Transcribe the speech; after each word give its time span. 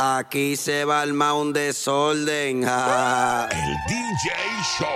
Aquí 0.00 0.54
se 0.54 0.84
va 0.84 1.02
el 1.02 1.20
un 1.20 1.52
desorden. 1.52 2.62
ja. 2.62 3.48
El 3.50 3.74
DJ 3.88 4.30
Show. 4.78 4.86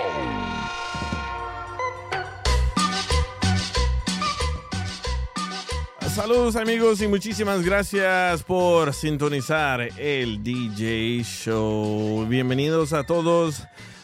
Saludos 6.15 6.55
amigos 6.55 7.01
y 7.01 7.09
muchísimas 7.09 7.63
gracias 7.63 8.43
por 8.43 8.93
sintonizar 8.93 9.81
el 9.99 10.41
DJ 10.41 11.21
Show. 11.25 12.25
Bienvenidos 12.27 12.93
a 12.93 13.03
todos. 13.03 13.61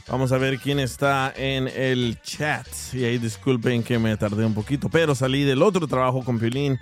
Vamos 0.10 0.34
a 0.34 0.38
ver 0.38 0.60
quién 0.60 0.80
está 0.80 1.32
en 1.34 1.70
el 1.70 2.20
chat. 2.22 2.68
Y 2.92 3.06
ahí 3.06 3.18
disculpen 3.20 3.84
que 3.84 3.98
me 4.00 4.18
tardé 4.18 4.46
un 4.46 4.54
poquito, 4.54 4.90
pero 4.90 5.16
salí 5.16 5.46
del 5.46 5.62
otro 5.62 5.88
trabajo 5.88 6.26
con 6.26 6.40
Piolín 6.40 6.78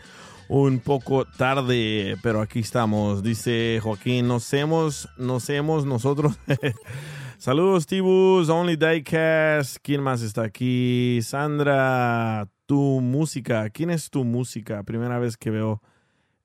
un 0.49 0.79
poco 0.79 1.25
tarde, 1.25 2.17
pero 2.23 2.41
aquí 2.41 2.59
estamos. 2.59 3.23
Dice 3.23 3.79
Joaquín, 3.81 4.27
nos 4.27 4.51
hemos, 4.53 5.09
nos 5.17 5.49
hemos 5.49 5.85
nosotros. 5.85 6.37
Saludos, 7.37 7.85
Tibus, 7.85 8.49
Only 8.49 8.75
Diecast. 8.77 9.77
¿Quién 9.81 10.01
más 10.01 10.21
está 10.21 10.43
aquí? 10.43 11.19
Sandra, 11.21 12.47
tu 12.65 13.01
música. 13.01 13.69
¿Quién 13.69 13.89
es 13.89 14.09
tu 14.09 14.23
música? 14.23 14.83
Primera 14.83 15.19
vez 15.19 15.37
que 15.37 15.51
veo 15.51 15.81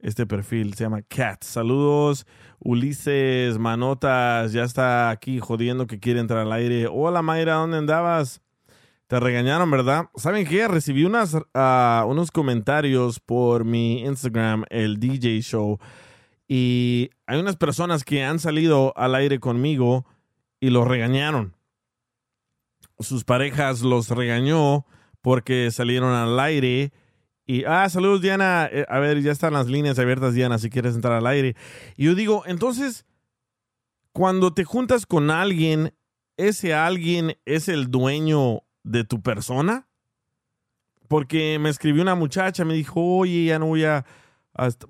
este 0.00 0.27
perfil. 0.27 0.75
Se 0.75 0.84
llama 0.84 1.03
Cat. 1.03 1.45
Saludos, 1.45 2.27
Ulises, 2.58 3.58
Manotas. 3.58 4.53
Ya 4.53 4.64
está 4.64 5.11
aquí 5.11 5.39
jodiendo 5.39 5.86
que 5.86 6.00
quiere 6.00 6.20
entrar 6.20 6.41
al 6.41 6.53
aire. 6.53 6.89
Hola, 6.91 7.23
Mayra, 7.23 7.55
¿dónde 7.55 7.78
andabas? 7.78 8.42
Te 9.12 9.20
regañaron, 9.20 9.70
¿verdad? 9.70 10.08
¿Saben 10.14 10.46
qué? 10.46 10.66
Recibí 10.66 11.05
unas, 11.05 11.36
ah, 11.52 12.06
unos 12.08 12.30
comentarios 12.30 13.20
por 13.20 13.66
mi 13.66 14.00
Instagram, 14.06 14.64
el 14.70 14.98
DJ 14.98 15.42
Show, 15.42 15.78
y 16.48 17.10
hay 17.27 17.38
unas 17.38 17.56
personas 17.56 18.05
que 18.05 18.24
han 18.24 18.38
salido 18.38 18.94
al 18.96 19.14
aire 19.14 19.38
conmigo 19.38 20.06
y 20.60 20.70
los 20.70 20.88
regañaron. 20.88 21.55
Sus 23.00 23.24
parejas 23.24 23.83
los 23.83 24.08
regañó 24.08 24.86
porque 25.20 25.70
salieron 25.72 26.14
al 26.14 26.40
aire 26.40 26.90
y, 27.45 27.64
ah, 27.64 27.86
saludos 27.90 28.22
Diana, 28.22 28.67
eh, 28.72 28.86
a 28.89 28.98
ver, 28.98 29.20
ya 29.20 29.33
están 29.33 29.52
las 29.52 29.67
líneas 29.67 29.98
abiertas 29.98 30.33
Diana, 30.33 30.56
si 30.56 30.70
quieres 30.70 30.95
entrar 30.95 31.12
al 31.12 31.27
aire. 31.27 31.55
Y 31.98 32.06
yo 32.06 32.14
digo, 32.14 32.45
entonces, 32.46 33.05
cuando 34.14 34.55
te 34.55 34.64
juntas 34.64 35.05
con 35.05 35.30
alguien, 35.30 35.92
ese 36.39 36.72
alguien 36.72 37.36
es 37.45 37.68
el 37.68 37.90
dueño 37.90 38.62
de 38.83 39.05
tu 39.05 39.23
persona. 39.23 39.89
Porque 41.09 41.59
me 41.59 41.69
escribió 41.69 42.03
una 42.03 42.15
muchacha, 42.15 42.65
me 42.65 42.75
dijo, 42.75 43.01
oye, 43.19 43.45
ya 43.47 43.59
no 43.59 43.67
voy 43.67 43.85
a, 43.85 44.05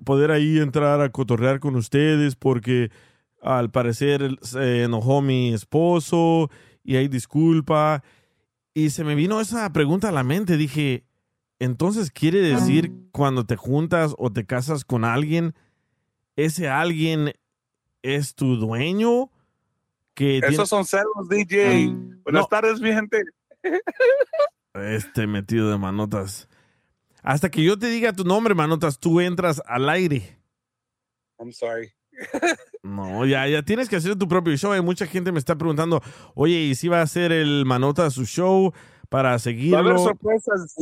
poder 0.03 0.31
ahí 0.31 0.59
entrar 0.59 1.01
a 1.01 1.09
cotorrear 1.09 1.59
con 1.59 1.75
ustedes 1.75 2.35
porque 2.35 2.91
al 3.41 3.71
parecer 3.71 4.37
se 4.41 4.83
enojó 4.83 5.21
mi 5.21 5.53
esposo 5.53 6.49
y 6.83 6.95
hay 6.95 7.07
disculpa. 7.07 8.03
Y 8.73 8.89
se 8.89 9.03
me 9.03 9.15
vino 9.15 9.39
esa 9.39 9.71
pregunta 9.71 10.09
a 10.09 10.13
la 10.13 10.23
mente. 10.23 10.57
Dije, 10.57 11.05
entonces 11.59 12.11
quiere 12.11 12.39
decir 12.39 12.91
cuando 13.11 13.45
te 13.45 13.55
juntas 13.55 14.15
o 14.17 14.31
te 14.31 14.45
casas 14.45 14.83
con 14.83 15.05
alguien, 15.05 15.53
ese 16.35 16.67
alguien 16.67 17.33
es 18.01 18.35
tu 18.35 18.57
dueño. 18.57 19.29
Que 20.13 20.39
Esos 20.39 20.69
son 20.69 20.85
celos, 20.85 21.29
DJ. 21.29 21.95
Buenas 22.23 22.47
tardes, 22.49 22.79
mi 22.79 22.91
gente. 22.91 23.23
Este 24.73 25.27
metido 25.27 25.69
de 25.69 25.77
manotas. 25.77 26.47
Hasta 27.21 27.49
que 27.49 27.63
yo 27.63 27.77
te 27.77 27.87
diga 27.87 28.13
tu 28.13 28.23
nombre, 28.23 28.53
manotas, 28.53 28.99
tú 28.99 29.21
entras 29.21 29.61
al 29.65 29.87
aire. 29.89 30.37
I'm 31.39 31.53
sorry. 31.53 31.93
No, 32.83 33.25
ya, 33.25 33.47
ya 33.47 33.63
tienes 33.63 33.87
que 33.87 33.95
hacer 33.95 34.15
tu 34.17 34.27
propio 34.27 34.55
show. 34.57 34.71
Hay 34.71 34.81
mucha 34.81 35.05
gente 35.07 35.31
me 35.31 35.39
está 35.39 35.55
preguntando, 35.57 36.01
oye, 36.35 36.55
¿y 36.55 36.75
si 36.75 36.87
va 36.87 36.99
a 36.99 37.03
hacer 37.03 37.31
el 37.31 37.65
manota 37.65 38.09
su 38.09 38.25
show 38.25 38.73
para 39.09 39.37
seguirlo? 39.39 39.77
Va 39.77 39.83
a 39.83 39.89
haber 39.89 39.99
sorpresas, 39.99 40.75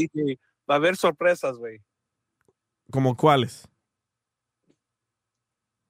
Va 0.69 0.75
a 0.75 0.77
haber 0.77 0.95
sorpresas, 0.97 1.57
güey. 1.57 1.81
¿Como 2.89 3.15
cuáles? 3.15 3.67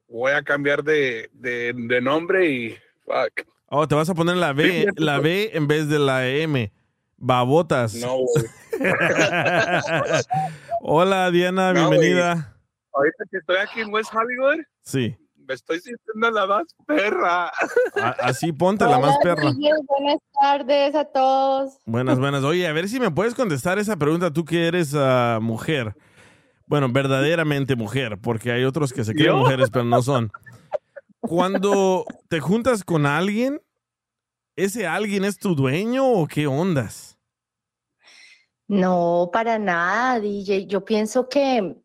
Voy 0.08 0.34
a 0.34 0.44
cambiar 0.44 0.84
de, 0.84 1.30
de, 1.34 1.74
de 1.74 2.02
nombre 2.02 2.50
y 2.50 2.78
fuck. 3.06 3.48
Oh, 3.68 3.88
te 3.88 3.96
vas 3.96 4.10
a 4.10 4.16
poner 4.16 4.36
la 4.36 4.52
B, 4.52 4.88
la 4.98 5.20
B 5.20 5.52
en 5.54 5.68
vez 5.68 5.88
de 5.88 5.98
la 5.98 6.28
M. 6.28 6.74
Babotas. 7.22 7.94
No, 7.94 8.18
Hola, 10.82 11.30
Diana, 11.30 11.72
bienvenida. 11.72 12.58
Ahorita 12.92 13.24
que 13.30 13.38
estoy 13.38 13.58
aquí 13.58 13.82
en 13.82 13.94
West 13.94 14.12
Hollywood. 14.12 14.66
Sí. 14.82 15.16
Me 15.36 15.54
estoy 15.54 15.80
sintiendo 15.82 16.32
la 16.32 16.48
más 16.48 16.64
perra. 16.88 17.52
así 18.22 18.52
ponte 18.52 18.86
la 18.86 18.98
más 18.98 19.18
perra. 19.22 19.52
buenas 19.54 20.18
tardes 20.42 20.96
a 20.96 21.06
todos. 21.06 21.78
Buenas, 21.86 22.18
buenas. 22.18 22.44
Oye, 22.44 22.68
a 22.68 22.74
ver 22.74 22.90
si 22.90 23.00
me 23.00 23.12
puedes 23.12 23.36
contestar 23.36 23.78
esa 23.78 23.98
pregunta, 23.98 24.34
tú 24.34 24.44
que 24.44 24.68
eres 24.68 24.96
uh, 24.96 25.40
mujer. 25.40 25.96
Bueno, 26.66 26.92
verdaderamente 26.92 27.76
mujer, 27.76 28.18
porque 28.20 28.52
hay 28.52 28.64
otros 28.64 28.94
que 28.94 29.04
se 29.04 29.14
creen 29.14 29.36
mujeres, 29.36 29.70
pero 29.70 29.86
no 29.86 30.02
son. 30.02 30.32
Cuando 31.20 32.04
te 32.30 32.40
juntas 32.40 32.84
con 32.84 33.06
alguien, 33.06 33.62
¿ese 34.56 34.88
alguien 34.88 35.24
es 35.24 35.38
tu 35.38 35.54
dueño 35.54 36.08
o 36.08 36.26
qué 36.28 36.48
ondas? 36.48 37.11
No, 38.72 39.30
para 39.34 39.60
nada, 39.60 40.22
DJ. 40.22 40.66
Yo 40.66 40.86
pienso 40.86 41.28
que, 41.28 41.76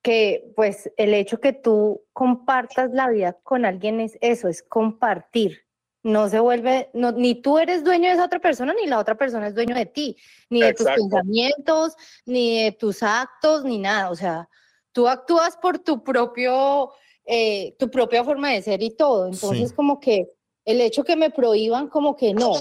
que 0.00 0.50
pues 0.56 0.90
el 0.96 1.12
hecho 1.12 1.38
que 1.38 1.52
tú 1.52 2.02
compartas 2.14 2.92
la 2.92 3.10
vida 3.10 3.36
con 3.42 3.66
alguien 3.66 4.00
es 4.00 4.16
eso, 4.22 4.48
es 4.48 4.62
compartir. 4.62 5.66
No 6.02 6.30
se 6.30 6.40
vuelve, 6.40 6.88
no, 6.94 7.12
ni 7.12 7.34
tú 7.34 7.58
eres 7.58 7.84
dueño 7.84 8.08
de 8.08 8.14
esa 8.14 8.24
otra 8.24 8.38
persona, 8.38 8.72
ni 8.72 8.86
la 8.86 9.00
otra 9.00 9.16
persona 9.16 9.48
es 9.48 9.54
dueño 9.54 9.74
de 9.74 9.84
ti, 9.84 10.16
ni 10.48 10.62
de 10.62 10.72
tus 10.72 10.86
pensamientos, 10.86 11.94
ni 12.24 12.64
de 12.64 12.72
tus 12.72 13.02
actos, 13.02 13.62
ni 13.62 13.76
nada. 13.76 14.08
O 14.08 14.16
sea, 14.16 14.48
tú 14.92 15.06
actúas 15.06 15.58
por 15.58 15.78
tu 15.78 16.02
propio, 16.02 16.90
eh, 17.26 17.76
tu 17.78 17.90
propia 17.90 18.24
forma 18.24 18.48
de 18.52 18.62
ser 18.62 18.82
y 18.82 18.96
todo. 18.96 19.26
Entonces, 19.26 19.74
como 19.74 20.00
que 20.00 20.30
el 20.64 20.80
hecho 20.80 21.04
que 21.04 21.16
me 21.16 21.28
prohíban, 21.28 21.88
como 21.88 22.16
que 22.16 22.32
no 22.32 22.54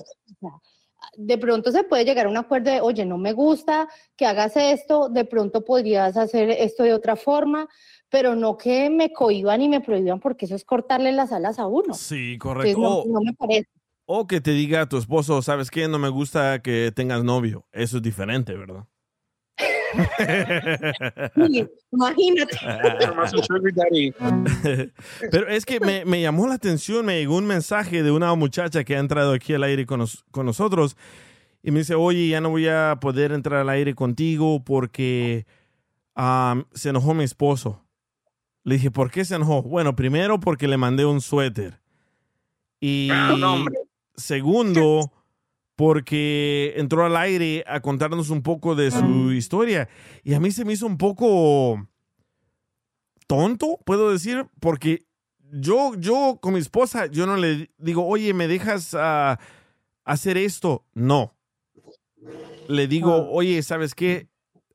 de 1.17 1.37
pronto 1.37 1.71
se 1.71 1.83
puede 1.83 2.05
llegar 2.05 2.25
a 2.25 2.29
un 2.29 2.37
acuerdo 2.37 2.71
de, 2.71 2.81
oye, 2.81 3.05
no 3.05 3.17
me 3.17 3.33
gusta 3.33 3.87
que 4.15 4.25
hagas 4.25 4.55
esto, 4.57 5.09
de 5.09 5.25
pronto 5.25 5.63
podrías 5.63 6.17
hacer 6.17 6.49
esto 6.49 6.83
de 6.83 6.93
otra 6.93 7.15
forma, 7.15 7.67
pero 8.09 8.35
no 8.35 8.57
que 8.57 8.89
me 8.89 9.11
cohiban 9.11 9.61
y 9.61 9.69
me 9.69 9.81
prohíban 9.81 10.19
porque 10.19 10.45
eso 10.45 10.55
es 10.55 10.65
cortarle 10.65 11.11
las 11.11 11.31
alas 11.31 11.59
a 11.59 11.67
uno. 11.67 11.93
Sí, 11.93 12.37
correcto. 12.37 13.03
no, 13.05 13.21
me 13.21 13.33
parece. 13.33 13.69
O 14.05 14.27
que 14.27 14.41
te 14.41 14.51
diga 14.51 14.81
a 14.81 14.89
tu 14.89 14.97
esposo, 14.97 15.41
¿sabes 15.41 15.71
qué? 15.71 15.87
No 15.87 15.97
me 15.97 16.09
gusta 16.09 16.61
que 16.61 16.91
tengas 16.93 17.23
novio. 17.23 17.65
Eso 17.71 17.97
es 17.97 18.03
diferente, 18.03 18.53
¿verdad? 18.53 18.85
Imagínate. 21.91 22.57
Pero 25.31 25.47
es 25.47 25.65
que 25.65 25.79
me, 25.79 26.21
llamó 26.21 26.47
la 26.47 26.55
atención, 26.55 27.05
me 27.05 27.19
llegó 27.19 27.37
un 27.37 27.45
mensaje 27.45 28.03
de 28.03 28.11
una 28.11 28.33
muchacha 28.35 28.83
que 28.83 28.95
ha 28.95 28.99
entrado 28.99 29.33
aquí 29.33 29.53
al 29.53 29.63
aire 29.63 29.85
con, 29.85 30.05
nosotros 30.45 30.97
y 31.61 31.71
me 31.71 31.79
dice, 31.79 31.95
oye, 31.95 32.27
ya 32.27 32.41
no 32.41 32.49
voy 32.49 32.67
a 32.67 32.97
poder 32.99 33.31
entrar 33.31 33.61
al 33.61 33.69
aire 33.69 33.95
contigo 33.95 34.63
porque 34.63 35.45
se 36.73 36.89
enojó 36.89 37.13
mi 37.13 37.23
esposo. 37.23 37.81
Le 38.63 38.75
dije, 38.75 38.91
¿por 38.91 39.11
qué 39.11 39.25
se 39.25 39.35
enojó? 39.35 39.61
Bueno, 39.61 39.95
primero 39.95 40.39
porque 40.39 40.67
le 40.67 40.77
mandé 40.77 41.05
un 41.05 41.21
suéter. 41.21 41.79
Y 42.79 43.09
segundo, 44.15 45.11
porque 45.75 46.73
entró 46.77 47.05
al 47.05 47.17
aire 47.17 47.63
a 47.67 47.81
contarnos 47.81 48.29
un 48.29 48.41
poco 48.41 48.75
de 48.75 48.91
su 48.91 49.31
historia. 49.31 49.89
Y 50.23 50.33
a 50.33 50.39
mí 50.39 50.51
se 50.51 50.65
me 50.65 50.73
hizo 50.73 50.85
un 50.85 50.97
poco 50.97 51.87
tonto, 53.27 53.79
puedo 53.85 54.11
decir, 54.11 54.45
porque 54.59 55.05
yo, 55.51 55.95
yo 55.95 56.39
con 56.41 56.53
mi 56.53 56.59
esposa, 56.59 57.07
yo 57.07 57.25
no 57.25 57.37
le 57.37 57.69
digo, 57.77 58.05
oye, 58.05 58.33
¿me 58.33 58.47
dejas 58.47 58.95
ah, 58.97 59.39
hacer 60.03 60.37
esto? 60.37 60.85
No. 60.93 61.33
Le 62.67 62.87
digo, 62.87 63.29
oye, 63.31 63.61
¿sabes 63.63 63.95
qué? 63.95 64.29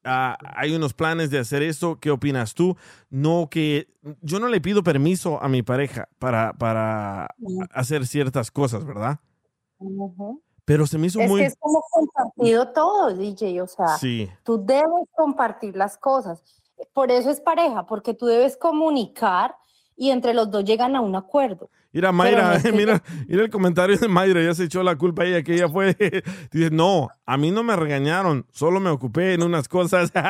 Ah, 0.05 0.37
hay 0.55 0.75
unos 0.75 0.95
planes 0.95 1.31
de 1.31 1.39
hacer 1.39 1.63
esto, 1.63 1.99
¿qué 2.01 2.11
opinas 2.11 2.55
tú? 2.55 2.77
No 3.11 3.49
que 3.51 3.89
yo 4.23 4.41
no 4.41 4.49
le 4.49 4.61
pido 4.61 4.83
permiso 4.83 5.43
a 5.43 5.49
mi 5.49 5.63
pareja 5.63 6.09
para, 6.19 6.53
para 6.55 7.29
hacer 7.73 8.07
ciertas 8.07 8.51
cosas, 8.51 8.85
¿verdad? 8.85 9.21
Ujú. 9.79 10.43
Pero 10.69 10.87
se 10.87 10.99
me 10.99 11.07
hizo 11.07 11.19
Es 11.19 11.31
muy... 11.31 11.41
que 11.41 11.47
es 11.47 11.57
como 11.59 11.83
compartido 11.91 12.69
todo, 12.73 13.15
DJ, 13.15 13.63
o 13.63 13.67
sea, 13.67 13.97
Sí, 13.97 14.29
tú 14.45 14.63
debes 14.63 15.09
compartir 15.17 15.75
las 15.75 15.97
cosas. 15.97 16.43
Por 16.93 17.11
eso 17.11 17.31
es 17.31 17.41
pareja, 17.41 17.87
porque 17.87 18.13
tú 18.13 18.27
debes 18.27 18.55
comunicar 18.55 19.57
y 19.97 20.11
entre 20.11 20.35
los 20.35 20.51
dos 20.51 20.67
llegan 20.67 20.95
a 20.95 21.01
un 21.01 21.17
acuerdo. 21.17 21.71
Mira, 21.91 22.13
Mayra, 22.13 22.49
no 22.49 22.53
es 22.53 22.63
que- 22.65 22.73
mira, 22.73 23.03
mira 23.27 23.45
el 23.45 23.51
comentario 23.51 23.97
de 23.97 24.09
Mayra, 24.09 24.43
ya 24.43 24.55
se 24.55 24.65
echó 24.65 24.83
la 24.83 24.95
culpa 24.97 25.23
a 25.23 25.25
ella, 25.25 25.43
que 25.43 25.55
ella 25.55 25.71
fue. 25.71 25.97
Dice, 26.53 26.69
no, 26.71 27.09
a 27.25 27.37
mí 27.39 27.51
no 27.51 27.63
me 27.63 27.75
regañaron, 27.75 28.45
solo 28.53 28.79
me 28.79 28.91
ocupé 28.91 29.33
en 29.33 29.45
unas 29.45 29.69
cosas. 29.69 30.13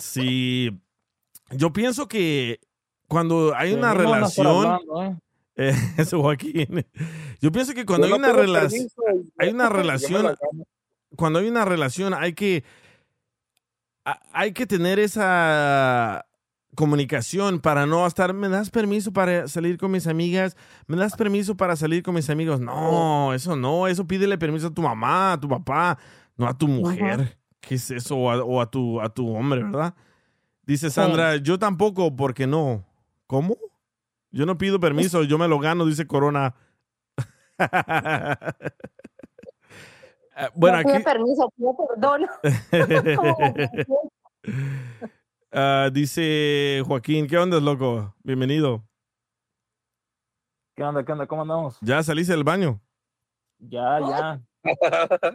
Sí, 0.00 0.82
yo 1.52 1.72
pienso 1.72 2.08
que 2.08 2.58
cuando 3.06 3.54
hay 3.54 3.72
una 3.72 3.94
relación, 3.94 4.66
hablando, 4.66 5.02
¿eh? 5.04 5.16
Eh, 5.56 5.72
eso 5.98 6.20
Joaquín, 6.20 6.86
yo 7.40 7.52
pienso 7.52 7.74
que 7.74 7.86
cuando 7.86 8.06
hay 8.06 8.12
una 8.12 8.32
relación, 8.32 8.88
hay 9.38 9.50
una 9.50 9.68
relación, 9.68 10.36
cuando 11.16 11.38
hay 11.38 11.48
una 11.48 11.64
relación 11.64 12.14
hay 12.14 12.32
que 12.34 12.64
hay 14.32 14.52
que 14.52 14.66
tener 14.66 14.98
esa 14.98 16.26
comunicación 16.74 17.60
para 17.60 17.86
no 17.86 18.06
estar, 18.06 18.34
¿me 18.34 18.48
das 18.48 18.70
permiso 18.70 19.12
para 19.12 19.48
salir 19.48 19.78
con 19.78 19.90
mis 19.90 20.06
amigas? 20.06 20.56
¿Me 20.86 20.96
das 20.96 21.16
permiso 21.16 21.56
para 21.56 21.76
salir 21.76 22.02
con 22.02 22.14
mis 22.14 22.28
amigos? 22.28 22.60
No, 22.60 23.32
eso 23.32 23.56
no, 23.56 23.86
eso 23.86 24.06
pídele 24.06 24.36
permiso 24.36 24.68
a 24.68 24.74
tu 24.74 24.82
mamá, 24.82 25.34
a 25.34 25.40
tu 25.40 25.48
papá, 25.48 25.98
no 26.36 26.46
a 26.46 26.56
tu 26.56 26.68
mujer. 26.68 27.38
¿Qué 27.60 27.76
es 27.76 27.90
eso? 27.90 28.16
O 28.16 28.30
a, 28.30 28.44
o 28.44 28.60
a 28.60 28.70
tu, 28.70 29.00
a 29.00 29.08
tu 29.08 29.34
hombre, 29.34 29.62
¿verdad? 29.62 29.94
Dice 30.66 30.90
Sandra, 30.90 31.36
yo 31.36 31.58
tampoco, 31.58 32.14
porque 32.14 32.46
no. 32.46 32.84
¿Cómo? 33.26 33.56
Yo 34.34 34.46
no 34.46 34.58
pido 34.58 34.80
permiso, 34.80 35.22
yo 35.22 35.38
me 35.38 35.46
lo 35.46 35.60
gano, 35.60 35.86
dice 35.86 36.06
Corona. 36.06 36.54
Bueno, 40.56 40.78
no 40.78 40.82
pide 40.82 40.96
aquí... 40.96 41.04
permiso, 41.04 41.48
pide 41.56 41.70
perdón. 41.88 42.26
Ah, 45.56 45.88
dice 45.92 46.82
Joaquín, 46.84 47.28
¿qué 47.28 47.38
onda, 47.38 47.60
loco? 47.60 48.12
Bienvenido. 48.24 48.82
¿Qué 50.74 50.82
onda? 50.82 51.04
¿Qué 51.04 51.12
onda? 51.12 51.28
¿Cómo 51.28 51.42
andamos? 51.42 51.78
¿Ya 51.80 52.02
saliste 52.02 52.32
del 52.32 52.42
baño? 52.42 52.80
Ya, 53.60 54.00
ya. 54.00 54.40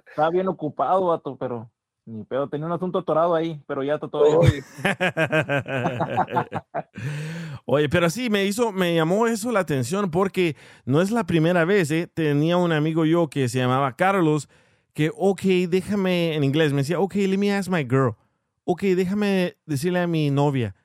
Estaba 0.10 0.30
bien 0.30 0.50
ocupado, 0.50 1.08
vato, 1.08 1.38
pero 1.38 1.72
ni 2.10 2.24
pedo. 2.24 2.50
Tenía 2.50 2.66
un 2.66 2.72
asunto 2.72 3.00
atorado 3.00 3.36
ahí, 3.36 3.62
pero 3.68 3.84
ya 3.84 3.96
está 3.96 4.08
todo. 4.08 4.40
Oye, 4.40 4.64
Oye, 7.66 7.90
pero 7.90 8.10
sí, 8.10 8.30
me 8.30 8.46
hizo, 8.46 8.72
me 8.72 8.96
llamó 8.96 9.28
eso 9.28 9.52
la 9.52 9.60
atención 9.60 10.10
porque 10.10 10.56
no 10.86 11.02
es 11.02 11.12
la 11.12 11.26
primera 11.26 11.66
vez, 11.66 11.92
¿eh? 11.92 12.10
Tenía 12.12 12.58
un 12.58 12.72
amigo 12.72 13.06
yo 13.06 13.30
que 13.30 13.48
se 13.48 13.60
llamaba 13.60 13.96
Carlos, 13.96 14.50
que, 14.94 15.12
ok, 15.16 15.42
déjame, 15.70 16.36
en 16.36 16.44
inglés, 16.44 16.74
me 16.74 16.80
decía, 16.80 17.00
ok, 17.00 17.16
let 17.16 17.38
me 17.38 17.54
ask 17.54 17.70
my 17.70 17.84
girl. 17.84 18.16
Ok, 18.64 18.82
déjame 18.82 19.56
decirle 19.66 20.00
a 20.00 20.08
mi 20.08 20.32
novia. 20.32 20.76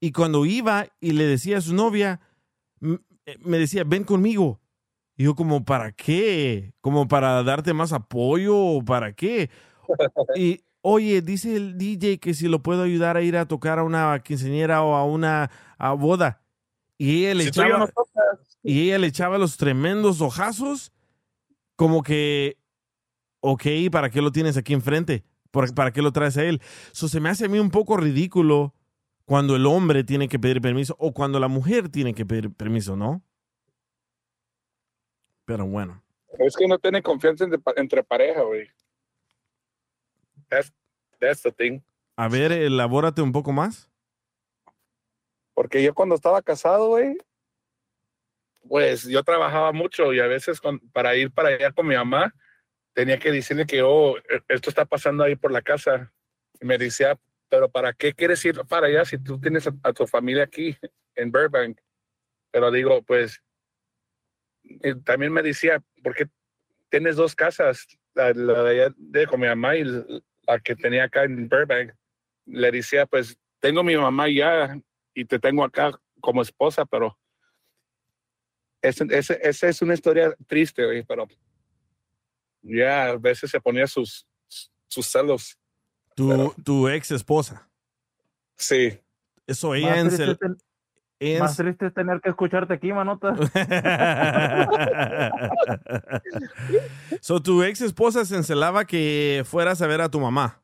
Y 0.00 0.12
cuando 0.12 0.46
iba 0.46 0.86
y 1.00 1.12
le 1.12 1.24
decía 1.24 1.58
a 1.58 1.60
su 1.60 1.74
novia, 1.74 2.20
eh, 2.80 3.36
me 3.40 3.58
decía, 3.58 3.84
ven 3.84 4.04
conmigo. 4.04 4.60
Y 5.16 5.24
yo 5.24 5.34
como, 5.34 5.64
¿para 5.64 5.92
qué? 5.92 6.72
¿Como 6.80 7.06
para 7.06 7.42
darte 7.42 7.74
más 7.74 7.92
apoyo 7.92 8.82
para 8.86 9.12
qué? 9.12 9.50
Y, 10.34 10.62
oye, 10.82 11.22
dice 11.22 11.56
el 11.56 11.76
DJ 11.78 12.18
que 12.18 12.34
si 12.34 12.48
lo 12.48 12.62
puedo 12.62 12.82
ayudar 12.82 13.16
a 13.16 13.22
ir 13.22 13.36
a 13.36 13.46
tocar 13.46 13.78
a 13.78 13.84
una 13.84 14.18
quinceañera 14.22 14.82
o 14.82 14.94
a 14.94 15.04
una 15.04 15.50
a 15.78 15.92
boda. 15.92 16.42
Y 16.98 17.24
ella 17.24 17.34
le 17.34 17.42
si 17.44 17.48
echaba, 17.50 17.78
no 17.78 17.88
y 18.62 18.82
ella 18.82 18.98
le 18.98 19.06
echaba 19.06 19.38
los 19.38 19.56
tremendos 19.56 20.20
ojazos, 20.20 20.92
como 21.76 22.02
que, 22.02 22.58
ok, 23.40 23.62
¿para 23.90 24.10
qué 24.10 24.20
lo 24.20 24.32
tienes 24.32 24.56
aquí 24.58 24.74
enfrente? 24.74 25.24
¿Por- 25.50 25.74
¿Para 25.74 25.92
qué 25.92 26.02
lo 26.02 26.12
traes 26.12 26.36
a 26.36 26.44
él? 26.44 26.60
Eso 26.92 27.08
se 27.08 27.20
me 27.20 27.30
hace 27.30 27.46
a 27.46 27.48
mí 27.48 27.58
un 27.58 27.70
poco 27.70 27.96
ridículo 27.96 28.74
cuando 29.24 29.56
el 29.56 29.64
hombre 29.66 30.04
tiene 30.04 30.28
que 30.28 30.38
pedir 30.38 30.60
permiso 30.60 30.94
o 30.98 31.12
cuando 31.14 31.40
la 31.40 31.48
mujer 31.48 31.88
tiene 31.88 32.12
que 32.14 32.26
pedir 32.26 32.52
permiso, 32.52 32.96
¿no? 32.96 33.22
Pero 35.44 35.66
bueno. 35.66 36.02
es 36.38 36.56
que 36.56 36.66
no 36.68 36.78
tiene 36.78 37.02
confianza 37.02 37.44
entre, 37.44 37.60
entre 37.76 38.04
pareja, 38.04 38.42
güey. 38.42 38.68
That's, 40.50 40.72
that's 41.20 41.42
the 41.42 41.52
thing. 41.52 41.80
A 42.16 42.28
ver, 42.28 42.52
elabórate 42.52 43.22
un 43.22 43.32
poco 43.32 43.52
más. 43.52 43.88
Porque 45.54 45.82
yo 45.82 45.94
cuando 45.94 46.14
estaba 46.14 46.42
casado, 46.42 46.88
güey, 46.88 47.16
pues 48.68 49.04
yo 49.04 49.22
trabajaba 49.22 49.72
mucho 49.72 50.12
y 50.12 50.20
a 50.20 50.26
veces 50.26 50.60
con- 50.60 50.80
para 50.90 51.16
ir 51.16 51.30
para 51.30 51.48
allá 51.50 51.72
con 51.72 51.86
mi 51.86 51.94
mamá, 51.94 52.34
tenía 52.92 53.18
que 53.18 53.30
decirle 53.30 53.66
que, 53.66 53.82
oh, 53.82 54.16
e- 54.18 54.42
esto 54.48 54.70
está 54.70 54.84
pasando 54.84 55.24
ahí 55.24 55.36
por 55.36 55.50
la 55.52 55.62
casa. 55.62 56.12
Y 56.60 56.66
me 56.66 56.76
decía, 56.76 57.18
pero 57.48 57.68
¿para 57.70 57.92
qué 57.92 58.12
quieres 58.12 58.44
ir 58.44 58.60
para 58.68 58.86
allá 58.88 59.04
si 59.04 59.18
tú 59.18 59.40
tienes 59.40 59.66
a, 59.66 59.72
a 59.82 59.92
tu 59.92 60.06
familia 60.06 60.44
aquí 60.44 60.76
en 61.14 61.30
Burbank? 61.32 61.78
Pero 62.50 62.70
digo, 62.70 63.02
pues, 63.02 63.42
también 65.04 65.32
me 65.32 65.42
decía, 65.42 65.82
¿por 66.02 66.14
qué 66.14 66.26
tienes 66.88 67.16
dos 67.16 67.34
casas? 67.34 67.86
La, 68.14 68.32
la 68.32 68.62
de 68.64 68.70
allá 68.70 68.94
de 68.96 69.26
con 69.26 69.40
mi 69.40 69.46
mamá 69.46 69.76
y 69.76 69.84
la 70.50 70.60
que 70.60 70.74
tenía 70.76 71.04
acá 71.04 71.24
en 71.24 71.48
Burbank. 71.48 71.92
Le 72.46 72.70
decía, 72.70 73.06
pues, 73.06 73.38
tengo 73.60 73.82
mi 73.82 73.96
mamá 73.96 74.28
ya 74.28 74.80
y 75.14 75.24
te 75.24 75.38
tengo 75.38 75.64
acá 75.64 75.92
como 76.20 76.42
esposa, 76.42 76.84
pero 76.84 77.16
ese- 78.82 79.06
ese- 79.10 79.38
esa 79.42 79.68
es 79.68 79.82
una 79.82 79.94
historia 79.94 80.34
triste, 80.46 80.84
güey, 80.84 81.04
pero 81.04 81.28
ya 82.62 83.10
a 83.10 83.16
veces 83.16 83.50
se 83.50 83.60
ponía 83.60 83.86
sus, 83.86 84.26
sus 84.88 85.06
celos. 85.06 85.58
Tu, 86.16 86.28
Pero- 86.28 86.54
tu 86.64 86.88
ex 86.88 87.10
esposa. 87.10 87.68
Sí, 88.56 88.98
Eso 89.46 89.74
ella 89.74 89.98
en 89.98 90.08
triste, 90.08 90.36
es 91.20 91.38
más 91.40 91.56
triste 91.56 91.86
es 91.86 91.94
tener 91.94 92.20
que 92.22 92.30
escucharte 92.30 92.74
aquí, 92.74 92.92
manota. 92.92 93.34
so, 97.20 97.40
tu 97.42 97.62
ex 97.62 97.82
esposa 97.82 98.24
se 98.24 98.36
encelaba 98.36 98.86
que 98.86 99.42
fueras 99.46 99.82
a 99.82 99.86
ver 99.86 100.00
a 100.00 100.08
tu 100.10 100.18
mamá. 100.18 100.62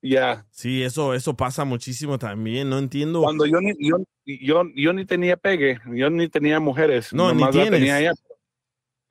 ya. 0.00 0.46
Sí, 0.50 0.82
eso, 0.84 1.12
eso 1.14 1.36
pasa 1.36 1.64
muchísimo 1.64 2.18
también. 2.18 2.70
No 2.70 2.78
entiendo. 2.78 3.22
Cuando 3.22 3.44
yo 3.46 3.60
ni, 3.60 3.72
yo, 3.80 3.96
yo, 4.24 4.62
yo 4.76 4.92
ni 4.92 5.04
tenía 5.04 5.36
pegue, 5.36 5.80
yo 5.86 6.08
ni 6.08 6.28
tenía 6.28 6.60
mujeres. 6.60 7.12
No, 7.12 7.34
ni 7.34 7.44
tienes. 7.50 7.70
tenía 7.72 7.98
ella. 8.00 8.12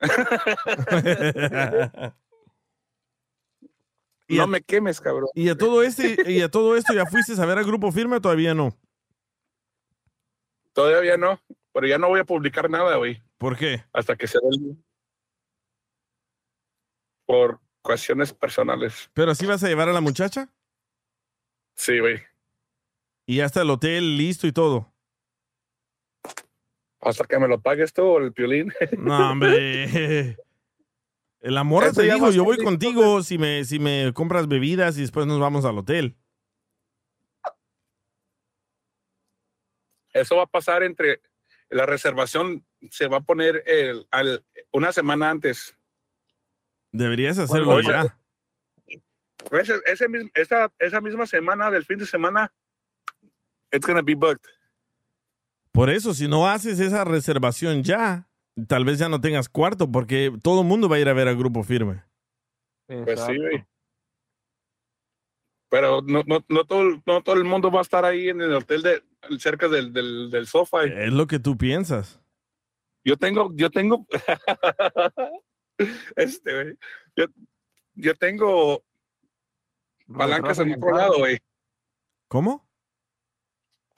y, 4.28 4.36
No 4.36 4.44
a, 4.44 4.46
me 4.46 4.62
quemes, 4.62 4.98
cabrón. 5.00 5.28
y 5.34 5.48
a 5.50 5.56
todo 5.56 5.82
este, 5.82 6.32
y 6.32 6.40
a 6.40 6.48
todo 6.48 6.76
esto 6.76 6.94
ya 6.94 7.04
fuiste 7.06 7.34
a 7.40 7.46
ver 7.46 7.58
al 7.58 7.64
grupo 7.66 7.92
firme 7.92 8.16
o 8.16 8.20
todavía 8.20 8.54
no. 8.54 8.74
Todavía 10.72 11.16
no, 11.16 11.40
pero 11.72 11.86
ya 11.86 11.98
no 11.98 12.08
voy 12.08 12.20
a 12.20 12.24
publicar 12.24 12.68
nada, 12.70 12.96
güey, 12.96 13.22
¿Por 13.38 13.56
qué? 13.56 13.84
hasta 13.92 14.16
que 14.16 14.26
se 14.26 14.38
dé 14.38 14.48
el- 14.50 14.76
por 17.26 17.60
cuestiones 17.82 18.32
personales. 18.32 19.10
Pero 19.14 19.34
sí 19.34 19.46
vas 19.46 19.62
a 19.64 19.68
llevar 19.68 19.88
a 19.88 19.92
la 19.92 20.00
muchacha 20.00 20.48
Sí, 21.74 21.98
güey. 21.98 22.20
y 23.26 23.36
ya 23.36 23.44
está 23.46 23.62
el 23.62 23.70
hotel 23.70 24.16
listo 24.16 24.46
y 24.46 24.52
todo. 24.52 24.92
Hasta 27.00 27.24
que 27.24 27.38
me 27.38 27.48
lo 27.48 27.60
pagues 27.60 27.92
tú 27.92 28.02
o 28.02 28.18
el 28.18 28.32
piolín. 28.32 28.72
No, 28.98 29.30
hombre. 29.32 30.36
El 31.40 31.58
amor 31.58 31.90
te 31.92 32.02
digo, 32.02 32.30
yo 32.30 32.44
voy 32.44 32.56
contigo 32.58 33.20
si 33.24 33.36
me, 33.36 33.64
si 33.64 33.80
me 33.80 34.12
compras 34.14 34.46
bebidas 34.46 34.96
y 34.96 35.00
después 35.00 35.26
nos 35.26 35.40
vamos 35.40 35.64
al 35.64 35.76
hotel. 35.78 36.16
Eso 40.12 40.36
va 40.36 40.44
a 40.44 40.46
pasar 40.46 40.82
entre 40.82 41.20
la 41.68 41.86
reservación, 41.86 42.64
se 42.90 43.08
va 43.08 43.18
a 43.18 43.22
poner 43.22 43.62
el, 43.66 44.06
al, 44.10 44.44
una 44.72 44.92
semana 44.92 45.30
antes. 45.30 45.76
Deberías 46.92 47.38
hacerlo 47.38 47.80
ya. 47.80 48.18
Ese, 49.50 49.74
ese 49.86 50.08
mis- 50.08 50.30
esa, 50.34 50.70
esa 50.78 51.00
misma 51.00 51.26
semana 51.26 51.70
del 51.70 51.84
fin 51.84 51.98
de 51.98 52.06
semana, 52.06 52.52
it's 53.72 53.86
gonna 53.86 54.02
be 54.02 54.14
booked. 54.14 54.44
Por 55.72 55.88
eso, 55.88 56.12
si 56.12 56.28
no 56.28 56.46
haces 56.48 56.78
esa 56.80 57.04
reservación 57.04 57.82
ya, 57.82 58.28
tal 58.68 58.84
vez 58.84 58.98
ya 58.98 59.08
no 59.08 59.20
tengas 59.22 59.48
cuarto, 59.48 59.90
porque 59.90 60.30
todo 60.42 60.60
el 60.60 60.66
mundo 60.66 60.88
va 60.88 60.96
a 60.96 61.00
ir 61.00 61.08
a 61.08 61.14
ver 61.14 61.28
al 61.28 61.36
grupo 61.36 61.62
firme. 61.64 62.04
Pues 62.86 63.18
sí, 63.20 63.36
güey. 63.38 63.64
Pero 65.70 66.02
no, 66.02 66.22
no, 66.26 66.44
no, 66.48 66.64
todo, 66.66 67.02
no 67.06 67.22
todo 67.22 67.36
el 67.36 67.44
mundo 67.44 67.70
va 67.70 67.78
a 67.78 67.82
estar 67.82 68.04
ahí 68.04 68.28
en 68.28 68.42
el 68.42 68.52
hotel 68.54 68.82
de 68.82 69.02
cerca 69.38 69.68
del, 69.68 69.92
del, 69.92 70.30
del 70.30 70.46
sofá. 70.46 70.84
Es 70.84 71.12
lo 71.12 71.26
que 71.26 71.38
tú 71.38 71.56
piensas. 71.56 72.20
Yo 73.04 73.16
tengo, 73.16 73.50
yo 73.54 73.70
tengo, 73.70 74.06
este, 76.16 76.54
güey, 76.54 76.76
yo, 77.16 77.24
yo 77.94 78.14
tengo 78.14 78.84
palancas 80.16 80.58
en 80.60 80.74
otro 80.74 80.96
lado, 80.96 81.18
güey. 81.18 81.38
¿Cómo? 82.28 82.68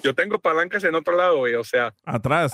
Yo 0.02 0.14
tengo 0.14 0.38
palancas 0.38 0.84
en 0.84 0.94
otro 0.94 1.16
lado, 1.16 1.38
güey. 1.38 1.54
O 1.54 1.64
sea, 1.64 1.94
Atrás. 2.04 2.52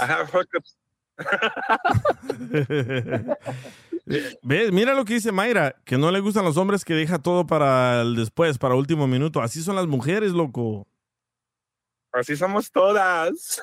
¿Ves? 4.43 4.73
Mira 4.73 4.95
lo 4.95 5.05
que 5.05 5.15
dice 5.15 5.33
Mayra, 5.33 5.77
que 5.85 5.99
no 5.99 6.11
le 6.11 6.21
gustan 6.21 6.45
los 6.45 6.57
hombres 6.57 6.85
que 6.85 6.95
deja 6.95 7.21
todo 7.21 7.47
para 7.47 8.03
el 8.03 8.17
después, 8.17 8.59
para 8.59 8.75
último 8.75 9.07
minuto. 9.07 9.41
Así 9.41 9.63
son 9.63 9.77
las 9.77 9.87
mujeres, 9.87 10.33
loco. 10.33 10.89
Así 12.13 12.37
somos 12.37 12.71
todas. 12.73 13.63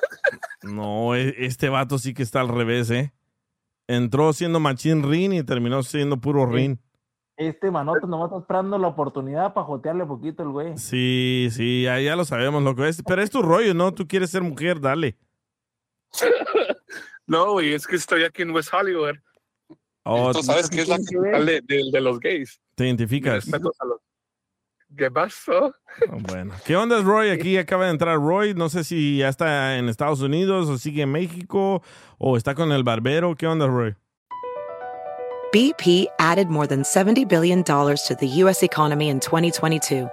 No, 0.62 1.14
e- 1.14 1.34
este 1.44 1.68
vato 1.68 1.98
sí 1.98 2.14
que 2.14 2.22
está 2.22 2.40
al 2.40 2.48
revés, 2.48 2.90
¿eh? 2.90 3.12
Entró 3.86 4.32
siendo 4.32 4.60
machín 4.60 5.08
rin 5.08 5.32
y 5.32 5.42
terminó 5.42 5.82
siendo 5.82 6.18
puro 6.20 6.46
rin. 6.46 6.80
Este 7.36 7.70
manote 7.70 8.06
nomás 8.06 8.26
está 8.30 8.40
esperando 8.40 8.78
la 8.78 8.88
oportunidad 8.88 9.54
para 9.54 9.64
jotearle 9.66 10.04
poquito 10.06 10.42
el 10.42 10.48
güey. 10.48 10.76
Sí, 10.76 11.48
sí, 11.52 11.82
ya, 11.84 12.00
ya 12.00 12.16
lo 12.16 12.24
sabemos, 12.24 12.62
loco. 12.62 12.84
Es, 12.84 13.02
pero 13.06 13.22
es 13.22 13.30
tu 13.30 13.42
rollo, 13.42 13.74
¿no? 13.74 13.94
Tú 13.94 14.06
quieres 14.08 14.30
ser 14.30 14.42
mujer, 14.42 14.80
dale. 14.80 15.16
No, 17.26 17.52
güey, 17.52 17.74
es 17.74 17.86
que 17.86 17.96
estoy 17.96 18.24
aquí 18.24 18.40
en 18.40 18.52
West 18.52 18.72
Hollywood. 18.72 19.16
Oh, 20.04 20.32
Tú 20.32 20.42
sabes 20.42 20.70
que 20.70 20.80
es 20.80 20.88
la 20.88 20.96
capital 20.96 21.44
de, 21.44 21.60
de- 21.60 21.90
de 21.92 22.00
los 22.00 22.18
gays. 22.20 22.58
te 22.74 22.86
identificas. 22.86 23.44
Respeto 23.44 23.70
a 23.78 23.84
los- 23.84 24.00
¿Qué 24.96 25.10
pasó? 25.10 25.74
Oh, 26.10 26.16
Bueno, 26.20 26.54
¿qué 26.64 26.76
onda, 26.76 27.00
Roy? 27.02 27.30
Aquí 27.30 27.56
acaba 27.58 27.84
de 27.86 27.90
entrar 27.90 28.16
Roy. 28.18 28.54
No 28.54 28.68
sé 28.68 28.84
si 28.84 29.18
ya 29.18 29.28
está 29.28 29.76
en 29.76 29.88
Estados 29.88 30.20
Unidos 30.20 30.68
o 30.68 30.78
sigue 30.78 31.02
en 31.02 31.12
México 31.12 31.82
o 32.18 32.36
está 32.36 32.54
con 32.54 32.72
el 32.72 32.84
barbero. 32.84 33.34
¿Qué 33.34 33.46
onda, 33.46 33.66
Roy? 33.66 33.94
BP 35.52 36.06
added 36.18 36.48
more 36.48 36.66
than 36.66 36.82
$70 36.82 37.26
billion 37.26 37.64
to 37.64 38.16
the 38.20 38.28
U.S. 38.42 38.62
economy 38.62 39.08
in 39.08 39.18
2022. 39.18 40.08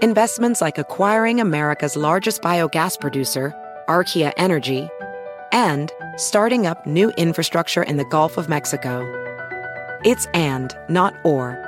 Investments 0.00 0.60
like 0.60 0.78
acquiring 0.78 1.40
America's 1.40 1.96
largest 1.96 2.40
biogas 2.42 2.98
producer, 3.00 3.52
Archaea 3.88 4.32
Energy, 4.36 4.88
and 5.50 5.90
starting 6.16 6.66
up 6.66 6.86
new 6.86 7.10
infrastructure 7.16 7.82
in 7.82 7.96
the 7.96 8.04
Gulf 8.04 8.38
of 8.38 8.48
Mexico. 8.48 9.02
It's 10.04 10.26
and, 10.26 10.72
not 10.88 11.14
or. 11.24 11.67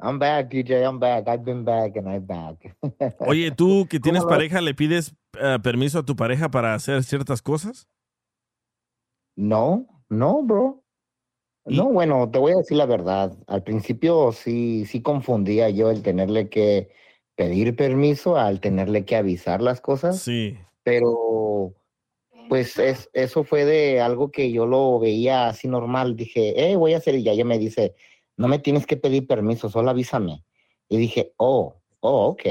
I'm 0.00 0.18
back, 0.18 0.48
DJ. 0.50 0.84
I'm 0.84 0.98
back. 1.00 1.26
I've 1.26 1.44
been 1.44 1.64
back 1.64 1.96
and 1.96 2.08
I'm 2.08 2.24
back. 2.26 2.76
Oye, 3.20 3.50
tú 3.50 3.86
que 3.88 3.98
tienes 3.98 4.24
pareja, 4.24 4.60
¿le 4.60 4.74
pides 4.74 5.14
eh, 5.40 5.58
permiso 5.62 5.98
a 5.98 6.04
tu 6.04 6.14
pareja 6.14 6.50
para 6.50 6.74
hacer 6.74 7.02
ciertas 7.02 7.42
cosas? 7.42 7.88
No, 9.36 9.86
no, 10.08 10.42
bro. 10.42 10.84
No, 11.64 11.90
bueno, 11.90 12.30
te 12.30 12.38
voy 12.38 12.52
a 12.52 12.56
decir 12.56 12.76
la 12.76 12.86
verdad. 12.86 13.36
Al 13.46 13.62
principio 13.62 14.32
sí, 14.32 14.86
sí 14.86 15.02
confundía 15.02 15.68
yo 15.68 15.90
el 15.90 16.02
tenerle 16.02 16.48
que 16.48 16.90
pedir 17.36 17.76
permiso 17.76 18.36
al 18.36 18.60
tenerle 18.60 19.04
que 19.04 19.16
avisar 19.16 19.60
las 19.60 19.80
cosas, 19.80 20.18
Sí. 20.20 20.58
pero 20.82 21.74
pues 22.48 22.78
es, 22.78 23.10
eso 23.12 23.44
fue 23.44 23.64
de 23.64 24.00
algo 24.00 24.30
que 24.30 24.50
yo 24.50 24.66
lo 24.66 24.98
veía 24.98 25.48
así 25.48 25.68
normal. 25.68 26.16
Dije, 26.16 26.70
eh, 26.70 26.76
voy 26.76 26.94
a 26.94 26.98
hacer, 26.98 27.14
y 27.14 27.22
ya 27.22 27.32
ella 27.32 27.44
me 27.44 27.58
dice, 27.58 27.94
no 28.36 28.48
me 28.48 28.58
tienes 28.58 28.86
que 28.86 28.96
pedir 28.96 29.26
permiso, 29.26 29.68
solo 29.68 29.90
avísame. 29.90 30.44
Y 30.88 30.96
dije, 30.96 31.32
oh, 31.36 31.76
oh, 32.00 32.26
ok. 32.28 32.42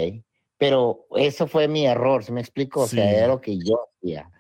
Pero 0.58 1.06
eso 1.16 1.48
fue 1.48 1.68
mi 1.68 1.86
error, 1.86 2.24
¿se 2.24 2.32
me 2.32 2.42
explico? 2.42 2.82
O 2.82 2.88
sea, 2.88 3.12
era 3.12 3.28
lo 3.28 3.42
que 3.42 3.58
yo 3.58 3.88
hacía. 3.98 4.32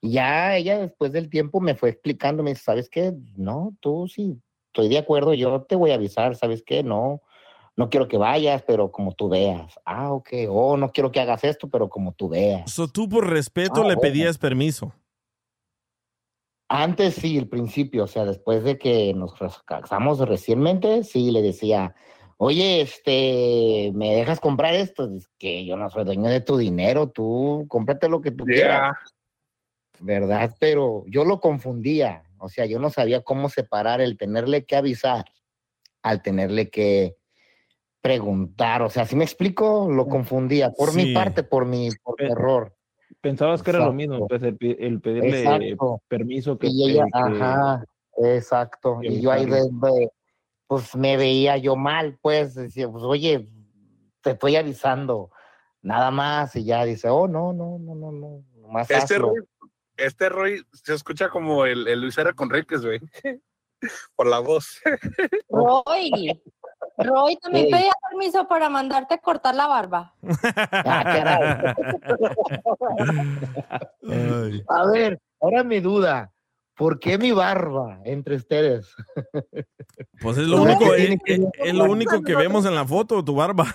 Ya 0.00 0.56
ella 0.56 0.78
después 0.78 1.12
del 1.12 1.28
tiempo 1.28 1.60
me 1.60 1.74
fue 1.74 1.90
explicando, 1.90 2.42
me 2.42 2.50
dice, 2.50 2.62
¿sabes 2.62 2.88
qué? 2.88 3.12
No, 3.36 3.74
tú 3.80 4.08
sí, 4.08 4.40
estoy 4.66 4.88
de 4.88 4.98
acuerdo, 4.98 5.34
yo 5.34 5.62
te 5.62 5.74
voy 5.74 5.90
a 5.90 5.94
avisar, 5.94 6.36
¿sabes 6.36 6.62
qué? 6.62 6.82
No, 6.82 7.22
no 7.78 7.88
quiero 7.88 8.08
que 8.08 8.18
vayas, 8.18 8.64
pero 8.66 8.90
como 8.90 9.12
tú 9.12 9.28
veas. 9.28 9.78
Ah, 9.84 10.12
ok. 10.12 10.30
Oh, 10.48 10.76
no 10.76 10.90
quiero 10.90 11.12
que 11.12 11.20
hagas 11.20 11.44
esto, 11.44 11.70
pero 11.70 11.88
como 11.88 12.12
tú 12.12 12.28
veas. 12.28 12.68
So, 12.68 12.88
tú 12.88 13.08
por 13.08 13.30
respeto 13.30 13.82
Ah, 13.82 13.88
le 13.88 13.94
bueno. 13.94 14.00
pedías 14.00 14.36
permiso. 14.36 14.92
Antes 16.68 17.14
sí, 17.14 17.38
el 17.38 17.48
principio, 17.48 18.02
o 18.02 18.06
sea, 18.08 18.24
después 18.24 18.64
de 18.64 18.78
que 18.78 19.14
nos 19.14 19.32
casamos 19.64 20.18
recientemente, 20.18 21.04
sí 21.04 21.30
le 21.30 21.40
decía, 21.40 21.94
oye, 22.36 22.80
este, 22.80 23.92
¿me 23.94 24.12
dejas 24.12 24.40
comprar 24.40 24.74
esto? 24.74 25.06
Dice 25.06 25.28
que 25.38 25.64
yo 25.64 25.76
no 25.76 25.88
soy 25.88 26.02
dueño 26.02 26.28
de 26.28 26.40
tu 26.40 26.56
dinero, 26.56 27.10
tú 27.10 27.64
cómprate 27.68 28.08
lo 28.08 28.20
que 28.20 28.32
tú 28.32 28.44
quieras, 28.44 28.96
¿verdad? 30.00 30.52
Pero 30.58 31.04
yo 31.06 31.24
lo 31.24 31.40
confundía, 31.40 32.24
o 32.38 32.48
sea, 32.48 32.66
yo 32.66 32.80
no 32.80 32.90
sabía 32.90 33.22
cómo 33.22 33.48
separar 33.48 34.00
el 34.00 34.18
tenerle 34.18 34.66
que 34.66 34.74
avisar 34.74 35.26
al 36.02 36.22
tenerle 36.22 36.70
que 36.70 37.17
preguntar, 38.08 38.80
o 38.80 38.88
sea, 38.88 39.04
si 39.04 39.14
me 39.16 39.24
explico, 39.24 39.86
lo 39.90 40.06
confundía, 40.08 40.70
por 40.72 40.92
Sí. 40.92 40.96
mi 41.08 41.12
parte, 41.14 41.42
por 41.42 41.66
mi, 41.66 41.90
por 42.02 42.16
Pe- 42.16 42.28
error. 42.28 42.74
Pensabas 43.20 43.62
que 43.62 43.68
era 43.68 43.80
lo 43.80 43.92
mismo, 43.92 44.26
pues 44.26 44.42
el, 44.42 44.56
pedirle 44.56 45.40
Exacto. 45.42 46.00
permiso 46.08 46.56
que, 46.58 46.68
Y 46.68 46.90
ella, 46.90 47.04
que- 47.04 47.10
que- 47.12 47.18
ajá, 47.42 47.84
exacto. 48.16 49.00
que 49.02 49.08
Y 49.08 49.20
yo 49.20 49.30
ahí 49.30 49.44
desde, 49.44 50.10
pues 50.66 50.96
me 50.96 51.18
veía 51.18 51.58
yo 51.58 51.76
mal, 51.76 52.18
pues 52.22 52.54
decía, 52.54 52.88
pues 52.88 53.04
oye, 53.04 53.46
te 54.22 54.30
estoy 54.30 54.56
avisando, 54.56 55.30
nada 55.82 56.10
más. 56.10 56.56
Y 56.56 56.64
ya 56.64 56.86
dice, 56.86 57.10
oh, 57.10 57.28
no, 57.28 57.52
no, 57.52 57.78
no, 57.78 57.94
no, 57.94 58.10
no, 58.10 58.42
más 58.70 58.90
Este 58.90 59.16
hazlo. 59.16 59.34
Roy, 59.34 59.44
este 59.98 60.28
Roy 60.30 60.62
se 60.72 60.94
escucha 60.94 61.28
como 61.28 61.66
el, 61.66 61.86
el 61.88 62.00
Luis 62.00 62.16
R. 62.16 62.32
Conríquez, 62.32 62.82
güey. 62.82 63.00
Por 64.16 64.26
la 64.26 64.38
voz. 64.38 64.80
Roy, 65.50 66.40
Roy 66.98 67.36
también 67.36 67.66
pedía 67.70 67.92
permiso 68.10 68.46
para 68.48 68.68
mandarte 68.68 69.14
a 69.14 69.18
cortar 69.18 69.54
la 69.54 69.66
barba. 69.66 70.14
Ah. 70.20 71.74
A 74.68 74.86
ver, 74.90 75.20
ahora 75.40 75.64
mi 75.64 75.80
duda, 75.80 76.32
¿por 76.76 76.98
qué 76.98 77.18
mi 77.18 77.32
barba 77.32 78.00
entre 78.04 78.36
ustedes? 78.36 78.94
Pues 80.20 80.38
es 80.38 80.46
lo 80.48 80.58
No, 80.58 80.62
único, 80.64 80.94
es, 80.94 81.18
que 81.24 81.34
es- 81.34 81.40
es 81.64 81.74
lo 81.74 81.84
único 81.84 82.22
que 82.22 82.34
vemos 82.34 82.64
en 82.66 82.74
la 82.74 82.84
foto, 82.84 83.24
tu 83.24 83.34
barba. 83.34 83.66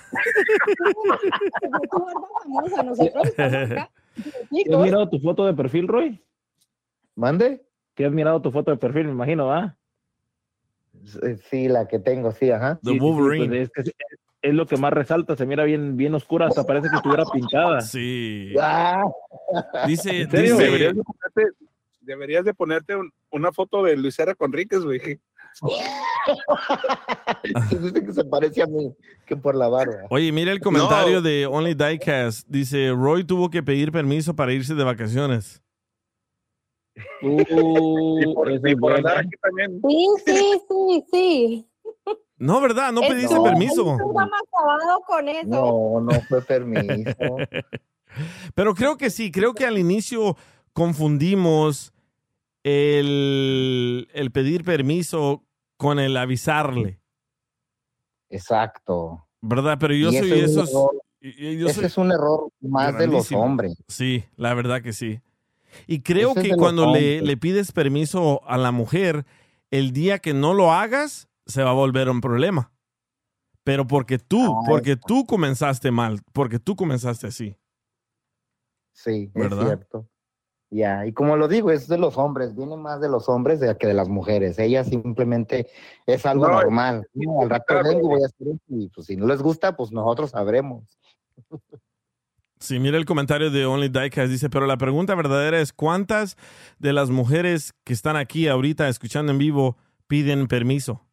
Tu 1.90 2.00
barba 2.00 2.28
famosa, 2.44 2.84
nosotros 2.84 3.26
estamos 3.26 3.72
acá. 3.72 3.90
¿Qué 4.52 4.74
has 4.74 4.80
mirado 4.82 5.10
tu 5.10 5.20
foto 5.20 5.46
de 5.46 5.54
perfil, 5.54 5.88
Roy? 5.88 6.24
¿Mande? 7.16 7.66
¿Qué 7.96 8.06
has 8.06 8.12
mirado 8.12 8.42
tu 8.42 8.52
foto 8.52 8.72
de 8.72 8.78
perfil, 8.78 9.06
me 9.06 9.12
imagino, 9.12 9.48
¿va? 9.48 9.78
Sí, 11.06 11.20
Sí, 11.50 11.68
la 11.68 11.88
que 11.88 12.00
tengo, 12.00 12.32
sí, 12.32 12.52
ajá. 12.52 12.80
The 12.84 12.92
Sí, 12.92 12.94
sí, 12.94 12.94
sí, 12.94 13.00
Wolverine. 13.00 13.48
pues 13.48 13.62
es, 13.62 13.72
que 13.72 13.82
es- 13.82 13.94
es 14.42 14.54
lo 14.54 14.66
que 14.66 14.76
más 14.76 14.92
resalta, 14.92 15.38
se 15.38 15.46
mira 15.46 15.64
bien, 15.64 15.96
bien 15.96 16.14
oscura, 16.16 16.48
hasta 16.48 16.66
parece 16.66 16.90
que 16.90 16.98
estuviera 16.98 17.24
pintada. 17.32 17.80
Sí. 17.82 18.54
Ah, 18.60 19.04
Dice, 19.88 20.26
dice- 20.26 20.56
Deberías 20.58 20.96
de 20.96 21.04
ponerte, 21.04 21.58
deberías 22.02 22.46
de 22.46 22.54
ponerte 22.54 22.96
un- 22.96 23.12
una 23.32 23.52
foto 23.54 23.84
de 23.84 23.96
Luis 23.96 24.20
R. 24.20 24.36
Conríquez, 24.36 24.84
güey. 24.84 25.00
Dice 27.70 28.04
que 28.06 28.14
se 28.14 28.24
parece 28.26 28.64
a 28.64 28.68
mí, 28.68 28.94
que 29.26 29.36
por 29.38 29.56
la 29.56 29.68
barba. 29.68 30.06
Oye, 30.10 30.32
mira 30.32 30.52
el 30.52 30.60
comentario 30.60 31.22
de 31.22 31.46
Only 31.46 31.74
Diecast. 31.74 32.48
Dice, 32.48 32.92
Roy 32.92 33.24
tuvo 33.24 33.50
que 33.50 33.64
pedir 33.64 33.92
permiso 33.92 34.36
para 34.36 34.54
irse 34.54 34.76
de 34.76 34.84
vacaciones. 34.84 35.62
Uh, 37.22 38.20
Y 38.22 38.34
por, 38.34 38.52
ese 38.52 38.70
y 38.72 38.76
por 38.76 38.92
es 38.92 38.98
andar 39.00 39.14
bueno. 39.16 39.30
aquí 39.30 39.38
también. 39.42 39.82
Sí, 39.88 40.08
sí, 40.26 40.62
sí, 40.70 41.06
sí. 41.12 41.68
No, 42.38 42.62
¿verdad? 42.62 42.92
No 42.92 43.02
pediste 43.02 43.34
no, 43.36 43.44
permiso. 43.44 43.98
Con 45.08 45.28
eso. 45.30 45.48
No, 45.48 46.02
no 46.02 46.22
fue 46.28 46.42
permiso. 46.42 47.12
Pero 48.56 48.76
creo 48.76 48.98
que 48.98 49.10
sí, 49.10 49.32
creo 49.32 49.54
que 49.54 49.66
al 49.66 49.78
inicio 49.80 50.36
confundimos 50.74 51.94
el, 52.64 54.08
el 54.14 54.32
pedir 54.32 54.64
permiso 54.64 55.44
con 55.78 56.00
el 56.00 56.16
avisarle, 56.18 57.00
Exacto. 58.30 59.28
¿verdad? 59.42 59.78
Pero 59.80 59.94
yo 59.96 60.10
Y 60.10 60.18
soy 60.18 60.32
ese 60.32 60.44
es 60.44 60.72
yo 60.72 60.92
Ese 61.22 61.74
soy- 61.74 61.86
es 61.86 61.98
un 61.98 62.12
error 62.12 62.50
más 62.62 62.98
de 62.98 63.08
los 63.08 63.32
hombres. 63.32 63.76
Sí, 63.88 64.24
la 64.36 64.54
verdad 64.54 64.82
que 64.82 64.94
sí. 64.94 65.20
Y 65.88 66.02
creo 66.02 66.32
Ese 66.32 66.42
que 66.42 66.56
cuando 66.56 66.94
le, 66.94 67.38
pides 67.38 67.72
permiso 67.72 68.42
a 68.48 68.58
la 68.58 68.72
mujer, 68.72 69.26
el 69.72 69.92
día 69.92 70.20
que 70.20 70.34
no 70.34 70.54
lo 70.54 70.72
hagas, 70.72 71.28
se 71.46 71.64
va 71.64 71.72
a 71.72 71.74
volver 71.74 72.10
un 72.10 72.22
problema. 72.22 72.72
Pero 73.64 73.88
porque 73.88 74.20
tú, 74.20 74.44
Ah, 74.44 74.62
porque 74.68 74.96
tú 74.98 75.26
comenzaste 75.26 75.92
mal, 75.92 76.22
porque 76.34 76.60
tú 76.60 76.76
comenzaste 76.76 77.28
así. 77.28 77.56
Sí, 78.94 79.32
¿Verdad? 79.34 79.60
es 79.62 79.66
cierto. 79.68 80.10
Ya, 80.70 81.06
y 81.06 81.14
como 81.14 81.38
lo 81.38 81.48
digo, 81.48 81.70
es 81.72 81.88
de 81.88 82.00
los 82.00 82.18
hombres, 82.18 82.56
viene 82.56 82.76
más 82.78 83.00
de 83.00 83.08
los 83.08 83.30
hombres 83.30 83.60
de- 83.60 83.78
que 83.78 83.86
de 83.88 83.94
las 83.94 84.10
mujeres. 84.10 84.58
Ellas 84.58 84.88
simplemente 84.88 85.68
es 86.08 86.26
algo 86.26 86.48
No, 86.48 86.54
normal. 86.54 87.08
No, 87.14 87.42
al 87.42 87.50
rato 87.52 87.76
vengo 87.84 88.00
y 88.00 88.02
voy 88.02 88.24
a 88.24 88.26
hacer 88.26 88.48
esto, 88.48 88.64
y 88.70 88.90
pues 88.90 89.06
si 89.08 89.16
no 89.16 89.28
les 89.28 89.42
gusta, 89.42 89.76
pues 89.76 89.92
nosotros 89.92 90.32
sabremos. 90.32 90.84
Sí, 92.64 92.80
mira 92.80 92.98
el 92.98 93.04
comentario 93.04 93.52
de 93.52 93.66
Only 93.66 93.90
Diecast. 93.90 94.32
Dice, 94.32 94.50
pero 94.50 94.66
la 94.66 94.78
pregunta 94.78 95.16
verdadera 95.16 95.60
es, 95.60 95.74
¿cuántas 95.74 96.38
de 96.80 96.94
las 96.94 97.10
mujeres 97.10 97.74
que 97.84 97.92
están 97.92 98.16
aquí 98.16 98.48
ahorita 98.48 98.88
escuchando 98.88 99.34
en 99.34 99.38
vivo 99.38 99.76
piden 100.08 100.48
permiso? 100.48 101.06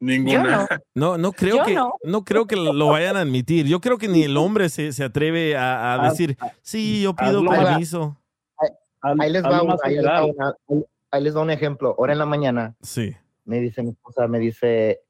Ninguna. 0.00 0.68
No, 0.94 1.16
no 1.16 1.32
creo 1.32 1.56
Yo 1.56 1.64
que 1.64 1.74
no. 1.74 1.94
no. 2.04 2.24
creo 2.24 2.46
que 2.46 2.56
lo 2.56 2.88
vayan 2.88 3.16
a 3.16 3.20
admitir. 3.20 3.64
Yo 3.66 3.80
creo 3.80 3.96
que 3.96 4.06
ni 4.06 4.22
el 4.24 4.36
hombre 4.36 4.68
se, 4.68 4.92
se 4.92 5.02
atreve 5.02 5.56
a, 5.56 5.94
a 5.94 5.96
Haz- 5.96 6.10
decir, 6.10 6.36
sí, 6.60 7.00
yo 7.02 7.16
pido 7.16 7.38
hazlo 7.38 7.50
permiso. 7.50 8.20
Haz- 8.58 9.16
Ahí 9.18 9.30
les, 9.30 9.42
hazlo 9.44 9.56
va, 9.56 9.62
un- 9.62 9.68
más 9.68 9.80
ahí, 9.82 9.94
les 9.94 10.04
va 10.04 10.10
general. 10.20 10.34
una- 10.36 10.54
ahí- 10.68 10.84
ahí 11.10 11.22
les 11.22 11.34
va 11.34 11.40
un 11.40 11.50
ejemplo. 11.50 11.94
Ahora 11.98 12.12
en 12.12 12.18
la 12.18 12.26
mañana 12.26 12.74
Sí. 12.82 13.16
me 13.46 13.60
dice 13.60 13.82
mi 13.82 13.90
esposa, 13.92 14.28
me 14.28 14.38
dice, 14.40 15.00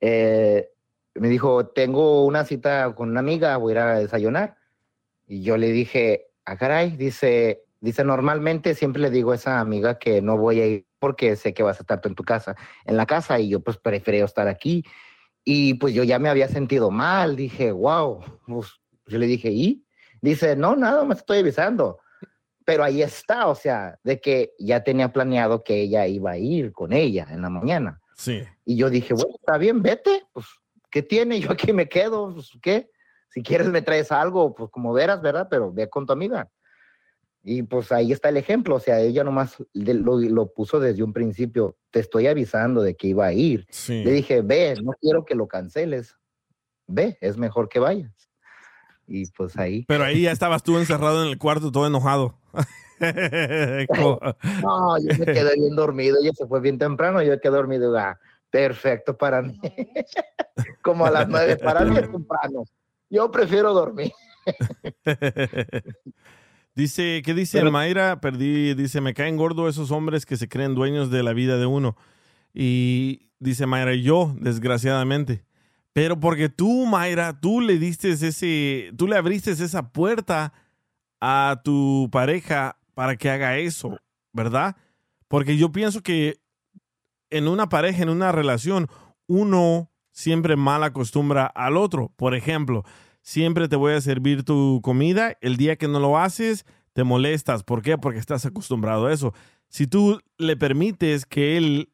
eh, 0.00 0.68
me 1.14 1.28
dijo, 1.28 1.66
tengo 1.66 2.24
una 2.24 2.44
cita 2.44 2.94
con 2.94 3.10
una 3.10 3.20
amiga, 3.20 3.56
voy 3.56 3.72
a 3.72 3.74
ir 3.74 3.78
a 3.78 3.98
desayunar. 3.98 4.56
Y 5.26 5.42
yo 5.42 5.56
le 5.56 5.70
dije, 5.70 6.28
ah, 6.44 6.56
caray, 6.56 6.96
dice, 6.96 7.64
dice, 7.80 8.04
normalmente 8.04 8.74
siempre 8.74 9.00
le 9.00 9.10
digo 9.10 9.32
a 9.32 9.36
esa 9.36 9.60
amiga 9.60 9.98
que 9.98 10.20
no 10.20 10.36
voy 10.36 10.60
a 10.60 10.66
ir 10.66 10.86
porque 10.98 11.36
sé 11.36 11.52
que 11.52 11.62
vas 11.62 11.78
a 11.78 11.82
estar 11.82 12.00
tú 12.00 12.08
en 12.08 12.14
tu 12.14 12.24
casa, 12.24 12.56
en 12.86 12.96
la 12.96 13.04
casa, 13.04 13.38
y 13.38 13.50
yo 13.50 13.60
pues 13.60 13.76
prefiero 13.76 14.24
estar 14.24 14.48
aquí. 14.48 14.84
Y 15.44 15.74
pues 15.74 15.92
yo 15.92 16.02
ya 16.02 16.18
me 16.18 16.30
había 16.30 16.48
sentido 16.48 16.90
mal, 16.90 17.36
dije, 17.36 17.72
wow, 17.72 18.24
pues, 18.46 18.72
yo 19.06 19.18
le 19.18 19.26
dije, 19.26 19.50
¿y? 19.50 19.84
Dice, 20.22 20.56
no, 20.56 20.74
nada, 20.74 21.04
me 21.04 21.14
estoy 21.14 21.40
avisando. 21.40 21.98
Pero 22.64 22.82
ahí 22.82 23.02
está, 23.02 23.48
o 23.48 23.54
sea, 23.54 23.98
de 24.02 24.18
que 24.18 24.54
ya 24.58 24.82
tenía 24.82 25.12
planeado 25.12 25.62
que 25.62 25.82
ella 25.82 26.06
iba 26.06 26.30
a 26.30 26.38
ir 26.38 26.72
con 26.72 26.94
ella 26.94 27.26
en 27.30 27.42
la 27.42 27.50
mañana. 27.50 28.00
Sí. 28.16 28.42
Y 28.64 28.76
yo 28.76 28.88
dije, 28.88 29.12
bueno, 29.12 29.34
está 29.38 29.58
bien, 29.58 29.82
vete, 29.82 30.24
pues, 30.32 30.46
¿qué 30.94 31.02
tiene? 31.02 31.40
Yo 31.50 31.50
aquí 31.50 31.72
me 31.72 31.88
quedo, 31.88 32.32
pues, 32.32 32.50
¿qué? 32.62 32.88
Si 33.28 33.42
quieres 33.42 33.66
me 33.66 33.82
traes 33.82 34.12
algo, 34.12 34.54
pues 34.54 34.70
como 34.70 34.92
verás, 34.92 35.20
¿verdad? 35.20 35.48
Pero 35.50 35.72
ve 35.72 35.90
con 35.90 36.06
tu 36.06 36.12
amiga. 36.12 36.48
Y 37.42 37.64
pues 37.64 37.90
ahí 37.92 38.12
está 38.12 38.30
el 38.30 38.38
ejemplo, 38.38 38.76
o 38.76 38.80
sea, 38.80 39.00
ella 39.00 39.22
nomás 39.22 39.56
lo, 39.74 40.18
lo 40.18 40.46
puso 40.54 40.80
desde 40.80 41.02
un 41.02 41.12
principio, 41.12 41.76
te 41.90 42.00
estoy 42.00 42.26
avisando 42.26 42.80
de 42.80 42.96
que 42.96 43.08
iba 43.08 43.26
a 43.26 43.34
ir. 43.34 43.66
Sí. 43.68 44.02
Le 44.02 44.12
dije, 44.12 44.40
ve, 44.40 44.74
no 44.82 44.92
quiero 44.98 45.26
que 45.26 45.34
lo 45.34 45.46
canceles, 45.46 46.16
ve, 46.86 47.18
es 47.20 47.36
mejor 47.36 47.68
que 47.68 47.80
vayas. 47.80 48.30
Y 49.06 49.30
pues 49.32 49.58
ahí, 49.58 49.84
Pero 49.86 50.04
ahí 50.04 50.22
ya 50.22 50.32
estabas 50.32 50.62
tú 50.62 50.78
encerrado 50.78 51.22
en 51.22 51.28
el 51.28 51.36
cuarto 51.36 51.70
todo 51.70 51.86
enojado. 51.86 52.38
No, 54.62 54.98
yo 54.98 55.18
me 55.18 55.26
quedé 55.26 55.54
bien 55.56 55.76
dormido, 55.76 56.16
ella 56.22 56.30
se 56.34 56.46
fue 56.46 56.60
bien 56.60 56.78
temprano, 56.78 57.20
yo 57.22 57.38
quedé 57.40 57.52
dormido, 57.52 57.94
ah, 57.98 58.18
perfecto 58.54 59.16
para 59.18 59.42
mí. 59.42 59.58
Como 60.82 61.04
a 61.04 61.10
las 61.10 61.28
nueve, 61.28 61.56
para 61.56 61.84
mí 61.84 61.96
es 61.96 62.08
temprano. 62.12 62.62
Yo 63.10 63.28
prefiero 63.32 63.74
dormir. 63.74 64.12
dice, 66.76 67.22
¿qué 67.24 67.34
dice 67.34 67.58
Pero- 67.58 67.72
Mayra? 67.72 68.20
Perdí, 68.20 68.74
dice, 68.74 69.00
me 69.00 69.12
caen 69.12 69.36
gordo 69.36 69.68
esos 69.68 69.90
hombres 69.90 70.24
que 70.24 70.36
se 70.36 70.48
creen 70.48 70.76
dueños 70.76 71.10
de 71.10 71.24
la 71.24 71.32
vida 71.32 71.58
de 71.58 71.66
uno. 71.66 71.96
Y 72.52 73.28
dice 73.40 73.66
Mayra, 73.66 73.94
yo, 73.96 74.36
desgraciadamente. 74.38 75.44
Pero 75.92 76.20
porque 76.20 76.48
tú, 76.48 76.86
Mayra, 76.86 77.40
tú 77.40 77.60
le 77.60 77.78
diste 77.78 78.10
ese, 78.10 78.92
tú 78.96 79.08
le 79.08 79.16
abriste 79.16 79.50
esa 79.50 79.90
puerta 79.90 80.52
a 81.20 81.60
tu 81.64 82.08
pareja 82.12 82.78
para 82.94 83.16
que 83.16 83.30
haga 83.30 83.58
eso, 83.58 83.98
¿verdad? 84.32 84.76
Porque 85.26 85.56
yo 85.56 85.72
pienso 85.72 86.02
que 86.02 86.43
en 87.36 87.48
una 87.48 87.68
pareja, 87.68 88.02
en 88.02 88.08
una 88.10 88.30
relación, 88.32 88.88
uno 89.26 89.90
siempre 90.12 90.56
mal 90.56 90.82
acostumbra 90.84 91.46
al 91.46 91.76
otro. 91.76 92.12
Por 92.16 92.34
ejemplo, 92.34 92.84
siempre 93.22 93.68
te 93.68 93.76
voy 93.76 93.94
a 93.94 94.00
servir 94.00 94.44
tu 94.44 94.80
comida, 94.82 95.36
el 95.40 95.56
día 95.56 95.76
que 95.76 95.88
no 95.88 95.98
lo 95.98 96.18
haces, 96.18 96.64
te 96.92 97.02
molestas. 97.04 97.64
¿Por 97.64 97.82
qué? 97.82 97.98
Porque 97.98 98.18
estás 98.20 98.46
acostumbrado 98.46 99.06
a 99.06 99.12
eso. 99.12 99.34
Si 99.68 99.86
tú 99.86 100.20
le 100.38 100.56
permites 100.56 101.26
que 101.26 101.56
él 101.56 101.90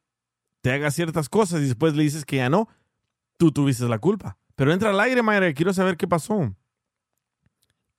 te 0.60 0.72
haga 0.72 0.90
ciertas 0.90 1.30
cosas 1.30 1.60
y 1.62 1.64
después 1.64 1.94
le 1.94 2.02
dices 2.02 2.26
que 2.26 2.36
ya 2.36 2.50
no, 2.50 2.68
tú 3.38 3.50
tuviste 3.50 3.88
la 3.88 3.98
culpa. 3.98 4.36
Pero 4.56 4.74
entra 4.74 4.90
al 4.90 5.00
aire, 5.00 5.22
Mayra, 5.22 5.54
quiero 5.54 5.72
saber 5.72 5.96
qué 5.96 6.06
pasó. 6.06 6.54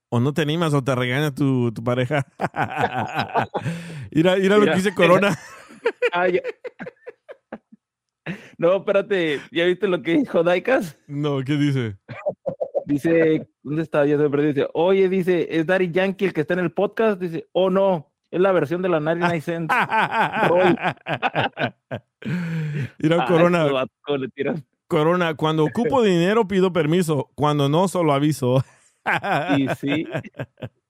O 0.09 0.19
no 0.19 0.33
te 0.33 0.43
animas 0.43 0.73
o 0.75 0.83
te 0.83 0.93
regaña 0.93 1.33
tu, 1.33 1.71
tu 1.71 1.83
pareja. 1.83 2.27
mira, 4.11 4.35
mira 4.35 4.55
lo 4.57 4.61
Mira. 4.61 4.73
que 4.73 4.77
dice 4.77 4.93
Corona. 4.93 5.37
Ah, 6.13 6.27
ya. 6.27 6.41
No, 8.57 8.77
espérate, 8.77 9.39
¿ya 9.51 9.65
viste 9.65 9.87
lo 9.87 10.01
que 10.01 10.17
dijo 10.17 10.43
Daikas? 10.43 10.97
No, 11.07 11.39
¿qué 11.43 11.55
dice? 11.57 11.97
Dice, 12.85 13.47
¿dónde 13.63 13.83
está? 13.83 14.05
Ya 14.05 14.17
se 14.17 14.27
me. 14.29 14.43
Dice, 14.43 14.67
oye, 14.73 15.09
dice, 15.09 15.47
¿es 15.49 15.65
Daddy 15.65 15.91
Yankee 15.91 16.25
el 16.25 16.33
que 16.33 16.41
está 16.41 16.53
en 16.53 16.59
el 16.59 16.71
podcast? 16.71 17.19
Dice, 17.19 17.47
oh 17.53 17.69
no, 17.69 18.11
es 18.29 18.39
la 18.39 18.51
versión 18.51 18.81
de 18.81 18.89
la 18.89 18.99
99 18.99 19.41
Cents. 19.41 19.73
Mira, 22.99 23.23
Ah, 23.23 23.25
Corona, 23.27 23.59
estos 23.59 23.73
vatos, 23.73 23.97
¿cómo 24.01 24.17
le 24.17 24.27
tiran? 24.29 24.65
Corona, 24.87 25.33
cuando 25.35 25.63
ocupo 25.65 26.01
dinero 26.03 26.47
pido 26.47 26.71
permiso, 26.73 27.31
cuando 27.35 27.69
no, 27.69 27.87
solo 27.87 28.13
aviso. 28.13 28.63
Y 29.57 29.67
sí, 29.79 30.05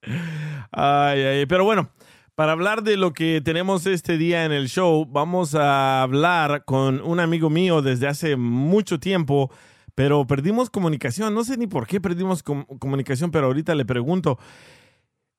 Ay, 0.72 1.22
ay, 1.22 1.46
pero 1.46 1.64
bueno, 1.64 1.92
para 2.36 2.54
hablar 2.54 2.84
de 2.84 2.98
lo 2.98 3.14
que 3.14 3.42
tenemos 3.44 3.86
este 3.86 4.18
día 4.18 4.46
en 4.46 4.52
el 4.52 4.68
show, 4.70 5.06
vamos 5.06 5.54
a 5.54 6.02
hablar 6.02 6.64
con 6.66 7.02
un 7.02 7.20
amigo 7.20 7.50
mío 7.50 7.82
desde 7.82 8.08
hace 8.08 8.36
mucho 8.36 9.00
tiempo, 9.00 9.52
pero 9.96 10.26
perdimos 10.26 10.70
comunicación. 10.70 11.34
No 11.34 11.44
sé 11.44 11.58
ni 11.58 11.68
por 11.68 11.86
qué 11.88 12.00
perdimos 12.02 12.42
com- 12.42 12.66
comunicación, 12.80 13.32
pero 13.32 13.48
ahorita 13.48 13.76
le 13.76 13.86
pregunto. 13.86 14.40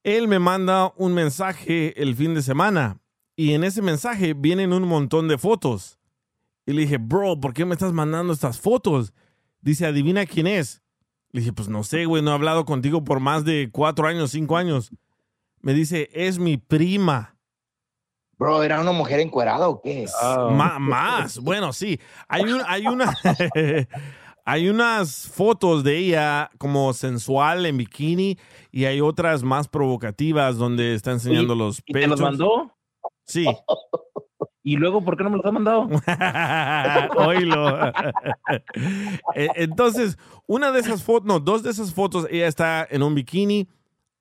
Él 0.04 0.28
me 0.28 0.38
manda 0.38 0.92
un 0.96 1.14
mensaje 1.14 2.00
el 2.02 2.14
fin 2.14 2.34
de 2.34 2.42
semana 2.42 2.98
y 3.36 3.52
en 3.52 3.64
ese 3.64 3.82
mensaje 3.82 4.34
vienen 4.34 4.72
un 4.72 4.86
montón 4.86 5.28
de 5.28 5.38
fotos. 5.38 5.98
Y 6.66 6.72
le 6.72 6.82
dije, 6.82 6.98
bro, 6.98 7.40
¿por 7.40 7.54
qué 7.54 7.64
me 7.64 7.72
estás 7.74 7.92
mandando 7.92 8.32
estas 8.32 8.60
fotos? 8.60 9.12
Dice, 9.60 9.86
adivina 9.86 10.26
quién 10.26 10.46
es. 10.46 10.82
Le 11.32 11.40
dije, 11.40 11.52
pues 11.52 11.68
no 11.68 11.82
sé, 11.82 12.04
güey, 12.04 12.22
no 12.22 12.30
he 12.30 12.34
hablado 12.34 12.64
contigo 12.64 13.02
por 13.02 13.18
más 13.20 13.44
de 13.44 13.70
cuatro 13.72 14.06
años, 14.06 14.30
cinco 14.32 14.56
años. 14.56 14.90
Me 15.62 15.74
dice, 15.74 16.10
es 16.12 16.38
mi 16.38 16.56
prima. 16.56 17.36
Bro, 18.38 18.62
¿era 18.64 18.80
una 18.80 18.90
mujer 18.92 19.20
encuerada 19.20 19.68
o 19.68 19.80
qué? 19.80 20.06
Ma- 20.50 20.78
más, 20.80 21.38
bueno, 21.38 21.72
sí. 21.72 22.00
Hay, 22.28 22.42
un- 22.42 22.62
hay, 22.66 22.86
una, 22.88 23.14
hay 24.44 24.68
unas 24.68 25.28
fotos 25.28 25.84
de 25.84 25.98
ella 25.98 26.50
como 26.58 26.92
sensual 26.92 27.64
en 27.66 27.76
bikini 27.76 28.36
y 28.72 28.86
hay 28.86 29.00
otras 29.00 29.44
más 29.44 29.68
provocativas 29.68 30.56
donde 30.56 30.94
está 30.94 31.12
enseñando 31.12 31.54
los 31.54 31.78
¿y 31.86 31.92
te 31.92 31.92
pechos. 31.92 32.10
los 32.10 32.20
mandó? 32.20 32.76
Sí. 33.24 33.46
¿Y 34.64 34.76
luego 34.76 35.04
por 35.04 35.16
qué 35.16 35.24
no 35.24 35.30
me 35.30 35.36
los 35.38 35.46
ha 35.46 35.50
mandado? 35.52 35.88
Oílo. 37.26 37.88
Eh, 39.34 39.48
Entonces, 39.56 40.16
una 40.46 40.70
de 40.72 40.80
esas 40.80 41.02
fotos, 41.02 41.26
no, 41.26 41.40
dos 41.40 41.62
de 41.64 41.70
esas 41.70 41.92
fotos, 41.92 42.26
ella 42.30 42.46
está 42.46 42.86
en 42.90 43.02
un 43.02 43.14
bikini. 43.14 43.68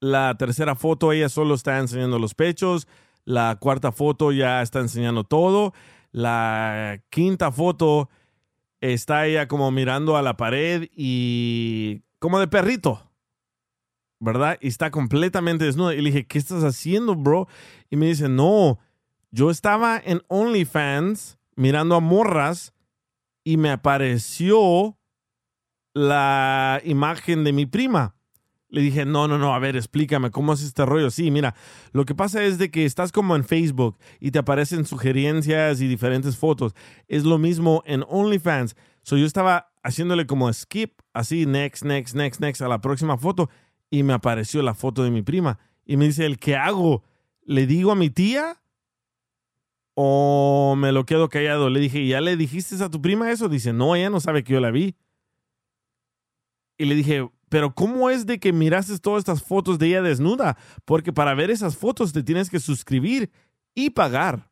La 0.02 0.36
tercera 0.36 0.76
foto, 0.76 1.12
ella 1.12 1.30
solo 1.30 1.54
está 1.54 1.78
enseñando 1.78 2.20
los 2.20 2.34
pechos. 2.34 2.88
La 3.24 3.58
cuarta 3.60 3.92
foto 3.92 4.32
ya 4.32 4.62
está 4.62 4.80
enseñando 4.80 5.24
todo. 5.24 5.74
la 6.12 7.02
quinta 7.10 7.54
foto 7.54 8.10
está 8.82 9.28
ella 9.28 9.48
como 9.48 9.72
mirando 9.72 10.18
a 10.18 10.22
la 10.22 10.36
pared 10.36 10.90
y 10.94 12.02
como 12.20 12.40
de 12.40 12.48
perrito. 12.48 13.10
¿Verdad? 14.20 14.58
Y 14.60 14.68
está 14.68 14.92
completamente 14.92 15.66
desnuda. 15.66 15.94
Y 15.94 16.02
le 16.02 16.10
dije, 16.10 16.28
¿qué 16.28 16.38
estás 16.38 16.64
haciendo, 16.64 17.16
bro? 17.16 17.48
Y 17.90 17.96
me 17.96 18.08
dice, 18.08 18.28
no, 18.28 18.80
yo 19.32 19.50
estaba 19.50 20.02
en 20.04 20.22
OnlyFans 20.28 21.40
mirando 21.56 21.96
a 21.96 22.00
morras 22.00 22.74
y 23.44 23.58
me 23.58 23.72
apareció 23.72 24.98
la 25.94 26.82
imagen 26.84 27.44
de 27.44 27.54
mi 27.54 27.66
prima. 27.66 28.16
Le 28.72 28.82
dije, 28.82 29.06
no, 29.06 29.28
no, 29.28 29.38
no, 29.38 29.54
a 29.54 29.60
ver, 29.60 29.76
explícame, 29.76 30.32
¿cómo 30.32 30.54
es 30.54 30.64
este 30.64 30.86
rollo? 30.86 31.12
Sí, 31.12 31.30
mira, 31.30 31.56
lo 31.92 32.06
que 32.06 32.16
pasa 32.16 32.42
es 32.44 32.58
de 32.58 32.72
que 32.72 32.86
estás 32.86 33.12
como 33.12 33.36
en 33.36 33.44
Facebook 33.44 33.98
y 34.22 34.32
te 34.32 34.40
aparecen 34.40 34.86
sugerencias 34.86 35.82
y 35.82 35.88
diferentes 35.88 36.38
fotos. 36.38 36.74
Es 37.10 37.26
lo 37.26 37.38
mismo 37.38 37.84
en 37.86 38.06
OnlyFans. 38.08 38.78
So 39.04 39.18
yo 39.18 39.26
estaba 39.26 39.74
haciéndole 39.84 40.26
como 40.26 40.52
skip, 40.54 41.02
así, 41.12 41.46
next, 41.46 41.84
next, 41.84 42.16
next, 42.16 42.40
next, 42.40 42.62
a 42.62 42.70
la 42.70 42.80
próxima 42.80 43.18
foto 43.18 43.50
y 43.90 44.04
me 44.04 44.14
apareció 44.14 44.62
la 44.62 44.74
foto 44.74 45.04
de 45.04 45.12
mi 45.12 45.22
prima. 45.22 45.60
Y 45.86 45.98
me 45.98 46.06
dice, 46.06 46.26
¿el 46.26 46.40
qué 46.40 46.56
hago? 46.56 47.04
¿Le 47.44 47.68
digo 47.68 47.92
a 47.92 47.96
mi 47.96 48.10
tía? 48.10 48.64
¿O 49.96 50.76
me 50.78 50.94
lo 50.94 51.06
quedo 51.06 51.28
callado? 51.28 51.70
Le 51.70 51.82
dije, 51.82 52.08
¿ya 52.08 52.22
le 52.22 52.38
dijiste 52.38 52.82
a 52.82 52.90
tu 52.90 53.02
prima 53.02 53.32
eso? 53.32 53.50
Dice, 53.50 53.74
no, 53.74 53.96
ella 53.98 54.10
no 54.10 54.22
sabe 54.22 54.46
que 54.46 54.54
yo 54.54 54.62
la 54.62 54.72
vi. 54.72 54.96
Y 56.78 56.86
le 56.86 56.96
dije, 56.96 57.30
pero 57.52 57.76
¿cómo 57.76 58.10
es 58.10 58.26
de 58.26 58.40
que 58.40 58.54
miraste 58.54 58.98
todas 58.98 59.20
estas 59.20 59.44
fotos 59.44 59.78
de 59.78 59.88
ella 59.88 60.02
desnuda? 60.02 60.58
Porque 60.86 61.12
para 61.12 61.34
ver 61.34 61.52
esas 61.52 61.76
fotos 61.76 62.14
te 62.14 62.24
tienes 62.24 62.50
que 62.50 62.62
suscribir 62.62 63.30
y 63.76 63.90
pagar. 63.90 64.50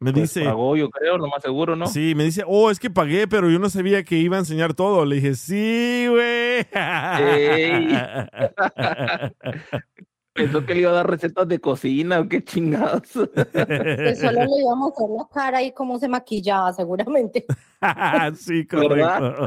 Me 0.00 0.10
Pues 0.10 0.34
dice. 0.34 0.46
pagó, 0.46 0.74
yo 0.74 0.88
creo, 0.88 1.18
lo 1.18 1.28
más 1.28 1.42
seguro, 1.42 1.76
¿no? 1.76 1.86
Sí, 1.86 2.14
me 2.16 2.24
dice, 2.24 2.44
oh, 2.46 2.70
es 2.70 2.80
que 2.80 2.88
pagué, 2.88 3.28
pero 3.28 3.50
yo 3.50 3.58
no 3.58 3.68
sabía 3.68 4.02
que 4.04 4.16
iba 4.16 4.36
a 4.36 4.40
enseñar 4.40 4.72
todo. 4.72 5.04
Le 5.04 5.16
dije, 5.16 5.34
sí, 5.34 6.06
güey. 6.08 6.66
Pensó 10.32 10.64
que 10.64 10.74
le 10.74 10.80
iba 10.80 10.92
a 10.92 10.94
dar 10.94 11.10
recetas 11.10 11.46
de 11.46 11.60
cocina 11.60 12.20
o 12.20 12.26
qué 12.26 12.42
chingados. 12.42 13.02
Que 13.52 14.16
solo 14.16 14.40
le 14.40 14.62
íbamos 14.62 14.94
a 14.96 15.02
ver 15.02 15.10
la 15.10 15.28
cara 15.30 15.62
y 15.62 15.72
cómo 15.72 15.98
se 15.98 16.08
maquillaba, 16.08 16.72
seguramente. 16.72 17.44
sí, 18.36 18.66
correcto. 18.66 19.44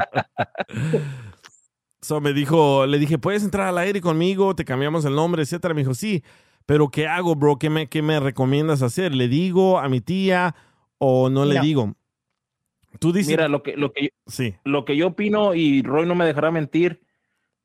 So 2.06 2.22
me 2.22 2.34
dijo, 2.34 2.86
le 2.86 3.00
dije, 3.00 3.18
¿puedes 3.18 3.44
entrar 3.44 3.68
al 3.68 3.80
aire 3.80 4.00
conmigo? 4.00 4.56
Te 4.56 4.63
cambiamos 4.63 5.06
el 5.06 5.15
nombre, 5.15 5.41
etcétera. 5.41 5.74
Me 5.74 5.82
dijo, 5.82 5.96
sí, 5.96 6.24
pero 6.68 6.89
¿qué 6.89 7.08
hago, 7.08 7.36
bro? 7.36 7.58
¿Qué 7.58 7.72
me, 7.72 7.88
qué 7.88 8.04
me 8.04 8.20
recomiendas 8.20 8.84
hacer? 8.84 9.15
¿Le 9.15 9.28
digo 9.28 9.80
a 9.80 9.89
mi 9.89 10.02
tía 10.02 10.56
o 11.00 11.32
no 11.32 11.46
le 11.46 11.60
digo? 11.62 11.96
Tú 13.00 13.12
dices. 13.12 13.32
Mira, 13.32 13.48
lo 13.48 13.63
que, 13.63 13.76
lo, 13.76 13.91
que, 13.91 14.12
Sí. 14.28 14.54
lo 14.65 14.86
que 14.86 14.96
yo 14.96 15.08
opino, 15.08 15.56
y 15.56 15.82
Roy 15.82 16.06
no 16.06 16.13
me 16.13 16.28
dejará 16.28 16.52
mentir, 16.52 17.02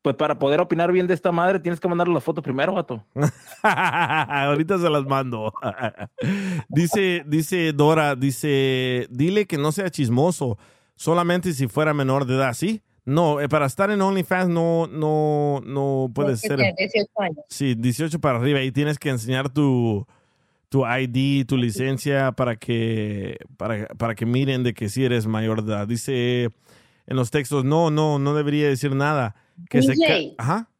pues 0.00 0.16
para 0.16 0.38
poder 0.38 0.62
opinar 0.62 0.90
bien 0.90 1.06
de 1.06 1.12
esta 1.12 1.32
madre 1.32 1.60
tienes 1.60 1.78
que 1.78 1.88
mandarle 1.88 2.14
las 2.14 2.24
fotos 2.24 2.42
primero, 2.42 2.72
vato. 2.72 3.04
Ahorita 3.62 4.78
se 4.78 4.88
las 4.88 5.04
mando. 5.04 5.52
dice, 6.70 7.24
dice 7.26 7.74
Dora, 7.74 8.16
dice, 8.16 9.06
dile 9.10 9.44
que 9.46 9.58
no 9.58 9.70
sea 9.70 9.90
chismoso, 9.90 10.56
solamente 10.96 11.52
si 11.52 11.68
fuera 11.68 11.92
menor 11.92 12.24
de 12.24 12.36
edad, 12.36 12.54
¿sí? 12.54 12.80
No, 13.04 13.40
eh, 13.40 13.48
para 13.48 13.66
estar 13.66 13.90
en 13.90 14.00
OnlyFans 14.02 14.48
no, 14.48 14.86
no, 14.86 15.60
no 15.64 16.10
puede 16.14 16.36
ser. 16.36 16.56
tener 16.56 16.74
18 16.76 17.08
años. 17.16 17.44
Sí, 17.48 17.74
18 17.74 18.20
para 18.20 18.38
arriba 18.38 18.60
y 18.62 18.72
tienes 18.72 18.98
que 18.98 19.08
enseñar 19.08 19.52
tu, 19.52 20.06
tu 20.68 20.84
ID, 20.86 21.46
tu 21.46 21.56
licencia 21.56 22.32
para 22.32 22.56
que, 22.56 23.38
para, 23.56 23.86
para 23.88 24.14
que 24.14 24.26
miren 24.26 24.62
de 24.62 24.74
que 24.74 24.88
sí 24.88 25.04
eres 25.04 25.26
mayor 25.26 25.64
de 25.64 25.72
edad. 25.72 25.88
Dice 25.88 26.50
en 27.06 27.16
los 27.16 27.30
textos, 27.30 27.64
no, 27.64 27.90
no, 27.90 28.18
no 28.18 28.34
debería 28.34 28.68
decir 28.68 28.94
nada. 28.94 29.34
Que 29.68 29.82
se 29.82 29.92
DJ. 29.92 30.34
Ajá. 30.38 30.70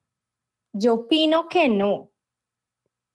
Yo 0.72 0.94
opino 0.94 1.48
que 1.48 1.68
no. 1.68 2.10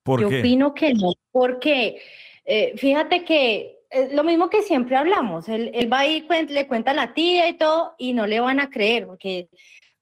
¿Por 0.03 0.21
Yo 0.21 0.29
qué? 0.29 0.39
opino 0.39 0.73
que 0.73 0.93
no, 0.93 1.13
porque 1.31 1.99
eh, 2.43 2.73
fíjate 2.77 3.23
que 3.23 3.74
es 3.95 4.13
lo 4.13 4.23
mismo 4.23 4.49
que 4.49 4.62
siempre 4.62 4.95
hablamos, 4.95 5.47
él, 5.49 5.71
él 5.73 5.91
va 5.91 6.05
y 6.05 6.27
cuen- 6.27 6.49
le 6.49 6.67
cuenta 6.67 6.91
a 6.91 6.93
la 6.93 7.13
tía 7.13 7.47
y 7.47 7.53
todo 7.58 7.93
y 7.97 8.13
no 8.13 8.27
le 8.27 8.39
van 8.39 8.60
a 8.60 8.69
creer, 8.69 9.08
porque 9.08 9.49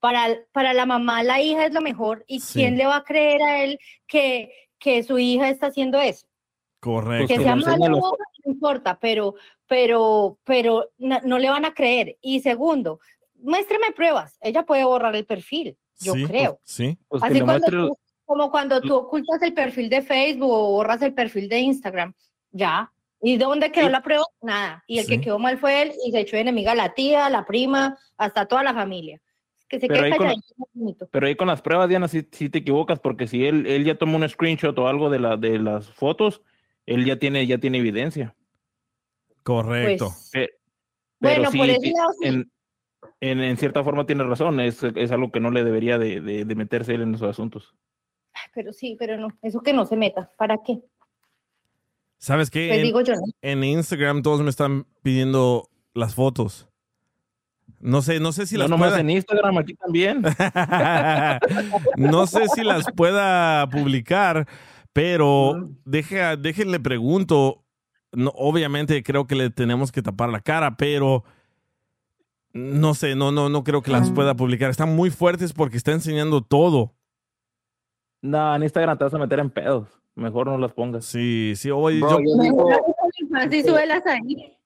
para, 0.00 0.28
para 0.52 0.74
la 0.74 0.84
mamá 0.86 1.22
la 1.22 1.40
hija 1.40 1.64
es 1.66 1.72
lo 1.72 1.80
mejor 1.80 2.24
y 2.26 2.40
Sí. 2.40 2.58
¿quién 2.60 2.76
le 2.76 2.86
va 2.86 2.96
a 2.96 3.04
creer 3.04 3.42
a 3.42 3.62
él 3.64 3.78
que, 4.06 4.52
que 4.78 5.02
su 5.02 5.18
hija 5.18 5.48
está 5.48 5.68
haciendo 5.68 6.00
eso? 6.00 6.26
Correcto. 6.80 7.28
Que 7.28 7.36
que 7.38 7.42
sea 7.42 7.56
malo, 7.56 7.88
no 7.88 8.12
importa, 8.52 8.98
pero, 9.00 9.34
pero, 9.66 10.38
pero 10.44 10.90
no, 10.98 11.18
no 11.24 11.38
le 11.38 11.48
van 11.48 11.64
a 11.64 11.72
creer. 11.72 12.18
Y 12.20 12.40
segundo, 12.40 13.00
muéstreme 13.40 13.92
pruebas, 13.92 14.36
ella 14.42 14.64
puede 14.64 14.84
borrar 14.84 15.16
el 15.16 15.24
perfil, 15.24 15.78
yo 16.00 16.12
Sí, 16.14 16.24
creo. 16.26 16.60
Sí. 16.64 16.98
Pues 17.08 17.22
Así 17.22 17.40
cuando 17.40 17.46
muestre 17.52 17.78
tú- 17.78 17.98
como 18.26 18.50
cuando 18.50 18.80
tú 18.80 18.94
ocultas 18.94 19.40
el 19.42 19.52
perfil 19.54 19.88
de 19.90 20.00
Facebook 20.02 20.50
o 20.50 20.70
borras 20.72 21.00
el 21.02 21.12
perfil 21.14 21.48
de 21.48 21.58
Instagram, 21.60 22.14
ya. 22.52 22.90
¿Y 23.26 23.38
dónde 23.38 23.72
quedó 23.72 23.86
Sí. 23.86 23.92
la 23.92 24.02
prueba? 24.02 24.24
Nada. 24.42 24.84
Y 24.86 24.98
el 24.98 25.06
Sí. 25.06 25.12
que 25.16 25.20
quedó 25.24 25.38
mal 25.38 25.56
fue 25.58 25.80
él 25.82 25.92
y 26.06 26.10
se 26.12 26.20
echó 26.20 26.36
de 26.36 26.42
enemiga 26.42 26.72
a 26.72 26.74
la 26.74 26.92
tía, 26.92 27.30
la 27.30 27.46
prima, 27.46 27.96
hasta 28.18 28.46
toda 28.46 28.62
la 28.62 28.74
familia. 28.74 29.18
Que 29.66 29.80
se 29.80 29.88
Pero 29.88 30.02
quede 30.02 30.12
ahí 30.12 30.18
con-. 30.18 30.96
Pero 31.10 31.26
ahí 31.26 31.34
con 31.34 31.48
las 31.48 31.62
pruebas, 31.62 31.88
Diana, 31.88 32.06
sí, 32.06 32.28
sí 32.30 32.50
te 32.50 32.58
equivocas, 32.58 33.00
porque 33.00 33.26
si 33.26 33.46
él, 33.46 33.66
él 33.66 33.84
ya 33.84 33.94
tomó 33.96 34.16
un 34.18 34.28
screenshot 34.28 34.78
o 34.78 34.88
algo 34.88 35.08
de, 35.08 35.18
la, 35.20 35.36
de 35.38 35.58
las 35.58 35.90
fotos, 35.90 36.42
él 36.84 37.06
ya 37.06 37.18
tiene, 37.18 37.46
ya 37.46 37.56
tiene 37.56 37.78
evidencia. 37.78 38.34
Correcto. 39.42 40.10
Pues, 40.32 40.50
Bueno, 41.20 41.50
sí, 41.50 41.58
por 41.58 41.70
ese 41.70 41.90
lado 41.92 42.12
sí. 42.20 42.28
en, 42.28 42.52
en, 43.20 43.40
en 43.40 43.56
cierta 43.56 43.82
forma 43.82 44.04
tiene 44.06 44.24
razón, 44.24 44.60
es, 44.60 44.82
es 44.82 45.10
algo 45.12 45.32
que 45.32 45.40
no 45.40 45.50
le 45.50 45.64
debería 45.64 45.98
de, 45.98 46.20
de- 46.20 46.44
de 46.44 46.54
meterse 46.54 46.94
él 46.94 47.02
en 47.02 47.14
esos 47.14 47.28
asuntos. 47.30 47.74
pero 48.54 48.72
sí, 48.72 48.96
pero 48.98 49.16
no, 49.16 49.28
eso 49.42 49.60
que 49.62 49.72
no 49.72 49.86
se 49.86 49.96
meta. 49.96 50.30
¿Para 50.36 50.58
qué? 50.62 50.80
¿Sabes 52.24 52.48
qué? 52.50 52.68
Pues 52.68 52.78
En- 52.78 52.84
digo 52.84 53.00
yo, 53.02 53.12
¿no? 53.14 53.20
en 53.42 53.64
Instagram 53.64 54.22
todos 54.22 54.40
me 54.40 54.48
están 54.48 54.86
pidiendo 55.02 55.68
las 55.92 56.14
fotos. 56.14 56.66
No 57.80 58.00
sé, 58.00 58.18
no 58.18 58.32
sé 58.32 58.46
si 58.46 58.54
no 58.54 58.60
las 58.62 58.70
nomás 58.70 58.88
pueda. 58.90 59.00
en 59.00 59.10
Instagram, 59.10 59.58
aquí 59.58 59.74
también. 59.74 60.22
no 61.96 62.26
sé 62.26 62.48
si 62.48 62.62
las 62.64 62.86
pueda 62.96 63.68
publicar, 63.68 64.46
pero 64.94 65.54
Mm. 65.54 65.76
deja, 65.84 66.36
déjenle 66.36 66.80
pregunto. 66.80 67.62
No, 68.12 68.30
obviamente 68.36 69.02
creo 69.02 69.26
que 69.26 69.34
le 69.34 69.50
tenemos 69.50 69.92
que 69.92 70.00
tapar 70.00 70.30
la 70.30 70.40
cara, 70.40 70.76
pero 70.78 71.24
no 72.54 72.94
sé, 72.94 73.16
no, 73.16 73.32
no, 73.32 73.50
no 73.50 73.64
creo 73.64 73.82
que 73.82 73.90
las 73.90 74.10
pueda 74.12 74.34
publicar. 74.34 74.70
Están 74.70 74.94
muy 74.96 75.10
fuertes 75.10 75.52
porque 75.52 75.76
está 75.76 75.92
enseñando 75.92 76.40
todo. 76.40 76.94
No, 78.22 78.54
en 78.56 78.62
Instagram 78.62 78.96
te 78.96 79.04
vas 79.04 79.12
a 79.12 79.18
meter 79.18 79.40
en 79.40 79.50
pedos. 79.50 79.88
Mejor 80.16 80.46
no 80.46 80.58
las 80.58 80.72
pongas. 80.72 81.04
Sí, 81.04 81.54
sí, 81.56 81.70
oye, 81.70 82.00
Bro, 82.00 82.20
yo- 82.20 82.36
yo 82.36 82.42
digo, 82.42 82.68
Así 83.34 83.62
súbelas 83.62 84.02
ahí. 84.06 84.56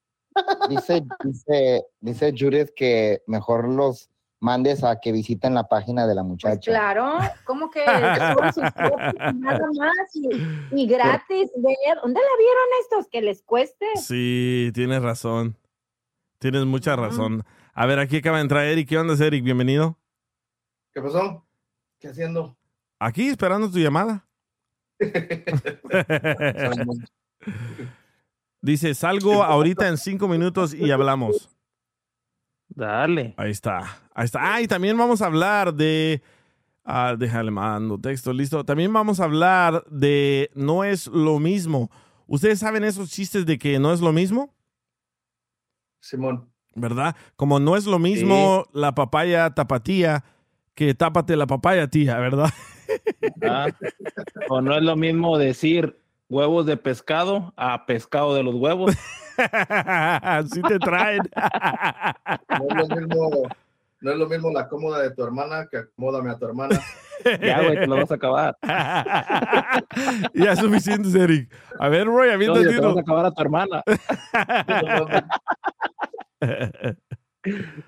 dice, 0.68 1.02
dice, 1.24 1.84
dice 2.00 2.32
Judith 2.38 2.70
que 2.76 3.22
mejor 3.26 3.66
los 3.68 4.10
mandes 4.40 4.84
a 4.84 5.00
que 5.00 5.10
visiten 5.10 5.54
la 5.54 5.66
página 5.66 6.06
de 6.06 6.14
la 6.14 6.20
Pues 6.22 6.30
muchacha. 6.30 6.70
claro, 6.70 7.18
como 7.44 7.70
que 7.70 7.80
suben 7.84 8.52
sus 8.52 8.62
fotos 8.74 9.14
y 9.14 9.34
nada 9.38 9.66
más 9.78 10.14
y, 10.14 10.28
y 10.70 10.86
gratis 10.86 11.50
ver. 11.56 11.98
¿Dónde 12.02 12.20
la 12.20 12.36
vieron 12.38 12.64
estos? 12.82 13.08
Que 13.08 13.22
les 13.22 13.42
cueste. 13.42 13.86
sí, 13.96 14.70
tienes 14.74 15.02
razón. 15.02 15.56
Tienes 16.38 16.66
mucha 16.66 16.94
razón. 16.94 17.42
A 17.74 17.86
ver, 17.86 17.98
aquí 17.98 18.18
acaba 18.18 18.36
de 18.36 18.42
entrar 18.42 18.64
Eric. 18.64 18.88
¿Qué 18.88 18.96
onda, 18.98 19.14
Eric? 19.24 19.42
Bienvenido. 19.42 19.98
¿Qué 20.94 21.00
pasó? 21.02 21.44
¿Qué 21.98 22.06
haciendo? 22.08 22.56
Aquí 23.00 23.28
esperando 23.28 23.68
tu 23.70 23.78
llamada. 23.78 24.27
Dice, 28.60 28.94
salgo 28.94 29.44
ahorita 29.44 29.88
en 29.88 29.96
cinco 29.96 30.28
minutos 30.28 30.74
y 30.74 30.90
hablamos. 30.90 31.48
Dale. 32.68 33.34
Ahí 33.36 33.50
está. 33.50 34.00
Ahí 34.14 34.24
está. 34.24 34.54
Ah, 34.54 34.60
y 34.60 34.66
también 34.66 34.98
vamos 34.98 35.22
a 35.22 35.26
hablar 35.26 35.74
de. 35.74 36.22
Ah, 36.84 37.14
déjale, 37.18 37.50
mando 37.50 37.98
texto, 37.98 38.32
listo. 38.32 38.64
También 38.64 38.92
vamos 38.92 39.20
a 39.20 39.24
hablar 39.24 39.84
de 39.90 40.50
no 40.54 40.84
es 40.84 41.06
lo 41.06 41.38
mismo. 41.38 41.90
¿Ustedes 42.26 42.58
saben 42.58 42.84
esos 42.84 43.10
chistes 43.10 43.46
de 43.46 43.58
que 43.58 43.78
no 43.78 43.92
es 43.92 44.00
lo 44.00 44.12
mismo? 44.12 44.54
Simón. 46.00 46.50
¿Verdad? 46.74 47.16
Como 47.36 47.58
no 47.58 47.76
es 47.76 47.86
lo 47.86 47.98
mismo 47.98 48.66
la 48.72 48.94
papaya 48.94 49.54
tapatía 49.54 50.24
que 50.78 50.94
tápate 50.94 51.34
la 51.34 51.48
papaya 51.48 51.88
tía, 51.88 52.16
¿verdad? 52.18 52.50
Ah, 53.42 53.66
o 54.48 54.60
no 54.60 54.76
es 54.76 54.82
lo 54.84 54.94
mismo 54.94 55.36
decir 55.36 56.00
huevos 56.28 56.66
de 56.66 56.76
pescado 56.76 57.52
a 57.56 57.84
pescado 57.84 58.32
de 58.36 58.44
los 58.44 58.54
huevos. 58.54 58.94
Así 60.22 60.62
te 60.62 60.78
traen. 60.78 61.22
No 62.60 62.68
es 62.68 62.88
lo 62.88 62.96
mismo, 62.96 63.48
no 64.02 64.12
es 64.12 64.18
lo 64.18 64.28
mismo 64.28 64.52
la 64.52 64.68
cómoda 64.68 65.02
de 65.02 65.10
tu 65.10 65.24
hermana 65.24 65.66
que 65.68 65.78
acomódame 65.78 66.30
a 66.30 66.38
tu 66.38 66.44
hermana. 66.44 66.80
Ya, 67.24 67.60
güey, 67.60 67.80
te 67.80 67.86
lo 67.88 67.96
vas 67.96 68.12
a 68.12 68.14
acabar. 68.14 68.56
ya 70.32 70.52
es 70.52 70.60
suficiente, 70.60 71.08
Eric. 71.20 71.52
A 71.80 71.88
ver, 71.88 72.06
Roy, 72.06 72.28
No, 72.28 72.34
aviéntate 72.34 72.66
ya 72.66 72.80
te 72.80 72.86
vas 72.86 72.96
a 72.96 73.00
acabar 73.00 73.26
a 73.26 73.32
tu 73.32 73.42
hermana. 73.42 73.82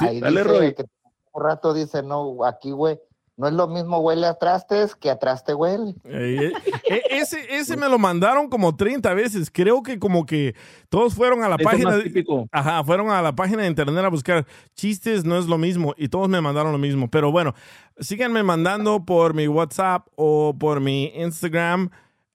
Ahí 0.00 0.20
Dale, 0.20 0.42
dice 0.42 0.58
Roy. 0.58 0.74
que 0.74 0.84
un 1.32 1.42
rato 1.44 1.72
dice, 1.74 2.02
no, 2.02 2.44
aquí, 2.44 2.70
güey, 2.72 2.98
no 3.36 3.46
es 3.46 3.52
lo 3.54 3.68
mismo 3.68 3.98
huele 4.00 4.26
a 4.26 4.34
trastes 4.34 4.96
que 4.96 5.10
a 5.10 5.18
traste 5.20 5.54
huele. 5.54 5.94
Ey, 6.02 6.38
eh, 6.38 6.52
eh, 6.90 7.02
ese, 7.10 7.38
ese 7.56 7.76
me 7.76 7.88
lo 7.88 7.96
mandaron 7.96 8.48
como 8.48 8.74
30 8.74 9.14
veces. 9.14 9.48
Creo 9.52 9.82
que 9.84 10.00
como 10.00 10.26
que 10.26 10.56
todos 10.88 11.14
fueron 11.14 11.44
a 11.44 11.48
la 11.48 11.54
Eso 11.54 11.64
página. 11.64 11.90
más 11.90 11.98
de- 11.98 12.02
típico. 12.04 12.48
Ajá, 12.50 12.82
fueron 12.82 13.10
a 13.10 13.22
la 13.22 13.36
página 13.36 13.62
de 13.62 13.68
internet 13.68 14.04
a 14.04 14.08
buscar 14.08 14.44
chistes, 14.74 15.24
no 15.24 15.38
es 15.38 15.46
lo 15.46 15.56
mismo. 15.56 15.94
Y 15.96 16.08
todos 16.08 16.28
me 16.28 16.40
mandaron 16.40 16.72
lo 16.72 16.78
mismo. 16.78 17.08
Pero 17.08 17.30
bueno, 17.30 17.54
síganme 18.00 18.42
mandando 18.42 19.04
por 19.04 19.34
mi 19.34 19.46
WhatsApp 19.46 20.08
o 20.16 20.56
por 20.58 20.80
mi 20.80 21.12
Instagram 21.14 21.90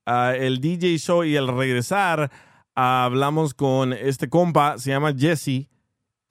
ah, 0.06 0.34
el 0.38 0.62
DJ 0.62 0.98
Show 1.00 1.26
y 1.26 1.36
al 1.36 1.50
regresar 1.50 2.32
hablamos 2.76 3.54
con 3.54 3.92
este 3.94 4.30
compa, 4.30 4.78
se 4.78 4.92
llama 4.92 5.14
Jesse. 5.18 5.68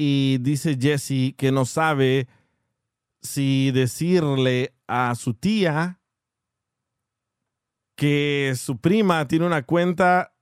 Y 0.05 0.39
dice 0.39 0.77
Jesse 0.77 1.33
que 1.37 1.53
no 1.53 1.65
sabe 1.65 2.27
si 3.21 3.71
decirle 3.71 4.75
a 4.89 5.15
su 5.15 5.33
tía 5.33 6.01
que 7.95 8.55
su 8.57 8.81
prima 8.81 9.29
tiene 9.29 9.47
una 9.47 9.63
cuenta 9.63 10.35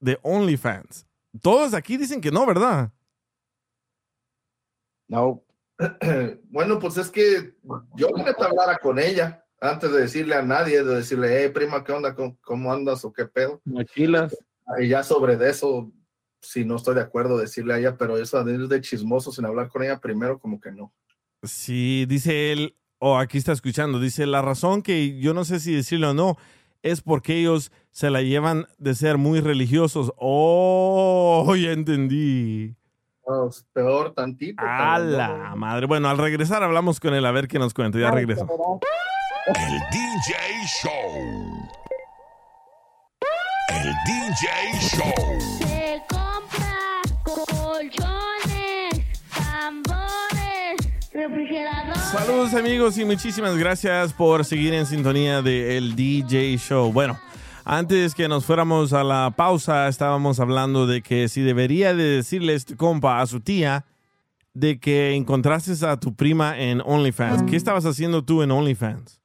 de 0.00 0.18
OnlyFans. 0.20 1.06
Todos 1.40 1.72
aquí 1.72 1.96
dicen 1.96 2.20
que 2.20 2.30
no, 2.30 2.44
¿verdad? 2.44 2.92
No, 5.08 5.42
Bueno, 6.50 6.78
pues 6.78 6.98
es 6.98 7.08
que 7.08 7.54
yo 7.94 8.08
neta 8.18 8.44
hablara 8.44 8.76
con 8.76 8.98
ella 8.98 9.46
antes 9.62 9.90
de 9.92 10.02
decirle 10.02 10.34
a 10.34 10.42
nadie, 10.42 10.84
de 10.84 10.96
decirle, 10.96 11.40
hey, 11.40 11.50
prima, 11.54 11.82
¿qué 11.82 11.92
onda? 11.92 12.14
¿Cómo, 12.14 12.36
cómo 12.42 12.70
andas 12.70 13.02
o 13.06 13.12
qué 13.14 13.24
pedo? 13.24 13.62
Mochilas. 13.64 14.36
Y 14.78 14.88
ya 14.88 15.02
sobre 15.02 15.38
de 15.38 15.48
eso, 15.48 15.90
si 16.46 16.64
no 16.64 16.76
estoy 16.76 16.94
de 16.94 17.02
acuerdo, 17.02 17.38
decirle 17.38 17.74
a 17.74 17.78
ella, 17.78 17.96
pero 17.96 18.16
eso 18.16 18.42
de 18.44 18.80
chismoso 18.80 19.32
sin 19.32 19.44
hablar 19.44 19.68
con 19.68 19.82
ella 19.82 19.98
primero, 19.98 20.38
como 20.38 20.60
que 20.60 20.72
no. 20.72 20.92
Sí, 21.42 22.06
dice 22.06 22.52
él, 22.52 22.76
o 22.98 23.18
aquí 23.18 23.38
está 23.38 23.52
escuchando, 23.52 24.00
dice, 24.00 24.26
la 24.26 24.42
razón 24.42 24.82
que 24.82 25.18
yo 25.18 25.34
no 25.34 25.44
sé 25.44 25.60
si 25.60 25.74
decirlo 25.74 26.10
o 26.10 26.14
no 26.14 26.36
es 26.82 27.00
porque 27.00 27.36
ellos 27.36 27.72
se 27.90 28.10
la 28.10 28.22
llevan 28.22 28.66
de 28.78 28.94
ser 28.94 29.18
muy 29.18 29.40
religiosos. 29.40 30.12
Oh, 30.16 31.54
ya 31.56 31.72
entendí. 31.72 32.76
Peor 33.72 34.14
tantito. 34.14 34.62
A 34.64 34.98
la 34.98 35.48
no. 35.50 35.56
madre. 35.56 35.86
Bueno, 35.86 36.08
al 36.08 36.18
regresar 36.18 36.62
hablamos 36.62 37.00
con 37.00 37.12
él 37.12 37.26
a 37.26 37.32
ver 37.32 37.48
qué 37.48 37.58
nos 37.58 37.74
cuenta. 37.74 37.98
Ya 37.98 38.12
regreso. 38.12 38.46
El 39.48 39.78
DJ 39.90 40.36
Show. 40.82 41.70
El 43.68 43.92
DJ 44.06 44.78
Show. 44.80 45.75
Colchones, 47.86 49.06
tambores, 49.32 51.12
refrigeradores. 51.12 52.02
Saludos 52.02 52.54
amigos 52.54 52.98
y 52.98 53.04
muchísimas 53.04 53.56
gracias 53.56 54.12
por 54.12 54.44
seguir 54.44 54.74
en 54.74 54.86
sintonía 54.86 55.40
de 55.40 55.76
El 55.76 55.94
DJ 55.94 56.56
Show. 56.56 56.92
Bueno, 56.92 57.18
antes 57.64 58.14
que 58.14 58.26
nos 58.26 58.44
fuéramos 58.44 58.92
a 58.92 59.04
la 59.04 59.34
pausa, 59.36 59.86
estábamos 59.86 60.40
hablando 60.40 60.86
de 60.86 61.02
que 61.02 61.28
si 61.28 61.42
debería 61.42 61.94
de 61.94 62.04
decirle 62.04 62.54
este 62.54 62.76
compa 62.76 63.20
a 63.20 63.26
su 63.26 63.40
tía 63.40 63.84
de 64.52 64.80
que 64.80 65.14
encontraste 65.14 65.72
a 65.86 66.00
tu 66.00 66.14
prima 66.16 66.58
en 66.58 66.80
OnlyFans. 66.80 67.44
¿Qué 67.48 67.56
estabas 67.56 67.84
haciendo 67.84 68.24
tú 68.24 68.42
en 68.42 68.50
OnlyFans? 68.50 69.20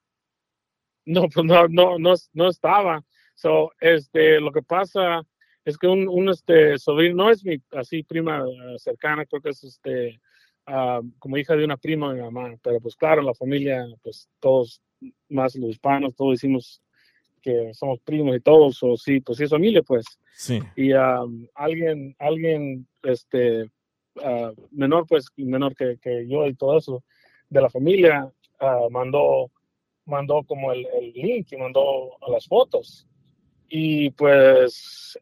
No, 1.06 1.28
pues 1.30 1.45
no, 1.45 1.67
no, 1.67 1.97
no, 1.97 2.13
no 2.34 2.47
estaba. 2.47 3.04
So, 3.34 3.71
este, 3.80 4.39
lo 4.39 4.52
que 4.52 4.62
pasa 4.62 5.24
es 5.65 5.78
que 5.78 5.88
un, 5.88 6.08
un 6.08 6.30
este 6.30 6.78
sobrino, 6.78 7.24
no 7.24 7.30
es 7.30 7.43
mi 7.45 7.58
así 7.71 8.04
prima 8.04 8.43
cercana, 8.78 9.26
creo 9.26 9.41
que 9.41 9.50
es 9.50 9.63
este 9.63 10.19
ah, 10.65 11.02
como 11.19 11.38
hija 11.38 11.56
de 11.56 11.65
una 11.65 11.78
prima 11.78 12.10
de 12.10 12.15
mi 12.15 12.21
mamá, 12.21 12.56
pero 12.63 12.80
pues 12.80 12.95
claro, 12.95 13.21
la 13.21 13.34
familia, 13.34 13.86
pues 14.02 14.30
todos, 14.39 14.82
más 15.30 15.56
los 15.56 15.69
hispanos, 15.69 16.15
todos 16.15 16.34
decimos 16.34 16.82
que 17.41 17.74
somos 17.74 18.00
primos 18.00 18.36
y 18.36 18.39
todos, 18.39 18.82
o 18.84 18.95
sí, 18.95 19.19
pues 19.19 19.38
sí 19.38 19.45
es 19.45 19.50
familia, 19.50 19.82
pues. 19.82 20.06
Sí. 20.34 20.60
Y 20.76 20.93
um, 20.93 21.47
alguien, 21.56 22.15
alguien, 22.19 22.88
este, 23.04 23.69
ah, 24.24 24.52
menor, 24.71 25.06
pues, 25.08 25.28
menor 25.36 25.76
que, 25.76 25.97
que 26.02 26.28
yo 26.28 26.47
y 26.47 26.54
todo 26.54 26.78
eso, 26.78 27.04
de 27.50 27.62
la 27.62 27.69
familia, 27.69 28.32
ah, 28.60 28.88
mandó, 28.89 29.52
mandó 30.06 30.43
como 30.43 30.71
el, 30.71 30.86
el 31.00 31.13
link 31.13 31.47
y 31.52 31.58
mandó 31.58 32.12
las 32.30 32.47
fotos. 32.47 33.08
Y 33.67 34.12
pues, 34.12 35.17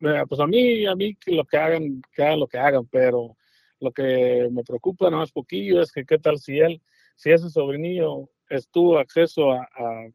pues 0.00 0.40
a 0.40 0.46
mí, 0.46 0.86
a 0.86 0.94
mí 0.94 1.16
lo 1.26 1.44
que 1.44 1.56
hagan, 1.56 2.02
que 2.14 2.22
hagan 2.22 2.40
lo 2.40 2.46
que 2.46 2.58
hagan, 2.58 2.86
pero 2.86 3.36
lo 3.80 3.92
que 3.92 4.48
me 4.50 4.62
preocupa 4.64 5.06
nada 5.06 5.18
más 5.22 5.32
poquillo 5.32 5.80
es 5.80 5.92
que 5.92 6.04
qué 6.04 6.18
tal 6.18 6.38
si 6.38 6.58
él, 6.58 6.80
si 7.16 7.30
ese 7.30 7.48
sobrinillo 7.50 8.28
estuvo 8.48 8.98
acceso 8.98 9.52
a, 9.52 9.62
a, 9.76 10.06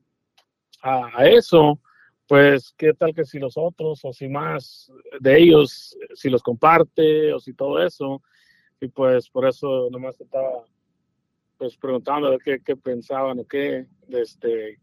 a- 0.82 1.12
a 1.22 1.28
eso, 1.30 1.80
pues 2.28 2.74
qué 2.78 2.94
tal 2.94 3.14
que 3.14 3.26
si 3.26 3.40
los 3.40 3.58
otros 3.58 4.04
o 4.04 4.14
si 4.14 4.28
más 4.28 4.92
de 5.20 5.38
ellos, 5.40 5.98
si 6.16 6.30
los 6.30 6.42
comparte 6.42 7.34
o 7.34 7.40
si 7.40 7.54
todo 7.54 7.84
eso, 7.84 8.22
y 8.82 8.88
pues 8.90 9.30
por 9.30 9.48
eso 9.48 9.90
nomás 9.92 10.20
estaba 10.20 10.66
pues 11.58 11.78
preguntando 11.78 12.30
de 12.32 12.40
qué, 12.40 12.60
qué 12.62 12.76
pensaban 12.76 13.40
o 13.40 13.46
qué, 13.46 13.86
este, 14.10 14.80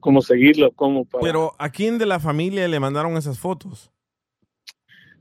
cómo 0.00 0.22
seguirlo, 0.22 0.72
cómo 0.72 1.04
para... 1.04 1.22
Pero 1.22 1.52
¿a 1.58 1.70
quién 1.70 1.98
de 1.98 2.06
la 2.06 2.20
familia 2.20 2.66
le 2.68 2.80
mandaron 2.80 3.16
esas 3.18 3.38
fotos? 3.38 3.91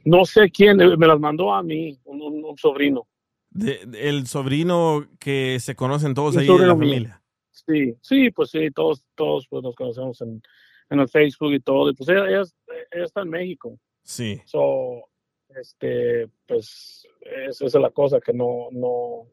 No 0.06 0.26
sé 0.26 0.50
quién, 0.50 0.80
eh, 0.82 0.98
me 0.98 1.08
las 1.08 1.20
mandó 1.20 1.54
a 1.54 1.62
mí, 1.64 2.00
un, 2.06 2.22
un- 2.22 2.44
un 2.46 2.58
sobrino. 2.58 3.08
De- 3.50 3.86
de- 3.86 4.10
el 4.10 4.28
sobrino 4.28 5.06
que 5.20 5.60
se 5.60 5.76
conocen 5.76 6.14
todos 6.14 6.38
ahí 6.38 6.48
de 6.48 6.54
la 6.54 6.76
mío. 6.76 6.90
familia. 6.90 7.22
Sí, 7.52 7.96
sí, 8.02 8.32
pues 8.32 8.50
sí, 8.50 8.72
todos, 8.72 9.04
todos 9.16 9.48
pues 9.48 9.62
nos 9.64 9.76
conocemos 9.76 10.20
en, 10.22 10.42
en 10.90 11.00
el 11.00 11.08
Facebook 11.10 11.54
y 11.54 11.60
todo, 11.60 11.90
y 11.90 11.94
pues 11.94 12.10
ella, 12.10 12.28
ella 12.28 12.42
es- 12.42 12.56
ella 12.92 13.06
está 13.06 13.22
en 13.22 13.30
México. 13.30 13.78
Sí. 14.04 14.42
So, 14.46 15.04
este, 15.50 16.28
pues, 16.48 17.06
es- 17.22 17.62
esa 17.62 17.66
es 17.66 17.74
la 17.82 17.90
cosa 17.92 18.20
que 18.20 18.34
no, 18.34 18.70
no, 18.72 19.28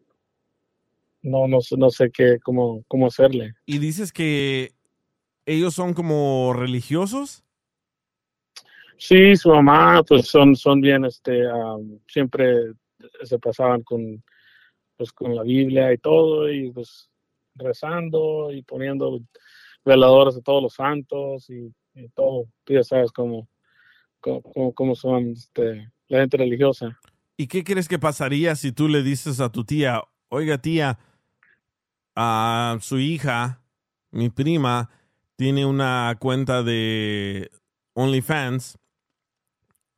no, 1.22 1.48
no, 1.48 1.60
sé- 1.60 1.76
no 1.76 1.90
sé 1.90 2.10
qué, 2.10 2.38
cómo, 2.42 2.84
cómo 2.88 3.06
hacerle. 3.06 3.54
Y 3.66 3.78
dices 3.78 4.12
que 4.12 4.72
ellos 5.46 5.74
son 5.74 5.94
como 5.94 6.52
religiosos. 6.54 7.44
Sí, 8.98 9.36
su 9.36 9.50
mamá, 9.50 10.02
pues 10.02 10.26
son, 10.26 10.56
son 10.56 10.80
bien, 10.80 11.04
este, 11.04 11.44
siempre 12.08 12.72
se 13.22 13.38
pasaban 13.38 13.82
con, 13.82 14.22
pues, 14.96 15.12
con 15.12 15.36
la 15.36 15.44
Biblia 15.44 15.92
y 15.92 15.98
todo, 15.98 16.50
y 16.50 16.72
pues 16.72 17.08
rezando 17.54 18.52
y 18.52 18.62
poniendo 18.62 19.20
veladoras 19.84 20.34
de 20.34 20.42
todos 20.42 20.62
los 20.62 20.74
santos 20.74 21.48
y, 21.48 21.72
todo. 22.14 22.46
Tú 22.64 22.74
ya 22.74 22.84
sabes 22.84 23.10
cómo, 23.10 23.48
cómo- 24.20 24.72
cómo 24.72 24.94
son, 24.94 25.30
este, 25.32 25.90
la 26.08 26.20
gente 26.20 26.36
religiosa. 26.36 26.96
¿Y 27.36 27.48
qué 27.48 27.64
crees 27.64 27.88
que 27.88 27.98
pasaría 27.98 28.54
si 28.54 28.70
tú 28.72 28.88
le 28.88 29.02
dices 29.02 29.40
a 29.40 29.50
tu 29.50 29.64
tía, 29.64 30.02
oiga 30.28 30.58
tía, 30.58 30.98
a 32.14 32.78
su 32.80 32.98
hija, 32.98 33.62
mi 34.10 34.28
prima, 34.28 34.90
tiene 35.36 35.66
una 35.66 36.16
cuenta 36.20 36.62
de 36.62 37.50
OnlyFans 37.94 38.78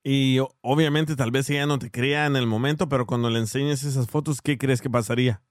y 0.04 0.38
obviamente 0.62 1.16
tal 1.16 1.30
vez 1.30 1.48
ella 1.50 1.66
no 1.66 1.78
te 1.78 1.90
crea 1.90 2.26
en 2.26 2.36
el 2.36 2.46
momento, 2.46 2.88
pero 2.88 3.06
cuando 3.06 3.30
le 3.30 3.38
enseñes 3.40 3.84
esas 3.84 4.08
fotos, 4.08 4.42
¿qué 4.42 4.58
crees 4.58 4.80
que 4.82 4.90
pasaría? 4.90 5.42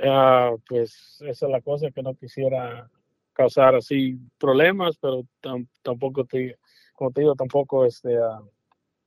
Ah, 0.00 0.54
pues 0.68 1.18
esa 1.26 1.46
es 1.46 1.52
la 1.52 1.60
cosa 1.60 1.90
que 1.90 2.02
no 2.02 2.14
quisiera 2.14 2.88
causar 3.32 3.74
así 3.74 4.16
problemas, 4.38 4.96
pero 4.98 5.22
tam- 5.42 5.68
tampoco 5.82 6.24
te, 6.24 6.56
como 6.94 7.10
te 7.10 7.22
digo, 7.22 7.34
tampoco 7.34 7.84
este, 7.84 8.16
ah, 8.18 8.40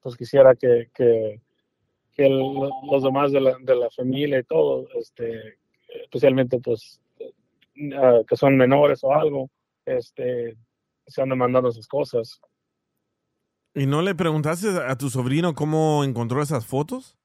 pues 0.01 0.17
quisiera 0.17 0.55
que, 0.55 0.89
que, 0.93 1.41
los 2.17 3.03
demás 3.03 3.31
de 3.31 3.41
la, 3.41 3.57
de 3.61 3.75
la 3.75 3.89
familia 3.89 4.39
y 4.39 4.43
todo, 4.43 4.87
este, 4.95 5.57
especialmente 6.03 6.59
pues 6.59 7.01
ah, 7.95 8.21
que 8.27 8.35
son 8.35 8.57
menores 8.57 9.03
o 9.03 9.13
algo, 9.13 9.49
este, 9.85 10.55
se 11.07 11.21
andan 11.21 11.39
mandando 11.39 11.69
esas 11.69 11.87
cosas. 11.87 12.41
¿Y 13.73 13.85
no 13.85 14.01
le 14.01 14.15
preguntaste 14.15 14.67
a 14.69 14.97
tu 14.97 15.09
sobrino 15.09 15.53
cómo 15.53 16.03
encontró 16.03 16.41
esas 16.41 16.65
fotos? 16.65 17.17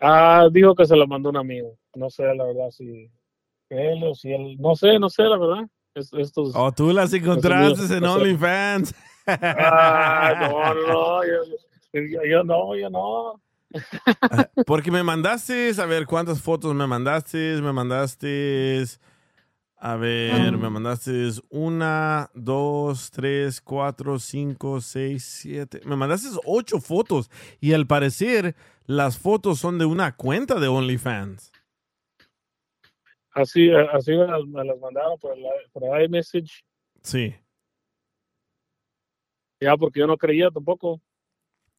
Ah, 0.00 0.48
dijo 0.52 0.74
que 0.74 0.84
se 0.84 0.96
lo 0.96 1.06
mandó 1.06 1.30
un 1.30 1.36
amigo. 1.38 1.78
No 1.94 2.10
sé 2.10 2.24
la 2.34 2.44
verdad 2.44 2.70
si 2.70 3.10
él 3.70 4.04
o 4.04 4.14
si 4.14 4.32
él, 4.32 4.56
no 4.58 4.74
sé, 4.76 4.98
no 4.98 5.08
sé 5.08 5.22
la 5.22 5.38
verdad. 5.38 5.66
Es- 5.94 6.12
estos, 6.12 6.52
¿O 6.54 6.72
tú 6.72 6.92
las 6.92 7.12
encontraste 7.12 7.96
en 7.96 8.02
no. 8.02 8.14
OnlyFans? 8.14 8.94
Ah, 9.26 10.34
no, 10.40 10.74
no, 10.74 11.24
yo, 11.24 11.44
yo- 11.94 12.24
yo 12.24 12.44
no, 12.44 12.76
yo 12.76 12.90
no. 12.90 13.40
Porque 14.66 14.90
me 14.90 15.02
mandaste, 15.02 15.72
a 15.80 15.86
ver, 15.86 16.06
¿cuántas 16.06 16.42
fotos 16.42 16.74
me 16.74 16.86
mandaste? 16.86 17.60
Me 17.62 17.72
mandaste, 17.72 18.82
a 19.86 19.96
ver, 19.96 20.56
me 20.56 20.70
mandaste 20.70 21.28
una, 21.50 22.30
dos, 22.32 23.10
tres, 23.10 23.60
cuatro, 23.60 24.18
cinco, 24.18 24.80
seis, 24.80 25.22
siete. 25.24 25.82
Me 25.84 25.94
mandaste 25.94 26.28
ocho 26.46 26.80
fotos 26.80 27.30
y 27.60 27.74
al 27.74 27.86
parecer 27.86 28.56
las 28.86 29.18
fotos 29.18 29.58
son 29.58 29.78
de 29.78 29.84
una 29.84 30.16
cuenta 30.16 30.58
de 30.58 30.68
OnlyFans. 30.68 31.52
Así, 33.32 33.70
así 33.92 34.12
me 34.12 34.26
las, 34.26 34.46
me 34.46 34.64
las 34.64 34.78
mandaron 34.80 35.18
por 35.18 35.36
por 35.70 35.82
el 35.84 36.06
iMessage. 36.06 36.64
Sí. 37.02 37.34
Ya, 39.60 39.76
porque 39.76 40.00
yo 40.00 40.06
no 40.06 40.16
creía 40.16 40.50
tampoco. 40.50 41.02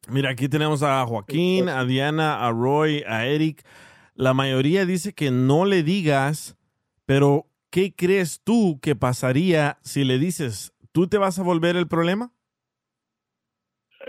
Mira, 0.08 0.30
aquí 0.30 0.48
tenemos 0.48 0.84
a 0.84 1.04
Joaquín, 1.04 1.68
a 1.68 1.84
Diana, 1.84 2.46
a 2.46 2.52
Roy, 2.52 3.02
a 3.08 3.26
Eric. 3.26 3.66
La 4.14 4.32
mayoría 4.32 4.86
dice 4.86 5.12
que 5.12 5.32
no 5.32 5.64
le 5.64 5.82
digas, 5.82 6.56
pero 7.04 7.48
¿qué 7.76 7.92
crees 7.94 8.40
tú 8.42 8.80
que 8.80 8.96
pasaría 8.96 9.76
si 9.82 10.02
le 10.02 10.18
dices, 10.18 10.72
¿tú 10.92 11.08
te 11.08 11.18
vas 11.18 11.38
a 11.38 11.42
volver 11.42 11.76
el 11.76 11.86
problema? 11.86 12.32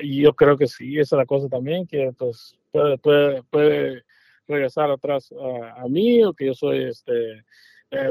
Yo 0.02 0.34
creo 0.38 0.58
que 0.58 0.68
sí, 0.68 0.98
esa 0.98 1.18
es 1.18 1.18
la 1.18 1.26
cosa 1.26 1.50
también, 1.50 1.86
que 1.86 2.14
pues 2.18 2.58
puede, 2.72 2.98
puede, 2.98 3.44
puede 3.44 4.06
regresar 4.48 4.90
atrás 4.90 5.34
a, 5.34 5.82
a 5.82 5.88
mí 5.90 6.24
o 6.24 6.32
que 6.32 6.46
yo 6.46 6.54
soy, 6.54 6.86
este, 6.86 7.40
eh, 7.40 7.44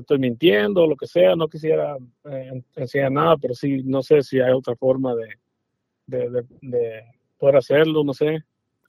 estoy 0.01 0.19
mintiendo, 0.19 0.87
lo 0.87 0.95
que 0.95 1.07
sea. 1.07 1.35
No 1.35 1.49
quisiera 1.49 1.97
eh, 2.25 2.63
enseñar 2.75 3.13
nada, 3.13 3.39
pero 3.39 3.55
sí, 3.55 3.83
no 3.83 4.03
sé 4.03 4.21
si 4.21 4.39
hay 4.39 4.53
otra 4.53 4.77
forma 4.77 5.15
de, 5.15 5.39
de, 6.07 6.29
de, 6.29 6.45
de 6.61 7.03
poder 7.39 7.57
hacerlo, 7.57 8.05
no 8.05 8.13
sé. 8.13 8.45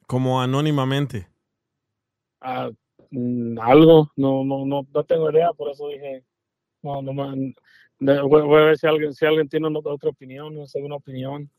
Como 0.06 0.42
anónimamente. 0.42 1.30
Ah, 2.42 2.70
mm, 3.10 3.58
algo, 3.58 4.12
no, 4.18 4.44
no, 4.44 4.66
no, 4.66 4.86
no 4.94 5.04
tengo 5.06 5.32
idea, 5.32 5.54
por 5.54 5.70
eso 5.72 5.88
dije, 5.88 6.26
no, 6.82 7.02
no 7.02 7.14
me- 7.14 7.56
de- 8.00 8.22
voy, 8.22 8.42
voy 8.44 8.62
a 8.62 8.66
ver 8.66 8.78
si 8.78 8.88
alguien, 8.88 9.14
si 9.14 9.26
alguien 9.26 9.48
tiene 9.50 9.68
una- 9.68 9.80
otra 9.80 10.10
opinión, 10.10 10.54
no 10.56 10.66
sé, 10.68 10.82
una 10.82 10.96
opinión. 10.96 11.50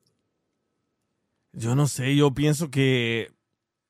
Yo 1.52 1.74
no 1.74 1.86
sé, 1.86 2.14
yo 2.14 2.32
pienso 2.32 2.70
que 2.70 3.32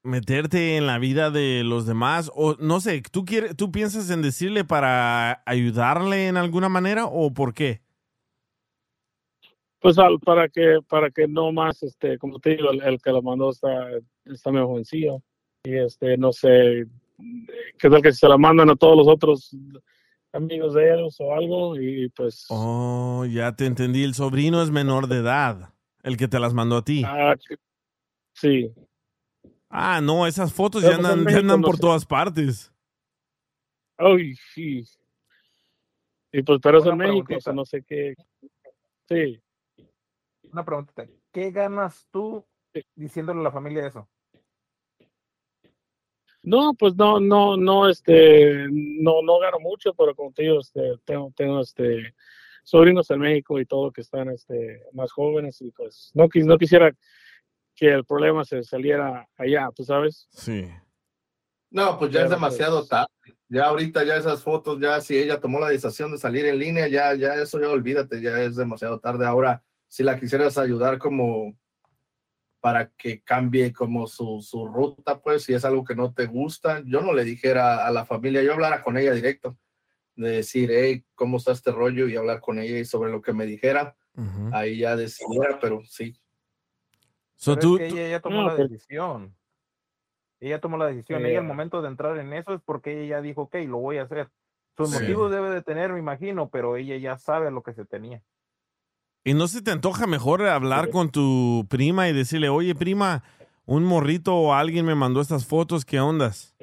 meterte 0.03 0.77
en 0.77 0.87
la 0.87 0.99
vida 0.99 1.31
de 1.31 1.65
los 1.65 1.87
demás, 1.87 2.31
o 2.35 2.55
no 2.61 2.81
sé, 2.81 3.03
¿tú, 3.11 3.25
quieres, 3.25 3.57
¿tú 3.57 3.71
piensas 3.71 4.09
en 4.11 4.23
decirle 4.23 4.65
para 4.65 5.43
ayudarle 5.45 6.29
en 6.29 6.37
alguna 6.37 6.69
manera 6.69 7.07
o 7.07 7.33
por 7.35 7.53
qué? 7.53 7.83
Pues 9.81 9.99
al- 9.99 10.19
para 10.21 10.49
que, 10.49 10.79
para 10.89 11.11
que 11.11 11.29
no 11.29 11.53
más, 11.53 11.83
este, 11.83 12.19
como 12.19 12.39
te 12.41 12.57
digo, 12.57 12.71
el, 12.71 12.83
el 12.83 13.01
que 13.01 13.11
lo 13.11 13.23
mandó 13.23 13.51
está, 13.51 13.91
está 14.25 14.51
medio 14.51 14.67
jovencillo. 14.69 15.23
Y 15.65 15.77
este, 15.77 16.17
no 16.17 16.33
sé, 16.33 16.87
qué 17.79 17.91
tal 17.91 18.03
que 18.03 18.13
se 18.13 18.29
la 18.29 18.39
mandan 18.39 18.71
a 18.71 18.77
todos 18.77 18.97
los 18.97 19.09
otros 19.09 19.55
amigos 20.33 20.75
de 20.75 20.95
ellos 20.95 21.17
o 21.21 21.33
algo, 21.35 21.77
y 21.81 22.09
pues, 22.11 22.47
Oh, 22.51 23.25
ya 23.25 23.55
te 23.57 23.67
entendí, 23.67 24.05
el 24.05 24.15
sobrino 24.15 24.63
es 24.63 24.71
menor 24.71 25.07
de 25.09 25.19
edad, 25.19 25.75
el 26.03 26.17
que 26.17 26.29
te 26.29 26.39
las 26.39 26.55
mandó 26.55 26.79
a 26.79 26.85
ti. 26.85 27.03
ah, 27.07 27.35
sí. 28.35 28.73
Ah, 29.71 30.01
no, 30.01 30.27
esas 30.27 30.53
fotos 30.53 30.83
Pero 30.83 30.93
ya 30.93 30.99
pues 30.99 31.09
andan, 31.11 31.19
ya 31.21 31.25
México 31.25 31.41
andan 31.41 31.61
no 31.61 31.67
por 31.67 31.77
sé. 31.77 31.81
todas 31.83 32.07
partes. 32.07 32.73
Ay, 33.99 34.35
sí. 34.55 34.85
Y 36.33 36.43
pues, 36.43 36.61
pero 36.63 36.79
es 36.79 36.85
Una 36.85 36.93
en 36.93 36.99
México, 36.99 37.35
o 37.37 37.41
sea, 37.41 37.53
no 37.53 37.65
sé 37.65 37.83
qué. 37.83 38.15
Sí. 39.09 39.43
Una 40.53 40.65
preguntita. 40.65 41.07
¿Qué 41.33 41.51
ganas 41.51 42.07
tú 42.11 42.45
diciéndole 42.95 43.41
a 43.41 43.43
la 43.45 43.51
familia 43.53 43.87
eso? 43.87 44.09
No, 46.43 46.73
pues 46.75 46.95
no, 46.97 47.21
no, 47.21 47.57
no, 47.57 47.89
este, 47.89 48.67
no, 48.71 49.23
no 49.23 49.39
gano 49.39 49.59
mucho, 49.61 49.93
pero 49.95 50.15
como 50.15 50.33
te 50.33 50.43
digo, 50.45 50.61
este, 50.61 50.95
tengo, 51.05 51.33
tengo, 51.37 51.61
este, 51.61 52.15
sobrinos 52.63 53.11
en 53.11 53.21
México 53.21 53.59
y 53.61 53.67
todo 53.67 53.91
que 53.93 54.01
están, 54.03 54.29
este, 54.31 54.83
más 54.93 55.11
jóvenes 55.13 55.61
y 55.61 55.71
pues 55.73 56.11
no, 56.15 56.29
quis- 56.29 56.45
no 56.47 56.57
quisiera 56.59 56.93
que 57.75 57.89
el 57.89 58.05
problema 58.05 58.45
se 58.45 58.63
saliera 58.63 59.29
allá, 59.37 59.69
¿tú 59.75 59.85
sabes? 59.85 60.29
Sí. 60.31 60.69
No, 61.71 61.99
pues 61.99 62.11
ya 62.13 62.23
es 62.23 62.31
demasiado 62.31 62.79
pues, 62.79 62.89
tarde. 62.89 63.09
Ya 63.49 63.67
ahorita 63.67 64.05
ya 64.05 64.17
esas 64.17 64.43
fotos, 64.43 64.81
ya 64.81 65.01
si 65.01 65.19
ella 65.19 65.39
tomó 65.41 65.61
la 65.61 65.69
decisión 65.69 66.11
de 66.13 66.19
salir 66.19 66.47
en 66.47 66.59
línea, 66.59 66.89
ya, 66.89 67.15
ya 67.15 67.35
eso 67.35 67.61
ya 67.61 67.69
olvídate, 67.69 68.21
ya 68.23 68.41
es 68.43 68.57
demasiado 68.57 69.01
tarde. 69.01 69.27
Ahora, 69.27 69.63
si 69.87 70.03
la 70.03 70.19
quisieras 70.19 70.57
ayudar 70.59 70.99
como 70.99 71.57
para 72.61 72.91
que 72.91 73.23
cambie 73.23 73.73
como 73.73 74.07
su, 74.07 74.41
su 74.43 74.67
ruta, 74.67 75.21
pues 75.21 75.45
si 75.45 75.55
es 75.55 75.65
algo 75.65 75.85
que 75.85 75.95
no 75.95 76.13
te 76.13 76.27
gusta, 76.27 76.83
yo 76.85 77.01
no 77.01 77.13
le 77.13 77.25
dijera 77.25 77.87
a 77.87 77.91
la 77.91 78.05
familia, 78.05 78.43
yo 78.43 78.53
hablara 78.53 78.83
con 78.83 78.97
ella 78.99 79.13
directo, 79.13 79.57
de 80.17 80.31
decir, 80.31 80.71
hey, 80.73 81.05
¿cómo 81.15 81.37
está 81.37 81.53
este 81.53 81.71
rollo? 81.71 82.09
Y 82.09 82.17
hablar 82.17 82.41
con 82.41 82.59
ella 82.59 82.79
y 82.79 82.85
sobre 82.85 83.11
lo 83.13 83.23
que 83.23 83.33
me 83.33 83.47
dijera, 83.47 83.97
Ujú. 84.17 84.51
ahí 84.53 84.79
ya 84.79 84.97
decidiera, 84.97 85.59
pero 85.61 85.81
sí. 85.85 86.15
So, 87.37 87.53
Pero 87.55 87.61
tú, 87.63 87.77
es 87.77 87.83
que 87.83 87.89
tú- 87.91 87.97
ella 87.97 88.09
ya 88.11 88.21
tomó 88.21 88.43
No, 88.43 88.49
la 88.49 88.57
decisión. 88.57 89.37
Ella 90.41 90.61
tomó 90.61 90.77
la 90.77 90.87
decisión. 90.87 91.25
Ella 91.25 91.39
al 91.41 91.45
momento 91.47 91.83
de 91.83 91.89
entrar 91.89 92.17
en 92.19 92.33
eso 92.33 92.55
es 92.55 92.61
porque 92.65 93.05
ella 93.05 93.17
ya 93.19 93.23
dijo, 93.23 93.43
ok, 93.43 93.55
lo 93.67 93.79
voy 93.79 93.99
a 93.99 94.03
hacer. 94.03 94.29
Sus 94.77 94.89
Sí. 94.91 94.95
motivos 95.01 95.31
debe 95.31 95.51
de 95.51 95.63
tener, 95.63 95.93
me 95.93 95.99
imagino, 96.01 96.49
pero 96.49 96.77
ella 96.77 96.97
ya 96.97 97.17
sabe 97.19 97.51
lo 97.53 97.63
que 97.63 97.75
se 97.75 97.85
tenía. 97.85 98.23
¿Y 99.25 99.35
no 99.35 99.47
se 99.49 99.63
te 99.63 99.71
antoja 99.71 100.07
mejor 100.07 100.43
hablar 100.47 100.91
con 100.91 101.11
tu 101.11 101.67
prima 101.69 102.09
y 102.09 102.13
decirle, 102.13 102.49
oye, 102.49 102.75
prima, 102.75 103.23
un 103.67 103.85
morrito 103.85 104.35
o 104.35 104.55
alguien 104.55 104.87
me 104.87 104.95
mandó 104.95 105.21
estas 105.21 105.45
fotos, 105.47 105.85
¿qué 105.85 106.01
ondas? 106.01 106.55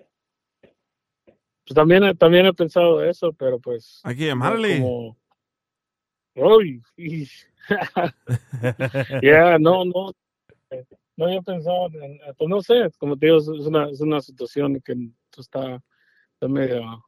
Pues 1.68 1.76
también, 1.76 2.04
he- 2.04 2.16
también 2.16 2.46
he 2.46 2.54
pensado 2.54 3.04
eso, 3.04 3.34
pero 3.34 3.60
pues. 3.60 4.00
Hay 4.04 4.16
que 4.16 4.28
llamarle. 4.28 4.80
Como... 4.80 5.18
Uy, 6.36 6.82
y- 6.98 7.28
Ya, 9.22 9.58
no, 9.60 9.86
no. 9.86 10.12
eh, 10.72 10.86
No 11.18 11.26
había 11.26 11.42
pensado, 11.42 11.88
en- 11.88 12.20
pues 12.38 12.50
no 12.50 12.62
sé, 12.62 12.90
como 12.98 13.18
te 13.18 13.28
digo, 13.28 13.38
es 13.38 13.48
es 13.48 13.66
una, 13.68 13.90
es 13.90 14.02
una 14.02 14.22
situación 14.22 14.80
que 14.82 14.94
está, 15.38 15.82
está 16.34 16.48
medio, 16.48 17.04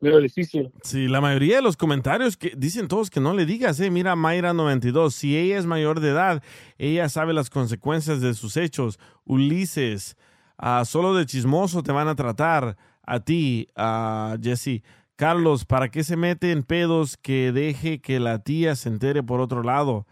medio 0.00 0.18
difícil. 0.18 0.72
Sí, 0.82 1.08
la 1.08 1.20
mayoría 1.20 1.56
de 1.56 1.62
los 1.62 1.76
comentarios 1.76 2.36
que 2.36 2.52
dicen 2.56 2.88
todos 2.88 3.10
que 3.10 3.20
no 3.20 3.34
le 3.34 3.46
digas, 3.46 3.78
eh, 3.80 3.90
mira 3.90 4.16
Mayra92, 4.16 5.10
si 5.10 5.36
ella 5.36 5.58
es 5.58 5.66
mayor 5.66 6.00
de 6.00 6.10
edad, 6.10 6.42
ella 6.78 7.08
sabe 7.08 7.32
las 7.32 7.50
consecuencias 7.50 8.20
de 8.20 8.34
sus 8.34 8.56
hechos. 8.56 8.98
Ulises, 9.24 10.16
ah, 10.56 10.84
solo 10.84 11.14
de 11.14 11.26
chismoso 11.26 11.82
te 11.82 11.92
van 11.92 12.08
a 12.08 12.14
tratar 12.14 12.76
a 13.02 13.20
ti, 13.20 13.68
a 13.76 14.36
Jesse. 14.40 14.82
Carlos, 15.16 15.66
¿para 15.66 15.90
qué 15.90 16.02
se 16.02 16.16
mete 16.16 16.50
en 16.50 16.62
pedos 16.62 17.16
que 17.18 17.52
deje 17.52 18.00
que 18.00 18.20
la 18.20 18.38
tía 18.38 18.74
se 18.76 18.88
entere 18.88 19.22
por 19.22 19.40
otro 19.40 19.62
lado? 19.62 20.06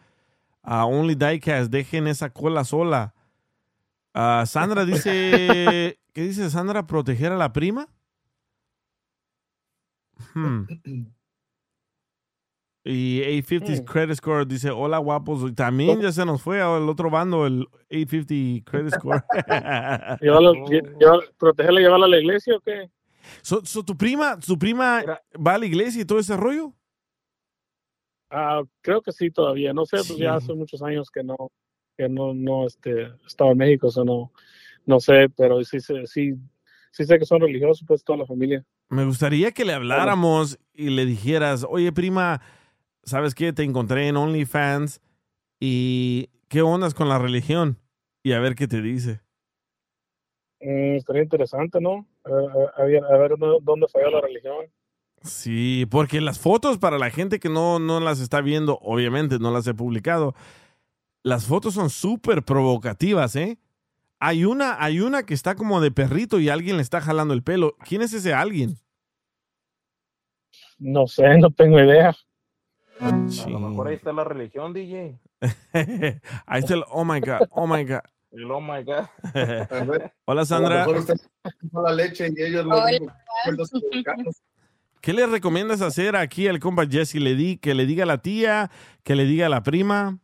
A 0.62 0.84
Only 0.84 1.14
Diecast, 1.14 1.70
dejen 1.70 2.06
esa 2.06 2.30
cola 2.30 2.64
sola. 2.64 3.14
Ah, 4.12 4.44
Sandra 4.46 4.84
dice, 4.84 5.98
¿qué 6.12 6.22
dice 6.22 6.50
Sandra? 6.50 6.86
¿Proteger 6.86 7.32
a 7.32 7.36
la 7.36 7.54
prima? 7.54 7.88
Hmm. 10.34 10.64
Y 12.84 13.20
850 13.20 13.82
Hmm. 13.82 13.84
Credit 13.84 14.14
Score 14.16 14.46
dice, 14.46 14.70
hola 14.70 14.96
guapos. 14.98 15.54
También 15.54 16.00
ya 16.00 16.10
se 16.10 16.24
nos 16.24 16.40
fue 16.40 16.62
al 16.62 16.88
otro 16.88 17.10
bando 17.10 17.44
el 17.46 17.66
850 17.90 18.64
Credit 18.70 18.94
Score. 18.94 19.22
Llevarla, 20.22 20.50
lle- 20.70 20.96
llevar- 20.98 21.34
¿Protegerla 21.38 21.80
y 21.80 21.84
llevarla 21.84 22.06
a 22.06 22.08
la 22.08 22.18
iglesia 22.18 22.56
o 22.56 22.60
qué? 22.60 22.88
so, 23.42 23.62
so, 23.64 23.82
¿Tu 23.82 23.94
prima, 23.94 24.38
tu 24.38 24.58
prima 24.58 25.02
va 25.36 25.54
a 25.54 25.58
la 25.58 25.66
iglesia 25.66 26.00
y 26.00 26.04
todo 26.06 26.18
ese 26.18 26.34
rollo? 26.36 26.72
Ah, 28.30 28.62
creo 28.80 29.02
que 29.02 29.12
sí 29.12 29.30
todavía, 29.30 29.72
no 29.74 29.84
sé, 29.84 29.96
pues 29.96 30.06
Sí. 30.08 30.18
ya 30.20 30.36
hace 30.36 30.54
muchos 30.54 30.80
años 30.82 31.10
que 31.10 31.22
no, 31.22 31.36
que 31.96 32.08
no, 32.08 32.32
no, 32.32 32.66
este, 32.66 33.12
estaba 33.26 33.50
en 33.50 33.58
México, 33.58 33.88
o 33.88 33.90
sea, 33.90 34.04
no, 34.04 34.32
no 34.86 35.00
sé, 35.00 35.28
pero 35.36 35.62
sí, 35.64 35.80
sé- 35.80 36.06
sí, 36.06 36.34
sí 36.90 37.04
sé 37.04 37.18
que 37.18 37.26
son 37.26 37.40
religiosos, 37.40 37.84
pues 37.86 38.02
toda 38.04 38.18
la 38.20 38.26
familia. 38.26 38.64
Me 38.90 39.04
gustaría 39.04 39.52
que 39.52 39.64
le 39.64 39.74
habláramos 39.74 40.58
y 40.72 40.90
le 40.90 41.04
dijeras, 41.04 41.66
oye 41.68 41.92
prima, 41.92 42.40
¿sabes 43.04 43.34
qué? 43.34 43.52
Te 43.52 43.62
encontré 43.62 44.08
en 44.08 44.16
OnlyFans 44.16 45.00
y 45.60 46.30
¿qué 46.48 46.62
ondas 46.62 46.94
con 46.94 47.08
la 47.08 47.18
religión? 47.18 47.78
Y 48.22 48.32
a 48.32 48.40
ver 48.40 48.54
qué 48.54 48.66
te 48.66 48.80
dice. 48.80 49.20
Mm, 50.60 50.96
estaría 50.96 51.22
interesante, 51.22 51.80
¿no? 51.80 52.06
A 52.24 52.30
ver, 52.30 52.50
a 52.76 52.82
ver- 52.84 53.04
a 53.04 53.16
ver 53.18 53.30
dónde- 53.38 53.58
dónde 53.62 53.86
falló 53.88 54.10
la 54.10 54.20
religión. 54.20 54.66
Sí, 55.22 55.86
porque 55.90 56.20
las 56.20 56.38
fotos 56.38 56.78
para 56.78 56.96
la 56.98 57.10
gente 57.10 57.40
que 57.40 57.48
no, 57.48 57.78
no 57.78 58.00
las 58.00 58.20
está 58.20 58.40
viendo, 58.40 58.78
obviamente 58.80 59.38
no 59.38 59.50
las 59.50 59.66
he 59.66 59.74
publicado, 59.74 60.34
las 61.24 61.44
fotos 61.46 61.74
son 61.74 61.90
súper 61.90 62.42
provocativas, 62.44 63.34
¿eh? 63.36 63.58
Hay 64.20 64.44
una, 64.44 64.82
hay 64.82 65.00
una 65.00 65.22
que 65.22 65.34
está 65.34 65.54
como 65.54 65.80
de 65.80 65.90
perrito 65.90 66.40
y 66.40 66.48
alguien 66.48 66.76
le 66.76 66.82
está 66.82 67.00
jalando 67.00 67.34
el 67.34 67.42
pelo. 67.42 67.76
¿Quién 67.84 68.02
es 68.02 68.12
ese 68.12 68.34
alguien? 68.34 68.76
No 70.78 71.06
sé, 71.06 71.22
no 71.38 71.50
tengo 71.50 71.80
idea. 71.80 72.16
A 73.00 73.48
lo 73.48 73.60
mejor 73.60 73.88
ahí 73.88 73.94
está 73.94 74.12
la 74.12 74.24
religión, 74.24 74.72
DJ. 74.72 75.20
Ahí 76.46 76.60
está 76.60 76.74
el, 76.74 76.82
oh 76.90 77.04
my 77.04 77.20
God, 77.20 77.46
oh 77.50 77.66
my 77.66 77.84
God. 77.84 78.00
El 78.30 78.50
oh 78.50 78.60
my 78.60 78.84
God. 78.84 79.06
Hola, 80.26 80.44
Sandra. 80.44 80.86
la 81.72 81.92
leche 81.92 82.28
y 82.36 82.42
ellos 82.42 82.66
los. 82.66 83.70
¿Qué 85.00 85.14
le 85.14 85.26
recomiendas 85.26 85.80
hacer 85.80 86.14
aquí 86.14 86.46
al 86.46 86.58
compa 86.58 86.86
Jesse? 86.86 87.14
¿Le 87.14 87.34
di, 87.34 87.56
¿Que 87.56 87.74
le 87.74 87.86
diga 87.86 88.02
a 88.02 88.06
la 88.06 88.18
tía? 88.18 88.70
¿Que 89.02 89.14
le 89.14 89.24
diga 89.24 89.46
a 89.46 89.48
la 89.48 89.62
prima? 89.62 90.18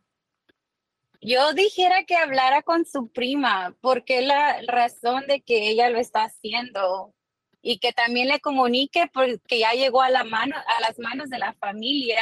Yo 1.25 1.53
dijera 1.53 2.03
que 2.03 2.15
hablara 2.15 2.61
con 2.61 2.85
su 2.85 3.11
prima, 3.11 3.75
porque 3.81 4.21
la 4.21 4.61
razón 4.67 5.25
de 5.25 5.41
que 5.41 5.69
ella 5.69 5.89
lo 5.89 5.97
está 5.97 6.25
haciendo. 6.25 7.15
Y 7.63 7.79
que 7.79 7.93
también 7.93 8.27
le 8.27 8.39
comunique 8.39 9.09
porque 9.11 9.57
ya 9.57 9.71
llegó 9.71 10.03
a, 10.03 10.11
la 10.11 10.23
mano, 10.23 10.55
a 10.55 10.81
las 10.81 10.99
manos 10.99 11.31
de 11.31 11.39
la 11.39 11.53
familia. 11.53 12.21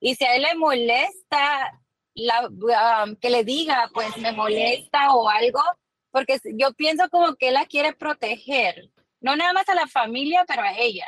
Y 0.00 0.14
si 0.14 0.24
a 0.24 0.36
él 0.36 0.42
le 0.42 0.54
molesta, 0.54 1.78
um, 2.14 3.14
que 3.16 3.28
le 3.28 3.44
diga, 3.44 3.90
pues 3.92 4.16
me 4.16 4.32
molesta 4.32 5.14
o 5.14 5.28
algo, 5.28 5.60
porque 6.10 6.38
yo 6.54 6.72
pienso 6.72 7.10
como 7.10 7.34
que 7.34 7.48
él 7.48 7.54
la 7.54 7.66
quiere 7.66 7.92
proteger. 7.92 8.90
No 9.20 9.36
nada 9.36 9.52
más 9.52 9.68
a 9.68 9.74
la 9.74 9.86
familia, 9.86 10.46
pero 10.48 10.62
a 10.62 10.72
ella. 10.78 11.06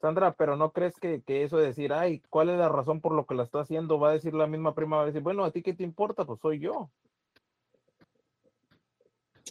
Sandra, 0.00 0.32
pero 0.32 0.56
¿no 0.56 0.72
crees 0.72 0.98
que, 0.98 1.22
que 1.22 1.42
eso 1.42 1.58
de 1.58 1.66
decir, 1.66 1.92
ay, 1.92 2.22
¿cuál 2.30 2.48
es 2.48 2.58
la 2.58 2.68
razón 2.68 3.00
por 3.00 3.12
lo 3.12 3.26
que 3.26 3.34
la 3.34 3.42
está 3.42 3.60
haciendo? 3.60 3.98
Va 3.98 4.10
a 4.10 4.12
decir 4.14 4.32
la 4.34 4.46
misma 4.46 4.74
prima, 4.74 4.96
va 4.96 5.02
a 5.02 5.06
decir, 5.06 5.20
bueno, 5.20 5.44
¿a 5.44 5.50
ti 5.50 5.62
qué 5.62 5.74
te 5.74 5.82
importa? 5.82 6.24
Pues 6.24 6.40
soy 6.40 6.58
yo. 6.58 6.90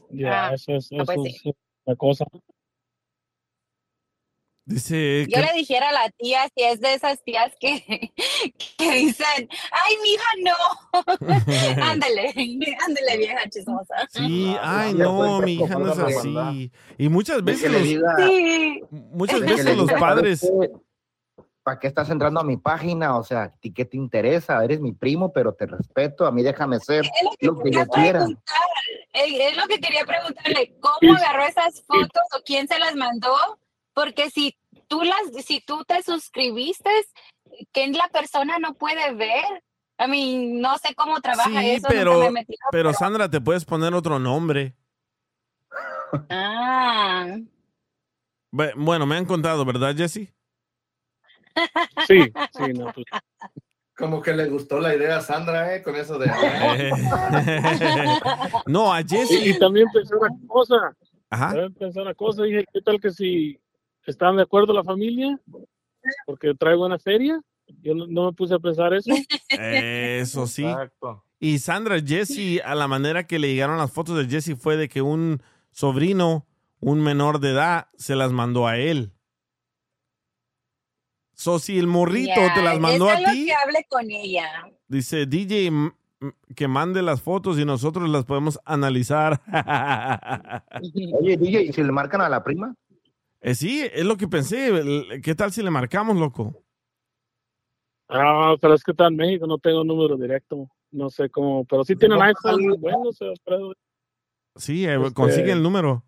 Ya, 0.09 0.47
Ah, 0.47 0.53
eso 0.53 0.73
es, 0.73 0.89
pues 0.89 1.09
eso 1.09 1.55
la 1.85 1.95
cosa. 1.95 2.25
Dice 4.69 5.25
Yo 5.27 5.41
le 5.41 5.51
dijera 5.55 5.89
a 5.89 5.91
la 5.91 6.09
tía 6.11 6.47
si 6.55 6.63
es 6.63 6.79
de 6.79 6.93
esas 6.93 7.23
tías 7.23 7.51
que, 7.59 7.83
que 8.77 8.91
dicen, 8.91 9.49
ay, 9.71 9.95
mija, 10.03 10.29
no. 10.43 11.83
ándale, 11.83 12.27
ándale, 12.87 13.17
vieja 13.17 13.49
chismosa. 13.49 13.95
Sí, 14.09 14.55
ay, 14.61 14.95
ya 14.95 15.03
no, 15.05 15.41
mi 15.41 15.53
hija 15.53 15.75
no 15.79 15.91
es 15.91 15.97
así. 15.99 16.71
Y 16.99 17.09
muchas 17.09 17.43
veces 17.43 17.71
los, 17.71 17.81
diga, 17.83 18.15
Sí. 18.17 18.81
muchas 18.91 19.39
veces 19.41 19.75
los 19.75 19.91
padres... 19.93 20.39
"¿Sabes 20.41 20.69
qué? 20.71 20.77
¿Para 21.63 21.79
qué 21.79 21.87
estás 21.87 22.09
entrando 22.09 22.39
a 22.39 22.43
mi 22.43 22.57
página? 22.57 23.17
O 23.17 23.23
sea, 23.23 23.43
¿a 23.43 23.51
ti 23.51 23.73
qué 23.73 23.85
te 23.85 23.97
interesa? 23.97 24.63
Eres 24.63 24.79
mi 24.79 24.91
primo, 24.93 25.31
pero 25.33 25.53
te 25.53 25.65
respeto. 25.67 26.25
A 26.25 26.31
mí 26.31 26.41
déjame 26.41 26.79
ser 26.79 27.05
Es 27.05 27.11
lo 27.23 27.31
que 27.37 27.45
lo 27.47 27.59
que 27.59 27.71
yo 27.71 27.85
quiera. 27.87 28.19
preguntar. 28.19 28.55
Es 29.13 29.57
lo 29.57 29.67
que 29.67 29.79
quería 29.79 30.05
preguntarle, 30.05 30.75
¿cómo 30.79 31.13
agarró 31.15 31.43
esas 31.45 31.83
fotos 31.85 32.23
o 32.37 32.41
quién 32.45 32.67
se 32.67 32.79
las 32.79 32.95
mandó? 32.95 33.35
Porque 33.99 34.29
si 34.29 34.57
tú 34.87 35.01
las, 35.03 35.43
si 35.45 35.59
tú 35.59 35.83
te 35.85 36.01
suscribiste, 36.03 36.89
que 37.73 37.87
la 37.89 38.07
persona 38.07 38.57
no 38.57 38.73
puede 38.75 39.13
ver. 39.13 39.43
A 39.97 40.07
mí 40.07 40.53
no 40.53 40.77
sé 40.77 40.95
cómo 40.95 41.19
trabaja 41.19 41.49
Sí, 41.49 41.71
eso, 41.71 41.87
pero, 41.89 42.17
me 42.21 42.27
he 42.27 42.31
metido, 42.31 42.57
pero 42.71 42.93
Sandra, 42.93 43.29
te 43.29 43.41
puedes 43.41 43.65
poner 43.65 43.93
otro 43.93 44.17
nombre. 44.17 44.73
Ah, 46.29 47.37
Bu- 48.53 48.71
Bueno, 48.77 49.05
me 49.05 49.17
han 49.17 49.25
contado, 49.25 49.65
¿verdad, 49.65 49.93
Jesse? 49.93 50.33
Sí, 52.07 52.31
sí, 52.53 52.63
no, 52.73 52.85
pues, 52.93 53.05
Como 53.97 54.21
que 54.21 54.31
le 54.31 54.47
gustó 54.47 54.79
la 54.79 54.95
idea 54.95 55.17
a 55.17 55.21
Sandra, 55.21 55.75
¿eh? 55.75 55.83
Con 55.83 55.97
eso 55.97 56.17
de... 56.17 56.31
No, 58.65 58.93
a 58.93 59.01
Y, 59.01 59.07
Jesse. 59.09 59.31
y 59.45 59.59
también 59.59 59.87
pensé 59.91 60.15
una 60.15 60.29
cosa, 60.47 60.95
Ajá. 61.29 61.47
también 61.49 61.73
pensé 61.73 62.01
una 62.01 62.13
cosa, 62.13 62.43
dije, 62.43 62.63
¿qué 62.71 62.79
tal 62.81 63.01
que 63.01 63.11
si 63.11 63.59
están 64.09 64.37
de 64.37 64.43
acuerdo 64.43 64.73
la 64.73 64.83
familia? 64.83 65.39
Porque 66.25 66.53
traigo 66.55 66.85
una 66.85 66.99
feria, 66.99 67.39
yo 67.81 67.93
no, 67.93 68.07
no 68.07 68.25
me 68.25 68.33
puse 68.33 68.53
a 68.53 68.59
pensar 68.59 68.93
eso. 68.93 69.11
Eso 69.49 70.47
sí. 70.47 70.65
Exacto. 70.65 71.23
Y 71.39 71.59
Sandra, 71.59 72.01
Jesse, 72.01 72.61
a 72.65 72.75
la 72.75 72.87
manera 72.87 73.25
que 73.25 73.39
le 73.39 73.47
llegaron 73.47 73.77
las 73.77 73.91
fotos 73.91 74.17
de 74.17 74.27
Jesse 74.27 74.57
fue 74.59 74.75
de 74.75 74.89
que 74.89 75.01
un 75.01 75.41
sobrino, 75.71 76.45
un 76.81 77.01
menor 77.01 77.39
de 77.39 77.51
edad, 77.51 77.87
se 77.97 78.15
las 78.15 78.33
mandó 78.33 78.67
a 78.67 78.77
él. 78.77 79.13
So, 81.33 81.59
si 81.59 81.79
el 81.79 81.87
morrito 81.87 82.41
te 82.53 82.61
las 82.61 82.79
mandó 82.79 83.09
es 83.09 83.25
a 83.25 83.31
ti, 83.31 83.45
que 83.45 83.53
hable 83.53 83.85
con 83.87 84.11
ella. 84.11 84.69
dice 84.89 85.25
DJ 85.25 85.71
que 86.53 86.67
mande 86.67 87.01
las 87.01 87.21
fotos 87.21 87.57
y 87.57 87.63
nosotros 87.63 88.09
las 88.09 88.25
podemos 88.25 88.59
analizar. 88.65 89.41
Oye, 91.21 91.37
DJ, 91.37 91.61
¿y 91.63 91.71
si 91.71 91.81
le 91.81 91.93
marcan 91.93 92.19
a 92.19 92.27
la 92.27 92.43
prima? 92.43 92.75
Eh, 93.41 93.55
sí, 93.55 93.87
es 93.93 94.05
lo 94.05 94.17
que 94.17 94.27
pensé. 94.27 94.71
¿Qué 95.23 95.35
tal 95.35 95.51
si 95.51 95.63
le 95.63 95.69
marcamos, 95.69 96.17
loco? 96.17 96.63
Ah, 98.09 98.55
pero 98.59 98.73
es 98.73 98.83
que 98.83 98.91
está 98.91 99.07
en 99.07 99.15
México, 99.15 99.45
no 99.45 99.59
tengo 99.59 99.83
número 99.83 100.17
directo, 100.17 100.67
no 100.91 101.09
sé 101.11 101.29
cómo, 101.29 101.63
pero 101.65 101.83
sí 101.83 101.95
tienen 101.95 102.19
iPhone, 102.19 102.75
bueno, 102.79 103.11
se 103.11 103.25
Sí, 104.55 104.85
eh, 104.85 104.95
Este- 104.95 105.13
consigue 105.13 105.51
el 105.51 105.61
número. 105.61 106.03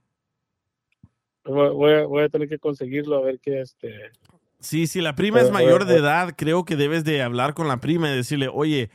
voy, 1.44 1.94
a, 1.94 2.06
voy 2.08 2.24
a 2.24 2.30
tener 2.30 2.50
que 2.50 2.58
conseguirlo 2.58 3.18
a 3.18 3.22
ver 3.22 3.40
qué 3.40 3.62
este... 3.62 4.12
Sí, 4.60 4.88
si 4.88 5.02
la 5.02 5.16
prima 5.16 5.42
es 5.42 5.52
mayor 5.52 5.86
de 5.86 5.98
edad, 5.98 6.34
creo 6.36 6.66
que 6.66 6.76
debes 6.76 7.04
de 7.04 7.22
hablar 7.22 7.54
con 7.54 7.68
la 7.68 7.78
prima 7.78 8.12
y 8.12 8.16
decirle, 8.16 8.48
oye, 8.52 8.90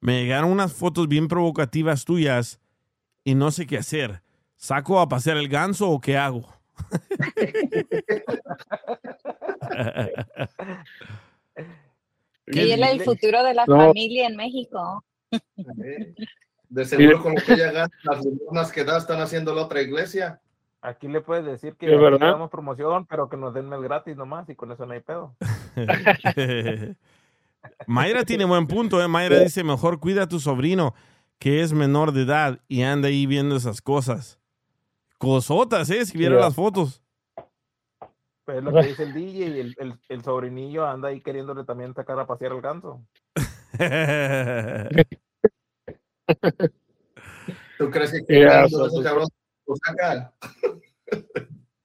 me 0.00 0.20
llegaron 0.22 0.50
unas 0.50 0.72
fotos 0.72 1.08
bien 1.08 1.26
provocativas 1.28 2.04
tuyas 2.04 2.60
y 3.24 3.34
no 3.34 3.50
sé 3.50 3.66
qué 3.66 3.78
hacer. 3.78 4.22
¿Saco 4.56 5.00
a 5.00 5.08
pasear 5.08 5.36
el 5.36 5.48
ganso 5.48 5.88
o 5.90 6.00
qué 6.00 6.16
hago? 6.16 6.57
¿Qué 12.46 12.62
Y 12.66 12.70
él 12.72 12.82
es 12.82 12.92
el 12.92 13.00
futuro 13.02 13.44
de 13.44 13.54
la 13.54 13.66
No. 13.66 13.76
familia 13.76 14.26
en 14.26 14.36
México. 14.36 15.04
De 16.68 16.84
seguro 16.84 17.22
con 17.22 17.34
lo 17.34 17.40
que 17.42 17.52
ella 17.54 17.72
gana, 17.72 17.88
las 18.04 18.24
limosnas 18.24 18.72
que 18.72 18.84
da 18.84 18.98
están 18.98 19.20
haciendo 19.20 19.54
la 19.54 19.62
otra 19.62 19.82
iglesia. 19.82 20.40
Aquí 20.80 21.08
le 21.08 21.20
puedes 21.20 21.44
decir 21.44 21.74
que 21.74 21.86
le 21.88 22.18
damos 22.18 22.50
promoción, 22.50 23.04
pero 23.06 23.28
que 23.28 23.36
nos 23.36 23.52
den 23.52 23.68
mes 23.68 23.80
gratis 23.80 24.16
nomás 24.16 24.48
y 24.48 24.54
con 24.54 24.70
eso 24.72 24.86
no 24.86 24.92
hay 24.92 25.00
pedo. 25.00 25.34
Mayra 27.86 28.24
tiene 28.24 28.44
buen 28.44 28.66
punto, 28.66 29.02
¿eh? 29.02 29.08
Mayra 29.08 29.40
dice, 29.40 29.64
mejor 29.64 29.98
cuida 29.98 30.22
a 30.22 30.28
tu 30.28 30.38
sobrino 30.40 30.94
que 31.38 31.62
es 31.62 31.72
menor 31.72 32.12
de 32.12 32.22
edad 32.22 32.60
y 32.68 32.82
anda 32.82 33.08
ahí 33.08 33.26
viendo 33.26 33.56
esas 33.56 33.80
cosas. 33.80 34.37
Cosotas, 35.18 35.90
¿eh? 35.90 36.06
Si 36.06 36.16
vieron 36.16 36.40
las 36.40 36.54
fotos. 36.54 37.02
Pues 38.44 38.58
es 38.58 38.64
lo 38.64 38.72
que 38.72 38.82
dice 38.86 39.02
el 39.02 39.12
DJ 39.12 39.30
y 39.30 39.42
el, 39.42 39.74
el, 39.78 40.00
el 40.08 40.24
sobrinillo 40.24 40.86
anda 40.86 41.08
ahí 41.08 41.20
queriéndole 41.20 41.64
también 41.64 41.92
sacar 41.94 42.18
a 42.18 42.26
pasear 42.26 42.52
al 42.52 42.62
ganso. 42.62 43.04
¿Tú 47.78 47.90
crees 47.90 48.12
que 48.12 48.44
ese 48.44 49.02
cabrón 49.02 49.28
lo 49.66 49.76
saca? 49.76 50.32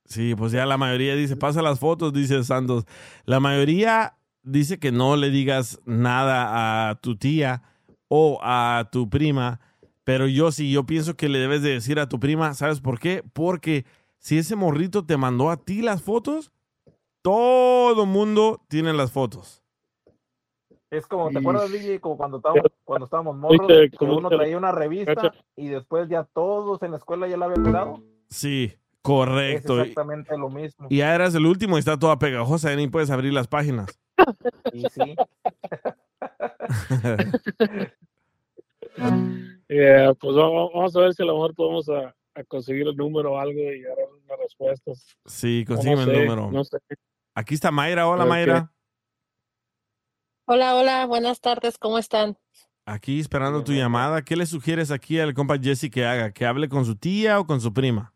Sí, 0.06 0.36
pues 0.36 0.52
ya 0.52 0.68
la 0.68 0.78
mayoría 0.78 1.16
dice, 1.16 1.36
pasa 1.36 1.64
las 1.64 1.80
fotos, 1.80 2.14
dice 2.14 2.44
Santos. 2.44 2.86
La 3.26 3.40
mayoría 3.40 4.16
dice 4.44 4.78
que 4.78 4.92
no 4.92 5.16
le 5.16 5.32
digas 5.32 5.80
nada 5.86 6.90
a 6.90 6.96
tu 7.02 7.18
tía 7.18 7.64
o 8.10 8.38
a 8.44 8.90
tu 8.92 9.10
prima, 9.10 9.60
pero 10.04 10.28
yo 10.28 10.51
sí, 10.51 10.72
yo 10.72 10.86
pienso 10.86 11.16
que 11.16 11.30
le 11.30 11.39
debes 11.39 11.62
de 11.62 11.72
decir 11.72 11.99
a 11.99 12.10
tu 12.10 12.20
prima, 12.20 12.54
¿sabes 12.54 12.82
por 12.82 12.99
qué? 12.99 13.24
Porque 13.34 13.86
si 14.18 14.38
ese 14.38 14.56
morrito 14.56 15.06
te 15.06 15.18
mandó 15.18 15.49
a 15.49 15.58
ti 15.58 15.82
las 15.82 16.01
fotos, 16.01 16.51
todo 17.22 18.06
mundo 18.06 18.62
tiene 18.68 18.93
las 18.93 19.12
fotos. 19.12 19.62
Es 20.89 21.08
como, 21.08 21.30
¿te 21.30 21.36
Y- 21.36 21.38
acuerdas, 21.38 21.72
DJ? 21.72 21.99
Como 21.99 22.18
cuando 22.18 22.38
estábamos, 22.38 22.72
cuando 22.84 23.06
estábamos 23.06 23.36
morros, 23.38 23.68
que 23.68 23.89
como 23.97 24.18
uno 24.18 24.30
traía 24.30 24.58
una 24.58 24.72
revista 24.72 25.34
y 25.56 25.70
después 25.70 26.08
ya 26.08 26.24
todos 26.24 26.84
en 26.84 26.91
la 26.91 26.97
escuela 26.97 27.28
ya 27.28 27.38
la 27.38 27.45
habían 27.45 27.64
mirado. 27.64 28.04
Sí, 28.30 28.66
Es 28.66 28.78
correcto. 29.01 29.78
Y- 29.78 29.82
exactamente 29.82 30.38
lo 30.38 30.49
mismo. 30.49 30.88
Y 30.89 30.97
ya 30.97 31.16
eras 31.16 31.34
el 31.34 31.45
último 31.47 31.78
y 31.78 31.80
está 31.80 31.97
toda 31.97 32.20
pegajosa, 32.20 32.70
ya 32.70 32.76
ni 32.76 32.88
puedes 32.89 33.10
abrir 33.10 33.34
las 33.34 33.47
páginas. 33.47 33.97
Y 34.72 34.88
sí, 34.89 35.16
Yeah, 39.74 40.13
pues 40.13 40.36
vamos, 40.36 40.71
vamos 40.71 40.95
a 40.95 40.99
ver 40.99 41.13
si 41.15 41.24
a 41.24 41.26
lo 41.26 41.34
mejor 41.34 41.55
podemos 41.55 41.89
a, 41.89 42.15
a 42.36 42.43
conseguir 42.43 42.88
el 42.88 42.95
número 42.95 43.34
o 43.34 43.39
algo 43.39 43.59
y 43.59 43.82
dar 43.82 43.95
unas 44.24 44.39
respuestas. 44.39 45.07
Sí, 45.26 45.65
No 45.67 45.76
consígueme 45.76 46.03
el 46.03 46.09
sé, 46.09 46.26
número. 46.26 46.51
No 46.51 46.63
sé. 46.63 46.78
Aquí 47.34 47.55
está 47.55 47.71
Mayra. 47.71 48.07
Hola. 48.07 48.26
Mayra. 48.26 48.71
Hola, 50.45 50.76
hola, 50.76 51.05
buenas 51.07 51.39
tardes, 51.41 51.80
¿cómo 51.80 51.97
están? 51.97 52.38
Aquí 52.86 53.19
esperando 53.19 53.63
tu 53.63 53.71
llamada. 53.71 54.24
¿Qué 54.24 54.36
le 54.36 54.45
sugieres 54.45 54.91
aquí 54.91 55.19
al 55.19 55.34
compa 55.34 55.57
Jesse 55.57 55.89
que 55.89 56.05
haga? 56.05 56.32
¿Que 56.34 56.45
hable 56.45 56.69
con 56.69 56.86
su 56.86 56.95
tía 56.95 57.39
o 57.39 57.47
con 57.47 57.59
su 57.59 57.74
prima? 57.74 58.13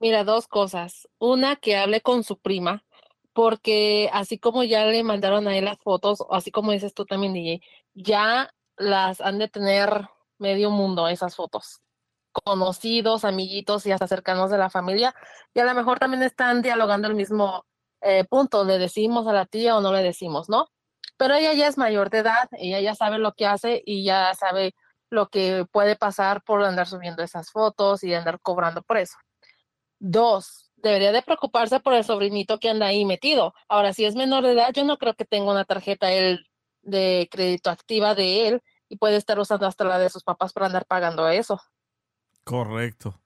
Mira, 0.00 0.24
dos 0.24 0.48
cosas. 0.48 1.08
Una, 1.18 1.54
que 1.54 1.76
hable 1.76 2.00
con 2.00 2.24
su 2.24 2.38
prima, 2.38 2.82
porque 3.32 4.10
así 4.12 4.38
como 4.38 4.64
ya 4.64 4.86
le 4.86 5.04
mandaron 5.04 5.46
a 5.46 5.56
él 5.56 5.66
las 5.66 5.78
fotos, 5.78 6.20
o 6.22 6.34
así 6.34 6.50
como 6.50 6.72
dices 6.72 6.94
tú 6.94 7.04
también, 7.04 7.34
DJ, 7.34 7.60
ya 7.92 8.50
las 8.76 9.20
han 9.20 9.38
de 9.38 9.48
tener 9.48 10.08
medio 10.38 10.70
mundo 10.70 11.08
esas 11.08 11.36
fotos. 11.36 11.80
Conocidos, 12.32 13.24
amiguitos 13.24 13.86
y 13.86 13.92
hasta 13.92 14.08
cercanos 14.08 14.50
de 14.50 14.58
la 14.58 14.70
familia, 14.70 15.14
y 15.54 15.60
a 15.60 15.64
lo 15.64 15.74
mejor 15.74 15.98
también 15.98 16.22
están 16.22 16.62
dialogando 16.62 17.08
el 17.08 17.14
mismo 17.14 17.64
eh, 18.00 18.24
punto, 18.24 18.64
le 18.64 18.78
decimos 18.78 19.26
a 19.26 19.32
la 19.32 19.46
tía 19.46 19.76
o 19.76 19.80
no 19.80 19.92
le 19.92 20.02
decimos, 20.02 20.48
¿no? 20.48 20.68
Pero 21.16 21.34
ella 21.34 21.52
ya 21.54 21.68
es 21.68 21.78
mayor 21.78 22.10
de 22.10 22.18
edad, 22.18 22.48
ella 22.52 22.80
ya 22.80 22.94
sabe 22.94 23.18
lo 23.18 23.32
que 23.32 23.46
hace 23.46 23.82
y 23.86 24.04
ya 24.04 24.34
sabe 24.34 24.74
lo 25.10 25.28
que 25.28 25.64
puede 25.70 25.96
pasar 25.96 26.42
por 26.42 26.62
andar 26.64 26.86
subiendo 26.88 27.22
esas 27.22 27.50
fotos 27.50 28.02
y 28.04 28.12
andar 28.14 28.40
cobrando 28.40 28.82
por 28.82 28.98
eso. 28.98 29.16
Dos, 30.00 30.72
debería 30.76 31.12
de 31.12 31.22
preocuparse 31.22 31.80
por 31.80 31.94
el 31.94 32.04
sobrinito 32.04 32.58
que 32.58 32.68
anda 32.70 32.86
ahí 32.86 33.04
metido. 33.04 33.54
Ahora, 33.68 33.92
si 33.92 34.04
es 34.04 34.16
menor 34.16 34.44
de 34.44 34.52
edad, 34.52 34.72
yo 34.74 34.84
no 34.84 34.98
creo 34.98 35.14
que 35.14 35.24
tenga 35.24 35.50
una 35.52 35.64
tarjeta 35.64 36.12
él 36.12 36.46
de 36.84 37.28
crédito 37.30 37.70
activa 37.70 38.14
de 38.14 38.48
él 38.48 38.62
y 38.88 38.96
puede 38.96 39.16
estar 39.16 39.38
usando 39.38 39.66
hasta 39.66 39.84
la 39.84 39.98
de 39.98 40.10
sus 40.10 40.22
papás 40.22 40.52
para 40.52 40.66
andar 40.66 40.86
pagando 40.86 41.28
eso. 41.28 41.60
Correcto. 42.44 43.18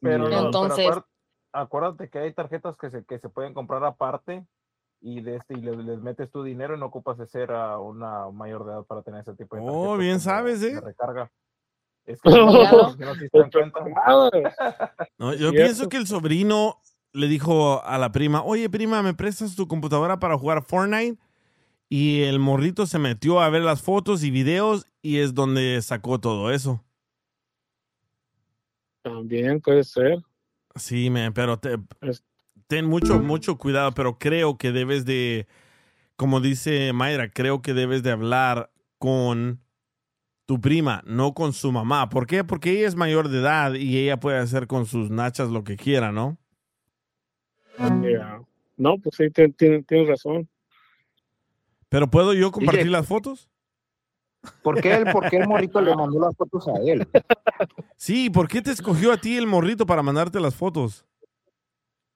Pero, 0.00 0.28
no, 0.28 0.46
Entonces- 0.46 0.86
acuérdate, 0.86 1.08
acuérdate 1.52 2.10
que 2.10 2.18
hay 2.18 2.32
tarjetas 2.32 2.76
que 2.76 2.90
se, 2.90 3.04
que 3.04 3.18
se 3.18 3.28
pueden 3.28 3.54
comprar 3.54 3.84
aparte 3.84 4.46
y 5.00 5.20
de 5.20 5.36
este 5.36 5.54
y 5.54 5.60
les, 5.60 5.76
les 5.76 6.00
metes 6.00 6.30
tu 6.30 6.42
dinero 6.42 6.74
y 6.76 6.78
no 6.80 6.86
ocupas 6.86 7.18
de 7.18 7.26
ser 7.26 7.52
a 7.52 7.78
una 7.78 8.30
mayor 8.30 8.64
de 8.64 8.72
edad 8.72 8.84
para 8.84 9.02
tener 9.02 9.20
ese 9.20 9.34
tipo 9.34 9.56
de 9.56 9.62
tarjetas. 9.62 9.86
Oh, 9.86 9.96
bien 9.96 10.20
sabes, 10.20 10.62
¿eh? 10.62 10.80
recarga. 10.80 11.30
Es 12.06 12.20
que 12.20 12.30
no, 12.30 12.96
que 12.96 13.04
no 13.04 13.14
se 13.14 13.28
cuenta. 13.30 13.80
No, 15.18 15.34
yo 15.34 15.52
pienso 15.52 15.88
que 15.88 15.96
el 15.96 16.06
sobrino 16.06 16.80
le 17.12 17.28
dijo 17.28 17.82
a 17.84 17.98
la 17.98 18.12
prima, 18.12 18.42
oye 18.42 18.68
prima, 18.68 19.02
¿me 19.02 19.14
prestas 19.14 19.54
tu 19.54 19.68
computadora 19.68 20.18
para 20.18 20.36
jugar 20.36 20.62
Fortnite? 20.62 21.18
Y 21.88 22.22
el 22.22 22.38
morrito 22.38 22.86
se 22.86 22.98
metió 22.98 23.40
a 23.40 23.48
ver 23.50 23.62
las 23.62 23.82
fotos 23.82 24.24
y 24.24 24.30
videos 24.30 24.86
y 25.02 25.18
es 25.18 25.34
donde 25.34 25.80
sacó 25.82 26.18
todo 26.18 26.50
eso. 26.50 26.82
También 29.02 29.60
puede 29.60 29.84
ser. 29.84 30.18
Sí, 30.76 31.10
man, 31.10 31.32
pero 31.34 31.58
te- 31.58 31.78
ten 32.66 32.86
mucho, 32.86 33.20
mucho 33.20 33.58
cuidado, 33.58 33.92
pero 33.92 34.18
creo 34.18 34.56
que 34.56 34.72
debes 34.72 35.04
de, 35.04 35.46
como 36.16 36.40
dice 36.40 36.92
Mayra, 36.92 37.30
creo 37.30 37.62
que 37.62 37.74
debes 37.74 38.02
de 38.02 38.10
hablar 38.10 38.70
con 38.98 39.60
tu 40.46 40.60
prima, 40.60 41.02
no 41.06 41.34
con 41.34 41.52
su 41.52 41.70
mamá. 41.70 42.08
¿Por 42.08 42.26
qué? 42.26 42.44
Porque 42.44 42.70
ella 42.72 42.88
es 42.88 42.96
mayor 42.96 43.28
de 43.28 43.38
edad 43.38 43.74
y 43.74 43.98
ella 43.98 44.18
puede 44.18 44.38
hacer 44.38 44.66
con 44.66 44.86
sus 44.86 45.10
nachas 45.10 45.50
lo 45.50 45.64
que 45.64 45.76
quiera, 45.76 46.12
¿no? 46.12 46.38
Yeah. 48.02 48.40
No, 48.76 48.98
pues 48.98 49.16
sí, 49.16 49.24
tien- 49.30 49.54
tien- 49.56 49.84
tienes 49.86 50.08
razón. 50.08 50.48
Pero 51.94 52.10
¿puedo 52.10 52.34
yo 52.34 52.50
compartir 52.50 52.86
DJ. 52.86 52.90
las 52.90 53.06
fotos? 53.06 53.48
¿Por 54.64 54.80
qué, 54.80 54.94
el, 54.94 55.04
¿Por 55.04 55.30
qué 55.30 55.36
el 55.36 55.46
morrito 55.46 55.80
le 55.80 55.94
mandó 55.94 56.18
las 56.18 56.36
fotos 56.36 56.66
a 56.66 56.72
él? 56.84 57.06
Sí, 57.94 58.30
¿por 58.30 58.48
qué 58.48 58.60
te 58.60 58.72
escogió 58.72 59.12
a 59.12 59.16
ti 59.16 59.36
el 59.36 59.46
morrito 59.46 59.86
para 59.86 60.02
mandarte 60.02 60.40
las 60.40 60.56
fotos? 60.56 61.06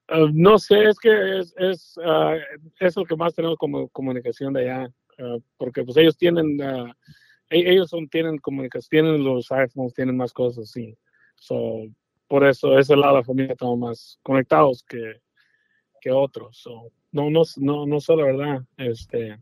Ah, 0.09 0.25
no 0.33 0.59
sé, 0.59 0.83
es 0.83 0.99
que 0.99 1.39
es, 1.39 1.55
es, 1.57 1.97
ah, 2.03 2.35
es 2.81 2.97
lo 2.97 3.05
que 3.05 3.15
más 3.15 3.33
tenemos 3.33 3.57
como 3.57 3.87
comunicación 3.87 4.51
de 4.51 4.69
allá, 4.69 4.93
ah, 5.17 5.37
porque 5.55 5.81
pues 5.85 5.95
ellos 5.95 6.17
tienen, 6.17 6.59
e- 6.59 7.71
ellos 7.71 7.89
son, 7.89 8.09
tienen 8.09 8.37
comunicación, 8.39 8.89
tienen 8.89 9.23
los 9.23 9.49
iPhones, 9.49 9.93
tienen 9.93 10.17
más 10.17 10.33
cosas, 10.33 10.71
sí. 10.71 10.93
So, 11.37 11.85
por 12.27 12.45
eso, 12.45 12.77
ese 12.77 12.97
lado 12.97 13.13
de 13.13 13.19
la 13.21 13.25
familia 13.25 13.53
estamos 13.53 13.79
más 13.79 14.19
conectados 14.23 14.83
que, 14.83 15.21
que 16.01 16.11
otros. 16.11 16.57
So, 16.57 16.91
no, 17.13 17.29
no, 17.29 17.43
no, 17.55 17.85
no 17.85 17.99
sé 18.01 18.13
la 18.17 18.25
verdad, 18.25 18.61
este, 18.75 19.39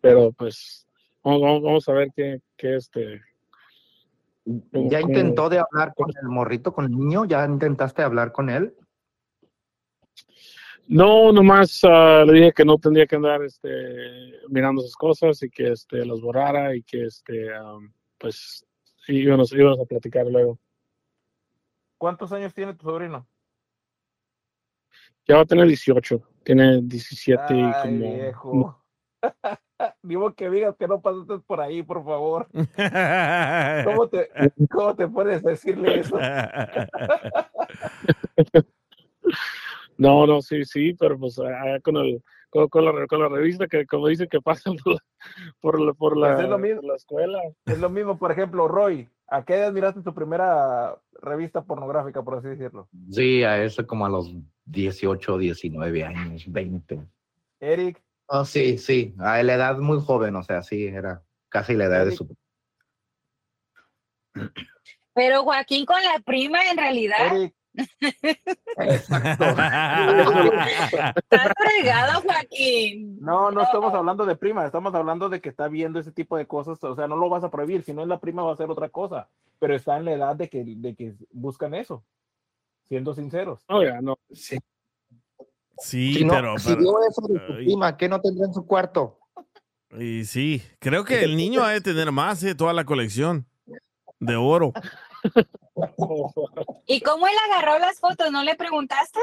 pero 0.00 0.32
pues 0.32 0.86
vamos, 1.22 1.62
vamos, 1.62 1.88
a 1.88 1.92
ver 1.92 2.08
qué, 2.14 2.40
qué 2.56 2.76
este. 2.76 3.22
¿Ya 4.44 5.00
intentó 5.00 5.48
de 5.48 5.58
hablar 5.58 5.94
con 5.94 6.10
el 6.10 6.28
morrito, 6.28 6.72
con 6.72 6.86
el 6.86 6.92
niño? 6.92 7.26
¿Ya 7.26 7.44
intentaste 7.44 8.02
hablar 8.02 8.32
con 8.32 8.48
él? 8.48 8.74
No, 10.86 11.32
nomás 11.32 11.80
ah, 11.84 12.24
le 12.26 12.32
dije 12.32 12.52
que 12.52 12.64
no 12.64 12.78
tendría 12.78 13.06
que 13.06 13.16
andar 13.16 13.42
este, 13.42 13.68
mirando 14.48 14.80
esas 14.80 14.96
cosas 14.96 15.42
y 15.42 15.50
que 15.50 15.72
este, 15.72 16.04
las 16.06 16.18
borrara 16.20 16.74
y 16.74 16.82
que 16.82 17.04
este, 17.04 17.50
pues 18.16 18.66
íbamos, 19.06 19.52
íbamos 19.52 19.80
a 19.80 19.84
platicar 19.84 20.26
luego. 20.26 20.58
¿Cuántos 21.98 22.32
años 22.32 22.54
tiene 22.54 22.72
tu 22.72 22.86
sobrino? 22.86 23.26
Ya 25.26 25.36
va 25.36 25.42
a 25.42 25.44
tener 25.46 25.66
18, 25.66 26.22
tiene 26.42 26.80
17 26.80 27.54
y 27.54 27.72
como... 27.82 27.98
viejo. 27.98 28.82
Digo 30.02 30.34
que 30.34 30.50
digas 30.50 30.74
que 30.76 30.88
no 30.88 31.00
pasaste 31.00 31.38
por 31.46 31.60
ahí, 31.60 31.82
por 31.82 32.04
favor. 32.04 32.48
¿Cómo 33.84 34.08
te, 34.10 34.28
cómo 34.70 34.94
te 34.96 35.08
puedes 35.08 35.42
decirle 35.42 36.00
eso? 36.00 36.18
No, 39.98 40.26
no, 40.28 40.40
sí, 40.40 40.64
sí, 40.64 40.94
pero 40.94 41.18
pues 41.18 41.38
allá 41.40 41.80
con, 41.80 41.96
el, 41.96 42.22
con, 42.50 42.68
con 42.68 42.84
la, 42.84 43.06
con 43.08 43.20
la 43.20 43.28
revista 43.28 43.66
que 43.66 43.84
como 43.84 44.06
dice 44.06 44.28
que 44.28 44.40
pasan 44.40 44.76
por 44.76 44.92
la, 44.94 45.00
por 45.60 45.80
la, 45.80 45.92
por 45.92 46.16
la, 46.16 46.34
Pues 46.34 46.44
es 46.44 46.48
lo 46.50 46.58
mismo. 46.58 46.80
por 46.82 46.90
la 46.90 46.94
escuela. 46.96 47.40
Es 47.66 47.78
lo 47.80 47.90
mismo, 47.90 48.16
por 48.16 48.30
ejemplo, 48.30 48.68
Roy, 48.68 49.08
¿a 49.26 49.44
qué 49.44 49.56
edad 49.56 49.72
miraste 49.72 50.02
tu 50.02 50.14
primera 50.14 50.96
revista 51.20 51.64
pornográfica, 51.64 52.22
por 52.22 52.36
así 52.38 52.46
decirlo? 52.46 52.88
Sí, 53.10 53.42
a 53.42 53.60
eso 53.64 53.84
como 53.88 54.06
a 54.06 54.08
los 54.08 54.32
18, 54.66 55.36
19 55.36 56.04
años, 56.04 56.44
20. 56.46 57.00
Eric, 57.58 58.00
Oh, 58.30 58.44
sí, 58.44 58.76
sí, 58.76 59.14
a 59.18 59.42
la 59.42 59.54
edad 59.54 59.78
muy 59.78 60.00
joven, 60.00 60.36
o 60.36 60.42
sea, 60.42 60.62
sí, 60.62 60.84
era 60.86 61.22
casi 61.48 61.72
la 61.74 61.86
edad 61.86 62.04
de 62.04 62.12
su... 62.12 62.28
Pero 65.14 65.42
Joaquín 65.44 65.86
con 65.86 65.96
la 66.02 66.20
prima, 66.20 66.58
en 66.70 66.76
realidad. 66.76 67.34
Eric. 67.34 67.54
Estás 68.76 69.12
fregado, 71.56 72.20
Joaquín. 72.22 73.18
No, 73.20 73.50
no 73.50 73.62
estamos 73.62 73.94
hablando 73.94 74.26
de 74.26 74.36
prima, 74.36 74.66
estamos 74.66 74.94
hablando 74.94 75.30
de 75.30 75.40
que 75.40 75.48
está 75.48 75.68
viendo 75.68 75.98
ese 75.98 76.12
tipo 76.12 76.36
de 76.36 76.46
cosas, 76.46 76.84
o 76.84 76.94
sea, 76.94 77.08
no 77.08 77.16
lo 77.16 77.30
vas 77.30 77.44
a 77.44 77.50
prohibir, 77.50 77.82
si 77.82 77.94
no 77.94 78.02
es 78.02 78.08
la 78.08 78.20
prima 78.20 78.42
va 78.42 78.52
a 78.52 78.56
ser 78.56 78.68
otra 78.68 78.90
cosa, 78.90 79.30
pero 79.58 79.74
está 79.74 79.96
en 79.96 80.04
la 80.04 80.12
edad 80.12 80.36
de 80.36 80.50
que, 80.50 80.64
de 80.66 80.94
que 80.94 81.14
buscan 81.30 81.72
eso, 81.74 82.04
siendo 82.84 83.14
sinceros. 83.14 83.64
No, 83.70 83.82
ya, 83.82 84.02
no. 84.02 84.18
Sí. 84.32 84.58
Sí, 85.80 86.14
si 86.14 86.24
no, 86.24 86.34
pero... 86.34 86.58
si 86.58 86.74
vio 86.74 86.96
eso 87.08 87.22
de 87.28 87.40
prima, 87.40 87.96
¿qué 87.96 88.08
no 88.08 88.20
tendrá 88.20 88.46
en 88.46 88.54
su 88.54 88.66
cuarto? 88.66 89.18
Y 89.98 90.24
sí, 90.24 90.62
creo 90.78 91.04
que 91.04 91.22
el 91.24 91.36
niño 91.36 91.62
ha 91.64 91.70
de 91.70 91.80
tener 91.80 92.12
más, 92.12 92.42
eh, 92.42 92.54
toda 92.54 92.72
la 92.72 92.84
colección 92.84 93.46
de 94.20 94.36
oro. 94.36 94.72
¿Y 96.86 97.00
cómo 97.00 97.26
él 97.26 97.34
agarró 97.50 97.78
las 97.78 97.98
fotos? 97.98 98.30
¿No 98.30 98.42
le 98.42 98.54
preguntaste? 98.54 99.20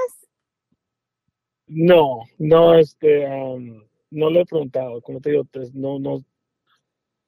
No, 1.67 2.19
no, 2.37 2.75
este, 2.75 3.25
am, 3.25 3.83
no 4.11 4.29
le 4.29 4.41
he 4.41 4.45
preguntado, 4.45 5.01
como 5.01 5.19
te 5.19 5.31
digo, 5.31 5.45
pues, 5.45 5.73
no, 5.73 5.99
no, 5.99 6.23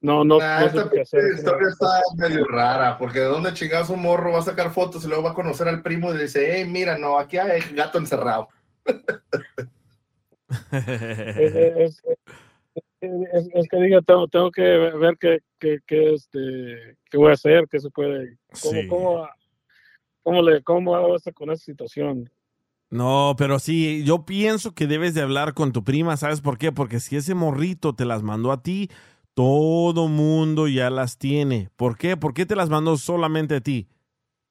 no, 0.02 0.24
no, 0.24 0.38
Nah, 0.38 0.62
no 0.62 0.70
sé 0.70 0.78
esta 0.78 0.90
qué 0.90 1.02
hacer. 1.02 1.22
historia 1.36 1.70
está 1.70 2.02
medio 2.16 2.46
rara, 2.46 2.98
porque 2.98 3.20
de 3.20 3.26
dónde 3.26 3.54
chingados 3.54 3.90
un 3.90 4.02
morro 4.02 4.34
va 4.34 4.40
a 4.40 4.44
sacar 4.44 4.72
fotos 4.72 5.04
y 5.04 5.08
luego 5.08 5.24
va 5.24 5.32
a 5.32 5.36
conocer 5.36 5.68
al 5.68 5.82
primo 5.82 6.14
y 6.14 6.18
le 6.18 6.24
dice, 6.24 6.56
hey, 6.56 6.66
mira, 6.70 6.98
no, 6.98 7.18
aquí 7.18 7.38
hay 7.38 7.62
gato 7.74 7.98
encerrado. 7.98 8.50
Es, 10.72 11.56
es- 11.56 12.04
es- 13.02 13.12
es- 13.34 13.50
es 13.54 13.68
que 13.70 13.78
diga, 13.78 14.02
tengo, 14.02 14.28
tengo 14.28 14.52
que 14.52 14.62
ver 14.62 15.18
qué, 15.20 15.40
qué, 15.60 15.80
qué, 15.86 16.14
este, 16.14 16.98
qué 17.10 17.18
voy 17.18 17.30
a 17.32 17.34
hacer, 17.34 17.68
qué 17.70 17.80
se 17.80 17.90
puede, 17.90 18.38
cómo, 18.62 18.82
Sí. 18.82 18.88
cómo, 18.88 19.28
cómo 20.24 20.42
le, 20.42 20.64
cómo 20.64 20.96
hago 20.96 21.16
esto 21.16 21.32
con 21.34 21.52
esa 21.52 21.64
situación. 21.64 22.30
No, 22.90 23.36
pero 23.38 23.60
sí, 23.60 24.04
yo 24.06 24.26
pienso 24.26 24.74
que 24.74 24.88
debes 24.88 25.14
de 25.14 25.22
hablar 25.22 25.54
con 25.54 25.74
tu 25.74 25.84
prima, 25.84 26.16
¿sabes 26.16 26.40
por 26.40 26.58
qué? 26.58 26.72
Porque 26.72 27.00
si 27.02 27.18
ese 27.18 27.34
morrito 27.36 27.94
te 27.94 28.06
las 28.06 28.24
mandó 28.24 28.52
a 28.52 28.64
ti, 28.64 28.90
todo 29.34 30.08
mundo 30.08 30.68
ya 30.70 30.90
las 30.90 31.18
tiene. 31.18 31.70
¿Por 31.76 31.98
qué? 31.98 32.16
¿Por 32.16 32.34
qué 32.34 32.46
te 32.46 32.56
las 32.56 32.70
mandó 32.70 32.96
solamente 32.98 33.56
a 33.56 33.62
ti? 33.62 33.88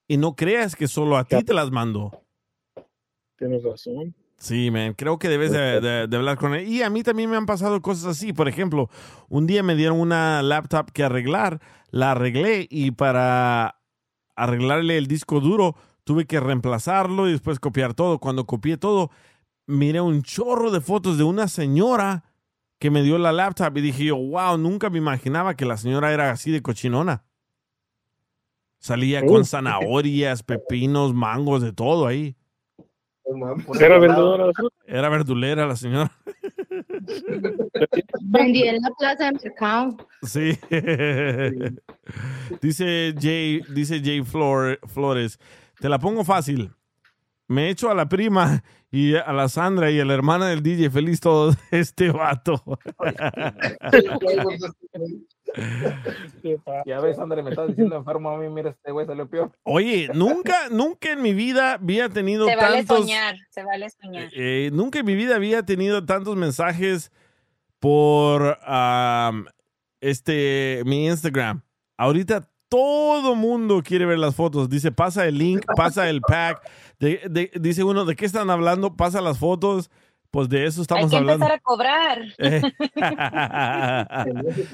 Y 0.07 0.19
no 0.19 0.37
creas 0.37 0.77
que 0.77 0.87
solo 0.87 1.17
a 1.17 1.25
ti 1.25 1.43
te 1.43 1.55
las 1.55 1.71
mandó. 1.71 2.13
Tienes 3.39 3.65
razón. 3.65 4.15
Sí, 4.39 4.71
man, 4.71 4.93
creo 4.95 5.19
que 5.19 5.29
debes 5.29 5.51
de, 5.51 5.81
de- 5.81 6.07
de 6.07 6.17
hablar 6.17 6.37
con 6.37 6.55
él. 6.55 6.69
Y 6.69 6.83
a 6.83 6.91
mí 6.91 7.03
también 7.03 7.31
me 7.31 7.37
han 7.37 7.47
pasado 7.47 7.81
cosas 7.81 8.05
así. 8.17 8.33
Por 8.33 8.49
ejemplo, 8.49 8.91
un 9.29 9.47
día 9.47 9.63
me 9.63 9.75
dieron 9.77 9.99
una 9.99 10.43
laptop 10.43 10.91
que 10.93 11.05
arreglar, 11.05 11.61
la 11.91 12.11
arreglé 12.13 12.67
y 12.71 12.91
para 12.91 13.81
arreglarle 14.35 14.99
el 14.99 15.07
disco 15.07 15.41
duro 15.41 15.75
tuve 16.05 16.27
que 16.27 16.39
reemplazarlo 16.39 17.29
y 17.29 17.33
después 17.33 17.59
copiar 17.59 17.95
todo. 17.95 18.19
Cuando 18.19 18.45
copié 18.47 18.77
todo, 18.77 19.11
miré 19.67 20.01
un 20.03 20.23
chorro 20.23 20.71
de 20.71 20.81
fotos 20.83 21.17
de 21.17 21.25
una 21.25 21.49
señora 21.49 22.25
que 22.79 22.91
me 22.91 23.03
dio 23.03 23.17
la 23.17 23.33
laptop 23.33 23.79
y 23.79 23.81
dije 23.81 24.05
yo, 24.05 24.17
wow, 24.17 24.59
nunca 24.59 24.91
me 24.91 24.99
imaginaba 24.99 25.55
que 25.55 25.65
la 25.65 25.79
señora 25.79 26.13
era 26.13 26.31
así 26.31 26.51
de 26.51 26.61
cochinona. 26.61 27.25
Salía 28.79 29.25
con 29.25 29.41
Uh. 29.41 29.45
zanahorias, 29.45 30.43
pepinos, 30.43 31.15
mangos, 31.15 31.63
de 31.63 31.73
todo 31.73 32.07
ahí. 32.07 32.37
¿Era 33.81 33.99
vendedora 33.99 34.47
verdulera 35.09 35.67
la 35.67 35.77
señora. 35.77 36.13
Vendí 38.23 38.63
en 38.65 38.77
la 38.83 38.91
plaza 38.99 39.25
de 39.27 39.33
mercado. 39.33 39.97
Sí. 40.23 40.59
dice 42.63 43.15
Jay, 43.21 43.63
dice 43.75 44.01
Jay 44.03 44.23
Flor- 44.23 44.79
Flores, 44.87 45.39
te 45.81 45.89
la 45.89 45.99
pongo 45.99 46.25
fácil. 46.25 46.71
me 47.49 47.69
echo 47.71 47.91
a 47.91 47.95
la 47.95 48.09
prima 48.09 48.63
y 48.97 49.15
a 49.15 49.31
la 49.35 49.51
Sandra 49.51 49.91
y 49.91 50.01
a 50.01 50.07
la 50.07 50.15
hermana 50.15 50.49
del 50.49 50.63
DJ 50.63 50.89
feliz 50.89 51.21
todo 51.21 51.55
este 51.71 52.11
vato. 52.11 52.63
Ya 56.85 57.01
ves, 57.01 57.19
André, 57.19 57.43
me 57.43 57.49
estás 57.51 57.69
diciendo 57.69 57.97
enfermo 57.97 58.29
a 58.29 58.37
mí, 58.37 58.49
mira, 58.51 58.71
este 58.71 58.93
güey 58.93 59.07
salió 59.07 59.27
peor. 59.27 59.53
Oye, 59.63 60.11
nunca, 60.13 60.69
nunca 60.71 61.13
en 61.13 61.23
mi 61.23 61.33
vida 61.33 61.75
había 61.75 62.11
tenido 62.11 62.47
Se 62.47 62.57
vale 62.57 62.77
tantos... 62.79 62.99
soñar, 62.99 63.37
se 63.49 63.65
vale 63.65 63.89
soñar. 63.89 64.29
Eh, 64.35 64.69
nunca 64.75 64.99
en 64.99 65.07
mi 65.07 65.15
vida 65.15 65.35
había 65.35 65.63
tenido 65.63 66.05
tantos 66.05 66.37
mensajes 66.37 67.11
por 67.79 68.59
am, 68.63 69.47
este 70.03 70.83
mi 70.85 71.07
Instagram. 71.07 71.63
Ahorita 71.97 72.51
todo 72.69 73.35
mundo 73.35 73.83
quiere 73.85 74.07
ver 74.07 74.19
las 74.19 74.35
fotos. 74.35 74.69
Dice, 74.69 74.93
pasa 74.93 75.27
el 75.27 75.39
link, 75.39 75.65
pasa 75.77 76.09
el 76.11 76.21
pack. 76.21 76.61
De- 76.99 77.21
de- 77.31 77.51
dice 77.61 77.85
uno, 77.85 78.05
¿de 78.05 78.17
qué 78.17 78.25
están 78.27 78.51
hablando? 78.51 78.97
Pasa 78.97 79.21
las 79.21 79.39
fotos. 79.39 79.91
Pues 80.33 80.49
de 80.49 80.67
eso 80.67 80.81
Hay 80.81 80.83
estamos 80.83 81.11
que 81.11 81.17
hablando. 81.17 81.45
empezar 81.47 81.59
a 81.59 81.63
cobrar. 81.63 82.23
Eh. 82.39 82.63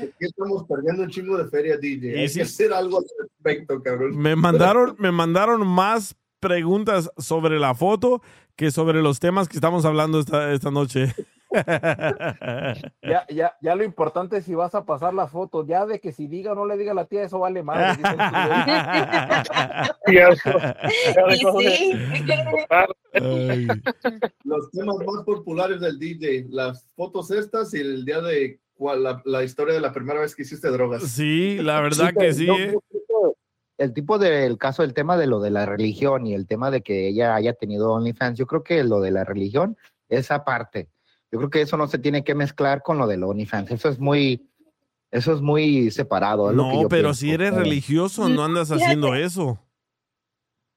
Aquí 0.03 0.25
estamos 0.27 0.65
perdiendo 0.65 1.03
un 1.03 1.11
chingo 1.11 1.37
de 1.39 1.49
feria, 1.49 1.77
DJ. 1.77 2.19
Hay 2.21 2.29
sí. 2.29 2.37
que 2.39 2.43
hacer 2.43 2.73
algo 2.73 2.99
al 2.99 3.05
respecto, 3.21 3.83
cabrón. 3.83 4.17
me 4.17 4.35
mandaron, 4.37 4.97
me 4.99 5.13
mandaron 5.13 5.67
más 5.67 6.17
preguntas 6.41 7.11
sobre 7.19 7.59
la 7.61 7.75
foto 7.75 8.23
que 8.57 8.71
sobre 8.71 9.03
los 9.03 9.21
temas 9.21 9.49
que 9.49 9.57
estamos 9.57 9.85
hablando 9.85 10.19
esta, 10.21 10.53
esta 10.53 10.71
noche. 10.71 11.15
Ya, 13.03 13.27
ya, 13.29 13.57
ya 13.61 13.75
lo 13.75 13.85
importante 13.85 14.39
es 14.39 14.45
si 14.45 14.55
vas 14.55 14.75
a 14.75 14.85
pasar 14.85 15.15
las 15.15 15.31
fotos. 15.31 15.67
Ya 15.67 15.87
de 15.87 16.01
que 16.01 16.13
si 16.13 16.27
diga 16.27 16.53
o 16.53 16.55
no 16.55 16.67
le 16.67 16.77
diga 16.77 16.93
a 16.93 16.95
la 16.95 17.05
tía, 17.05 17.23
eso 17.25 17.39
vale 17.39 17.63
más. 17.63 17.99
Los 24.45 24.71
temas 24.71 24.97
más 24.99 25.25
populares 25.25 25.81
del 25.81 25.99
DJ, 25.99 26.47
las 26.51 26.89
fotos 26.97 27.31
estas 27.31 27.73
y 27.75 27.81
el 27.81 28.05
día 28.05 28.21
de 28.21 28.61
la, 28.79 29.23
la 29.25 29.45
historia 29.45 29.75
de 29.75 29.81
la 29.81 29.93
primera 29.93 30.21
vez 30.21 30.35
que 30.35 30.43
hiciste 30.43 30.69
drogas. 30.69 31.03
Sí, 31.05 31.59
la 31.61 31.81
verdad 31.81 32.11
pero 32.15 32.21
que 32.21 32.33
sí. 32.33 32.47
yo- 32.47 32.55
eh. 32.57 32.77
El 33.79 33.95
tipo 33.95 34.19
del 34.19 34.59
caso, 34.59 34.85
el 34.85 34.95
tema 34.95 35.17
de 35.17 35.27
lo 35.27 35.41
de 35.41 35.51
la 35.51 35.67
religión 35.67 36.27
y 36.27 36.35
el 36.35 36.47
tema 36.47 36.71
de 36.71 36.83
que 36.83 37.09
ella 37.09 37.35
haya 37.35 37.53
tenido 37.55 37.93
OnlyFans, 37.93 38.39
yo 38.39 38.47
creo 38.47 38.63
que 38.63 38.85
lo 38.85 39.01
de 39.01 39.11
la 39.11 39.25
religión, 39.25 39.77
esa 40.09 40.45
parte, 40.45 40.89
yo 41.33 41.39
creo 41.39 41.51
que 41.51 41.63
eso 41.63 41.77
no 41.79 41.89
se 41.89 41.99
tiene 41.99 42.23
que 42.23 42.35
mezclar 42.35 42.83
con 42.83 42.99
lo 42.99 43.07
del 43.07 43.25
OnlyFans. 43.25 43.71
Eso 43.71 43.89
es 43.89 43.99
muy, 43.99 44.47
eso 45.11 45.33
es 45.35 45.41
muy 45.41 45.91
separado. 45.91 46.51
es 46.51 46.57
lo 46.57 46.63
que 46.65 46.69
No, 46.69 46.83
yo 46.83 46.89
pero 46.89 47.03
pienso. 47.09 47.21
si 47.21 47.33
eres 47.33 47.55
religioso, 47.55 48.29
no 48.29 48.45
andas 48.45 48.69
Fíjate. 48.69 48.85
haciendo 48.85 49.15
eso. 49.15 49.59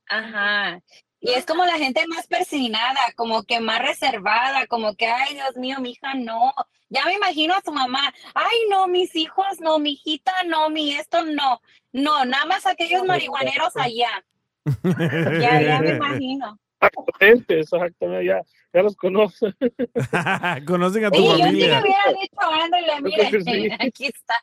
Ajá. 0.07 0.79
Y 1.19 1.31
es 1.31 1.45
como 1.45 1.65
la 1.65 1.77
gente 1.77 2.05
más 2.07 2.27
persignada, 2.27 2.99
como 3.15 3.43
que 3.43 3.59
más 3.59 3.79
reservada, 3.81 4.67
como 4.67 4.95
que, 4.95 5.07
ay, 5.07 5.33
Dios 5.33 5.55
mío, 5.57 5.79
mi 5.81 5.91
hija 5.91 6.13
no. 6.13 6.53
Ya 6.89 7.03
me 7.05 7.15
imagino 7.15 7.55
a 7.55 7.61
su 7.65 7.71
mamá, 7.71 8.13
ay, 8.35 8.57
no, 8.69 8.87
mis 8.87 9.15
hijos 9.15 9.59
no, 9.59 9.79
mi 9.79 9.93
hijita 9.93 10.31
no, 10.47 10.69
mi 10.69 10.93
esto 10.93 11.25
no. 11.25 11.59
No, 11.91 12.25
nada 12.25 12.45
más 12.45 12.65
aquellos 12.65 13.03
marihuaneros 13.05 13.75
allá. 13.75 14.23
Ya, 15.41 15.61
ya 15.61 15.79
me 15.81 15.95
imagino. 15.95 16.57
Exactamente, 16.81 17.59
exactamente, 17.59 18.25
ya, 18.25 18.41
ya 18.75 18.83
los 18.83 18.95
conozco. 18.97 19.47
Conocen 20.67 21.05
a 21.05 21.11
tu 21.11 21.17
Sí, 21.19 21.27
yo 21.27 21.35
sí 21.35 21.41
familia. 21.41 21.81
hubiera 21.81 22.21
dicho, 22.21 22.63
ándale, 22.63 23.43
sí. 23.43 23.69
aquí 23.79 24.05
está. 24.07 24.35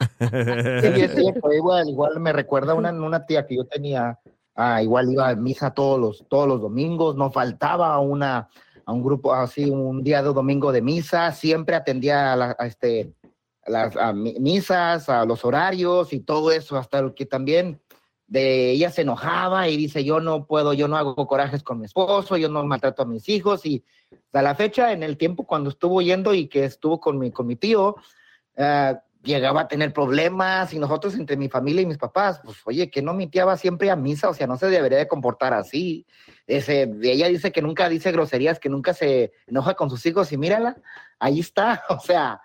Sí, 0.80 1.00
es 1.00 1.14
cierto, 1.14 1.52
igual, 1.52 1.88
igual 1.88 2.20
me 2.20 2.32
recuerda 2.32 2.74
una, 2.74 2.90
una 2.92 3.24
tía 3.26 3.46
que 3.46 3.56
yo 3.56 3.64
tenía, 3.66 4.18
ah, 4.54 4.82
igual 4.82 5.10
iba 5.12 5.28
a 5.28 5.34
misa 5.36 5.72
todos 5.72 5.98
los, 6.00 6.28
todos 6.28 6.46
los 6.48 6.60
domingos, 6.60 7.16
no 7.16 7.30
faltaba 7.30 7.94
a 7.94 8.00
una, 8.00 8.48
a 8.84 8.92
un 8.92 9.02
grupo 9.02 9.32
así, 9.34 9.70
un 9.70 10.02
día 10.02 10.22
de 10.22 10.32
domingo 10.32 10.70
de 10.72 10.82
misa, 10.82 11.30
siempre 11.32 11.74
atendía 11.76 12.32
a, 12.32 12.36
la- 12.36 12.56
a 12.58 12.66
este, 12.66 13.12
a 13.64 13.70
las 13.70 13.96
a 13.96 14.12
mi- 14.12 14.38
misas, 14.38 15.08
a 15.08 15.24
los 15.24 15.44
horarios 15.44 16.12
y 16.12 16.20
todo 16.20 16.50
eso, 16.52 16.76
hasta 16.76 17.12
que 17.14 17.26
también 17.26 17.80
de 18.28 18.70
ella 18.70 18.90
se 18.90 19.02
enojaba 19.02 19.68
y 19.68 19.76
dice, 19.76 20.04
yo 20.04 20.20
no 20.20 20.44
puedo, 20.44 20.74
yo 20.74 20.86
no 20.86 20.96
hago 20.96 21.26
corajes 21.26 21.62
con 21.62 21.80
mi 21.80 21.86
esposo, 21.86 22.36
yo 22.36 22.48
no 22.50 22.62
maltrato 22.64 23.02
a 23.02 23.06
mis 23.06 23.28
hijos 23.28 23.64
y 23.64 23.82
a 24.32 24.42
la 24.42 24.54
fecha, 24.54 24.92
en 24.92 25.02
el 25.02 25.16
tiempo 25.16 25.44
cuando 25.44 25.70
estuvo 25.70 26.02
yendo 26.02 26.34
y 26.34 26.46
que 26.46 26.64
estuvo 26.64 27.00
con 27.00 27.18
mi, 27.18 27.30
con 27.32 27.46
mi 27.46 27.56
tío, 27.56 27.96
ah, 28.58 29.00
llegaba 29.22 29.62
a 29.62 29.68
tener 29.68 29.92
problemas 29.92 30.72
y 30.74 30.78
nosotros 30.78 31.14
entre 31.14 31.36
mi 31.36 31.48
familia 31.48 31.82
y 31.82 31.86
mis 31.86 31.98
papás, 31.98 32.40
pues 32.44 32.58
oye, 32.66 32.90
que 32.90 33.02
no 33.02 33.14
mi 33.14 33.26
tía 33.26 33.46
va 33.46 33.56
siempre 33.56 33.90
a 33.90 33.96
misa, 33.96 34.28
o 34.28 34.34
sea, 34.34 34.46
no 34.46 34.56
se 34.58 34.66
debería 34.68 34.98
de 34.98 35.08
comportar 35.08 35.54
así. 35.54 36.06
Ese, 36.46 36.90
ella 37.02 37.28
dice 37.28 37.50
que 37.50 37.62
nunca 37.62 37.88
dice 37.88 38.12
groserías, 38.12 38.60
que 38.60 38.68
nunca 38.68 38.92
se 38.92 39.32
enoja 39.46 39.74
con 39.74 39.88
sus 39.88 40.04
hijos 40.06 40.30
y 40.32 40.36
mírala, 40.36 40.76
ahí 41.18 41.40
está, 41.40 41.82
o 41.88 41.98
sea, 42.00 42.42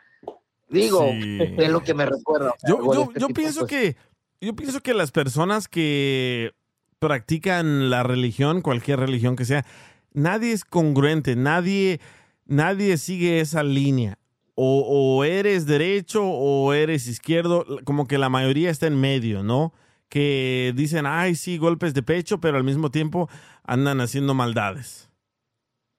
digo, 0.70 1.06
Sí. 1.12 1.56
es 1.58 1.70
lo 1.70 1.84
que 1.84 1.94
me 1.94 2.06
recuerda. 2.06 2.54
Yo, 2.68 2.94
yo, 2.94 3.02
este 3.04 3.20
yo 3.20 3.28
pienso 3.28 3.68
que 3.68 3.96
yo 4.44 4.56
pienso 4.56 4.82
que 4.82 4.94
las 4.94 5.12
personas 5.12 5.68
que 5.68 6.52
practican 7.00 7.90
la 7.90 8.04
religión, 8.04 8.62
cualquier 8.62 9.00
religión 9.00 9.36
que 9.36 9.46
sea, 9.46 9.66
nadie 10.14 10.52
es 10.52 10.66
congruente, 10.66 11.36
nadie, 11.36 12.00
nadie 12.46 12.98
sigue 12.98 13.40
esa 13.40 13.64
línea. 13.64 14.18
O, 14.56 14.86
o 14.88 15.24
eres 15.24 15.66
derecho 15.66 16.24
o 16.24 16.74
eres 16.74 17.08
izquierdo, 17.08 17.66
como 17.86 18.08
que 18.08 18.20
la 18.20 18.30
mayoría 18.30 18.70
está 18.70 18.86
en 18.86 19.00
medio, 19.00 19.42
¿no? 19.44 19.74
Que 20.10 20.74
dicen, 20.76 21.06
ay, 21.08 21.34
sí, 21.34 21.58
golpes 21.58 21.96
de 21.96 22.04
pecho, 22.04 22.40
pero 22.40 22.58
al 22.58 22.64
mismo 22.64 22.92
tiempo 22.92 23.30
andan 23.64 24.00
haciendo 24.00 24.36
maldades. 24.36 25.10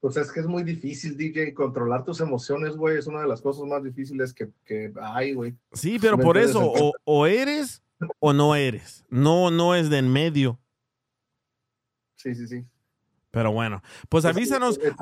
Pues 0.01 0.17
es 0.19 0.31
que 0.31 0.41
es 0.41 0.47
muy 0.47 0.63
difícil, 0.63 1.17
DJ, 1.17 1.55
controlar 1.55 2.05
tus 2.05 2.21
emociones, 2.21 2.77
güey, 2.77 2.99
es 2.99 3.07
una 3.07 3.23
de 3.23 3.27
las 3.27 3.41
cosas 3.41 3.65
más 3.65 3.83
difíciles 3.83 4.33
que, 4.35 4.51
que 4.65 4.93
hay, 5.01 5.33
güey. 5.33 5.55
Sí, 5.73 5.99
pero 5.99 6.19
¿Me 6.19 6.23
por 6.23 6.37
eso, 6.37 6.61
o, 6.63 6.93
o 7.05 7.27
eres 7.27 7.83
o 8.19 8.33
no 8.33 8.55
eres. 8.55 9.05
No, 9.09 9.51
no 9.51 9.75
es 9.75 9.91
de 9.91 9.99
en 9.99 10.13
medio. 10.13 10.59
Sí, 12.17 12.35
sí, 12.35 12.47
sí. 12.47 12.65
Pero 13.31 13.51
bueno, 13.51 13.83
pues 14.09 14.25
avísanos, 14.25 14.79
eh, 14.79 14.93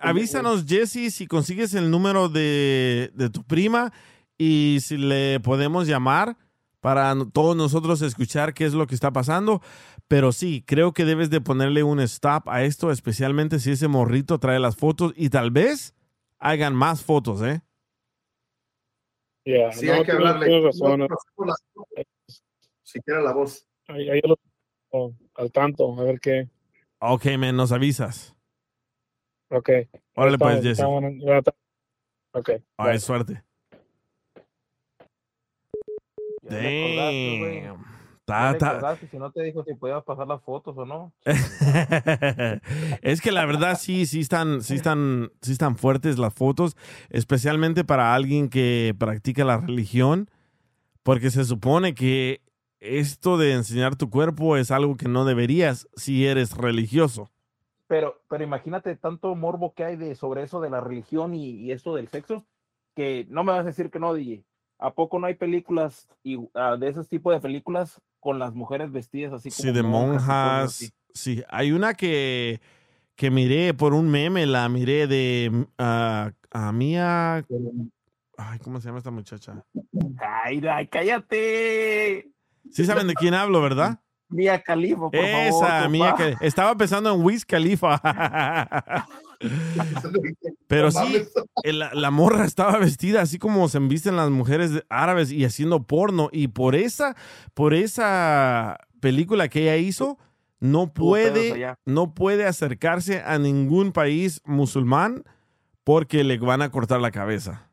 avísanos, 0.00 0.64
Jesse, 0.64 1.12
si 1.12 1.26
consigues 1.26 1.74
el 1.74 1.90
número 1.90 2.28
de, 2.28 3.10
de 3.14 3.30
tu 3.30 3.42
prima 3.42 3.92
y 4.38 4.78
si 4.80 4.96
le 4.96 5.40
podemos 5.40 5.88
llamar 5.88 6.36
para 6.80 7.14
todos 7.32 7.56
nosotros 7.56 8.02
escuchar 8.02 8.54
qué 8.54 8.64
es 8.64 8.74
lo 8.74 8.86
que 8.86 8.94
está 8.94 9.10
pasando. 9.12 9.60
Pero 10.06 10.32
sí, 10.32 10.62
creo 10.66 10.92
que 10.92 11.04
debes 11.04 11.30
de 11.30 11.40
ponerle 11.40 11.82
un 11.82 11.98
stop 12.00 12.48
a 12.48 12.62
esto, 12.62 12.90
especialmente 12.90 13.58
si 13.58 13.70
ese 13.70 13.88
morrito 13.88 14.38
trae 14.38 14.60
las 14.60 14.76
fotos 14.76 15.12
y 15.16 15.30
tal 15.30 15.50
vez 15.50 15.94
hagan 16.38 16.74
más 16.76 17.02
fotos, 17.02 17.42
¿eh? 17.42 17.62
Sí, 19.46 19.86
no, 19.86 19.94
hay 19.94 20.04
que 20.04 20.12
hablarle. 20.12 20.46
tienes 20.46 20.64
razón. 20.64 21.00
No, 21.00 21.08
no, 21.08 21.08
no, 21.08 21.84
Siquiera 22.94 23.20
la 23.20 23.32
voz. 23.32 23.66
Ahí, 23.88 24.08
ahí 24.08 24.20
lo 24.24 24.38
tengo 24.90 25.14
al 25.34 25.50
tanto, 25.50 26.00
a 26.00 26.04
ver 26.04 26.20
qué. 26.20 26.48
Ok, 27.00 27.24
men, 27.36 27.56
nos 27.56 27.72
avisas. 27.72 28.36
Ok. 29.50 29.68
Órale, 30.14 30.38
pues, 30.38 30.62
Jesse. 30.62 30.84
Ok. 32.32 32.50
Ay, 32.76 32.92
bye. 32.92 32.98
suerte. 33.00 33.42
Ya. 36.42 36.58
Damn. 36.58 37.84
Ta- 38.26 38.56
ta- 38.56 38.96
si 39.10 39.18
no 39.18 39.30
te 39.32 39.42
dijo 39.42 39.64
si 39.64 39.74
podías 39.74 40.02
pasar 40.02 40.26
las 40.26 40.40
fotos 40.42 40.74
o 40.78 40.86
no. 40.86 41.12
es 43.02 43.20
que 43.20 43.32
la 43.32 43.44
verdad 43.44 43.76
sí, 43.78 44.06
sí 44.06 44.20
están, 44.20 44.62
sí 44.62 44.76
están, 44.76 45.30
sí 45.42 45.52
están 45.52 45.76
fuertes 45.76 46.18
las 46.18 46.32
fotos, 46.32 46.74
especialmente 47.10 47.84
para 47.84 48.14
alguien 48.14 48.48
que 48.48 48.94
practica 48.98 49.44
la 49.44 49.58
religión, 49.58 50.30
porque 51.02 51.30
se 51.30 51.44
supone 51.44 51.94
que 51.94 52.40
esto 52.84 53.38
de 53.38 53.52
enseñar 53.52 53.96
tu 53.96 54.10
cuerpo 54.10 54.56
es 54.56 54.70
algo 54.70 54.96
que 54.96 55.08
no 55.08 55.24
deberías 55.24 55.88
si 55.96 56.26
eres 56.26 56.56
religioso. 56.56 57.30
Pero, 57.86 58.20
pero 58.28 58.44
imagínate 58.44 58.96
tanto 58.96 59.34
morbo 59.34 59.74
que 59.74 59.84
hay 59.84 59.96
de 59.96 60.14
sobre 60.14 60.42
eso 60.42 60.60
de 60.60 60.70
la 60.70 60.80
religión 60.80 61.34
y, 61.34 61.50
y 61.50 61.72
esto 61.72 61.94
del 61.94 62.08
sexo, 62.08 62.44
que 62.94 63.26
no 63.28 63.44
me 63.44 63.52
vas 63.52 63.62
a 63.62 63.64
decir 63.64 63.90
que 63.90 63.98
no, 63.98 64.14
DJ. 64.14 64.44
¿A 64.78 64.92
poco 64.92 65.18
no 65.18 65.26
hay 65.26 65.34
películas 65.34 66.08
y, 66.22 66.38
ah, 66.54 66.76
de 66.78 66.88
ese 66.88 67.04
tipo 67.04 67.32
de 67.32 67.40
películas 67.40 68.00
con 68.20 68.38
las 68.38 68.54
mujeres 68.54 68.90
vestidas 68.90 69.32
así 69.32 69.50
como 69.50 69.68
Sí, 69.68 69.72
de 69.72 69.82
monjas? 69.82 70.92
Sí, 71.12 71.44
hay 71.48 71.72
una 71.72 71.94
que, 71.94 72.60
que 73.14 73.30
miré 73.30 73.72
por 73.72 73.94
un 73.94 74.10
meme, 74.10 74.46
la 74.46 74.68
miré 74.68 75.06
de 75.06 75.66
ah, 75.78 76.32
a 76.50 76.72
Mía. 76.72 77.44
Ay, 78.36 78.58
¿cómo 78.60 78.80
se 78.80 78.88
llama 78.88 78.98
esta 78.98 79.10
muchacha? 79.10 79.64
Ay, 80.18 80.60
ay, 80.68 80.88
cállate. 80.88 82.33
Sí 82.74 82.84
saben 82.84 83.06
de 83.06 83.14
quién 83.14 83.34
hablo, 83.34 83.60
¿verdad? 83.62 84.00
Mía 84.28 84.60
Califa, 84.62 85.10
por 85.10 85.12
favor. 85.12 85.24
Esa, 85.64 85.88
Mía 85.88 86.14
compa. 86.16 86.38
que 86.38 86.46
estaba 86.46 86.74
pensando 86.76 87.14
en 87.14 87.22
Wiz 87.22 87.44
Khalifa. 87.44 88.00
Pero 90.66 90.90
sí, 90.90 91.24
el- 91.62 91.78
la, 91.78 91.92
la 91.94 92.10
morra 92.10 92.44
estaba 92.44 92.78
vestida 92.78 93.20
así 93.22 93.38
como 93.38 93.68
se 93.68 93.78
visten 93.80 94.16
las 94.16 94.30
mujeres 94.30 94.82
árabes 94.88 95.30
y 95.30 95.44
haciendo 95.44 95.82
porno. 95.84 96.28
Y 96.32 96.48
por 96.48 96.74
esa, 96.74 97.14
por 97.52 97.74
esa 97.74 98.78
película 99.00 99.48
que 99.48 99.62
ella 99.62 99.76
hizo, 99.76 100.18
no 100.60 100.92
puede, 100.92 101.76
no 101.84 102.14
puede 102.14 102.46
acercarse 102.46 103.20
a 103.22 103.38
ningún 103.38 103.92
país 103.92 104.40
musulmán 104.44 105.24
porque 105.84 106.24
le 106.24 106.38
van 106.38 106.62
a 106.62 106.70
cortar 106.70 107.00
la 107.00 107.10
cabeza. 107.10 107.70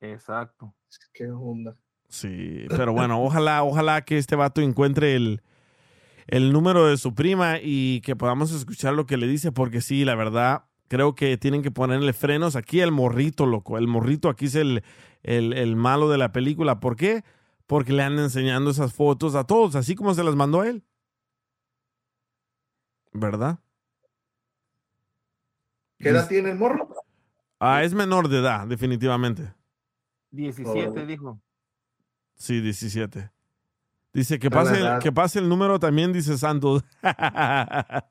Exacto. 0.00 0.74
Qué 1.14 1.30
onda. 1.30 1.76
Sí, 2.14 2.66
pero 2.68 2.92
bueno, 2.92 3.20
ojalá, 3.20 3.64
ojalá 3.64 4.04
que 4.04 4.18
este 4.18 4.36
vato 4.36 4.60
encuentre 4.60 5.16
el, 5.16 5.42
el 6.28 6.52
número 6.52 6.86
de 6.86 6.96
su 6.96 7.12
prima 7.12 7.56
y 7.60 8.02
que 8.02 8.14
podamos 8.14 8.52
escuchar 8.52 8.94
lo 8.94 9.04
que 9.04 9.16
le 9.16 9.26
dice, 9.26 9.50
porque 9.50 9.80
sí, 9.80 10.04
la 10.04 10.14
verdad, 10.14 10.62
creo 10.86 11.16
que 11.16 11.36
tienen 11.38 11.60
que 11.60 11.72
ponerle 11.72 12.12
frenos 12.12 12.54
aquí 12.54 12.80
al 12.80 12.92
morrito, 12.92 13.46
loco. 13.46 13.78
El 13.78 13.88
morrito 13.88 14.28
aquí 14.28 14.44
es 14.44 14.54
el, 14.54 14.84
el, 15.24 15.54
el 15.54 15.74
malo 15.74 16.08
de 16.08 16.18
la 16.18 16.30
película. 16.30 16.78
¿Por 16.78 16.94
qué? 16.94 17.24
Porque 17.66 17.92
le 17.92 18.04
andan 18.04 18.26
enseñando 18.26 18.70
esas 18.70 18.92
fotos 18.92 19.34
a 19.34 19.42
todos, 19.42 19.74
así 19.74 19.96
como 19.96 20.14
se 20.14 20.22
las 20.22 20.36
mandó 20.36 20.60
a 20.60 20.68
él. 20.68 20.84
¿Verdad? 23.12 23.58
¿Qué 25.98 26.10
edad 26.10 26.28
tiene 26.28 26.52
el 26.52 26.58
morro? 26.58 26.88
Ah, 27.58 27.82
es 27.82 27.92
menor 27.92 28.28
de 28.28 28.38
edad, 28.38 28.68
definitivamente. 28.68 29.52
17 30.30 31.00
Oh. 31.00 31.06
dijo. 31.06 31.40
Sí, 32.36 32.60
17. 32.60 33.30
Dice 34.12 34.38
que 34.38 34.50
pase, 34.50 34.78
el, 34.80 34.98
que 35.00 35.10
pase 35.10 35.40
el 35.40 35.48
número 35.48 35.80
también, 35.80 36.12
dice 36.12 36.38
Santos. 36.38 36.84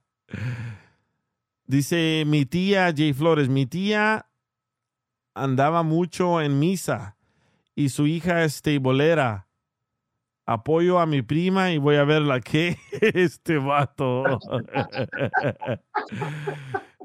dice 1.65 2.23
mi 2.27 2.45
tía 2.45 2.93
Jay 2.95 3.13
Flores, 3.13 3.47
mi 3.47 3.65
tía 3.65 4.27
andaba 5.33 5.81
mucho 5.83 6.41
en 6.41 6.59
misa 6.59 7.15
y 7.73 7.89
su 7.89 8.05
hija 8.05 8.43
es 8.43 8.61
teibolera. 8.61 9.47
Apoyo 10.45 10.99
a 10.99 11.05
mi 11.05 11.21
prima 11.21 11.71
y 11.71 11.77
voy 11.77 11.95
a 11.95 12.03
verla. 12.03 12.41
¿Qué? 12.41 12.77
Este 12.99 13.57
vato. 13.57 14.25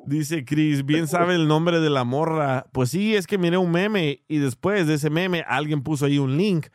Dice 0.07 0.45
Chris, 0.45 0.85
bien 0.85 1.07
sabe 1.07 1.35
el 1.35 1.47
nombre 1.47 1.81
de 1.81 1.91
la 1.91 2.03
morra. 2.03 2.67
Pues 2.73 2.91
sí, 2.91 3.15
es 3.15 3.27
que 3.27 3.39
miré 3.39 3.59
un 3.59 3.71
meme 3.71 4.25
y 4.27 4.39
después 4.39 4.87
de 4.87 4.95
ese 4.95 5.11
meme 5.11 5.45
alguien 5.47 5.83
puso 5.83 6.07
ahí 6.07 6.19
un 6.19 6.37
link 6.37 6.67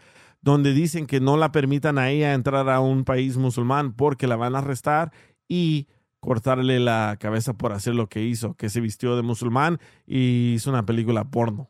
donde 0.43 0.73
dicen 0.73 1.07
que 1.07 1.19
no 1.19 1.37
la 1.37 1.51
permitan 1.51 1.97
a 1.97 2.09
ella 2.11 2.33
entrar 2.33 2.69
a 2.69 2.79
un 2.81 3.03
país 3.05 3.37
musulmán 3.37 3.93
porque 3.93 4.27
la 4.27 4.35
van 4.35 4.55
a 4.55 4.59
arrestar 4.59 5.11
y 5.47 5.87
cortarle 6.19 6.79
la 6.79 7.17
cabeza 7.19 7.53
por 7.53 7.71
hacer 7.73 7.95
lo 7.95 8.07
que 8.07 8.21
hizo, 8.23 8.53
que 8.53 8.69
se 8.69 8.79
vistió 8.81 9.15
de 9.15 9.23
musulmán 9.23 9.79
y 10.05 10.53
hizo 10.53 10.69
una 10.69 10.85
película 10.85 11.23
porno, 11.25 11.69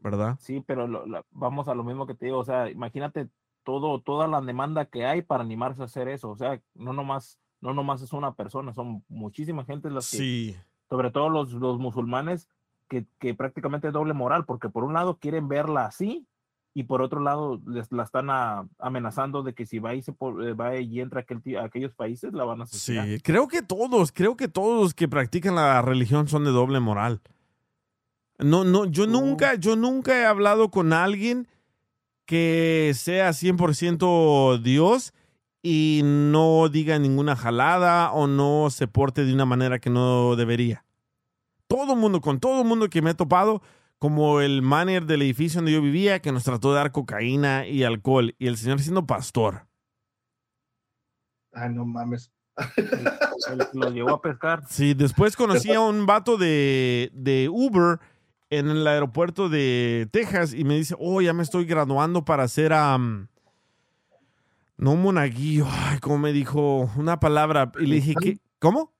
¿verdad? 0.00 0.36
Sí, 0.40 0.62
pero 0.66 0.86
lo- 0.88 1.04
lo- 1.06 1.26
vamos 1.32 1.68
a 1.68 1.74
lo 1.74 1.84
mismo 1.84 2.06
que 2.06 2.14
te 2.14 2.24
digo, 2.26 2.38
o 2.38 2.44
sea, 2.44 2.70
imagínate 2.70 3.28
todo, 3.64 4.00
toda 4.00 4.26
la 4.26 4.40
demanda 4.40 4.86
que 4.86 5.04
hay 5.06 5.22
para 5.22 5.44
animarse 5.44 5.82
a 5.82 5.84
hacer 5.84 6.08
eso, 6.08 6.30
o 6.30 6.36
sea, 6.36 6.60
no 6.74 6.92
nomás, 6.92 7.38
no 7.60 7.74
nomás 7.74 8.02
es 8.02 8.12
una 8.12 8.34
persona, 8.34 8.72
son 8.72 9.04
muchísima 9.08 9.64
gente 9.64 9.88
las 9.90 10.10
que, 10.10 10.16
Sí. 10.16 10.56
sobre 10.88 11.10
todo 11.12 11.28
los, 11.28 11.52
los 11.52 11.78
musulmanes, 11.78 12.48
que, 12.88 13.06
que 13.20 13.34
prácticamente 13.34 13.86
es 13.88 13.92
doble 13.92 14.14
moral, 14.14 14.44
porque 14.44 14.68
por 14.68 14.82
un 14.84 14.94
lado 14.94 15.18
quieren 15.18 15.46
verla 15.48 15.86
así, 15.86 16.26
y 16.74 16.84
por 16.84 17.02
otro 17.02 17.20
lado 17.20 17.60
les 17.66 17.90
la 17.92 18.02
están 18.02 18.30
a- 18.30 18.66
amenazando 18.78 19.42
de 19.42 19.52
que 19.54 19.66
si 19.66 19.78
va 19.78 19.94
y, 19.94 20.02
se, 20.02 20.12
eh, 20.12 20.52
va 20.54 20.76
y 20.78 21.00
entra 21.00 21.20
a, 21.20 21.22
aquel, 21.22 21.40
a 21.58 21.64
aquellos 21.64 21.92
países, 21.94 22.32
la 22.32 22.44
van 22.44 22.60
a 22.60 22.64
asesinar. 22.64 23.06
Sí, 23.06 23.20
creo 23.20 23.46
que 23.48 23.60
todos, 23.62 24.10
creo 24.12 24.36
que 24.36 24.48
todos 24.48 24.82
los 24.82 24.94
que 24.94 25.08
practican 25.08 25.54
la 25.56 25.82
religión 25.82 26.28
son 26.28 26.44
de 26.44 26.50
doble 26.50 26.80
moral. 26.80 27.20
No, 28.38 28.64
no, 28.64 28.86
yo 28.86 29.06
nunca, 29.06 29.54
yo 29.54 29.76
nunca 29.76 30.18
he 30.18 30.24
hablado 30.26 30.70
con 30.70 30.92
alguien 30.92 31.46
que 32.24 32.92
sea 32.94 33.32
100% 33.32 34.58
Dios 34.62 35.12
y 35.62 36.00
no 36.04 36.68
diga 36.68 36.98
ninguna 36.98 37.36
jalada 37.36 38.10
o 38.12 38.26
no 38.26 38.68
se 38.70 38.88
porte 38.88 39.24
de 39.24 39.34
una 39.34 39.44
manera 39.44 39.78
que 39.78 39.90
no 39.90 40.34
debería. 40.34 40.84
Todo 41.68 41.94
mundo, 41.94 42.20
con 42.20 42.40
todo 42.40 42.64
mundo 42.64 42.88
que 42.88 43.00
me 43.02 43.10
he 43.10 43.14
topado, 43.14 43.62
como 44.02 44.40
el 44.40 44.62
manager 44.62 45.06
del 45.06 45.22
edificio 45.22 45.58
donde 45.58 45.70
yo 45.70 45.80
vivía, 45.80 46.18
que 46.20 46.32
nos 46.32 46.42
trató 46.42 46.70
de 46.70 46.78
dar 46.78 46.90
cocaína 46.90 47.68
y 47.68 47.84
alcohol, 47.84 48.34
y 48.36 48.48
el 48.48 48.56
señor 48.56 48.80
siendo 48.80 49.06
pastor. 49.06 49.68
Ay, 51.52 51.72
no 51.72 51.86
mames. 51.86 52.32
Lo 53.74 53.92
llevó 53.92 54.14
a 54.14 54.20
pescar. 54.20 54.64
Sí, 54.68 54.94
después 54.94 55.36
conocí 55.36 55.72
a 55.72 55.78
un 55.78 56.04
vato 56.04 56.36
de, 56.36 57.12
de 57.14 57.48
Uber 57.48 58.00
en 58.50 58.70
el 58.70 58.84
aeropuerto 58.88 59.48
de 59.48 60.08
Texas 60.10 60.52
y 60.52 60.64
me 60.64 60.74
dice, 60.74 60.96
oh, 60.98 61.20
ya 61.20 61.32
me 61.32 61.44
estoy 61.44 61.64
graduando 61.64 62.24
para 62.24 62.48
ser, 62.48 62.72
am, 62.72 63.28
no 64.76 64.96
monaguillo, 64.96 65.68
ay, 65.70 66.00
¿cómo 66.00 66.18
me 66.18 66.32
dijo? 66.32 66.90
Una 66.96 67.20
palabra. 67.20 67.70
Y 67.78 67.86
le 67.86 67.94
dije, 67.94 68.14
¿qué? 68.20 68.38
¿Cómo? 68.58 68.92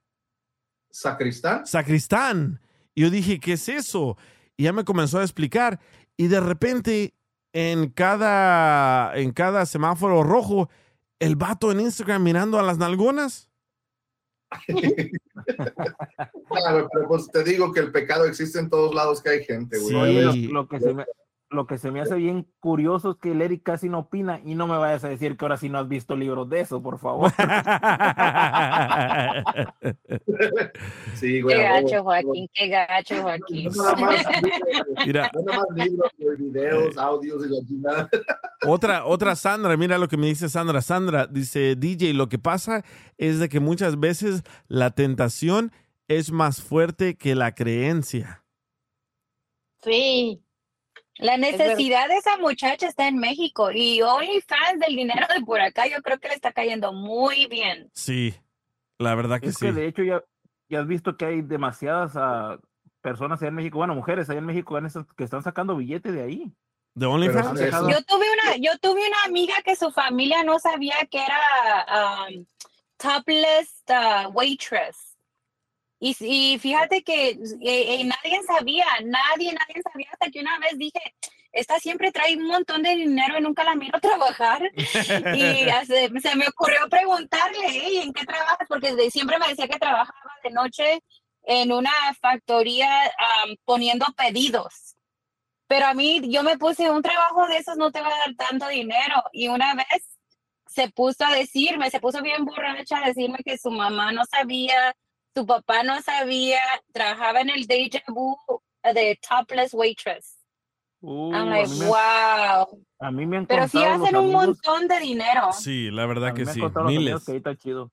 ¿Sacristán? 0.90 1.66
Sacristán. 1.66 2.61
Y 2.94 3.03
yo 3.03 3.11
dije, 3.11 3.40
¿qué 3.40 3.55
es 3.55 3.68
eso? 3.68 4.16
Y 4.62 4.66
ya 4.66 4.72
me 4.72 4.84
comenzó 4.84 5.18
a 5.18 5.22
explicar. 5.22 5.80
Y 6.16 6.28
de 6.28 6.38
repente, 6.38 7.14
en 7.52 7.90
cada, 7.90 9.12
en 9.18 9.32
cada 9.32 9.66
semáforo 9.66 10.22
rojo, 10.22 10.70
el 11.18 11.34
vato 11.34 11.72
en 11.72 11.80
Instagram 11.80 12.22
mirando 12.22 12.60
a 12.60 12.62
las 12.62 12.78
nalgonas. 12.78 13.50
Claro, 16.48 16.88
pero 16.92 17.08
pues 17.08 17.28
te 17.32 17.42
digo 17.42 17.72
que 17.72 17.80
el 17.80 17.90
pecado 17.90 18.26
existe 18.26 18.58
en 18.58 18.68
todos 18.68 18.94
lados 18.94 19.22
que 19.22 19.30
hay 19.30 19.44
gente, 19.44 19.78
güey. 19.78 19.96
Oye, 19.96 20.22
lo, 20.22 20.52
lo 20.52 20.68
que 20.68 20.78
se 20.78 20.92
me, 20.92 21.06
lo 21.53 21.66
que 21.66 21.78
se 21.78 21.90
me 21.90 22.00
hace 22.00 22.16
bien 22.16 22.46
curioso 22.61 23.12
es 23.12 23.16
que 23.18 23.32
el 23.32 23.42
Eric 23.42 23.62
casi 23.62 23.88
no 23.88 24.00
opina 24.00 24.40
y 24.44 24.55
no 24.55 24.66
me 24.66 24.76
vayas 24.78 25.05
a 25.05 25.09
decir 25.09 25.36
que 25.36 25.44
ahora 25.44 25.57
sí 25.57 25.68
no 25.68 25.78
has 25.78 25.88
visto 25.88 26.16
libros 26.16 26.48
de 26.48 26.61
eso, 26.61 26.82
por 26.82 26.98
favor. 26.98 27.30
sí, 31.14 31.34
Qué 31.34 31.42
güey. 31.42 31.62
a 31.64 31.74
huevo. 31.74 31.86
gacho, 31.86 32.03
Joaquín, 32.03 32.48
qué 32.55 32.68
gacho, 32.68 33.22
Joaquín. 33.22 33.70
No 33.74 33.82
nada 33.84 33.96
más, 33.96 34.26
Mira. 35.07 35.30
no 35.34 35.42
nada 35.42 35.59
más 35.59 35.66
libros, 35.86 36.11
videos, 36.38 36.96
audios 36.98 37.42
y 37.46 37.66
chingada. 37.66 38.09
Otra, 38.66 39.07
otra 39.07 39.34
Sandra, 39.34 39.76
mira 39.76 39.98
lo 39.98 40.07
que 40.07 40.16
me 40.16 40.28
dice 40.28 40.48
Sandra. 40.48 40.80
Sandra 40.82 41.26
dice, 41.26 41.74
DJ, 41.74 42.14
lo 42.14 42.28
que 42.28 42.38
pasa 42.38 42.84
es 43.18 43.40
de 43.40 43.48
que 43.48 43.59
muchas 43.59 43.98
veces 43.98 44.44
la 44.68 44.92
tentación 44.92 45.72
es 46.07 46.30
más 46.30 46.62
fuerte 46.62 47.16
que 47.16 47.34
la 47.34 47.57
creencia. 47.57 48.44
Sí. 49.82 50.44
La 51.18 51.36
necesidad 51.36 52.08
de 52.08 52.16
esa 52.16 52.36
muchacha 52.38 52.88
está 52.88 53.06
en 53.06 53.18
México 53.18 53.70
y 53.70 54.00
OnlyFans 54.02 54.80
del 54.80 54.96
dinero 54.96 55.26
de 55.34 55.44
por 55.44 55.60
acá 55.60 55.86
yo 55.86 56.02
creo 56.02 56.18
que 56.18 56.28
le 56.28 56.34
está 56.34 56.52
cayendo 56.52 56.92
muy 56.92 57.46
bien. 57.46 57.90
Sí, 57.94 58.34
la 58.98 59.14
verdad 59.14 59.40
que 59.40 59.48
es 59.48 59.56
sí. 59.56 59.66
que 59.66 59.72
de 59.72 59.86
hecho 59.86 60.02
ya, 60.02 60.22
ya 60.68 60.80
has 60.80 60.86
visto 60.86 61.16
que 61.16 61.26
hay 61.26 61.42
demasiadas 61.42 62.12
ah, 62.16 62.58
personas 63.02 63.40
allá 63.40 63.48
en 63.48 63.56
México, 63.56 63.78
bueno, 63.78 63.94
mujeres 63.94 64.30
allá 64.30 64.38
en 64.38 64.46
México 64.46 64.78
que 65.16 65.24
están 65.24 65.42
sacando 65.42 65.76
billete 65.76 66.12
de 66.12 66.22
ahí. 66.22 66.52
¿De 66.94 67.06
OnlyFans? 67.06 67.58
Yo 67.58 68.02
tuve 68.04 68.26
una, 68.32 68.56
yo 68.56 68.78
tuve 68.78 69.06
una 69.06 69.24
amiga 69.24 69.54
que 69.64 69.76
su 69.76 69.90
familia 69.90 70.44
no 70.44 70.58
sabía 70.58 70.94
que 71.10 71.24
era 71.24 72.26
um, 72.28 72.44
topless 72.98 73.82
uh, 73.88 74.28
waitress. 74.30 75.11
Y, 76.05 76.16
y 76.18 76.59
fíjate 76.59 77.05
que 77.05 77.28
eh, 77.30 77.38
eh, 77.62 78.05
nadie 78.05 78.40
sabía, 78.44 78.84
nadie, 79.05 79.53
nadie 79.53 79.82
sabía 79.92 80.09
hasta 80.12 80.30
que 80.32 80.40
una 80.40 80.59
vez 80.59 80.76
dije, 80.76 80.98
esta 81.53 81.78
siempre 81.78 82.11
trae 82.11 82.36
un 82.36 82.48
montón 82.48 82.82
de 82.82 82.96
dinero 82.96 83.38
y 83.38 83.42
nunca 83.42 83.62
la 83.62 83.76
miro 83.76 84.00
trabajar. 84.03 84.61
Y 85.36 85.68
hace- 85.70 86.11
se 86.20 86.34
me 86.34 86.48
ocurrió 86.48 86.88
preguntarle, 86.90 87.66
"Hey, 87.68 88.00
¿en 88.03 88.12
qué 88.12 88.26
trabajas? 88.26 88.66
Porque 88.68 88.94
de- 88.96 89.12
siempre 89.12 89.38
me 89.38 89.46
decía 89.46 89.68
que 89.68 89.78
trabajaba 89.78 90.32
de 90.42 90.50
noche 90.50 91.05
en 91.44 91.70
una 91.72 91.92
factoría 92.20 92.88
am, 93.05 93.55
poniendo 93.64 94.07
pedidos. 94.16 94.96
Pero 95.68 95.86
a 95.86 95.94
mí, 95.94 96.20
yo 96.30 96.42
me 96.42 96.59
puse 96.59 96.90
un 96.90 97.03
trabajo 97.03 97.46
de 97.46 97.59
esos, 97.59 97.76
no 97.76 97.92
te 97.92 98.00
va 98.00 98.09
a 98.09 98.18
dar 98.26 98.34
tanto 98.36 98.66
dinero. 98.68 99.22
Y 99.32 99.46
una 99.48 99.74
vez 99.76 100.18
se 100.66 100.88
puso 100.90 101.24
a 101.24 101.32
decirme, 101.32 101.90
se 101.90 102.00
puso 102.00 102.20
bien 102.22 102.44
borracha 102.44 102.98
a 102.98 103.07
decirme 103.07 103.38
que 103.44 103.57
su 103.57 103.70
mamá 103.70 104.11
no 104.11 104.24
sabía, 104.26 104.94
su 105.35 105.47
papá 105.47 105.83
no 105.83 106.01
sabía, 106.03 106.61
trabajaba 106.93 107.41
en 107.41 107.51
el 107.51 107.66
Deja 107.66 108.01
Vu 108.09 108.37
de 108.83 109.18
topless 109.28 109.72
waitress. 109.74 110.39
Uh, 111.01 111.33
I'm 111.33 111.49
a 111.49 111.51
like, 111.51 111.68
mí 111.70 111.78
me- 111.80 111.87
wow. 111.87 112.85
A 113.01 113.11
mí 113.11 113.26
me 113.26 113.37
han 113.39 113.47
Pero 113.47 113.66
sí 113.66 113.83
hacen 113.83 114.16
un 114.16 114.24
amigos- 114.24 114.47
montón 114.47 114.87
de 114.89 115.01
dinero. 115.01 115.53
Sí, 115.53 115.91
la 115.91 116.07
verdad 116.07 116.28
a 116.28 116.33
mí 116.33 116.39
que 116.39 116.47
sí. 116.47 116.61
Miles. 116.85 117.24
que 117.24 117.33
ahí 117.33 117.39
está 117.39 117.57
chido. 117.57 117.91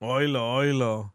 Oilo, 0.00 0.52
oilo. 0.54 1.14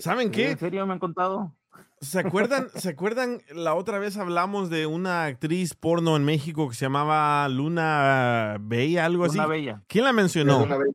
¿Saben 0.00 0.32
qué? 0.32 0.50
¿En 0.50 0.58
serio 0.58 0.84
me 0.86 0.94
han 0.94 0.98
contado? 0.98 1.52
¿Se 2.00 2.18
acuerdan, 2.18 2.68
¿Se 2.74 2.88
acuerdan? 2.88 3.42
La 3.50 3.74
otra 3.74 3.98
vez 4.00 4.16
hablamos 4.16 4.70
de 4.70 4.86
una 4.86 5.24
actriz 5.26 5.74
porno 5.74 6.16
en 6.16 6.24
México 6.24 6.68
que 6.68 6.74
se 6.74 6.86
llamaba 6.86 7.48
Luna 7.48 8.56
Bella, 8.60 9.04
algo 9.04 9.24
así. 9.24 9.36
Luna 9.36 9.46
Bella. 9.46 9.82
¿Quién 9.86 10.04
la 10.04 10.12
mencionó? 10.12 10.60
Luna 10.60 10.78
Bella. 10.78 10.92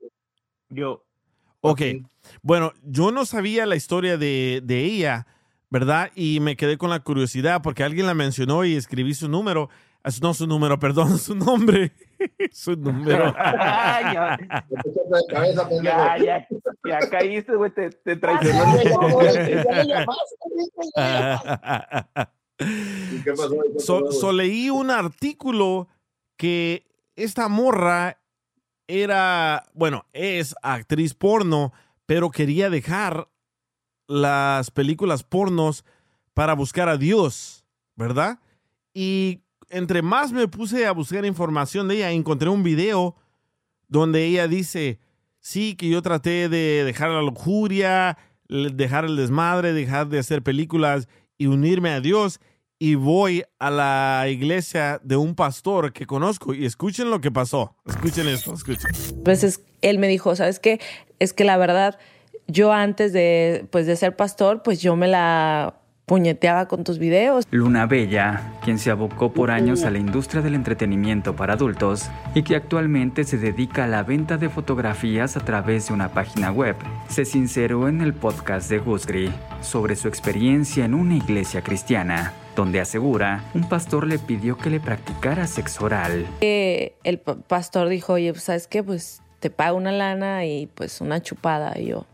Yo. 0.69 1.05
Ok. 1.61 1.81
Bueno, 2.41 2.73
yo 2.83 3.11
no 3.11 3.25
sabía 3.25 3.65
la 3.65 3.75
historia 3.75 4.17
de, 4.17 4.61
de 4.63 4.83
ella, 4.83 5.27
¿verdad? 5.69 6.11
Y 6.15 6.39
me 6.39 6.55
quedé 6.55 6.77
con 6.77 6.89
la 6.89 6.99
curiosidad 6.99 7.61
porque 7.61 7.83
alguien 7.83 8.07
la 8.07 8.13
mencionó 8.13 8.65
y 8.65 8.75
escribí 8.75 9.13
su 9.13 9.29
número. 9.29 9.69
Ah, 10.03 10.09
No 10.21 10.33
su 10.33 10.47
número, 10.47 10.79
perdón, 10.79 11.17
su 11.19 11.35
nombre. 11.35 11.91
su 12.51 12.75
número. 12.75 13.33
ya, 13.35 14.37
ya, 15.83 16.17
ya, 16.23 16.47
ya 16.83 17.09
caíste, 17.09 17.55
güey, 17.55 17.71
te, 17.71 17.89
te 17.91 18.15
traicionó. 18.15 18.77
¿Qué 18.79 18.83
pasó? 20.05 20.29
¿Qué 22.57 23.33
So, 23.79 24.05
pasó, 24.05 24.11
so 24.11 24.31
leí 24.31 24.69
un 24.69 24.91
artículo 24.91 25.87
que 26.37 26.85
esta 27.15 27.47
morra 27.47 28.20
era, 28.99 29.65
bueno, 29.73 30.05
es 30.13 30.53
actriz 30.61 31.13
porno, 31.13 31.71
pero 32.05 32.29
quería 32.29 32.69
dejar 32.69 33.29
las 34.07 34.69
películas 34.71 35.23
pornos 35.23 35.85
para 36.33 36.53
buscar 36.53 36.89
a 36.89 36.97
Dios, 36.97 37.65
¿verdad? 37.95 38.39
Y 38.93 39.39
entre 39.69 40.01
más 40.01 40.33
me 40.33 40.47
puse 40.47 40.85
a 40.85 40.91
buscar 40.91 41.25
información 41.25 41.87
de 41.87 41.95
ella, 41.95 42.11
encontré 42.11 42.49
un 42.49 42.63
video 42.63 43.15
donde 43.87 44.25
ella 44.25 44.47
dice, 44.47 44.99
sí, 45.39 45.75
que 45.75 45.89
yo 45.89 46.01
traté 46.01 46.49
de 46.49 46.83
dejar 46.83 47.09
la 47.11 47.21
lujuria, 47.21 48.17
dejar 48.49 49.05
el 49.05 49.15
desmadre, 49.15 49.73
dejar 49.73 50.09
de 50.09 50.19
hacer 50.19 50.43
películas 50.43 51.07
y 51.37 51.47
unirme 51.47 51.91
a 51.91 52.01
Dios. 52.01 52.39
Y 52.83 52.95
voy 52.95 53.43
a 53.59 53.69
la 53.69 54.25
iglesia 54.27 54.99
de 55.03 55.15
un 55.15 55.35
pastor 55.35 55.93
que 55.93 56.07
conozco 56.07 56.51
y 56.55 56.65
escuchen 56.65 57.11
lo 57.11 57.21
que 57.21 57.29
pasó. 57.29 57.75
Escuchen 57.85 58.27
esto, 58.27 58.55
escuchen. 58.55 58.89
veces 59.23 59.61
él 59.83 59.99
me 59.99 60.07
dijo, 60.07 60.35
¿sabes 60.35 60.57
qué? 60.57 60.79
Es 61.19 61.31
que 61.31 61.43
la 61.43 61.57
verdad, 61.57 61.99
yo 62.47 62.73
antes 62.73 63.13
de, 63.13 63.67
pues, 63.69 63.85
de 63.85 63.95
ser 63.95 64.15
pastor, 64.15 64.63
pues 64.63 64.81
yo 64.81 64.95
me 64.95 65.07
la 65.07 65.75
puñeteaba 66.07 66.67
con 66.67 66.83
tus 66.83 66.97
videos. 66.97 67.45
Luna 67.51 67.85
Bella, 67.85 68.51
quien 68.63 68.79
se 68.79 68.89
abocó 68.89 69.31
por 69.31 69.51
años 69.51 69.83
a 69.83 69.91
la 69.91 69.99
industria 69.99 70.41
del 70.41 70.55
entretenimiento 70.55 71.35
para 71.35 71.53
adultos 71.53 72.09
y 72.33 72.41
que 72.41 72.55
actualmente 72.55 73.25
se 73.25 73.37
dedica 73.37 73.83
a 73.83 73.87
la 73.87 74.01
venta 74.01 74.37
de 74.37 74.49
fotografías 74.49 75.37
a 75.37 75.41
través 75.41 75.87
de 75.87 75.93
una 75.93 76.09
página 76.09 76.51
web, 76.51 76.75
se 77.09 77.25
sinceró 77.25 77.87
en 77.87 78.01
el 78.01 78.15
podcast 78.15 78.71
de 78.71 78.79
Gusgri 78.79 79.31
sobre 79.61 79.95
su 79.95 80.07
experiencia 80.07 80.83
en 80.83 80.95
una 80.95 81.15
iglesia 81.15 81.61
cristiana, 81.61 82.33
donde 82.55 82.79
asegura 82.81 83.43
un 83.53 83.67
pastor 83.69 84.07
le 84.07 84.19
pidió 84.19 84.57
que 84.57 84.69
le 84.69 84.79
practicara 84.79 85.47
sexo 85.47 85.85
oral. 85.85 86.25
Eh, 86.41 86.95
el 87.03 87.19
pa- 87.19 87.35
pastor 87.35 87.87
dijo, 87.89 88.13
oye, 88.13 88.31
pues, 88.33 88.43
¿sabes 88.43 88.67
qué? 88.67 88.83
Pues 88.83 89.21
te 89.39 89.49
pago 89.49 89.77
una 89.77 89.91
lana 89.91 90.45
y 90.45 90.67
pues 90.67 91.01
una 91.01 91.21
chupada. 91.21 91.73
Y 91.79 91.87
yo, 91.87 92.05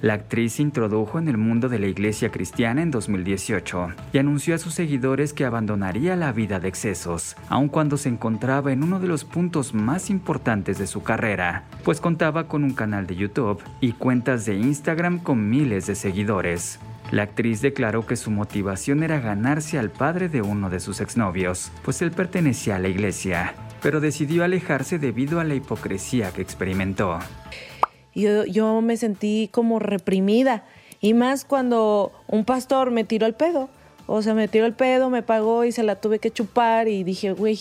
La 0.00 0.14
actriz 0.14 0.54
se 0.54 0.62
introdujo 0.62 1.18
en 1.18 1.28
el 1.28 1.38
mundo 1.38 1.68
de 1.68 1.78
la 1.78 1.86
iglesia 1.86 2.30
cristiana 2.30 2.82
en 2.82 2.90
2018 2.90 3.88
y 4.12 4.18
anunció 4.18 4.54
a 4.54 4.58
sus 4.58 4.74
seguidores 4.74 5.32
que 5.32 5.44
abandonaría 5.44 6.16
la 6.16 6.32
vida 6.32 6.58
de 6.60 6.68
excesos, 6.68 7.36
aun 7.48 7.68
cuando 7.68 7.96
se 7.96 8.08
encontraba 8.10 8.72
en 8.72 8.82
uno 8.82 8.98
de 9.00 9.06
los 9.06 9.24
puntos 9.24 9.72
más 9.72 10.10
importantes 10.10 10.78
de 10.78 10.88
su 10.88 11.02
carrera, 11.04 11.62
pues 11.84 12.00
contaba 12.00 12.48
con 12.48 12.64
un 12.64 12.74
canal 12.74 13.06
de 13.06 13.14
YouTube 13.16 13.62
y 13.80 13.92
cuentas 13.92 14.44
de 14.44 14.56
Instagram 14.56 15.20
con 15.20 15.48
miles 15.48 15.86
de 15.86 15.94
seguidores. 15.94 16.80
La 17.10 17.24
actriz 17.24 17.60
declaró 17.60 18.06
que 18.06 18.16
su 18.16 18.30
motivación 18.30 19.02
era 19.02 19.20
ganarse 19.20 19.78
al 19.78 19.90
padre 19.90 20.28
de 20.28 20.42
uno 20.42 20.70
de 20.70 20.80
sus 20.80 21.00
exnovios, 21.00 21.70
pues 21.84 22.02
él 22.02 22.10
pertenecía 22.10 22.76
a 22.76 22.78
la 22.78 22.88
iglesia, 22.88 23.54
pero 23.82 24.00
decidió 24.00 24.44
alejarse 24.44 24.98
debido 24.98 25.38
a 25.38 25.44
la 25.44 25.54
hipocresía 25.54 26.32
que 26.32 26.42
experimentó. 26.42 27.18
Yo, 28.14 28.44
yo 28.44 28.80
me 28.80 28.96
sentí 28.96 29.48
como 29.52 29.78
reprimida. 29.78 30.64
Y 31.00 31.12
más 31.12 31.44
cuando 31.44 32.12
un 32.28 32.44
pastor 32.44 32.90
me 32.90 33.04
tiró 33.04 33.26
el 33.26 33.34
pedo. 33.34 33.68
O 34.06 34.22
sea, 34.22 34.34
me 34.34 34.48
tiró 34.48 34.66
el 34.66 34.74
pedo, 34.74 35.10
me 35.10 35.22
pagó 35.22 35.64
y 35.64 35.72
se 35.72 35.82
la 35.82 35.96
tuve 35.96 36.18
que 36.18 36.30
chupar. 36.30 36.88
Y 36.88 37.04
dije, 37.04 37.32
güey, 37.32 37.58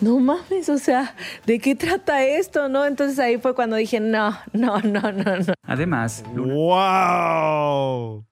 no 0.00 0.18
mames, 0.20 0.68
o 0.68 0.78
sea, 0.78 1.14
¿de 1.46 1.58
qué 1.58 1.74
trata 1.74 2.24
esto? 2.24 2.68
¿No? 2.68 2.84
Entonces 2.84 3.18
ahí 3.18 3.38
fue 3.38 3.54
cuando 3.54 3.76
dije, 3.76 4.00
no, 4.00 4.36
no, 4.52 4.80
no, 4.80 5.12
no, 5.12 5.38
no. 5.38 5.54
Además, 5.62 6.22
¡Wow! 6.34 8.27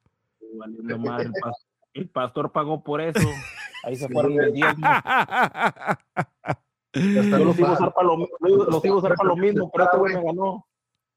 Valiendo 0.59 0.99
madre, 0.99 1.25
el, 1.27 1.33
pas- 1.33 1.67
el 1.95 2.09
pastor 2.11 2.53
pagó 2.53 2.83
por 2.83 3.01
eso. 3.01 3.29
Ahí 3.85 3.97
se 3.97 4.09
fueron 4.09 4.37
los 4.37 4.53
diezmos. 4.53 4.91
Yo 6.95 7.39
los 7.45 7.59
iba 7.59 7.69
a 7.69 7.73
usar 7.73 7.93
para 7.93 8.07
lo, 8.07 8.17
mi- 8.17 8.29
los 8.41 8.85
iba 8.85 8.95
a 8.95 8.99
usar 8.99 9.15
para 9.15 9.29
lo 9.29 9.37
mismo, 9.37 9.71
pero 9.71 9.85
este 9.85 9.97
güey 9.99 10.15
me 10.15 10.23
ganó. 10.25 10.67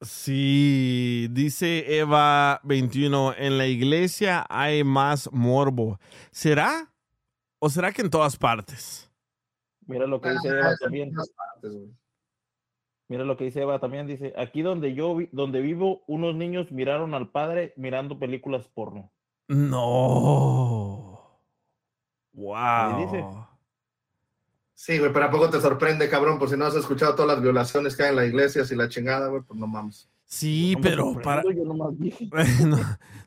Sí, 0.02 1.28
dice 1.32 1.98
Eva 2.00 2.62
21, 2.64 3.34
en 3.38 3.58
la 3.58 3.68
iglesia 3.68 4.46
hay 4.50 4.84
más 4.84 5.30
morbo. 5.34 6.00
¿Será? 6.32 6.94
¿O 7.60 7.70
será 7.70 7.92
que 7.92 8.02
en 8.02 8.10
todas 8.10 8.38
partes? 8.38 9.12
Mira 9.86 10.06
lo 10.08 10.22
que 10.22 10.30
dice 10.32 10.48
Eva 10.50 10.76
también. 10.80 11.12
Mira 13.10 13.24
lo 13.26 13.36
que 13.36 13.46
dice 13.46 13.62
Eva 13.62 13.80
también. 13.80 14.08
Dice, 14.08 14.34
aquí 14.38 14.62
donde 14.62 14.94
yo 14.94 15.16
vi- 15.16 15.30
donde 15.32 15.60
vivo, 15.62 16.04
unos 16.08 16.36
niños 16.36 16.72
miraron 16.72 17.14
al 17.14 17.30
padre 17.32 17.74
mirando 17.76 18.20
películas 18.20 18.68
porno. 18.70 19.12
No. 19.50 21.40
Dice. 22.34 23.22
Wow. 23.22 23.46
Sí, 24.74 24.98
güey, 24.98 25.12
pero 25.12 25.26
¿a 25.26 25.32
poco 25.32 25.50
te 25.50 25.60
sorprende, 25.60 26.08
cabrón? 26.10 26.40
Por 26.40 26.50
si 26.50 26.56
no 26.56 26.66
has 26.66 26.76
escuchado 26.76 27.14
todas 27.16 27.28
las 27.36 27.42
violaciones 27.44 27.98
que 27.98 28.04
hay 28.04 28.10
en 28.12 28.16
la 28.16 28.26
iglesia, 28.26 28.64
y 28.70 28.76
la 28.76 28.88
chingada, 28.88 29.28
güey, 29.28 29.42
pues 29.42 29.60
no 29.60 29.68
mames. 29.68 30.10
Sí, 30.24 30.76
No 30.76 30.82
pero 30.82 31.22
para... 31.22 31.42
yo 31.44 31.66
nomás 31.66 31.98
dije. 32.00 32.30
no, 32.66 32.78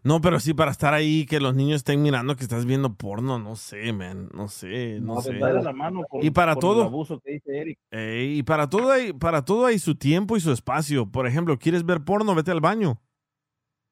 no, 0.04 0.20
pero 0.20 0.38
sí 0.40 0.54
para 0.54 0.70
estar 0.70 0.94
ahí, 0.94 1.26
que 1.26 1.40
los 1.40 1.54
niños 1.54 1.78
estén 1.78 2.00
mirando 2.00 2.36
que 2.36 2.44
estás 2.44 2.64
viendo 2.64 2.94
porno, 2.94 3.38
no 3.40 3.56
sé, 3.56 3.92
man, 3.92 4.30
no 4.32 4.46
sé, 4.48 4.98
no, 5.00 5.16
No, 5.16 5.20
sé. 5.20 5.32
la 5.34 5.72
mano 5.72 6.04
con- 6.08 6.24
y 6.24 6.30
para 6.30 6.54
con 6.54 6.58
el 6.58 6.60
todo, 6.60 6.82
abuso 6.84 7.20
que 7.20 7.32
dice 7.32 7.58
Eric. 7.58 7.78
Ey, 7.90 8.38
y 8.38 8.42
para 8.44 8.70
todo 8.70 8.90
hay, 8.92 9.12
para 9.12 9.44
todo 9.44 9.66
hay 9.66 9.78
su 9.80 9.96
tiempo 9.96 10.36
y 10.36 10.40
su 10.40 10.52
espacio. 10.52 11.10
Por 11.10 11.26
ejemplo, 11.26 11.58
¿quieres 11.58 11.84
ver 11.84 12.02
porno? 12.04 12.34
Vete 12.36 12.52
al 12.52 12.60
baño. 12.60 13.02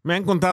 Me 0.04 0.14
han 0.14 0.24
contado. 0.24 0.52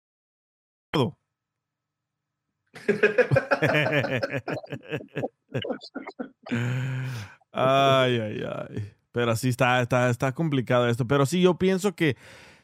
Ay, 7.51 8.19
ay, 8.19 8.43
ay. 8.43 8.93
Pero 9.11 9.35
sí 9.35 9.49
está, 9.49 9.81
está, 9.81 10.09
está 10.09 10.31
complicado 10.31 10.87
esto. 10.87 11.05
Pero 11.05 11.25
sí, 11.25 11.41
yo 11.41 11.55
pienso 11.57 11.95
que 11.95 12.15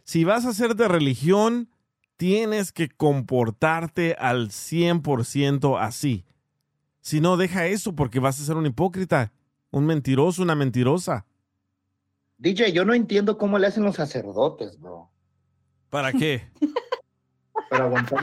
si 0.04 0.24
vas 0.24 0.46
a 0.46 0.54
ser 0.54 0.76
de 0.76 0.88
religión, 0.88 1.70
tienes 2.16 2.72
que 2.72 2.90
comportarte 2.90 4.16
al 4.18 4.50
100% 4.50 5.80
así. 5.80 6.26
Si 7.02 7.22
no, 7.22 7.38
deja 7.38 7.68
eso 7.68 7.96
porque 7.96 8.20
vas 8.20 8.40
a 8.40 8.46
ser 8.46 8.56
un 8.56 8.66
hipócrita, 8.66 9.32
un 9.72 9.86
mentiroso, 9.86 10.42
una 10.42 10.56
mentirosa. 10.56 11.26
DJ, 12.38 12.72
yo 12.72 12.86
no 12.86 12.94
entiendo 12.94 13.38
cómo 13.38 13.58
le 13.58 13.68
hacen 13.68 13.84
los 13.84 13.96
sacerdotes, 13.96 14.80
bro. 14.80 15.10
¿Para 15.90 16.14
qué? 16.14 16.50
Para 17.70 17.86
aguantar. 17.86 18.20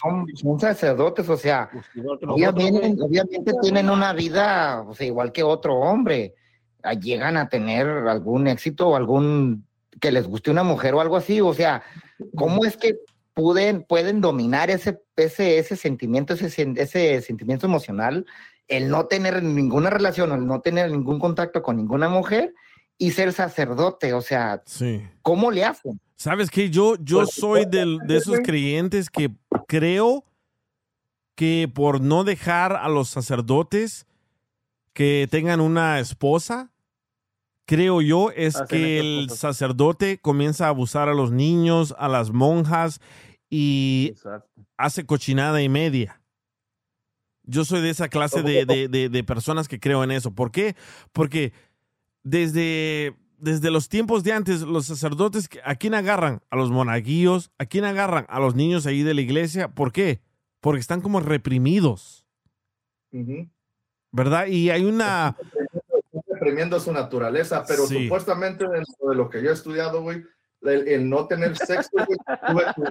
Son, 0.00 0.26
son 0.36 0.60
sacerdotes, 0.60 1.28
o 1.28 1.36
sea, 1.36 1.70
nosotros, 1.94 2.34
obviamente, 2.34 3.52
tienen 3.62 3.90
una 3.90 4.12
vida, 4.12 4.82
o 4.86 4.94
sea, 4.94 5.06
igual 5.06 5.32
que 5.32 5.42
otro 5.42 5.76
hombre. 5.76 6.34
Ah, 6.82 6.94
Llegan 6.94 7.36
a 7.36 7.48
tener 7.48 7.86
algún 7.86 8.46
éxito 8.46 8.88
o 8.88 8.96
algún 8.96 9.66
que 10.00 10.12
les 10.12 10.28
guste 10.28 10.50
una 10.50 10.62
mujer 10.62 10.94
o 10.94 11.00
algo 11.00 11.16
así, 11.16 11.40
o 11.40 11.52
sea, 11.52 11.82
¿cómo 12.36 12.64
es 12.64 12.76
que 12.76 12.98
pueden, 13.34 13.82
pueden 13.82 14.20
dominar 14.20 14.70
ese, 14.70 15.00
ese, 15.16 15.58
ese 15.58 15.76
sentimiento, 15.76 16.34
ese, 16.34 16.72
ese 16.76 17.20
sentimiento 17.20 17.66
emocional, 17.66 18.26
el 18.68 18.88
no 18.90 19.06
tener 19.06 19.42
ninguna 19.42 19.90
relación, 19.90 20.32
el 20.32 20.46
no 20.46 20.60
tener 20.60 20.90
ningún 20.90 21.18
contacto 21.18 21.62
con 21.62 21.76
ninguna 21.76 22.08
mujer 22.08 22.54
y 22.96 23.12
ser 23.12 23.32
sacerdote. 23.32 24.12
O 24.12 24.20
sea, 24.20 24.62
Sí. 24.66 25.02
¿cómo 25.22 25.50
le 25.50 25.64
hacen? 25.64 26.00
¿Sabes 26.18 26.50
qué? 26.50 26.68
Yo, 26.68 26.96
yo 27.00 27.26
soy 27.26 27.64
del- 27.64 27.98
de 28.06 28.16
esos 28.16 28.40
creyentes 28.44 29.08
que 29.08 29.30
creo 29.68 30.24
que 31.36 31.70
por 31.72 32.00
no 32.00 32.24
dejar 32.24 32.72
a 32.74 32.88
los 32.88 33.08
sacerdotes 33.08 34.04
que 34.92 35.28
tengan 35.30 35.60
una 35.60 36.00
esposa, 36.00 36.72
creo 37.66 38.02
yo, 38.02 38.32
es 38.32 38.56
Hacen 38.56 38.66
que 38.66 38.98
el 38.98 39.26
cosas. 39.28 39.38
sacerdote 39.38 40.18
comienza 40.18 40.66
a 40.66 40.70
abusar 40.70 41.08
a 41.08 41.14
los 41.14 41.30
niños, 41.30 41.94
a 41.98 42.08
las 42.08 42.32
monjas 42.32 43.00
y 43.48 44.14
hace 44.76 45.06
cochinada 45.06 45.62
y 45.62 45.68
media. 45.68 46.20
Yo 47.44 47.64
soy 47.64 47.80
de 47.80 47.90
esa 47.90 48.08
clase 48.08 48.42
de, 48.42 48.66
de- 48.66 48.88
de- 48.88 49.08
de 49.08 49.24
personas 49.24 49.68
que 49.68 49.78
creo 49.78 50.02
en 50.02 50.10
eso. 50.10 50.34
¿Por 50.34 50.50
qué? 50.50 50.74
Porque 51.12 51.52
desde, 52.24 53.14
desde 53.38 53.70
los 53.70 53.88
tiempos 53.88 54.24
de 54.24 54.32
antes, 54.32 54.62
los 54.62 54.86
sacerdotes, 54.86 55.48
¿a 55.64 55.74
quién 55.76 55.94
agarran? 55.94 56.42
A 56.50 56.56
los 56.56 56.70
monaguillos, 56.70 57.50
¿a 57.58 57.66
quién 57.66 57.84
agarran? 57.84 58.26
A 58.28 58.40
los 58.40 58.54
niños 58.54 58.86
ahí 58.86 59.02
de 59.02 59.14
la 59.14 59.20
iglesia. 59.20 59.68
¿Por 59.68 59.92
qué? 59.92 60.20
Porque 60.60 60.80
están 60.80 61.00
como 61.00 61.20
reprimidos. 61.20 62.26
¿verdad? 64.12 64.46
Y 64.46 64.70
hay 64.70 64.84
una... 64.84 65.36
Están 66.12 66.22
reprimiendo 66.34 66.78
su 66.80 66.92
naturaleza, 66.92 67.64
pero 67.66 67.86
Sí. 67.86 68.04
supuestamente 68.04 68.64
dentro 68.68 69.08
de 69.08 69.14
lo 69.14 69.28
que 69.28 69.42
yo 69.42 69.50
he 69.50 69.52
estudiado, 69.52 70.02
güey, 70.02 70.22
el, 70.62 70.88
el 70.88 71.08
no 71.08 71.26
tener 71.26 71.56
sexo, 71.56 71.90
güey, 72.52 72.66
sube 72.74 72.74
tu, 72.74 72.84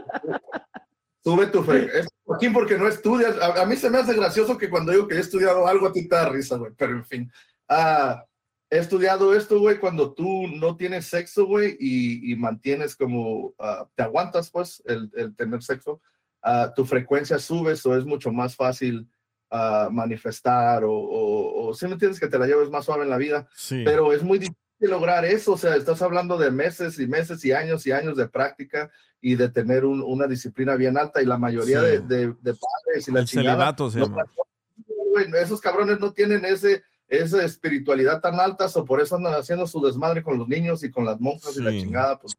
sube 1.24 1.48
tu 1.48 1.64
fre- 1.64 1.90
es 1.94 2.08
Joaquín, 2.24 2.54
porque 2.54 2.78
no 2.78 2.88
estudias. 2.88 3.36
A, 3.42 3.62
a 3.62 3.66
mí 3.66 3.76
se 3.76 3.90
me 3.90 3.98
hace 3.98 4.14
gracioso 4.14 4.58
que 4.58 4.70
cuando 4.70 4.92
digo 4.92 5.08
que 5.08 5.16
he 5.16 5.20
estudiado 5.20 5.68
algo, 5.68 5.88
a 5.88 5.92
ti 5.92 6.08
te 6.08 6.16
da 6.16 6.30
risa, 6.30 6.56
güey, 6.58 6.72
pero 6.78 6.94
en 6.94 7.06
fin. 7.06 7.32
Ah, 7.68 8.24
he 8.70 8.78
estudiado 8.80 9.34
esto, 9.34 9.60
güey, 9.60 9.80
cuando 9.80 10.14
tú 10.14 10.48
no 10.48 10.76
tienes 10.76 11.06
sexo, 11.06 11.46
güey, 11.46 11.78
y, 11.80 12.32
y 12.32 12.36
mantienes 12.36 12.96
como, 12.96 13.54
ah, 13.60 13.88
te 13.96 14.04
aguantas, 14.04 14.50
pues, 14.50 14.84
el, 14.86 15.10
el 15.16 15.36
tener 15.36 15.64
sexo, 15.64 16.02
ah, 16.44 16.74
tu 16.76 16.86
frecuencia 16.86 17.40
sube, 17.40 17.74
eso 17.74 17.96
es 17.98 18.06
mucho 18.06 18.32
más 18.32 18.56
fácil 18.56 19.08
ah, 19.50 19.88
manifestar 19.92 20.84
o, 20.84 20.92
o, 20.92 21.68
o 21.70 21.74
si 21.74 21.86
me 21.88 21.94
entiendes 21.94 22.20
que 22.20 22.28
te 22.28 22.38
la 22.38 22.46
lleves 22.48 22.70
más 22.70 22.84
suave 22.86 23.04
en 23.04 23.10
la 23.10 23.18
vida, 23.18 23.48
Sí. 23.56 23.84
pero 23.86 24.12
es 24.12 24.22
muy 24.22 24.38
difícil 24.40 24.58
lograr 24.82 25.24
eso, 25.24 25.54
o 25.54 25.58
sea, 25.58 25.76
estás 25.78 26.02
hablando 26.02 26.38
de 26.38 26.52
meses 26.52 27.00
y 27.00 27.08
meses 27.08 27.44
y 27.46 27.54
años 27.54 27.88
y 27.88 27.92
años 27.94 28.18
de 28.18 28.28
práctica 28.28 28.92
y 29.22 29.36
de 29.36 29.48
tener 29.50 29.86
un- 29.86 30.04
una 30.04 30.28
disciplina 30.28 30.76
bien 30.76 30.98
alta 30.98 31.22
y 31.22 31.26
la 31.26 31.38
mayoría 31.38 31.80
Sí. 31.80 31.86
de, 31.86 32.00
de- 32.02 32.28
de 32.42 32.54
padres 32.54 33.08
y 33.08 33.12
la 33.14 33.22
El 33.22 33.26
chingada, 33.26 33.76
no- 33.80 35.38
esos 35.38 35.62
cabrones 35.62 36.00
no 36.00 36.12
tienen 36.14 36.46
ese 36.46 36.84
esa 37.08 37.44
espiritualidad 37.44 38.22
tan 38.22 38.40
alta, 38.40 38.68
o 38.74 38.86
por 38.86 39.02
eso 39.02 39.16
andan 39.16 39.34
haciendo 39.34 39.66
su 39.68 39.82
desmadre 39.82 40.24
con 40.24 40.38
los 40.38 40.48
niños 40.48 40.84
y 40.84 40.92
con 40.92 41.06
las 41.06 41.20
monjas 41.20 41.56
y 41.58 41.62
la 41.62 41.72
chingada, 41.72 42.20
pues, 42.20 42.36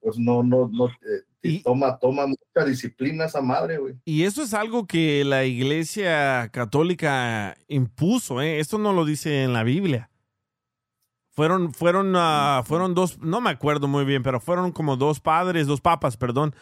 pues 0.00 0.18
no, 0.18 0.42
no, 0.42 0.68
no, 0.72 0.86
eh, 0.86 1.62
toma, 1.62 1.98
toma 1.98 2.26
mucha 2.26 2.66
disciplina 2.66 3.26
esa 3.26 3.40
madre, 3.40 3.78
güey. 3.78 3.94
Y 4.04 4.24
eso 4.24 4.42
es 4.42 4.54
algo 4.54 4.86
que 4.86 5.24
la 5.24 5.44
iglesia 5.44 6.48
católica 6.52 7.56
impuso, 7.68 8.40
¿eh? 8.40 8.58
Esto 8.58 8.78
no 8.78 8.92
lo 8.92 9.04
dice 9.04 9.44
en 9.44 9.52
la 9.52 9.62
Biblia. 9.62 10.10
Fueron, 11.30 11.72
fueron, 11.72 12.14
ah, 12.16 12.62
fueron 12.64 12.94
dos, 12.94 13.18
no 13.20 13.40
me 13.40 13.50
acuerdo 13.50 13.86
muy 13.86 14.04
bien, 14.04 14.24
pero 14.24 14.40
fueron 14.40 14.72
como 14.72 14.96
dos 14.96 15.20
padres, 15.20 15.68
dos 15.68 15.80
papas, 15.80 16.16
perdón. 16.16 16.52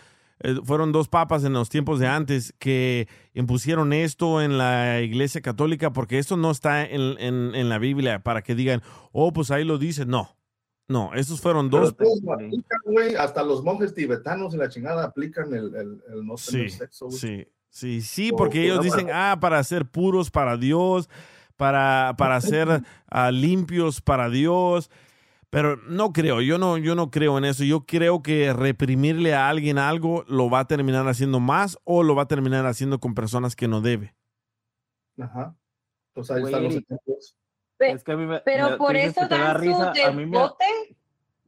Eh, 0.41 0.57
fueron 0.65 0.93
dos 0.93 1.09
papas 1.09 1.45
en 1.45 1.53
los 1.55 1.69
tiempos 1.69 1.99
de 1.99 2.07
antes 2.09 2.55
que 2.59 3.09
impusieron 3.35 3.93
esto 3.93 4.43
en 4.43 4.59
la 4.59 5.01
iglesia 5.01 5.41
católica 5.41 5.93
porque 5.93 6.19
esto 6.19 6.37
no 6.37 6.51
está 6.51 6.85
en, 6.85 7.19
en- 7.19 7.55
en 7.55 7.69
la 7.69 7.79
Biblia 7.79 8.19
para 8.23 8.43
que 8.43 8.55
digan, 8.55 8.83
oh, 9.13 9.33
pues 9.33 9.51
ahí 9.51 9.65
lo 9.65 9.79
dice. 9.79 10.05
No, 10.07 10.37
no, 10.89 11.15
esos 11.15 11.41
fueron 11.41 11.71
dos. 11.71 11.97
todos 11.97 12.21
lo 12.23 12.33
aplican, 12.35 12.81
hasta 13.19 13.43
los 13.43 13.63
monjes 13.65 13.95
tibetanos 13.95 14.55
y 14.55 14.59
la 14.59 14.69
chingada 14.69 15.05
aplican 15.05 15.53
el, 15.55 15.75
el, 15.75 16.03
el 16.13 16.27
no 16.27 16.35
tener 16.37 16.71
Sí, 16.71 16.77
sexo, 16.79 17.11
sí, 17.11 17.47
sí, 17.71 18.01
sí, 18.03 18.31
porque 18.33 18.65
ellos 18.65 18.83
dicen, 18.83 19.09
ah, 19.13 19.39
para 19.41 19.63
ser 19.65 19.87
puros 19.87 20.31
para 20.31 20.57
Dios, 20.57 21.09
para, 21.57 22.15
para 22.19 22.41
ser 22.41 22.83
ah, 23.11 23.31
limpios 23.31 24.01
para 24.03 24.29
Dios. 24.29 24.91
Pero 25.51 25.77
no 25.89 26.13
creo, 26.13 26.41
yo 26.41 26.59
no, 26.59 26.77
yo 26.77 26.95
no 26.95 27.11
creo 27.11 27.39
en 27.39 27.45
eso. 27.45 27.65
Yo 27.65 27.87
creo 27.87 28.23
que 28.23 28.53
reprimirle 28.53 29.35
a 29.35 29.49
alguien 29.49 29.79
algo 29.79 30.25
lo 30.29 30.51
va 30.51 30.61
a 30.61 30.67
terminar 30.67 31.07
haciendo 31.09 31.39
más 31.41 31.79
o 31.85 32.03
lo 32.03 32.15
va 32.15 32.23
a 32.23 32.29
terminar 32.29 32.67
haciendo 32.67 32.99
con 32.99 33.15
personas 33.15 33.55
que 33.57 33.69
no 33.69 33.81
debe. 33.81 34.15
Ajá. 35.21 35.57
Pues 36.13 36.31
ahí 36.31 36.41
Güey, 36.41 36.53
están 36.53 36.65
los 36.65 36.75
ejemplos. 36.77 37.37
Es 37.79 38.03
que 38.05 38.13
a 38.13 38.17
mí 38.17 38.27
me- 38.27 38.41
Pero 38.41 38.71
me- 38.71 38.77
por 38.77 38.97
eso 38.97 39.21
te 39.29 39.39
da 39.39 39.55
risa, 39.55 39.93
a 40.07 40.11
mí 40.13 40.27
me-. 40.27 40.39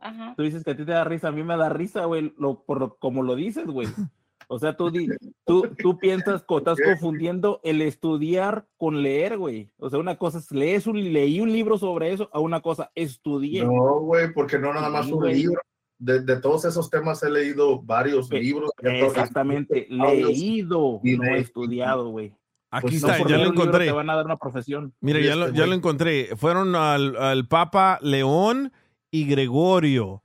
Ajá. 0.00 0.34
Tú 0.36 0.42
dices 0.42 0.62
que 0.62 0.70
a 0.70 0.76
ti 0.76 0.84
te 0.84 0.92
da 0.92 1.04
risa, 1.04 1.28
a 1.28 1.32
mí 1.32 1.42
me 1.42 1.56
da 1.56 1.68
risa, 1.68 2.04
güey, 2.04 2.32
lo, 2.38 2.62
por 2.62 2.78
lo- 2.80 2.96
como 2.98 3.22
lo 3.22 3.34
dices, 3.34 3.66
güey. 3.66 3.88
O 4.50 4.58
sea, 4.58 4.76
tú, 4.76 4.90
di- 4.90 5.08
tú, 5.44 5.68
tú 5.78 5.98
piensas 5.98 6.42
que 6.42 6.56
estás 6.56 6.78
confundiendo 6.82 7.60
el 7.64 7.82
estudiar 7.82 8.66
con 8.78 9.02
leer, 9.02 9.36
güey. 9.36 9.70
O 9.78 9.90
sea, 9.90 9.98
una 9.98 10.16
cosa 10.16 10.38
es 10.38 10.50
lees 10.50 10.86
un, 10.86 11.12
leí 11.12 11.40
un 11.40 11.52
libro 11.52 11.76
sobre 11.78 12.12
eso, 12.12 12.30
a 12.32 12.40
una 12.40 12.60
cosa 12.62 12.90
estudié. 12.94 13.62
No, 13.64 14.00
güey, 14.00 14.32
porque 14.32 14.58
no 14.58 14.72
nada 14.72 14.88
más 14.88 15.06
Sí, 15.06 15.12
un 15.12 15.18
güey. 15.20 15.34
libro. 15.34 15.60
De, 16.00 16.20
de 16.20 16.40
todos 16.40 16.64
esos 16.64 16.88
temas 16.90 17.22
he 17.24 17.30
leído 17.30 17.82
varios 17.82 18.30
libros. 18.30 18.70
Exactamente, 18.82 19.86
leído, 19.90 21.00
y 21.02 21.16
no 21.18 21.24
estudiado, 21.34 22.08
güey. 22.10 22.32
Aquí 22.70 22.82
Pues 22.82 22.94
está, 22.96 23.18
no 23.18 23.28
ya 23.28 23.38
lo 23.38 23.50
encontré. 23.50 23.86
Te 23.86 23.92
van 23.92 24.08
a 24.10 24.14
dar 24.16 24.24
una 24.26 24.36
profesión. 24.36 24.94
Mira, 25.00 25.20
ya, 25.20 25.34
lo, 25.34 25.50
ya 25.50 25.66
lo 25.66 25.74
encontré. 25.74 26.36
Fueron 26.36 26.76
al, 26.76 27.16
al 27.16 27.48
Papa 27.48 27.98
León 28.02 28.72
y 29.10 29.26
Gregorio. 29.26 30.22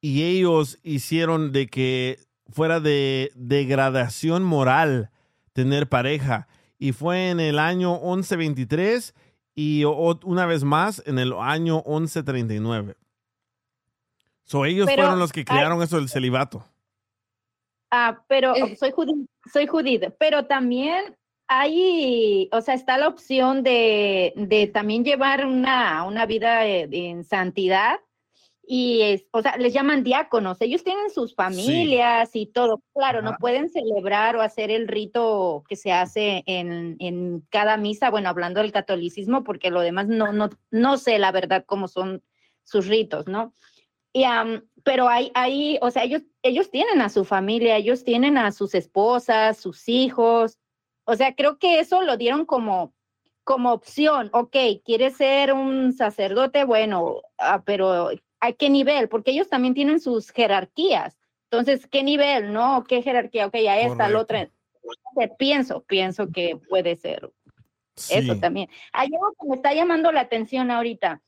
Y 0.00 0.22
ellos 0.22 0.78
hicieron 0.82 1.52
de 1.52 1.66
que 1.66 2.18
fuera 2.52 2.80
de 2.80 3.32
degradación 3.34 4.44
moral 4.44 5.10
tener 5.52 5.88
pareja. 5.88 6.46
Y 6.78 6.92
fue 6.92 7.30
en 7.30 7.40
el 7.40 7.58
año 7.58 7.98
1123 8.00 9.14
y 9.54 9.84
o- 9.84 10.18
una 10.24 10.46
vez 10.46 10.64
más 10.64 11.02
en 11.06 11.18
el 11.18 11.32
año 11.34 11.82
1139. 11.86 12.96
So, 14.44 14.64
ellos 14.64 14.86
Pero 14.86 15.02
fueron 15.02 15.18
los 15.18 15.32
que 15.32 15.44
crearon 15.44 15.82
eso 15.82 15.96
del 15.96 16.08
celibato. 16.08 16.64
Ah, 17.90 18.22
pero 18.26 18.54
soy 18.78 18.90
judía, 18.90 19.14
soy 19.52 19.66
judía, 19.66 20.10
pero 20.18 20.46
también 20.46 21.16
hay, 21.46 22.48
o 22.50 22.60
sea, 22.62 22.74
está 22.74 22.96
la 22.96 23.08
opción 23.08 23.62
de, 23.62 24.32
de 24.36 24.66
también 24.66 25.04
llevar 25.04 25.44
una, 25.44 26.04
una 26.04 26.24
vida 26.24 26.66
eh, 26.66 26.88
en 26.90 27.24
santidad 27.24 28.00
y, 28.64 29.02
es, 29.02 29.26
o 29.32 29.42
sea, 29.42 29.56
les 29.56 29.72
llaman 29.72 30.04
diáconos, 30.04 30.60
ellos 30.60 30.84
tienen 30.84 31.10
sus 31.10 31.34
familias 31.34 32.30
y 32.34 32.46
todo, 32.46 32.82
claro, 32.94 33.20
no 33.20 33.36
pueden 33.40 33.68
celebrar 33.68 34.36
o 34.36 34.40
hacer 34.40 34.70
el 34.70 34.86
rito 34.86 35.64
que 35.68 35.76
se 35.76 35.92
hace 35.92 36.44
en, 36.46 36.96
en 37.00 37.40
cada 37.50 37.76
misa, 37.76 38.10
bueno, 38.10 38.28
hablando 38.28 38.60
del 38.60 38.72
catolicismo, 38.72 39.42
porque 39.42 39.70
lo 39.70 39.80
demás 39.80 40.06
no, 40.06 40.32
no, 40.32 40.50
no 40.70 40.96
sé 40.96 41.18
la 41.18 41.32
verdad 41.32 41.64
cómo 41.66 41.88
son 41.88 42.22
sus 42.62 42.86
ritos, 42.86 43.26
¿no? 43.26 43.52
Y, 44.12 44.24
am, 44.24 44.62
pero 44.84 45.08
hay, 45.08 45.30
hay, 45.34 45.78
o 45.80 45.90
sea, 45.90 46.04
ellos, 46.04 46.22
ellos 46.42 46.70
tienen 46.70 47.00
a 47.00 47.08
su 47.08 47.24
familia, 47.24 47.76
ellos 47.76 48.04
tienen 48.04 48.36
a 48.36 48.52
sus 48.52 48.74
esposas, 48.74 49.56
sus 49.56 49.88
hijos. 49.88 50.58
O 51.04 51.16
sea, 51.16 51.34
creo 51.34 51.58
que 51.58 51.80
eso 51.80 52.02
lo 52.02 52.16
dieron 52.16 52.44
como, 52.44 52.94
como 53.44 53.72
opción. 53.72 54.28
Ok, 54.32 54.56
¿quieres 54.84 55.16
ser 55.16 55.52
un 55.52 55.92
sacerdote? 55.94 56.64
Bueno, 56.64 57.22
ah, 57.38 57.62
pero 57.64 58.10
¿a 58.42 58.52
qué 58.52 58.68
nivel? 58.68 59.08
Porque 59.08 59.30
ellos 59.30 59.48
también 59.48 59.72
tienen 59.72 60.00
sus 60.00 60.30
jerarquías. 60.30 61.16
Entonces, 61.50 61.86
¿qué 61.86 62.02
nivel? 62.02 62.52
¿No? 62.52 62.84
¿Qué 62.84 63.00
jerarquía? 63.02 63.46
Ok, 63.46 63.54
a 63.54 63.78
esta, 63.78 64.08
la 64.08 64.18
otra. 64.20 64.50
Pienso, 65.38 65.82
pienso 65.84 66.28
que 66.30 66.56
puede 66.68 66.96
ser 66.96 67.30
eso 68.10 68.32
también. 68.40 68.68
Hay 68.92 69.08
algo 69.14 69.32
que 69.40 69.48
me 69.48 69.56
está 69.56 69.72
llamando 69.74 70.10
la 70.12 70.20
atención 70.22 70.70
ahorita. 70.70 71.22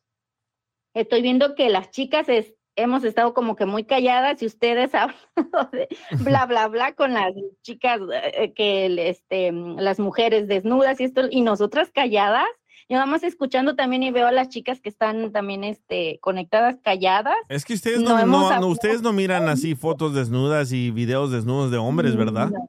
Estoy 0.94 1.22
viendo 1.22 1.54
que 1.54 1.68
las 1.68 1.90
chicas 1.90 2.28
es- 2.28 2.54
hemos 2.76 3.04
estado 3.04 3.34
como 3.34 3.54
que 3.54 3.66
muy 3.66 3.84
calladas 3.84 4.42
y 4.42 4.46
ustedes 4.46 4.92
hablan 4.94 5.70
de 5.72 5.88
bla, 6.20 6.46
bla, 6.46 6.66
bla 6.68 6.92
con 6.94 7.14
las 7.14 7.32
chicas, 7.62 8.00
eh, 8.12 8.52
que 8.54 8.86
el, 8.86 8.98
este, 8.98 9.52
las 9.52 10.00
mujeres 10.00 10.48
desnudas 10.48 11.00
y 11.00 11.04
esto, 11.04 11.28
y 11.30 11.42
nosotras 11.42 11.90
calladas. 11.92 12.46
Yo 12.88 12.96
nada 12.96 13.06
más 13.06 13.22
escuchando 13.22 13.74
también 13.76 14.02
y 14.02 14.10
veo 14.10 14.26
a 14.26 14.32
las 14.32 14.48
chicas 14.50 14.80
que 14.80 14.88
están 14.90 15.32
también 15.32 15.64
este, 15.64 16.18
conectadas 16.20 16.76
calladas. 16.82 17.36
Es 17.48 17.64
que 17.64 17.74
ustedes 17.74 18.00
No 18.00 18.18
no, 18.18 18.50
no- 18.50 18.60
no- 18.60 18.66
ustedes 18.68 19.00
no 19.02 19.12
miran 19.12 19.48
así 19.48 19.74
fotos 19.74 20.14
desnudas 20.14 20.72
y 20.72 20.90
videos 20.90 21.30
desnudos 21.30 21.70
de 21.70 21.78
hombres, 21.78 22.14
¿verdad? 22.16 22.50
No. 22.50 22.68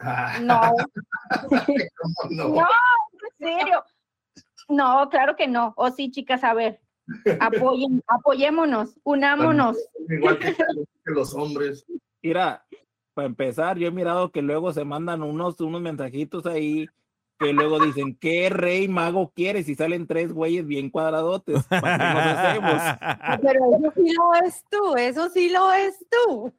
no? 0.40 0.60
No, 2.30 2.66
en 3.40 3.58
serio. 3.58 3.84
No, 4.68 5.08
claro 5.10 5.34
que 5.36 5.48
no. 5.48 5.72
O 5.76 5.90
sí, 5.90 6.10
chicas, 6.10 6.44
a 6.44 6.54
ver, 6.54 6.80
apoyen, 7.40 8.02
apoyémonos, 8.06 8.94
unámonos. 9.02 9.76
Igual 10.08 10.38
que, 10.38 10.54
que 10.54 10.64
los 11.06 11.34
hombres. 11.34 11.84
Mira, 12.22 12.64
para 13.14 13.26
empezar, 13.26 13.78
yo 13.78 13.88
he 13.88 13.90
mirado 13.90 14.30
que 14.30 14.42
luego 14.42 14.72
se 14.72 14.84
mandan 14.84 15.22
unos, 15.22 15.60
unos 15.60 15.80
mensajitos 15.80 16.46
ahí 16.46 16.86
que 17.38 17.52
luego 17.52 17.78
dicen, 17.80 18.16
¿qué 18.20 18.50
rey 18.50 18.88
mago 18.88 19.32
quieres? 19.34 19.68
Y 19.68 19.74
salen 19.74 20.06
tres 20.06 20.32
güeyes 20.32 20.66
bien 20.66 20.90
cuadradotes. 20.90 21.64
¿Para 21.64 21.98
qué 21.98 22.14
nos 22.14 22.26
hacemos? 22.36 23.40
Pero 23.42 23.60
eso 23.76 23.92
sí 23.94 24.12
lo 24.14 24.30
ves 24.30 24.64
tú, 24.70 24.96
eso 24.96 25.28
sí 25.30 25.48
lo 25.48 25.68
ves 25.68 26.06
tú. 26.10 26.52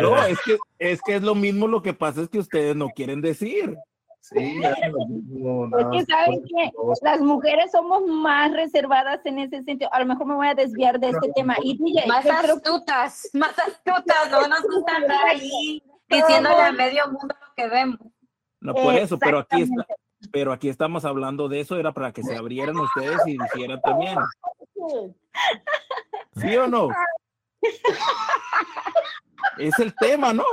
No, 0.00 0.24
es 0.24 0.38
que, 0.44 0.58
es 0.78 1.02
que 1.02 1.16
es 1.16 1.22
lo 1.22 1.34
mismo, 1.34 1.66
lo 1.66 1.82
que 1.82 1.92
pasa 1.92 2.22
es 2.22 2.28
que 2.28 2.38
ustedes 2.38 2.76
no 2.76 2.88
quieren 2.90 3.20
decir. 3.20 3.76
Sí, 4.20 4.62
hacen 4.64 4.92
lo 4.92 5.06
mismo, 5.06 5.64
Es 5.64 5.70
nada 5.70 5.90
que 5.90 5.96
más 5.96 6.06
saben 6.06 6.42
que 6.44 6.72
las 7.02 7.20
mujeres 7.20 7.70
somos 7.72 8.06
más 8.06 8.52
reservadas 8.52 9.20
en 9.24 9.38
ese 9.38 9.62
sentido. 9.62 9.92
A 9.92 10.00
lo 10.00 10.06
mejor 10.06 10.26
me 10.26 10.34
voy 10.34 10.46
a 10.46 10.54
desviar 10.54 11.00
de 11.00 11.08
este 11.08 11.32
tema. 11.34 11.56
Y 11.62 11.78
DJ, 11.78 12.06
Más 12.06 12.26
astutas, 12.26 13.30
más 13.32 13.58
astutas, 13.58 14.30
no 14.30 14.46
nos 14.46 14.62
gusta 14.62 14.96
andar 14.96 15.26
ahí 15.26 15.82
diciéndole 16.08 16.62
a 16.62 16.72
medio 16.72 17.06
mundo 17.06 17.34
lo 17.40 17.54
que 17.56 17.68
vemos. 17.68 17.98
No 18.60 18.74
por 18.74 18.94
eso, 18.94 19.18
pero 19.18 19.38
aquí 19.38 19.62
está, 19.62 19.86
pero 20.30 20.52
aquí 20.52 20.68
estamos 20.68 21.04
hablando 21.04 21.48
de 21.48 21.60
eso, 21.60 21.76
era 21.78 21.92
para 21.92 22.12
que 22.12 22.22
se 22.22 22.36
abrieran 22.36 22.76
ustedes 22.76 23.18
y 23.26 23.38
dijeran 23.38 23.80
también. 23.80 24.18
¿Sí 26.36 26.56
o 26.56 26.66
no? 26.66 26.88
Es 29.58 29.78
el 29.78 29.94
tema, 29.94 30.32
¿no? 30.32 30.44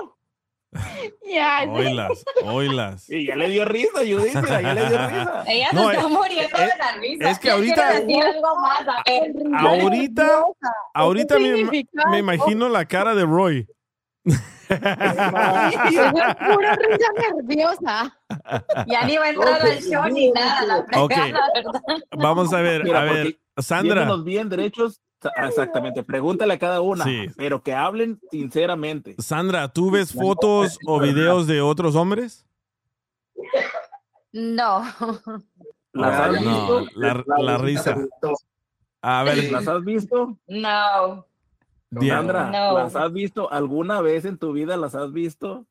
Ya, 1.25 1.61
sí. 1.63 1.69
Oilas, 1.69 2.25
oilas. 2.43 3.09
Y 3.09 3.25
ya 3.27 3.35
le 3.35 3.49
dio 3.49 3.65
risa, 3.65 3.99
Judith, 3.99 4.33
ya 4.47 4.73
le 4.73 4.87
dio 4.89 5.07
risa. 5.07 5.43
Ella 5.47 5.67
No, 5.71 5.89
se 5.89 5.95
está 5.95 6.07
eh, 6.07 6.09
muriendo 6.09 6.57
eh, 6.57 6.61
de 6.61 6.77
la 6.77 6.91
risa. 6.99 7.29
es 7.31 7.39
que 7.39 7.49
ahorita- 7.51 7.75
quiero 7.91 8.05
decir 8.05 8.23
algo 8.23 8.55
más. 8.59 8.81
A 8.87 9.03
ver. 9.05 9.33
Ahorita, 9.55 10.41
ahorita 10.93 11.39
me, 11.39 11.63
me 12.11 12.17
imagino 12.19 12.69
la 12.69 12.85
cara 12.85 13.15
de 13.15 13.23
Roy. 13.25 13.67
Es 14.27 14.41
pura 16.35 16.75
risa 16.75 17.07
nerviosa. 17.35 18.19
Ya 18.87 19.05
ni 19.05 19.17
va 19.17 19.25
a 19.25 19.29
entrar 19.29 19.61
al 19.61 19.79
show 19.81 20.03
ni 20.11 20.31
nada. 20.31 20.85
La 20.91 21.01
Ok. 21.01 21.13
fregada, 21.13 21.47
¿verdad? 21.55 21.81
Vamos 22.17 22.53
a 22.53 22.61
ver, 22.61 22.83
Mira, 22.83 23.01
a 23.01 23.05
ver, 23.05 23.39
Sandra. 23.57 24.13
Bien 24.17 24.49
derechos, 24.49 24.99
exactamente, 25.37 26.03
pregúntale 26.03 26.53
a 26.55 26.59
cada 26.59 26.81
una, 26.81 27.05
Sí. 27.05 27.27
pero 27.37 27.63
que 27.63 27.73
hablen 27.73 28.19
sinceramente. 28.29 29.15
Sandra, 29.19 29.69
¿tú 29.69 29.91
ves 29.91 30.11
fotos 30.13 30.77
o 30.85 30.99
videos 30.99 31.47
de 31.47 31.61
otros 31.61 31.95
hombres? 31.95 32.45
No. 34.33 34.83
¿Las 35.93 36.13
Ah, 36.19 36.25
has 36.25 36.41
no, 36.41 36.79
visto? 36.81 36.99
la, 36.99 37.23
la 37.39 37.57
risa. 37.57 37.95
A 39.01 39.23
ver, 39.23 39.51
¿Las 39.51 39.67
has 39.67 39.83
visto? 39.83 40.37
No. 40.47 41.25
No. 41.89 42.73
¿las 42.77 42.95
has 42.95 43.13
visto 43.13 43.51
alguna 43.51 44.01
vez 44.01 44.25
en 44.25 44.37
tu 44.37 44.51
vida? 44.53 44.75
¿Las 44.77 44.93
has 44.95 45.11
visto? 45.13 45.65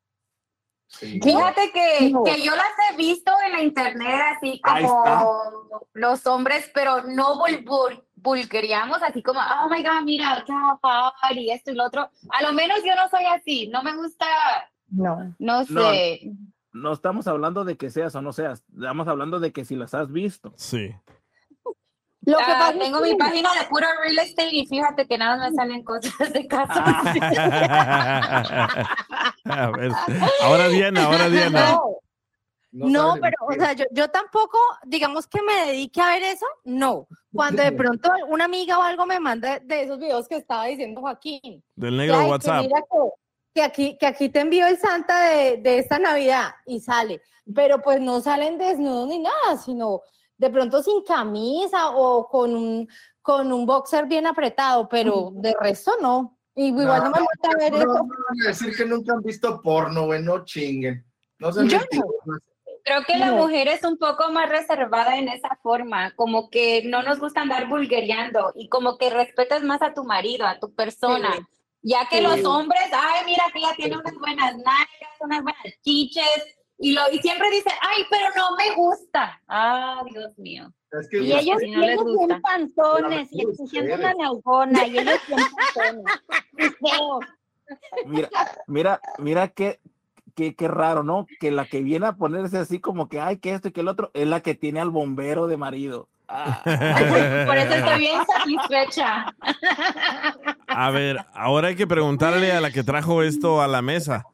Fíjate 0.88 1.72
que, 1.72 2.10
No. 2.10 2.22
que 2.22 2.40
yo 2.42 2.52
las 2.54 2.70
he 2.92 2.96
visto 2.96 3.32
en 3.44 3.52
la 3.52 3.62
internet 3.62 4.20
así 4.36 4.60
como 4.60 5.68
los 5.94 6.26
hombres, 6.26 6.70
pero 6.72 7.02
no 7.02 7.36
vul, 7.38 7.64
vul- 7.64 8.04
vulgaríamos 8.14 9.02
así 9.02 9.20
como, 9.22 9.40
oh 9.40 9.68
my 9.68 9.82
god, 9.82 10.02
mira, 10.04 10.44
y 11.34 11.50
esto 11.50 11.72
y 11.72 11.74
lo 11.74 11.84
otro. 11.86 12.08
A 12.30 12.42
lo 12.42 12.52
menos 12.52 12.78
yo 12.84 12.94
no 12.94 13.08
soy 13.10 13.24
así, 13.26 13.66
no 13.68 13.82
me 13.82 13.96
gusta, 13.96 14.26
No. 14.88 15.34
no 15.38 15.64
No. 15.68 15.90
sé. 15.90 16.20
No 16.72 16.92
estamos 16.92 17.26
hablando 17.26 17.64
de 17.64 17.76
que 17.76 17.90
seas 17.90 18.14
o 18.14 18.22
no 18.22 18.32
seas, 18.32 18.62
estamos 18.72 19.08
hablando 19.08 19.40
de 19.40 19.50
que 19.52 19.64
si 19.64 19.74
las 19.76 19.92
has 19.94 20.12
visto. 20.12 20.52
Sí. 20.56 20.94
Lo 22.26 22.36
que 22.38 22.42
Ah, 22.44 22.56
pasa 22.58 22.72
es 22.72 22.78
tengo 22.80 23.02
que- 23.02 23.10
mi 23.12 23.16
página 23.16 23.50
de 23.54 23.64
puro 23.68 23.86
real 24.02 24.18
estate 24.18 24.48
y 24.52 24.66
fíjate 24.66 25.06
que 25.06 25.16
nada 25.16 25.48
me 25.48 25.54
salen 25.54 25.82
cosas 25.84 26.32
de 26.32 26.46
casa. 26.46 26.84
A 29.44 29.70
ver, 29.70 29.92
ahora 30.42 30.68
Diana, 30.68 31.04
ahora 31.04 31.28
Diana. 31.28 31.70
No, 31.72 31.96
No 32.72 33.14
no, 33.14 33.20
pero, 33.22 33.36
o 33.48 33.52
sea, 33.54 33.72
yo, 33.72 33.84
yo 33.92 34.08
tampoco, 34.10 34.58
digamos 34.84 35.26
que 35.26 35.40
me 35.40 35.66
dedique 35.66 36.00
a 36.00 36.10
ver 36.10 36.24
eso, 36.24 36.44
no. 36.64 37.06
Cuando 37.32 37.62
de 37.62 37.72
pronto 37.72 38.10
una 38.28 38.44
amiga 38.44 38.78
o 38.78 38.82
algo 38.82 39.06
me 39.06 39.18
manda 39.20 39.58
de 39.60 39.82
esos 39.84 39.98
videos 39.98 40.28
que 40.28 40.36
estaba 40.36 40.66
diciendo 40.66 41.00
Joaquín. 41.00 41.62
Del 41.74 41.92
que, 41.92 41.96
negro 41.96 42.16
de 42.16 42.20
"Ay, 42.22 42.26
que 42.26 42.30
WhatsApp. 42.32 42.62
mira 42.62 42.80
que, 42.90 42.98
que 43.54 43.62
aquí, 43.62 43.96
que 43.98 44.06
aquí 44.06 44.28
te 44.28 44.40
envió 44.40 44.66
el 44.66 44.78
Santa 44.78 45.20
de, 45.30 45.56
de 45.58 45.78
esta 45.78 45.98
Navidad 45.98 46.54
y 46.66 46.80
sale, 46.80 47.22
pero 47.54 47.80
pues 47.80 48.00
no 48.00 48.20
salen 48.20 48.58
desnudos 48.58 49.08
ni 49.08 49.20
nada, 49.20 49.56
sino 49.64 50.02
de 50.38 50.50
pronto 50.50 50.82
sin 50.82 51.02
camisa 51.02 51.90
o 51.90 52.28
con 52.28 52.54
un, 52.54 52.88
con 53.22 53.52
un 53.52 53.66
boxer 53.66 54.06
bien 54.06 54.26
apretado, 54.26 54.88
pero 54.88 55.30
de 55.34 55.54
resto 55.60 55.92
no. 56.00 56.38
Y 56.54 56.66
igual 56.68 57.04
no, 57.04 57.10
me 57.10 57.20
gusta 57.20 57.50
ver 57.58 57.72
no, 57.72 57.78
eso. 57.78 57.86
no 57.86 58.02
van 58.04 58.40
a 58.44 58.48
decir 58.48 58.74
que 58.76 58.84
nunca 58.86 59.12
han 59.12 59.22
visto 59.22 59.60
porno, 59.60 60.06
güey, 60.06 60.22
no 60.22 60.44
chinguen. 60.44 61.04
No 61.38 61.52
sean 61.52 61.68
Yo. 61.68 61.78
Creo 62.84 63.02
que 63.04 63.18
la 63.18 63.32
No. 63.32 63.38
mujer 63.38 63.66
es 63.68 63.82
un 63.82 63.98
poco 63.98 64.30
más 64.30 64.48
reservada 64.48 65.16
en 65.18 65.28
esa 65.28 65.58
forma, 65.62 66.14
como 66.14 66.48
que 66.50 66.82
no 66.86 67.02
nos 67.02 67.18
gusta 67.18 67.40
andar 67.42 67.68
vulguereando 67.68 68.52
y 68.54 68.68
como 68.68 68.96
que 68.96 69.10
respetas 69.10 69.62
más 69.64 69.82
a 69.82 69.92
tu 69.92 70.04
marido, 70.04 70.46
a 70.46 70.58
tu 70.60 70.72
persona. 70.72 71.32
Sí. 71.36 71.42
Ya 71.82 72.06
que 72.08 72.18
Sí. 72.18 72.22
los 72.22 72.44
hombres, 72.44 72.82
ay, 72.92 73.24
mira 73.26 73.42
que 73.52 73.58
ella 73.58 73.72
tiene 73.76 73.96
unas 73.98 74.14
buenas 74.14 74.56
nalgas, 74.56 75.16
unas 75.20 75.42
buenas 75.42 75.62
chiches, 75.82 76.55
y, 76.78 76.92
lo, 76.92 77.00
y 77.12 77.18
siempre 77.18 77.50
dicen, 77.50 77.72
ay, 77.80 78.04
pero 78.10 78.26
no 78.36 78.56
me 78.56 78.74
gusta. 78.74 79.40
Ah, 79.48 80.02
Dios 80.10 80.36
mío. 80.38 80.72
Es 80.92 81.08
que 81.08 81.18
Y 81.22 81.32
ellos, 81.32 81.58
no 81.68 81.82
ellos 81.82 82.04
gusta. 82.04 82.26
bien 82.26 82.42
panzones 82.42 83.28
y 83.32 83.42
exigiendo 83.42 83.94
una 83.96 84.14
neugona 84.14 84.86
y 84.86 84.98
ellos 84.98 85.20
bien 85.26 85.40
panzones. 85.74 86.04
Mira, 88.06 88.28
mira, 88.68 89.00
mira 89.18 89.48
qué, 89.48 89.80
qué, 90.36 90.54
qué 90.54 90.68
raro, 90.68 91.02
¿no? 91.02 91.26
Que 91.40 91.50
la 91.50 91.64
que 91.66 91.82
viene 91.82 92.06
a 92.06 92.12
ponerse 92.12 92.58
así 92.58 92.78
como 92.78 93.08
que, 93.08 93.20
ay, 93.20 93.38
que 93.38 93.52
esto 93.54 93.68
y 93.68 93.72
que 93.72 93.80
el 93.80 93.88
otro, 93.88 94.12
es 94.14 94.26
la 94.28 94.40
que 94.40 94.54
tiene 94.54 94.80
al 94.80 94.90
bombero 94.90 95.48
de 95.48 95.56
marido. 95.56 96.08
Ah, 96.28 96.60
Por 96.64 97.56
eso 97.56 97.74
estoy 97.74 97.98
bien 97.98 98.20
satisfecha. 98.26 99.26
A 100.68 100.90
ver, 100.90 101.24
ahora 101.34 101.68
hay 101.68 101.76
que 101.76 101.86
preguntarle 101.88 102.52
a 102.52 102.60
la 102.60 102.70
que 102.70 102.84
trajo 102.84 103.22
esto 103.24 103.60
a 103.60 103.66
la 103.66 103.82
mesa. 103.82 104.24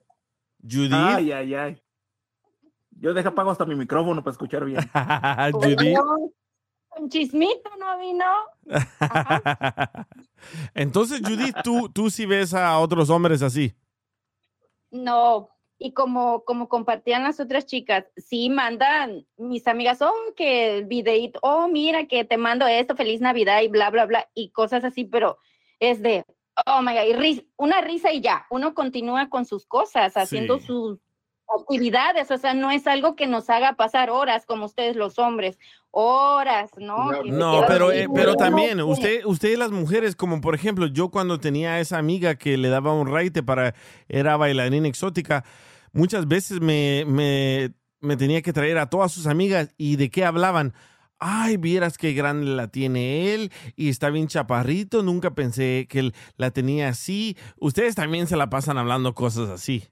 Judith. 0.62 0.92
ay, 0.92 1.32
ay, 1.32 1.54
ay. 1.54 1.82
Yo 3.02 3.12
deja 3.12 3.30
apago 3.30 3.50
hasta 3.50 3.64
mi 3.66 3.74
micrófono 3.74 4.22
para 4.22 4.30
escuchar 4.30 4.64
bien. 4.64 4.78
Judith. 5.52 5.98
Con 6.88 7.08
chismito 7.08 7.68
no 7.80 7.98
vino. 7.98 8.24
Entonces, 10.74 11.20
Judith, 11.20 11.56
tú, 11.64 11.88
tú 11.88 12.10
sí 12.10 12.26
ves 12.26 12.54
a 12.54 12.78
otros 12.78 13.10
hombres 13.10 13.42
así. 13.42 13.74
No, 14.92 15.48
y 15.78 15.92
como, 15.94 16.44
como 16.44 16.68
compartían 16.68 17.24
las 17.24 17.40
otras 17.40 17.66
chicas, 17.66 18.04
sí 18.16 18.48
mandan 18.50 19.26
mis 19.36 19.66
amigas, 19.66 20.00
oh, 20.00 20.12
que 20.36 20.78
el 20.78 20.84
videíto, 20.84 21.40
oh, 21.42 21.66
mira 21.66 22.06
que 22.06 22.24
te 22.24 22.36
mando 22.36 22.66
esto, 22.68 22.94
feliz 22.94 23.20
Navidad 23.20 23.62
y 23.62 23.68
bla, 23.68 23.90
bla, 23.90 24.06
bla, 24.06 24.28
y 24.34 24.50
cosas 24.50 24.84
así, 24.84 25.04
pero 25.06 25.38
es 25.80 26.02
de, 26.02 26.24
oh 26.66 26.82
my 26.82 26.92
God, 26.92 27.04
y 27.08 27.12
ris- 27.14 27.46
una 27.56 27.80
risa 27.80 28.12
y 28.12 28.20
ya, 28.20 28.46
uno 28.50 28.74
continúa 28.74 29.28
con 29.28 29.44
sus 29.44 29.66
cosas, 29.66 30.16
haciendo 30.16 30.58
Sí. 30.60 30.66
sus 30.66 30.98
actividades, 31.60 32.30
o 32.30 32.38
sea, 32.38 32.54
no 32.54 32.70
es 32.70 32.86
algo 32.86 33.16
que 33.16 33.26
nos 33.26 33.50
haga 33.50 33.74
pasar 33.74 34.10
horas 34.10 34.46
como 34.46 34.66
ustedes 34.66 34.96
los 34.96 35.18
hombres, 35.18 35.58
horas, 35.90 36.70
¿no? 36.78 37.10
No, 37.24 37.64
pero, 37.66 37.92
eh, 37.92 38.08
pero 38.14 38.34
también, 38.34 38.80
usted, 38.80 39.24
ustedes 39.24 39.58
las 39.58 39.70
mujeres, 39.70 40.16
como 40.16 40.40
por 40.40 40.54
ejemplo, 40.54 40.86
yo 40.86 41.10
cuando 41.10 41.38
tenía 41.38 41.80
esa 41.80 41.98
amiga 41.98 42.34
que 42.34 42.56
le 42.56 42.68
daba 42.68 42.94
un 42.94 43.06
raite 43.06 43.42
para, 43.42 43.74
era 44.08 44.36
bailarina 44.36 44.88
exótica, 44.88 45.44
muchas 45.92 46.26
veces 46.26 46.60
me, 46.60 47.04
me, 47.06 47.72
me 48.00 48.16
tenía 48.16 48.42
que 48.42 48.52
traer 48.52 48.78
a 48.78 48.90
todas 48.90 49.12
sus 49.12 49.26
amigas 49.26 49.74
y 49.76 49.96
de 49.96 50.10
qué 50.10 50.24
hablaban. 50.24 50.74
Ay, 51.24 51.56
vieras 51.56 51.98
qué 51.98 52.14
grande 52.14 52.46
la 52.46 52.66
tiene 52.66 53.32
él 53.32 53.52
y 53.76 53.90
está 53.90 54.10
bien 54.10 54.26
chaparrito, 54.26 55.04
nunca 55.04 55.36
pensé 55.36 55.86
que 55.88 56.00
él 56.00 56.14
la 56.36 56.50
tenía 56.50 56.88
así. 56.88 57.36
Ustedes 57.60 57.94
también 57.94 58.26
se 58.26 58.36
la 58.36 58.50
pasan 58.50 58.76
hablando 58.76 59.14
cosas 59.14 59.48
así. 59.48 59.84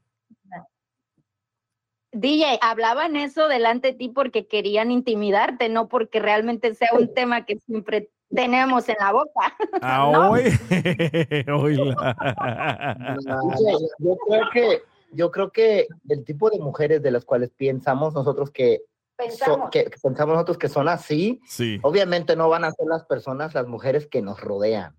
DJ, 2.12 2.58
hablaban 2.60 3.14
eso 3.16 3.46
delante 3.48 3.88
de 3.88 3.94
ti 3.94 4.08
porque 4.08 4.46
querían 4.46 4.90
intimidarte, 4.90 5.68
no 5.68 5.88
porque 5.88 6.18
realmente 6.20 6.74
sea 6.74 6.88
un 6.98 7.12
tema 7.14 7.44
que 7.46 7.56
siempre 7.58 8.10
tenemos 8.34 8.88
en 8.88 8.96
la 9.00 9.12
boca. 9.12 9.56
Ah, 9.82 10.10
No. 10.12 10.30
hoy. 10.32 10.42
Oíla. 11.48 12.16
Yo, 13.58 13.78
yo 13.98 14.16
creo 14.26 14.42
que 14.52 14.82
yo 15.12 15.30
creo 15.32 15.50
que 15.50 15.88
el 16.08 16.24
tipo 16.24 16.50
de 16.50 16.58
mujeres 16.60 17.02
de 17.02 17.10
las 17.10 17.24
cuales 17.24 17.50
pensamos 17.50 18.14
nosotros 18.14 18.50
que, 18.52 18.78
so- 18.78 18.84
Pensamos. 19.16 19.70
que, 19.70 19.84
que 19.84 19.98
pensamos 20.00 20.34
nosotros 20.34 20.56
que 20.58 20.68
son 20.68 20.88
así, 20.88 21.40
Sí. 21.46 21.78
obviamente 21.82 22.36
no 22.36 22.48
van 22.48 22.64
a 22.64 22.70
ser 22.70 22.86
las 22.86 23.04
personas, 23.04 23.52
las 23.54 23.66
mujeres 23.66 24.06
que 24.06 24.22
nos 24.22 24.40
rodean, 24.40 24.96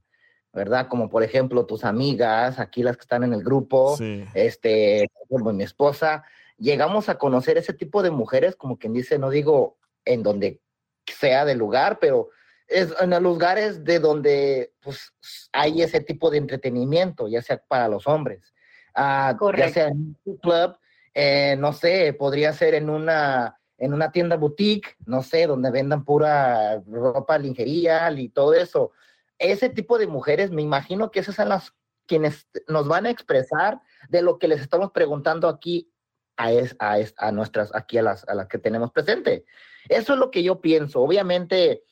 ¿verdad? 0.51 0.88
Como 0.89 1.09
por 1.09 1.23
ejemplo 1.23 1.65
tus 1.65 1.85
amigas, 1.85 2.59
aquí 2.59 2.83
las 2.83 2.97
que 2.97 3.01
están 3.03 3.23
en 3.23 3.33
el 3.33 3.41
grupo, 3.43 3.95
Sí. 3.95 4.25
este, 4.33 5.09
como 5.29 5.53
mi 5.53 5.63
esposa, 5.63 6.25
llegamos 6.61 7.09
a 7.09 7.17
conocer 7.17 7.57
ese 7.57 7.73
tipo 7.73 8.03
de 8.03 8.11
mujeres, 8.11 8.55
como 8.55 8.77
quien 8.77 8.93
dice, 8.93 9.17
no 9.17 9.29
digo 9.29 9.77
en 10.05 10.23
donde 10.23 10.61
sea 11.07 11.43
de 11.43 11.55
lugar, 11.55 11.97
pero 11.99 12.29
es 12.67 12.93
en 13.01 13.09
los 13.09 13.21
lugares 13.21 13.83
de 13.83 13.99
donde 13.99 14.71
pues, 14.79 15.11
hay 15.51 15.81
ese 15.81 15.99
tipo 15.99 16.29
de 16.29 16.38
entretenimiento, 16.38 17.27
ya 17.27 17.41
sea 17.41 17.57
para 17.67 17.88
los 17.88 18.07
hombres. 18.07 18.53
ah, 18.95 19.38
ya 19.57 19.69
sea 19.69 19.88
en 19.88 20.15
un 20.23 20.38
club, 20.38 20.77
eh, 21.13 21.55
no 21.57 21.73
sé, 21.73 22.13
podría 22.13 22.53
ser 22.53 22.75
en 22.75 22.89
una, 22.89 23.59
en 23.77 23.93
una 23.93 24.11
tienda 24.11 24.38
boutique, 24.38 24.95
no 25.05 25.23
sé, 25.23 25.47
donde 25.47 25.71
vendan 25.71 26.05
pura 26.05 26.81
ropa 26.88 27.38
lingería 27.38 28.09
y 28.11 28.29
todo 28.29 28.53
eso. 28.53 28.91
Ese 29.39 29.69
tipo 29.69 29.97
de 29.97 30.07
mujeres, 30.07 30.51
me 30.51 30.61
imagino 30.61 31.09
que 31.09 31.21
esas 31.21 31.35
son 31.35 31.49
las 31.49 31.73
quienes 32.05 32.47
nos 32.67 32.88
van 32.88 33.05
a 33.05 33.09
expresar 33.09 33.79
de 34.09 34.21
lo 34.21 34.38
que 34.38 34.47
les 34.47 34.61
estamos 34.61 34.91
preguntando 34.91 35.47
aquí 35.47 35.91
a, 36.37 36.51
es- 36.51 36.75
a, 36.79 36.99
es- 36.99 37.13
a 37.17 37.31
nuestras, 37.31 37.73
aquí 37.75 37.97
a 37.97 38.01
las, 38.03 38.27
a 38.27 38.33
las 38.33 38.47
que 38.47 38.57
tenemos 38.57 38.91
presente. 38.91 39.45
Eso 39.89 40.13
es 40.13 40.19
lo 40.19 40.31
que 40.31 40.43
yo 40.43 40.61
pienso. 40.61 41.01
Obviamente, 41.01 41.83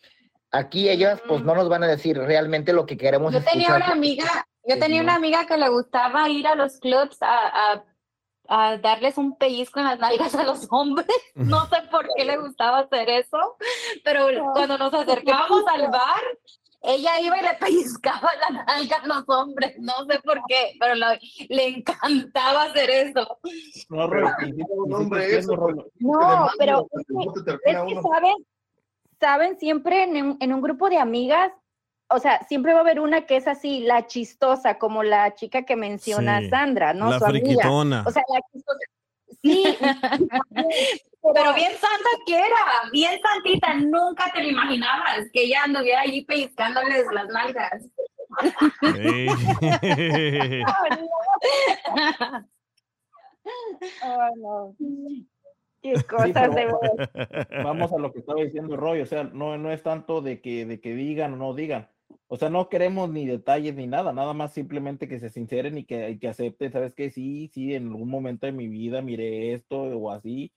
aquí 0.51 0.89
ellas 0.89 1.21
pues 1.27 1.43
no 1.43 1.55
nos 1.55 1.69
van 1.69 1.83
a 1.83 1.87
decir 1.87 2.17
realmente 2.17 2.73
lo 2.73 2.85
que 2.85 2.97
queremos 2.97 3.33
Yo 3.33 3.43
tenía 3.43 3.67
escuchar. 3.67 3.83
una 3.83 3.91
amiga, 3.93 4.47
yo 4.63 4.79
tenía 4.79 5.01
una 5.01 5.15
amiga 5.15 5.45
que 5.45 5.57
le 5.57 5.69
gustaba 5.69 6.29
ir 6.29 6.47
a 6.47 6.55
los 6.55 6.79
clubs 6.79 7.17
a, 7.21 7.73
a, 7.73 7.83
a 8.47 8.77
darles 8.77 9.17
un 9.17 9.37
pellizco 9.37 9.79
en 9.79 9.85
las 9.85 9.99
nalgas 9.99 10.33
a 10.35 10.43
los 10.43 10.67
hombres. 10.71 11.07
No 11.35 11.65
sé 11.67 11.77
por 11.91 12.07
qué 12.15 12.25
le 12.25 12.37
gustaba 12.37 12.79
hacer 12.79 13.09
eso, 13.09 13.57
pero 14.03 14.27
cuando 14.53 14.77
nos 14.77 14.93
acercábamos 14.93 15.63
al 15.67 15.87
bar, 15.89 16.21
ella 16.81 17.19
iba 17.19 17.37
y 17.37 17.41
le 17.41 17.53
pellizcaba 17.59 18.29
la 18.49 18.63
nalga 18.63 18.97
a 18.97 19.07
los 19.07 19.23
hombres. 19.27 19.75
No 19.79 19.93
sé 20.09 20.19
por 20.23 20.41
qué, 20.47 20.75
pero 20.79 20.95
lo- 20.95 21.07
le 21.49 21.67
encantaba 21.67 22.63
hacer 22.63 22.89
eso. 22.89 23.39
No, 23.89 24.07
Roy. 24.07 24.31
No, 25.99 26.49
pero 26.57 26.87
es 26.91 27.05
que, 27.63 27.71
es 27.71 27.75
saben, 28.01 28.35
saben, 29.19 29.59
siempre 29.59 30.03
en 30.03 30.23
un, 30.25 30.37
en 30.39 30.53
un 30.53 30.61
grupo 30.61 30.89
de 30.89 30.97
amigas, 30.97 31.51
o 32.09 32.17
sea, 32.19 32.43
siempre 32.47 32.73
va 32.73 32.79
a 32.79 32.81
haber 32.81 32.99
una 32.99 33.25
que 33.27 33.35
es 33.35 33.47
así, 33.47 33.81
la 33.81 34.07
chistosa, 34.07 34.77
como 34.79 35.03
la 35.03 35.35
chica 35.35 35.63
que 35.63 35.75
menciona 35.75 36.39
Sí, 36.39 36.49
Sandra, 36.49 36.93
¿no? 36.93 37.09
la 37.11 37.19
Su 37.19 37.25
amiga. 37.25 37.45
friquitona. 37.45 38.03
O 38.07 38.11
sea, 38.11 38.23
la 38.33 38.39
chistosa. 38.51 38.79
Sí, 39.41 39.63
Pero 41.21 41.53
bien 41.53 41.71
santa 41.71 42.09
que 42.25 42.37
era, 42.37 42.89
bien 42.91 43.19
santita, 43.21 43.73
nunca 43.75 44.31
te 44.33 44.41
lo 44.41 44.49
imaginabas 44.49 45.29
que 45.33 45.43
ella 45.43 45.63
anduviera 45.63 46.01
allí 46.01 46.23
pellizcándoles 46.23 47.05
las 47.11 47.27
nalgas. 47.27 47.85
Oh, 54.03 54.29
no. 54.37 54.75
Qué 55.81 55.93
cosas 56.03 56.55
de 56.55 56.67
vamos 57.63 57.91
a 57.93 57.97
lo 57.97 58.11
que 58.11 58.19
estaba 58.19 58.41
diciendo 58.41 58.75
Roy, 58.75 59.01
o 59.01 59.05
sea, 59.05 59.23
no, 59.23 59.57
no 59.57 59.71
es 59.71 59.81
tanto 59.81 60.21
de 60.21 60.41
que, 60.41 60.65
de 60.65 60.81
que 60.81 60.93
digan 60.93 61.33
o 61.33 61.37
no 61.37 61.53
digan. 61.53 61.89
O 62.27 62.37
sea, 62.37 62.49
no 62.49 62.69
queremos 62.69 63.09
ni 63.09 63.25
detalles 63.25 63.75
ni 63.75 63.87
nada, 63.87 64.11
nada 64.11 64.33
más 64.33 64.53
simplemente 64.53 65.07
que 65.07 65.19
se 65.19 65.29
sinceren 65.29 65.77
y 65.77 65.85
que, 65.85 66.09
y 66.09 66.19
que 66.19 66.27
acepten, 66.27 66.71
¿sabes 66.71 66.93
qué? 66.93 67.09
Sí, 67.11 67.49
sí, 67.53 67.73
en 67.73 67.87
algún 67.87 68.09
momento 68.09 68.45
de 68.45 68.51
mi 68.51 68.67
vida 68.67 69.01
miré 69.01 69.53
esto 69.53 69.81
o 69.81 70.11
así. 70.11 70.51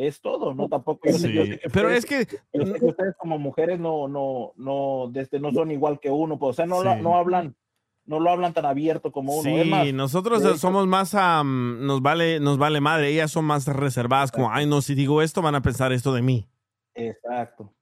Es 0.00 0.20
todo, 0.20 0.54
¿no? 0.54 0.68
Tampoco. 0.68 1.08
yo 1.10 1.18
sé- 1.18 1.32
yo 1.32 1.42
Sí, 1.44 1.50
sé 1.50 1.58
que 1.58 1.70
pero 1.70 1.88
ustedes- 1.88 2.04
es 2.04 2.26
que 2.28 2.36
yo 2.56 2.66
sé 2.66 2.72
que 2.78 2.84
ustedes 2.86 3.14
como 3.18 3.36
mujeres 3.36 3.80
no, 3.80 4.06
no, 4.06 4.52
no, 4.54 5.08
desde, 5.10 5.40
no 5.40 5.50
son 5.50 5.72
igual 5.72 5.98
que 5.98 6.08
uno, 6.08 6.38
pues, 6.38 6.50
o 6.50 6.52
sea, 6.52 6.66
no, 6.66 6.84
la- 6.84 6.94
no 7.02 7.16
hablan, 7.16 7.56
no 8.04 8.20
lo 8.20 8.30
hablan 8.30 8.52
tan 8.54 8.64
abierto 8.64 9.10
como 9.10 9.32
uno. 9.40 9.42
Sí, 9.42 9.68
más, 9.68 9.92
nosotros 9.92 10.40
hecho- 10.42 10.56
somos 10.56 10.86
más, 10.86 11.16
am, 11.16 11.84
nos 11.84 12.00
vale, 12.00 12.38
nos 12.38 12.58
vale 12.58 12.80
madre. 12.80 13.08
Ellas 13.08 13.32
son 13.32 13.44
más 13.44 13.66
reservadas, 13.66 14.30
como, 14.30 14.52
ay, 14.52 14.66
no, 14.66 14.82
si 14.82 14.94
digo 14.94 15.20
esto, 15.20 15.42
van 15.42 15.56
a 15.56 15.62
pensar 15.62 15.92
esto 15.92 16.14
de 16.14 16.22
mí. 16.22 16.46
Exacto. 16.94 17.72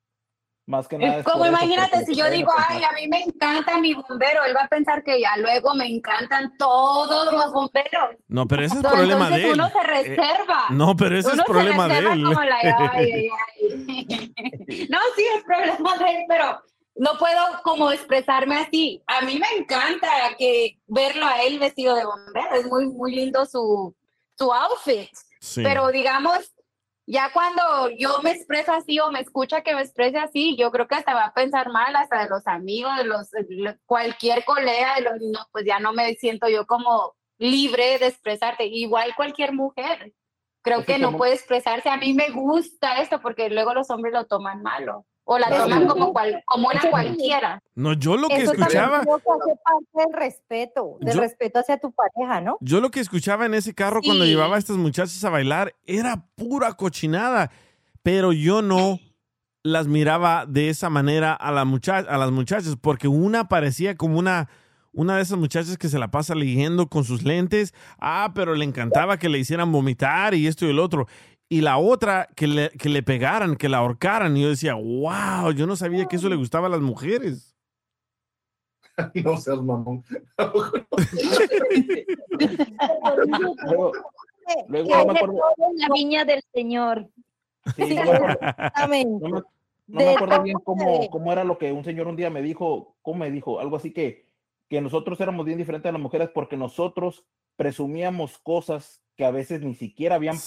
Más 0.66 0.88
que 0.88 0.98
nada. 0.98 1.18
es 1.20 1.24
Como 1.24 1.44
eso, 1.44 1.52
imagínate, 1.54 2.04
si 2.04 2.16
yo 2.16 2.28
digo, 2.28 2.50
ay, 2.68 2.82
a 2.82 2.90
mí 2.92 3.06
me 3.06 3.22
encanta 3.22 3.78
mi 3.78 3.94
bombero, 3.94 4.42
él 4.44 4.56
va 4.56 4.62
a 4.64 4.68
pensar 4.68 5.04
que 5.04 5.20
ya 5.20 5.36
luego 5.36 5.74
me 5.74 5.86
encantan 5.86 6.56
todos 6.58 7.32
los 7.32 7.52
bomberos. 7.52 8.16
No, 8.26 8.48
pero 8.48 8.62
ese 8.64 8.74
es 8.74 8.76
Entonces, 8.78 8.98
problema 9.00 9.30
de 9.30 9.44
él. 9.44 9.52
uno 9.52 9.68
se 9.70 9.78
Eh, 9.78 9.82
reserva. 9.84 10.64
no, 10.70 10.96
pero 10.96 11.16
ese 11.18 11.28
es 11.28 11.34
Uno 11.34 11.44
se 11.44 11.52
problema 11.52 11.86
de 11.86 11.94
reserva 11.94 12.14
él. 12.14 12.24
como 12.24 12.40
la- 12.42 12.56
ay, 12.56 12.72
ay, 13.12 13.28
ay. 13.30 14.34
No, 14.90 14.98
sí, 15.14 15.24
es 15.36 15.44
problema 15.44 15.96
de 15.98 16.04
él, 16.16 16.24
pero 16.28 16.60
no 16.96 17.10
puedo 17.18 17.40
como 17.62 17.92
expresarme 17.92 18.56
así. 18.58 19.00
A 19.06 19.20
mí 19.20 19.38
me 19.38 19.46
encanta 19.62 20.08
que 20.36 20.80
verlo 20.88 21.26
a 21.26 21.42
él 21.42 21.60
vestido 21.60 21.94
de 21.94 22.04
bombero, 22.04 22.54
es 22.56 22.66
muy, 22.66 22.86
muy 22.88 23.14
lindo 23.14 23.46
su, 23.46 23.94
su 24.34 24.52
outfit. 24.52 25.10
Sí. 25.40 25.62
Pero 25.62 25.88
digamos, 25.92 26.52
ya 27.06 27.30
cuando 27.32 27.88
yo 27.90 28.18
me 28.22 28.32
expreso 28.32 28.72
así 28.72 28.98
o 28.98 29.10
me 29.12 29.20
escucha 29.20 29.62
que 29.62 29.74
me 29.74 29.82
exprese 29.82 30.18
así, 30.18 30.56
yo 30.56 30.70
creo 30.72 30.88
que 30.88 30.96
hasta 30.96 31.14
va 31.14 31.26
a 31.26 31.34
pensar 31.34 31.70
mal, 31.70 31.94
hasta 31.96 32.22
de 32.24 32.28
los 32.28 32.46
amigos, 32.46 32.96
de 32.96 33.04
los, 33.04 33.30
de 33.30 33.78
cualquier 33.86 34.44
colega, 34.44 34.96
de 34.96 35.02
los, 35.02 35.12
no, 35.20 35.46
pues 35.52 35.64
ya 35.64 35.78
no 35.78 35.92
me 35.92 36.14
siento 36.14 36.48
yo 36.48 36.66
como 36.66 37.14
libre 37.38 37.98
de 37.98 38.08
expresarte. 38.08 38.66
Igual 38.66 39.14
cualquier 39.14 39.52
mujer. 39.52 40.12
Creo 40.62 40.80
Es 40.80 40.86
que 40.86 40.94
que 40.94 40.98
no 40.98 41.08
como- 41.08 41.18
puede 41.18 41.34
expresarse. 41.34 41.88
A 41.88 41.96
mí 41.96 42.12
me 42.12 42.30
gusta 42.30 43.00
esto 43.00 43.20
porque 43.20 43.50
luego 43.50 43.72
los 43.72 43.88
hombres 43.90 44.12
lo 44.12 44.26
toman 44.26 44.62
malo. 44.62 45.06
O 45.28 45.38
la 45.38 45.48
toman 45.48 45.68
también- 45.68 45.88
como, 45.88 46.12
cual, 46.12 46.42
como 46.46 46.68
una 46.68 46.80
cualquiera. 46.88 47.60
No, 47.74 47.94
yo 47.94 48.16
lo 48.16 48.28
que 48.28 48.36
Eso 48.42 48.52
escuchaba, 48.52 48.98
hace 48.98 49.06
parte 49.08 49.86
del 49.94 50.12
respeto, 50.14 50.96
del 51.00 51.14
Yo- 51.14 51.20
respeto 51.20 51.58
hacia 51.58 51.78
tu 51.78 51.90
pareja, 51.92 52.40
¿no? 52.40 52.56
yo 52.60 52.80
lo 52.80 52.90
que 52.92 53.00
escuchaba 53.00 53.44
en 53.44 53.54
ese 53.54 53.74
carro 53.74 54.00
cuando 54.04 54.24
llevaba 54.24 54.54
a 54.54 54.58
estas 54.60 54.76
muchachas 54.76 55.22
a 55.24 55.30
bailar 55.30 55.74
era 55.84 56.28
pura 56.36 56.74
cochinada, 56.74 57.50
pero 58.04 58.32
yo 58.32 58.62
no 58.62 59.00
las 59.64 59.88
miraba 59.88 60.46
de 60.46 60.68
esa 60.68 60.90
manera 60.90 61.32
a, 61.34 61.50
la 61.50 61.64
mucha- 61.64 61.98
a 61.98 62.18
las 62.18 62.30
muchachas, 62.30 62.76
porque 62.80 63.08
una 63.08 63.48
parecía 63.48 63.96
como 63.96 64.20
una, 64.20 64.48
una 64.92 65.16
de 65.16 65.22
esas 65.22 65.38
muchachas 65.38 65.76
que 65.76 65.88
se 65.88 65.98
la 65.98 66.12
pasa 66.12 66.36
leyendo 66.36 66.86
con 66.88 67.02
sus 67.02 67.24
lentes, 67.24 67.74
ah, 67.98 68.30
pero 68.32 68.54
le 68.54 68.64
encantaba 68.64 69.16
que 69.18 69.28
le 69.28 69.38
hicieran 69.40 69.72
vomitar 69.72 70.34
y 70.34 70.46
esto 70.46 70.66
y 70.66 70.70
el 70.70 70.78
otro. 70.78 71.08
Y 71.48 71.60
la 71.60 71.78
otra, 71.78 72.28
que 72.34 72.46
le, 72.48 72.70
que 72.70 72.88
le 72.88 73.02
pegaran, 73.02 73.56
que 73.56 73.68
la 73.68 73.78
ahorcaran. 73.78 74.36
Y 74.36 74.42
yo 74.42 74.48
decía, 74.48 74.74
wow, 74.74 75.52
yo 75.52 75.66
no 75.66 75.76
sabía 75.76 76.06
que 76.06 76.16
eso 76.16 76.28
le 76.28 76.36
gustaba 76.36 76.66
a 76.66 76.70
las 76.70 76.80
mujeres. 76.80 77.52
No 79.24 79.36
seas 79.36 79.60
mamón. 79.60 80.02
Luego, 83.66 83.92
luego 84.68 84.88
Que 84.88 84.94
no 84.94 85.04
me 85.12 85.18
acuerdo, 85.18 85.40
la 85.76 85.88
viña 85.92 86.24
del 86.24 86.42
Señor. 86.52 87.08
sí, 87.76 87.94
no 87.94 88.04
me 88.04 88.10
acuerdo- 88.10 88.38
Exactamente. 88.40 89.28
no 89.28 89.28
me, 89.28 89.42
no 89.88 89.98
De 90.00 90.04
me 90.06 90.14
acuerdo 90.14 90.42
bien 90.42 90.58
cómo, 90.64 91.10
cómo 91.10 91.32
era 91.32 91.44
lo 91.44 91.58
que 91.58 91.72
un 91.72 91.84
señor 91.84 92.06
un 92.08 92.16
día 92.16 92.30
me 92.30 92.42
dijo, 92.42 92.96
cómo 93.02 93.18
me 93.20 93.30
dijo, 93.30 93.60
algo 93.60 93.76
así 93.76 93.92
que, 93.92 94.26
que 94.68 94.80
nosotros 94.80 95.20
éramos 95.20 95.44
bien 95.46 95.58
diferentes 95.58 95.88
a 95.88 95.92
las 95.92 96.00
mujeres 96.00 96.30
porque 96.34 96.56
nosotros 96.56 97.24
presumíamos 97.56 98.38
cosas 98.38 99.02
que 99.16 99.24
a 99.24 99.30
veces 99.30 99.60
ni 99.62 99.74
siquiera 99.74 100.16
habían 100.16 100.38
Sí. 100.38 100.44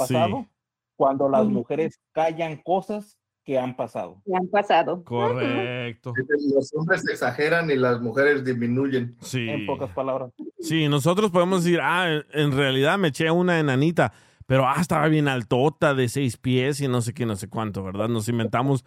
Cuando 0.99 1.29
las 1.29 1.45
mujeres 1.45 1.97
callan 2.11 2.57
cosas 2.57 3.17
que 3.45 3.57
han 3.57 3.77
pasado. 3.77 4.21
Me 4.25 4.35
han 4.37 4.49
pasado. 4.49 5.01
Correcto. 5.05 6.13
Los 6.53 6.73
hombres 6.73 7.07
exageran 7.07 7.71
y 7.71 7.77
las 7.77 8.01
mujeres 8.01 8.43
disminuyen. 8.43 9.15
Sí. 9.21 9.47
En 9.47 9.65
pocas 9.65 9.89
palabras. 9.91 10.31
Sí, 10.59 10.89
nosotros 10.89 11.31
podemos 11.31 11.63
decir, 11.63 11.79
ah, 11.81 12.11
en- 12.11 12.25
en 12.33 12.51
realidad 12.51 12.97
me 12.99 13.07
eché 13.07 13.31
una 13.31 13.61
enanita, 13.61 14.11
pero 14.45 14.67
ah, 14.67 14.75
estaba 14.81 15.07
bien 15.07 15.29
altota 15.29 15.93
de 15.93 16.09
seis 16.09 16.35
pies 16.35 16.81
y 16.81 16.89
no 16.89 16.99
sé 17.01 17.13
qué, 17.13 17.25
no 17.25 17.37
sé 17.37 17.47
cuánto, 17.47 17.81
¿verdad? 17.81 18.09
Nos 18.09 18.27
inventamos 18.27 18.83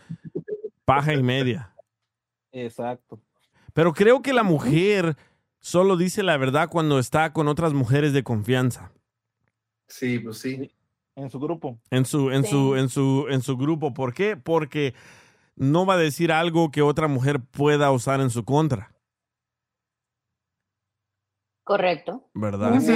paja 0.84 1.14
y 1.14 1.22
media. 1.22 1.72
Exacto. 2.52 3.18
Pero 3.72 3.94
creo 3.94 4.20
que 4.20 4.34
la 4.34 4.42
mujer 4.42 5.16
solo 5.60 5.96
dice 5.96 6.22
la 6.22 6.36
verdad 6.36 6.68
cuando 6.68 6.98
está 6.98 7.32
con 7.32 7.48
otras 7.48 7.72
mujeres 7.72 8.12
de 8.12 8.22
confianza. 8.22 8.92
Sí, 9.88 10.18
pues 10.18 10.36
sí. 10.40 10.70
En 11.16 11.30
su 11.30 11.38
grupo. 11.38 11.78
En 11.90 12.04
su, 12.04 12.30
en 12.30 12.44
su, 12.44 12.76
en 12.76 12.88
su, 12.88 13.26
en 13.28 13.42
su 13.42 13.56
grupo. 13.56 13.92
¿Por 13.92 14.14
qué? 14.14 14.36
Porque 14.36 14.94
no 15.56 15.84
va 15.84 15.94
a 15.94 15.98
decir 15.98 16.32
algo 16.32 16.70
que 16.70 16.82
otra 16.82 17.08
mujer 17.08 17.40
pueda 17.40 17.90
usar 17.90 18.20
en 18.20 18.30
su 18.30 18.44
contra, 18.44 18.92
Correcto. 21.64 22.28
¿verdad? 22.34 22.80
Sí, 22.80 22.92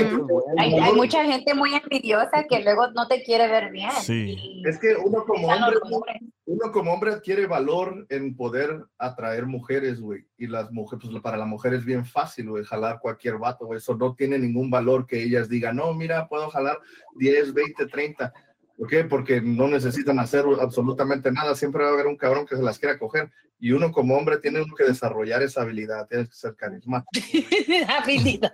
Hay, 0.58 0.92
mucha 0.94 1.24
gente 1.24 1.54
muy 1.54 1.72
envidiosa 1.74 2.44
que 2.48 2.62
luego 2.62 2.88
no 2.90 3.06
te 3.06 3.22
quiere 3.22 3.46
ver 3.46 3.70
bien. 3.70 3.90
Sí. 4.02 4.36
Y 4.38 4.68
Es 4.68 4.78
que 4.78 4.96
uno 4.96 5.24
como 5.24 5.48
hombre. 5.48 6.20
Uno 6.46 6.70
como 6.70 6.92
hombre 6.92 7.12
adquiere 7.12 7.46
valor 7.46 8.06
en 8.08 8.36
poder 8.36 8.84
atraer 8.98 9.46
mujeres, 9.46 10.00
güey. 10.00 10.24
Y 10.38 10.46
las 10.46 10.70
mujeres, 10.70 11.08
pues 11.10 11.20
para 11.22 11.36
la 11.36 11.44
mujer 11.44 11.74
es 11.74 11.84
bien 11.84 12.06
fácil, 12.06 12.48
güey, 12.50 12.64
jalar 12.64 13.00
cualquier 13.00 13.36
vato, 13.36 13.66
güey. 13.66 13.78
Eso 13.78 13.96
no 13.96 14.14
tiene 14.14 14.38
ningún 14.38 14.70
valor 14.70 15.06
que 15.06 15.22
ellas 15.22 15.48
digan, 15.48 15.76
no, 15.76 15.92
mira, 15.92 16.28
puedo 16.28 16.48
jalar 16.50 16.78
10, 17.16 17.52
20, 17.52 17.86
30. 17.86 18.32
¿Por 18.78 18.88
qué? 18.88 19.04
Porque 19.04 19.40
no 19.40 19.66
necesitan 19.66 20.18
hacer 20.20 20.44
absolutamente 20.60 21.32
nada. 21.32 21.56
Siempre 21.56 21.82
va 21.82 21.90
a 21.90 21.92
haber 21.94 22.06
un 22.06 22.16
cabrón 22.16 22.46
que 22.46 22.56
se 22.56 22.62
las 22.62 22.78
quiera 22.78 22.98
coger. 22.98 23.30
Y 23.58 23.72
uno 23.72 23.90
como 23.90 24.14
hombre 24.16 24.36
tiene 24.38 24.60
uno 24.62 24.74
que 24.76 24.84
desarrollar 24.84 25.42
esa 25.42 25.62
habilidad. 25.62 26.06
Tienes 26.06 26.28
que 26.28 26.34
ser 26.36 26.54
carismático. 26.54 27.10
Habilidad. 27.88 28.52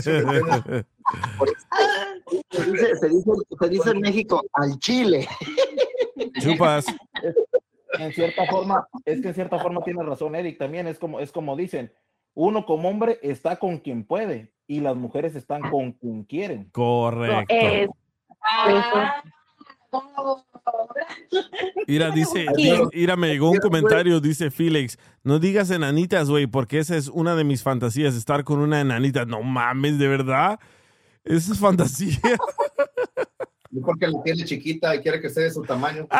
Se 0.00 0.12
dice, 2.64 2.96
se 2.96 3.08
dice- 3.08 3.32
se 3.60 3.68
dice 3.68 3.90
en 3.90 4.00
México 4.00 4.42
al 4.52 4.78
chile. 4.80 5.28
Chupas. 6.40 6.86
En 7.98 8.12
cierta 8.12 8.46
forma, 8.46 8.86
es 9.04 9.20
que 9.20 9.28
en 9.28 9.34
cierta 9.34 9.58
forma 9.58 9.82
tiene 9.82 10.02
razón 10.02 10.34
Eric 10.34 10.58
también, 10.58 10.86
es 10.86 10.98
como, 10.98 11.20
es 11.20 11.32
como 11.32 11.56
dicen, 11.56 11.92
uno 12.34 12.64
como 12.64 12.88
hombre 12.88 13.18
está 13.22 13.58
con 13.58 13.78
quien 13.78 14.04
puede 14.04 14.52
y 14.66 14.80
las 14.80 14.96
mujeres 14.96 15.34
están 15.34 15.62
con 15.62 15.92
quien 15.92 16.24
quieren. 16.24 16.70
Correcto. 16.70 17.54
Ah, 18.42 19.22
Mira, 21.86 22.10
dice, 22.10 22.46
mira, 22.94 23.16
me 23.16 23.28
llegó 23.28 23.50
un 23.50 23.58
comentario, 23.58 24.20
dice 24.20 24.50
Felix, 24.50 24.98
no 25.24 25.38
digas 25.40 25.70
enanitas, 25.70 26.30
güey, 26.30 26.46
porque 26.46 26.78
esa 26.78 26.96
es 26.96 27.08
una 27.08 27.34
de 27.34 27.42
mis 27.42 27.62
fantasías, 27.62 28.14
estar 28.14 28.44
con 28.44 28.60
una 28.60 28.80
enanita. 28.80 29.24
No 29.24 29.42
mames, 29.42 29.98
¿de 29.98 30.06
verdad? 30.06 30.60
Esa 31.24 31.52
es 31.52 31.58
fantasía. 31.58 32.18
Y 33.72 33.80
porque 33.80 34.08
la 34.08 34.22
tiene 34.22 34.44
chiquita 34.44 34.94
y 34.94 35.00
quiere 35.00 35.20
que 35.20 35.28
esté 35.28 35.42
de 35.42 35.50
su 35.50 35.62
tamaño. 35.62 36.06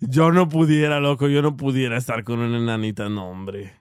Yo 0.00 0.32
no 0.32 0.48
pudiera, 0.48 1.00
loco, 1.00 1.28
yo 1.28 1.40
no 1.40 1.56
pudiera 1.56 1.96
estar 1.96 2.24
con 2.24 2.40
una 2.40 2.58
enanita, 2.58 3.08
no, 3.08 3.30
hombre. 3.30 3.80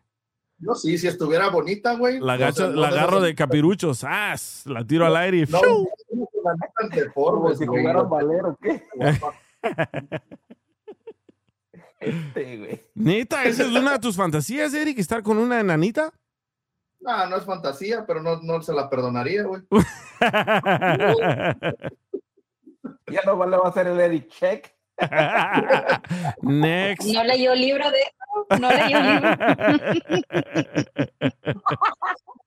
No, 0.57 0.73
sí, 0.75 0.97
si 0.97 1.07
estuviera 1.07 1.49
bonita, 1.49 1.95
güey. 1.95 2.19
La, 2.19 2.37
no 2.37 2.51
no 2.51 2.69
la 2.81 2.87
agarro 2.87 3.19
no 3.19 3.25
de 3.25 3.35
capiruchos, 3.35 4.05
¡as! 4.05 4.65
La 4.65 4.87
tiro 4.87 5.05
al 5.05 5.17
aire 5.17 5.39
y 5.39 5.41
No, 5.41 5.59
¡fiu! 5.59 5.89
la 6.43 6.53
neta 6.53 6.95
de 6.95 7.11
Forbes, 7.11 7.57
si 7.57 7.65
güey. 7.65 7.81
jugaran 7.81 8.09
valero, 8.09 8.57
¿qué? 8.61 8.83
Este, 11.99 12.57
güey. 12.57 12.81
Neta, 12.95 13.45
¿esa 13.45 13.63
es 13.63 13.69
una 13.69 13.93
de 13.93 13.99
tus 13.99 14.17
fantasías, 14.17 14.73
Eric, 14.73 14.99
estar 14.99 15.23
con 15.23 15.37
una 15.37 15.61
enanita? 15.61 16.11
No, 17.03 17.25
no 17.27 17.35
es 17.35 17.43
fantasía, 17.43 18.05
pero 18.07 18.21
no, 18.21 18.39
no 18.41 18.61
se 18.61 18.71
la 18.73 18.89
perdonaría, 18.89 19.43
güey. 19.43 19.61
Ya 23.07 23.21
no 23.25 23.35
vale, 23.37 23.57
va 23.57 23.69
a 23.69 23.73
ser 23.73 23.87
el 23.87 23.99
Eric 23.99 24.29
Check. 24.29 24.73
Next. 26.41 27.05
No 27.07 27.23
leyó 27.23 27.53
libro 27.53 27.91
de 27.91 27.99
eso. 27.99 28.47
No 28.59 28.69
leyó 28.69 28.99
libro. 29.01 29.29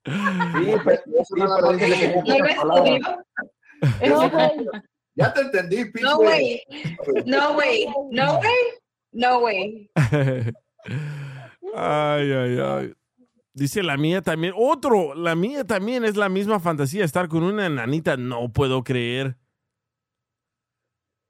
Sí, 0.04 0.74
pero, 0.84 1.02
sí, 1.24 1.34
pero 1.34 1.72
dice 1.72 1.98
que. 1.98 2.22
No, 4.08 4.30
güey. 4.30 4.66
Ya 5.14 5.32
te 5.32 5.40
entendí, 5.42 5.84
pinche. 5.84 6.02
No, 6.02 6.16
güey. 6.16 6.60
No, 7.26 7.54
güey. 7.54 7.86
No, 8.10 8.38
güey. 8.38 8.50
No, 9.12 9.38
güey. 9.40 9.88
Ay, 11.74 12.32
ay, 12.32 12.58
ay. 12.60 12.94
Dice 13.56 13.82
la 13.82 13.96
mía 13.96 14.20
también. 14.20 14.52
Otro, 14.54 15.14
la 15.14 15.34
mía 15.34 15.64
también 15.64 16.04
es 16.04 16.14
la 16.16 16.28
misma 16.28 16.60
fantasía, 16.60 17.04
estar 17.06 17.26
con 17.26 17.42
una 17.42 17.64
enanita. 17.66 18.16
No 18.18 18.50
puedo 18.52 18.84
creer. 18.84 19.36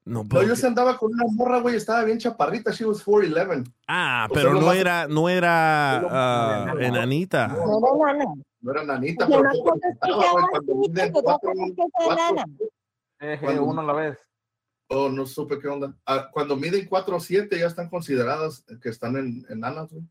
No 0.03 0.23
No, 0.23 0.27
puedo 0.29 0.41
yo 0.43 0.47
creer. 0.49 0.57
se 0.57 0.67
andaba 0.67 0.97
con 0.97 1.13
una 1.13 1.23
morra, 1.31 1.59
güey, 1.61 1.75
estaba 1.77 2.03
bien 2.03 2.17
chaparrita, 2.17 2.71
she 2.71 2.85
was 2.85 3.01
4'11. 3.05 3.71
Ah, 3.87 4.27
O 4.29 4.33
pero 4.33 4.51
sea, 4.51 4.59
no 4.59 4.65
más- 4.67 4.75
era, 4.75 5.07
no 5.07 5.29
era 5.29 6.65
no, 6.73 6.79
enanita. 6.81 7.47
No 7.47 7.79
era 8.07 8.13
nana. 8.13 8.33
No 8.59 8.71
era 8.71 8.83
nanita, 8.83 9.25
pero 9.27 9.41
güey, 9.41 9.61
cuando 13.39 13.63
uno 13.63 13.81
a 13.81 13.83
la 13.85 13.93
vez. 13.93 14.17
Oh, 14.89 15.09
no 15.09 15.25
supe 15.25 15.59
qué 15.59 15.67
onda. 15.67 15.93
Ah, 16.05 16.29
cuando 16.31 16.55
miden 16.55 16.85
4 16.87 17.17
o 17.17 17.19
7 17.19 17.59
ya 17.59 17.67
están 17.67 17.89
consideradas 17.89 18.63
que 18.81 18.89
están 18.89 19.17
en 19.17 19.45
enanas, 19.49 19.89
güey. 19.91 20.03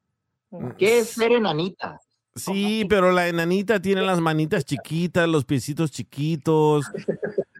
¿Qué 0.76 0.98
es 0.98 1.10
ser 1.10 1.32
enanita? 1.32 1.98
Sí, 2.36 2.86
pero 2.88 3.12
la 3.12 3.28
enanita 3.28 3.80
tiene 3.80 4.02
las 4.02 4.20
manitas 4.20 4.64
chiquitas, 4.64 5.28
los 5.28 5.44
piecitos 5.44 5.90
chiquitos. 5.90 6.86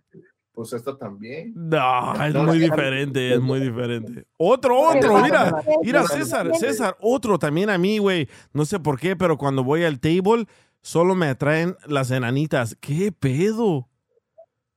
Pues 0.57 0.73
esta 0.73 0.97
también. 0.97 1.53
No, 1.55 2.25
es 2.25 2.33
No, 2.33 2.45
muy 2.45 2.59
diferente, 2.59 3.35
es 3.35 3.41
muy 3.43 3.61
diferente. 3.61 4.27
Otro, 4.39 4.81
otro, 4.89 5.19
mira, 5.23 5.63
mira, 5.83 6.03
César, 6.05 6.51
César, 6.57 6.97
otro 6.99 7.39
también 7.39 7.69
a 7.69 7.77
mí, 7.77 7.99
güey. 7.99 8.27
No 8.55 8.65
sé 8.65 8.81
por 8.81 8.99
qué, 8.99 9.17
pero 9.17 9.37
cuando 9.37 9.63
voy 9.63 9.85
al 9.85 10.01
table, 10.01 10.47
solo 10.81 11.15
me 11.15 11.29
atraen 11.29 11.77
las 11.87 12.11
enanitas. 12.11 12.75
¿Qué 12.81 13.13
pedo? 13.13 13.87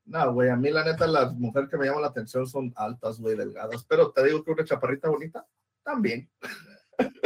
No, 0.04 0.34
güey, 0.34 0.50
a 0.50 0.58
mí 0.58 0.70
la 0.70 0.84
neta 0.84 1.08
las 1.08 1.34
mujeres 1.36 1.70
que 1.70 1.78
me 1.78 1.86
llaman 1.86 2.02
la 2.02 2.10
atención 2.10 2.46
son 2.46 2.74
altas, 2.76 3.18
güey, 3.22 3.38
delgadas. 3.38 3.86
Pero 3.88 4.12
te 4.12 4.26
digo 4.26 4.44
que 4.44 4.52
una 4.52 4.66
chaparrita 4.66 5.08
bonita, 5.08 5.48
también. 5.82 6.30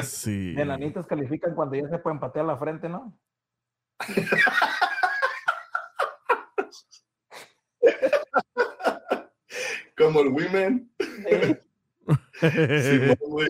Sí. 0.03 0.53
Enanitas 0.57 1.05
califican 1.07 1.55
cuando 1.55 1.75
ya 1.75 1.87
se 1.89 1.97
pueden 1.99 2.19
patear 2.19 2.45
la 2.45 2.57
frente, 2.57 2.89
¿no? 2.89 3.17
Como 9.97 10.21
el 10.21 10.29
women. 10.29 10.89
Sí, 12.41 12.99
güey. 13.21 13.47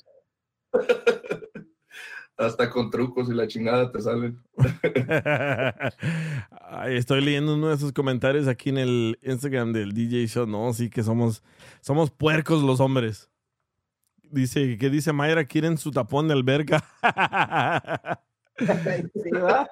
Hasta 2.38 2.70
con 2.70 2.92
trucos 2.92 3.28
y 3.30 3.34
la 3.34 3.48
chingada 3.48 3.92
te 3.92 4.00
salen. 4.02 4.40
Ay, 6.52 6.98
estoy 6.98 7.22
leyendo 7.22 7.56
uno 7.56 7.70
de 7.70 7.76
esos 7.76 7.92
comentarios 7.92 8.48
aquí 8.48 8.70
en 8.70 8.78
el 8.78 9.20
Instagram 9.24 9.74
del 9.74 9.94
DJ 9.94 10.28
Show. 10.28 10.46
No, 10.46 10.72
sí 10.74 10.92
que 10.92 11.02
somos, 11.02 11.42
somos 11.82 12.12
puercos 12.12 12.62
los 12.62 12.80
hombres. 12.80 13.32
Dice, 14.34 14.80
¿qué 14.80 14.90
dice 14.90 15.14
Mayra? 15.14 15.46
Quieren 15.46 15.78
su 15.78 15.92
tapón 15.92 16.28
de 16.28 16.34
alberca. 16.34 16.84
Sí, 18.56 19.32
¿verdad? 19.32 19.68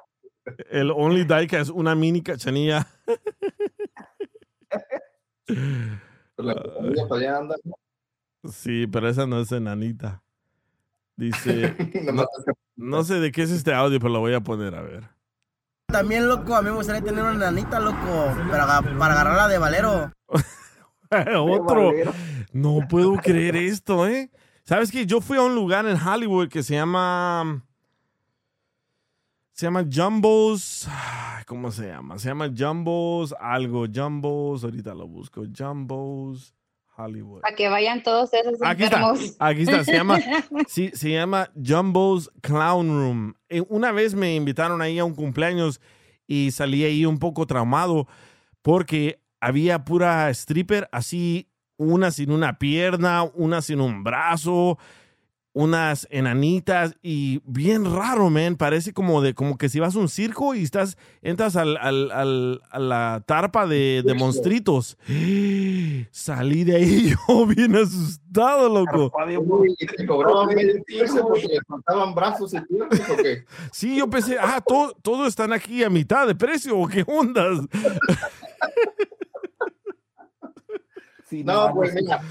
El 0.72 0.90
Only 0.90 1.24
Daika 1.24 1.60
es 1.60 1.70
una 1.70 1.94
mini 1.94 2.24
cachanilla. 2.24 2.88
La 6.38 6.56
compañía 6.56 7.08
para 7.08 7.22
allá 7.22 7.38
anda. 7.38 7.56
Sí, 8.52 8.88
pero 8.88 9.08
esa 9.08 9.28
no 9.28 9.40
es 9.40 9.52
enanita. 9.52 10.24
Dice, 11.16 11.76
no 12.76 13.04
sé 13.04 13.20
de 13.20 13.32
qué 13.32 13.44
es 13.44 13.52
este 13.52 13.72
audio, 13.72 14.00
pero 14.00 14.14
lo 14.14 14.20
voy 14.20 14.34
a 14.34 14.42
poner 14.42 14.74
a 14.74 14.82
ver. 14.82 15.04
También, 15.86 16.28
loco, 16.28 16.56
a 16.56 16.64
mí 16.64 16.72
me 16.72 16.76
gustaría 16.76 17.04
tener 17.04 17.24
una 17.24 17.34
nanita, 17.34 17.80
loco, 17.80 18.34
para, 18.50 18.82
para 18.82 19.14
agarrarla 19.14 19.48
de 19.48 19.58
valero. 19.60 20.12
Otro. 21.12 21.88
valero. 21.92 22.14
No 22.52 22.80
puedo 22.90 23.14
creer 23.18 23.58
esto, 23.58 24.08
¿eh? 24.08 24.32
¿Sabes 24.64 24.92
qué? 24.92 25.06
Yo 25.06 25.22
fui 25.22 25.38
a 25.38 25.42
un 25.42 25.56
lugar 25.56 25.86
en 25.86 25.98
Hollywood 25.98 26.50
que 26.50 26.64
se 26.64 26.76
llama... 26.76 27.64
Se 29.54 29.66
llama 29.68 29.86
Jumbo's... 29.92 30.88
¿Cómo 31.46 31.72
se 31.72 31.88
llama? 31.88 32.18
Se 32.18 32.30
llama 32.30 32.50
Jumbo's 32.56 33.34
algo. 33.40 33.86
Jumbo's... 33.94 34.64
Ahorita 34.64 34.94
lo 34.94 35.08
busco. 35.08 35.44
Jumbo's 35.56 36.54
Hollywood. 36.96 37.42
Para 37.42 37.56
que 37.56 37.68
vayan 37.70 38.02
todos 38.04 38.34
esos 38.34 38.54
Aquí 38.62 38.84
está, 38.84 38.98
enfermos. 38.98 39.36
aquí 39.40 39.62
está, 39.64 39.84
se 39.84 39.94
llama, 39.94 40.20
sí, 40.68 40.92
se 40.94 41.12
llama 41.12 41.50
Jumbo's 41.56 42.30
Clown 42.42 42.88
Room. 42.88 43.34
Eh, 43.50 43.64
Una 43.70 43.92
vez 43.92 44.14
me 44.14 44.36
invitaron 44.36 44.82
ahí 44.82 45.00
a 45.00 45.06
un 45.06 45.16
cumpleaños 45.16 45.82
y 46.28 46.52
salí 46.52 46.84
ahí 46.84 47.06
un 47.06 47.18
poco 47.20 47.46
traumado 47.48 48.08
porque 48.62 49.22
había 49.40 49.84
pura 49.84 50.30
stripper, 50.30 50.88
así 50.92 51.48
una 51.82 52.12
sin 52.12 52.32
una 52.32 52.58
pierna, 52.60 53.24
una 53.34 53.62
sin 53.62 53.82
un 53.82 54.04
brazo, 54.04 54.78
unas 55.54 56.08
enanitas 56.12 56.96
y 57.02 57.42
bien 57.44 57.84
raro, 57.84 58.30
man. 58.30 58.56
Parece 58.56 58.94
como 58.94 59.22
de 59.22 59.34
como 59.34 59.58
que 59.58 59.68
si 59.68 59.80
vas 59.82 59.96
a 59.96 60.00
un 60.00 60.08
circo 60.08 60.56
y 60.56 60.64
estás 60.64 60.98
entras 61.22 61.56
al, 61.58 61.76
al- 61.78 62.12
al- 62.12 62.62
a 62.72 62.80
la 62.80 63.24
tarpa 63.26 63.68
de, 63.68 64.02
de 64.06 64.14
monstruitos. 64.14 64.98
Salí 66.12 66.64
de 66.64 66.76
ahí 66.78 67.14
yo 67.28 67.46
bien 67.48 67.76
asustado, 67.76 68.70
loco. 68.70 69.12
Uy, 69.42 69.76
y 69.78 69.86
te 69.88 70.06
cobraban 70.06 70.56
medio 70.56 70.82
piso 70.86 71.28
porque 71.28 71.48
le 71.48 71.60
faltaban 71.68 72.16
brazos 72.16 72.54
y 72.54 72.62
piernas 72.62 73.10
o 73.10 73.18
qué? 73.18 73.44
Sí, 73.74 73.98
yo 73.98 74.10
pensé, 74.10 74.38
ah, 74.40 74.62
todo, 74.66 74.94
todo 75.02 75.28
están 75.28 75.52
aquí 75.52 75.84
a 75.84 75.90
mitad 75.90 76.28
de 76.28 76.36
precio, 76.36 76.78
¿o 76.78 76.88
qué 76.88 77.04
ondas? 77.08 77.60
No, 81.44 81.74
güey, 81.74 81.92
mira, 81.94 82.22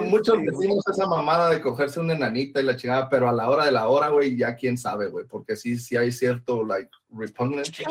muchos 0.00 0.38
decimos 0.42 0.84
esa 0.88 1.06
mamada 1.06 1.50
de 1.50 1.60
cogerse 1.60 2.00
una 2.00 2.14
enanita 2.14 2.60
y 2.60 2.64
la 2.64 2.76
chingada, 2.76 3.08
pero 3.08 3.28
a 3.28 3.32
la 3.32 3.48
hora 3.50 3.66
de 3.66 3.72
la 3.72 3.88
hora, 3.88 4.08
güey, 4.08 4.36
ya 4.36 4.56
quién 4.56 4.78
sabe, 4.78 5.08
güey, 5.08 5.26
porque 5.26 5.56
sí, 5.56 5.78
sí 5.78 5.96
hay 5.96 6.12
cierto, 6.12 6.64
like, 6.64 6.90
shit. 7.64 7.86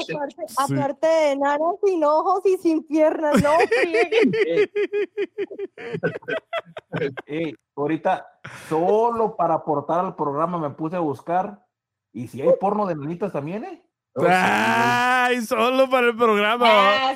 Aparte, 0.58 1.08
de 1.08 1.32
enanas 1.32 1.76
sin 1.84 2.04
ojos 2.04 2.42
y 2.46 2.58
sin 2.58 2.84
piernas, 2.84 3.42
no. 3.42 3.52
Ey, 7.26 7.56
ahorita, 7.76 8.28
solo 8.68 9.36
para 9.36 9.56
aportar 9.56 10.06
al 10.06 10.16
programa 10.16 10.58
me 10.58 10.72
puse 10.72 10.96
a 10.96 11.00
buscar. 11.00 11.66
Y 12.14 12.28
si 12.28 12.42
hay 12.42 12.50
porno 12.60 12.86
de 12.86 12.96
nanitas 12.96 13.32
también, 13.32 13.64
¿eh? 13.64 13.82
Ay, 14.16 15.42
solo 15.42 15.90
para 15.90 16.08
el 16.08 16.16
programa. 16.18 16.68
Ah, 16.68 17.16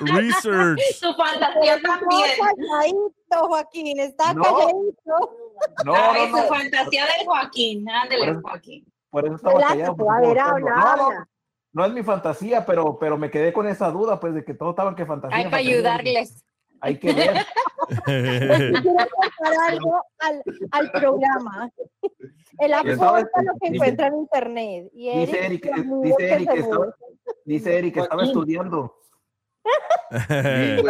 Research. 0.00 0.80
Su 0.98 1.14
fantasía 1.14 1.76
Está 1.76 1.98
también. 1.98 2.30
calladito, 2.38 3.48
Joaquín, 3.48 4.00
está 4.00 4.34
No. 4.34 4.42
calladito. 4.42 5.36
No, 5.84 5.94
Ay, 5.94 6.30
no, 6.30 6.38
su 6.38 6.48
fantasía 6.48 7.04
del 7.06 7.26
Joaquín. 7.26 7.86
Eso- 8.10 8.40
Joaquín. 8.42 8.84
Por 9.10 9.26
eso 9.26 9.36
estaba 9.36 9.60
callado. 9.60 9.92
a 9.92 9.96
porque 9.96 10.26
ver, 10.28 10.36
estaba 10.36 10.50
habla, 10.50 10.60
buscando. 10.74 10.80
no, 10.80 10.96
no, 10.96 11.04
habla. 11.04 11.28
no 11.72 11.84
es 11.84 11.92
mi 11.92 12.02
fantasía, 12.02 12.64
pero, 12.66 12.98
pero 12.98 13.18
me 13.18 13.30
quedé 13.30 13.52
con 13.52 13.66
esa 13.66 13.90
duda, 13.90 14.18
pues, 14.20 14.34
de 14.34 14.44
que 14.44 14.54
todos 14.54 14.70
estaban 14.70 14.94
que 14.94 15.04
fantasía. 15.06 15.36
Ay, 15.36 15.44
para 15.44 15.56
ayudarles. 15.58 16.44
Hay 16.80 16.98
que 16.98 17.12
ver. 17.12 17.34
Quiero 18.04 19.00
aportar 19.00 19.54
algo 19.68 20.02
al, 20.18 20.42
al 20.72 20.90
programa. 20.92 21.70
El 22.58 22.74
aporta 22.74 23.42
lo 23.42 23.52
que 23.60 23.70
dice- 23.70 23.74
encuentra 23.76 24.06
en 24.08 24.14
internet. 24.16 24.90
Y 24.94 25.18
Dice 25.20 25.46
Eric, 25.46 25.64
Eric, 25.66 25.74
su 25.76 25.80
amigo 25.80 26.02
dice 26.02 26.16
que 26.18 26.32
Eric 26.34 26.50
estaba, 26.54 26.94
dice 27.44 27.78
Eric 27.78 27.94
que 27.94 28.00
estaba 28.00 28.22
estudiando. 28.24 28.96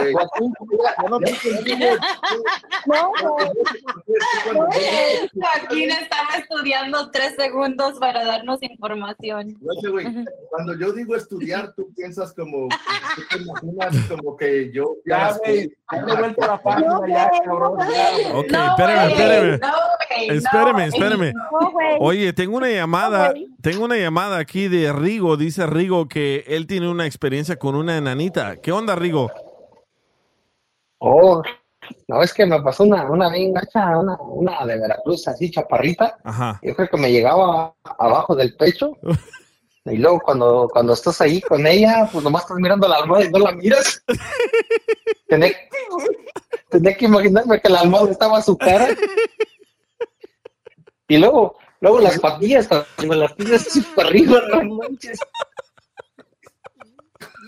Joaquín 5.34 5.90
estaba 5.90 6.36
estudiando 6.38 7.10
tres 7.10 7.34
segundos 7.36 7.98
para 7.98 8.24
darnos 8.24 8.62
información. 8.62 9.58
Sé, 9.82 9.88
güey, 9.88 10.06
Cuando 10.48 10.78
yo 10.78 10.92
digo 10.92 11.16
estudiar, 11.16 11.74
tú 11.74 11.92
piensas 11.94 12.32
como, 12.32 12.68
tú 12.68 13.22
te 13.30 13.38
imaginas 13.42 13.96
como 14.08 14.36
que 14.36 14.70
yo 14.72 14.94
Ya, 15.06 15.36
güey, 15.44 15.72
dale 15.90 16.14
vuelta 16.14 16.44
a 16.44 16.48
la 16.48 16.62
página, 16.62 17.00
ya, 17.08 17.30
cabrón. 17.44 17.78
Ok, 18.34 18.52
espérame, 18.52 19.10
espérame. 19.10 19.60
Espérame, 20.28 20.80
espérame. 20.86 21.32
Oye, 22.00 22.32
tengo 22.32 22.56
una 22.56 22.70
llamada, 22.70 23.32
tengo 23.62 23.84
una 23.84 23.96
llamada 23.96 24.38
aquí 24.38 24.68
de 24.68 24.92
Rigo. 24.92 25.36
Dice 25.36 25.66
Rigo 25.66 26.08
que 26.08 26.44
él 26.46 26.66
tiene 26.66 26.88
una 26.88 27.06
experiencia 27.06 27.56
con 27.56 27.74
una 27.74 27.96
enanita. 27.96 28.56
¿Qué 28.62 28.72
onda, 28.72 28.94
Rigo? 28.94 29.30
Oh, 30.98 31.42
no, 32.08 32.22
es 32.22 32.34
que 32.34 32.44
me 32.44 32.60
pasó 32.60 32.84
una, 32.84 33.10
una 33.10 33.30
bien 33.30 33.54
gacha, 33.54 33.98
una, 33.98 34.16
una 34.20 34.66
de 34.66 34.78
Veracruz, 34.78 35.26
así 35.28 35.50
chaparrita. 35.50 36.18
Ajá. 36.24 36.60
Yo 36.62 36.74
creo 36.76 36.88
que 36.88 36.96
me 36.98 37.10
llegaba 37.10 37.74
abajo 37.84 38.34
del 38.34 38.56
pecho. 38.56 38.96
Y 39.86 39.96
luego 39.96 40.20
cuando, 40.20 40.68
cuando 40.70 40.92
estás 40.92 41.22
ahí 41.22 41.40
con 41.40 41.66
ella, 41.66 42.06
pues 42.12 42.22
nomás 42.22 42.42
estás 42.42 42.58
mirando 42.58 42.86
la 42.86 42.96
almohada 42.96 43.24
y 43.24 43.30
no 43.30 43.38
la 43.38 43.52
miras. 43.52 44.04
Tenía, 45.26 45.52
tenía 46.68 46.96
que 46.96 47.06
imaginarme 47.06 47.60
que 47.60 47.68
la 47.70 47.80
almohada 47.80 48.10
estaba 48.10 48.38
a 48.38 48.42
su 48.42 48.58
cara. 48.58 48.88
Y 51.08 51.16
luego, 51.16 51.56
luego 51.80 52.00
las 52.00 52.18
patillas, 52.18 52.68
cuando 52.96 53.14
las 53.14 53.34
tienes 53.36 53.66
así 53.66 53.80
para 53.96 54.08
arriba, 54.08 54.42
no 54.52 54.76
manches. 54.76 55.18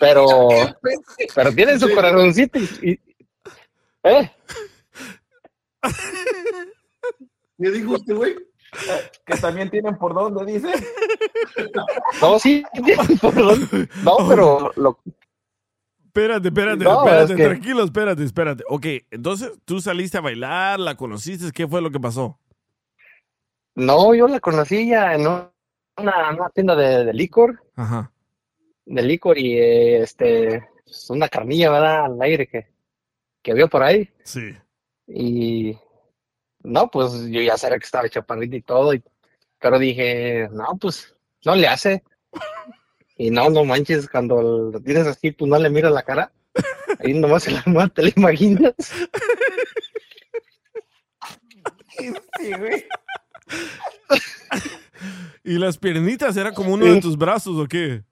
Pero, 0.03 0.49
pero 1.37 1.53
tiene 1.55 1.79
su 1.79 1.89
corazoncito 1.95 2.59
y, 2.59 2.91
y- 2.91 3.01
¿eh? 4.03 4.29
¿Qué 7.59 7.71
dijo 7.71 7.93
usted, 7.93 8.15
güey? 8.17 8.35
Que 9.25 9.37
también 9.37 9.71
tienen 9.71 9.97
por 9.97 10.13
dónde, 10.13 10.45
dice. 10.53 10.73
No, 12.21 12.37
sí, 12.41 12.65
tienen 12.85 13.17
por 13.19 13.33
dónde. 13.35 13.89
No, 14.03 14.17
pero 14.29 14.73
lo, 14.77 14.99
Espérate, 16.07 16.49
espérate, 16.49 16.85
No, 16.85 17.05
espérate, 17.07 17.33
es 17.33 17.37
que- 17.39 17.45
tranquilo, 17.47 17.85
espérate, 17.85 18.25
espérate. 18.25 18.65
Ok, 18.69 18.87
entonces 19.11 19.53
tú 19.65 19.81
saliste 19.81 20.19
a 20.19 20.23
bailar, 20.23 20.81
la 20.81 20.95
conociste, 20.97 21.53
¿qué 21.53 21.67
fue 21.69 21.81
lo 21.81 21.91
que 21.91 22.01
pasó? 22.01 22.39
no, 23.75 24.15
yo 24.15 24.29
la 24.29 24.39
conocí 24.41 24.89
ya 24.89 25.15
en 25.15 25.27
un- 25.27 25.49
una, 25.97 26.31
una 26.33 26.51
tienda 26.51 26.75
de, 26.77 27.05
de 27.07 27.15
licor, 27.15 27.63
Ajá. 27.77 28.12
De 28.85 29.03
licor 29.03 29.39
y 29.39 29.59
eh, 29.59 30.03
este, 30.03 30.69
pues, 30.85 31.09
una 31.11 31.29
carnilla, 31.29 31.71
¿verdad? 31.71 32.05
Al 32.07 32.21
aire 32.23 32.47
que, 32.47 32.67
que 33.43 33.55
vio 33.55 33.69
por 33.69 33.83
ahí. 33.83 34.09
Sí. 34.25 34.55
Y 35.07 35.77
no, 36.63 36.91
pues 36.91 37.13
yo 37.29 37.41
ya 37.41 37.57
sabía 37.57 37.79
que 37.79 37.85
estaba 37.85 38.09
chaparrita 38.09 38.57
y 38.57 38.63
todo, 38.63 38.95
y- 38.95 39.03
pero 39.59 39.79
dije, 39.79 40.49
no, 40.53 40.77
pues 40.81 41.15
no 41.45 41.55
le 41.55 41.69
hace. 41.69 42.03
Y 43.17 43.31
no, 43.31 43.51
no 43.51 43.65
manches, 43.65 44.09
cuando 44.09 44.71
lo 44.73 44.81
tienes 44.81 45.07
así, 45.07 45.31
pues 45.33 45.49
no 45.49 45.59
le 45.59 45.71
miras 45.71 45.93
la 45.93 46.03
cara. 46.03 46.33
Ahí 46.99 47.15
nomás 47.15 47.45
se 47.45 47.51
la 47.53 47.63
mano, 47.67 47.89
te 47.91 48.03
la 48.03 48.11
imaginas. 48.17 48.75
Sí, 51.99 52.53
güey. 52.59 52.85
¿Y 55.45 55.59
las 55.59 55.79
piernitas 55.79 56.37
era 56.37 56.53
como 56.53 56.75
uno 56.75 56.87
de 56.87 57.01
tus 57.01 57.17
brazos 57.19 57.57
o 57.59 57.67
qué? 57.67 58.03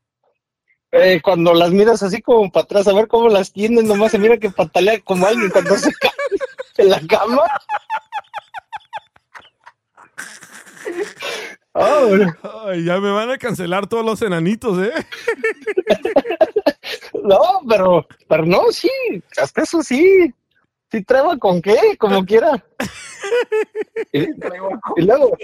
Eh, 0.93 1.21
cuando 1.23 1.55
las 1.55 1.71
miras 1.71 2.03
así 2.03 2.21
como 2.21 2.51
para 2.51 2.65
atrás, 2.65 2.89
a 2.89 2.93
ver 2.93 3.07
cómo 3.07 3.29
las 3.29 3.53
tienen, 3.53 3.87
nomás 3.87 4.11
se 4.11 4.19
mira 4.19 4.39
que 4.39 4.51
patalea 4.51 5.01
como 5.01 5.27
alguien 5.27 5.51
cuando 5.51 5.77
se 5.77 5.93
cae 5.95 6.11
en 6.79 6.91
la 6.91 7.01
cama. 7.07 7.43
Ay, 11.73 12.85
ya 12.85 12.99
me 12.99 13.11
van 13.13 13.31
a 13.31 13.39
cancelar 13.39 13.87
todos 13.87 14.05
los 14.05 14.21
enanitos, 14.23 14.79
¿eh? 14.79 14.93
No, 17.23 17.61
pero, 17.69 18.07
pero 18.29 18.45
no, 18.45 18.73
sí, 18.73 18.91
hasta 19.41 19.63
eso 19.63 19.83
sí. 19.83 20.35
Sí 20.91 21.05
traba 21.05 21.37
con 21.39 21.63
qué, 21.63 21.79
como 21.99 22.25
quiera. 22.25 22.65
Y, 24.13 24.23
y 24.23 25.03
luego, 25.03 25.37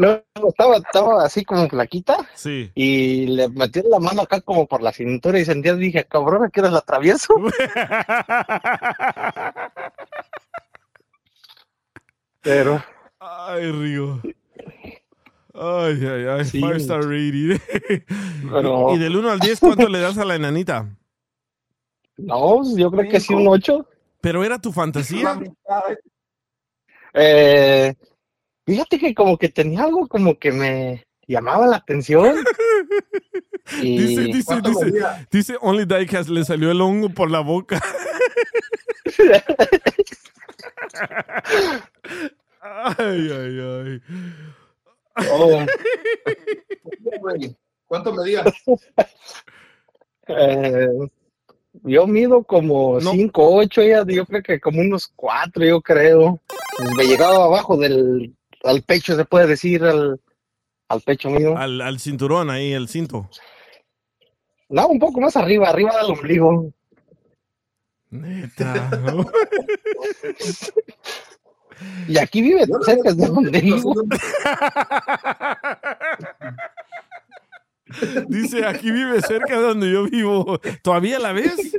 luego 0.00 0.48
estaba, 0.48 0.76
estaba 0.76 1.24
así 1.24 1.44
como 1.44 1.68
flaquita 1.68 2.16
Sí. 2.34 2.70
y 2.74 3.26
le 3.26 3.48
metí 3.50 3.82
la 3.88 3.98
mano 3.98 4.22
acá 4.22 4.40
como 4.40 4.66
por 4.66 4.82
la 4.82 4.92
cintura 4.92 5.38
y 5.38 5.44
sentía, 5.44 5.74
dije, 5.74 6.04
cabrón, 6.06 6.44
¿a 6.44 6.50
qué 6.50 6.62
la 6.62 6.78
atravieso? 6.78 7.34
Pero, 12.42 12.82
Ay, 13.18 13.70
Rigo. 13.70 14.20
Ay, 15.52 16.06
ay, 16.06 16.24
ay. 16.26 16.44
Sí. 16.46 16.60
Five 16.60 16.76
star 16.78 17.02
rating. 17.02 17.58
Pero- 18.50 18.94
y 18.94 18.98
del 18.98 19.16
1 19.16 19.30
al 19.30 19.40
10, 19.40 19.60
¿cuánto 19.60 19.88
le 19.88 20.00
das 20.00 20.16
a 20.18 20.24
la 20.24 20.36
enanita? 20.36 20.88
no, 22.16 22.60
yo 22.76 22.90
creo 22.90 23.10
que 23.10 23.20
sí 23.20 23.32
un 23.34 23.48
8. 23.48 23.86
¿Pero 24.20 24.44
era 24.44 24.58
tu 24.58 24.72
fantasía? 24.72 25.38
Eh, 27.14 27.94
fíjate 28.70 29.00
que 29.00 29.14
como 29.16 29.36
que 29.36 29.48
tenía 29.48 29.82
algo 29.82 30.06
como 30.06 30.38
que 30.38 30.52
me 30.52 31.04
llamaba 31.26 31.66
la 31.66 31.76
atención. 31.76 32.36
Y 33.80 33.98
Dice, 33.98 34.22
dice, 34.22 34.60
dice, 34.64 34.92
dice 35.30 35.56
Only 35.60 35.84
Diecast 35.84 36.28
le 36.28 36.44
salió 36.44 36.72
el 36.72 36.80
hongo 36.80 37.08
por 37.10 37.30
la 37.30 37.38
boca. 37.38 37.80
ay, 42.60 43.30
ay, 43.30 43.60
ay. 43.60 44.00
Oh, 45.30 45.64
¿Cuánto 47.86 48.12
medía? 48.12 48.42
eh, 50.26 50.88
yo 51.84 52.08
mido 52.08 52.42
como 52.42 53.00
5, 53.00 53.54
8, 53.56 53.82
ella 53.82 54.04
yo 54.08 54.26
creo 54.26 54.42
que 54.42 54.58
como 54.58 54.80
unos 54.80 55.12
4, 55.14 55.64
yo 55.64 55.80
creo. 55.80 56.40
Me 56.96 57.04
llegaba 57.04 57.44
abajo 57.44 57.76
del 57.76 58.34
al 58.64 58.82
pecho, 58.82 59.16
se 59.16 59.24
puede 59.24 59.46
decir, 59.46 59.84
al, 59.84 60.20
al 60.88 61.00
pecho 61.02 61.30
mío. 61.30 61.56
Al, 61.56 61.80
al 61.80 62.00
cinturón 62.00 62.50
ahí, 62.50 62.72
el 62.72 62.88
cinto. 62.88 63.28
No, 64.68 64.88
un 64.88 64.98
poco 64.98 65.20
más 65.20 65.36
arriba, 65.36 65.68
arriba 65.68 65.96
del 65.96 66.12
ombligo. 66.12 66.72
Neta. 68.10 68.90
Y 72.08 72.18
aquí 72.18 72.42
vive 72.42 72.66
cerca 72.84 73.12
de 73.12 73.26
donde 73.26 73.60
vivo. 73.60 73.94
Dice, 78.28 78.64
aquí 78.66 78.90
vive 78.90 79.20
cerca 79.22 79.56
de 79.56 79.62
donde 79.62 79.90
yo 79.90 80.04
vivo. 80.04 80.60
¿Todavía 80.82 81.18
la 81.18 81.32
ves? 81.32 81.76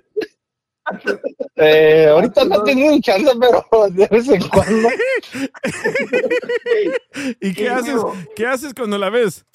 Eh, 1.56 2.08
ahorita 2.10 2.46
no 2.46 2.62
he 2.62 2.66
tenido 2.66 3.00
chance, 3.02 3.32
pero 3.40 3.66
de 3.90 4.08
vez 4.08 4.28
en 4.30 4.48
cuando. 4.50 4.90
¿Y 7.40 7.54
qué 7.54 7.70
haces? 7.70 8.02
¿Qué 8.36 8.46
haces 8.48 8.74
cuando 8.74 8.98
la 8.98 9.10
ves? 9.10 9.46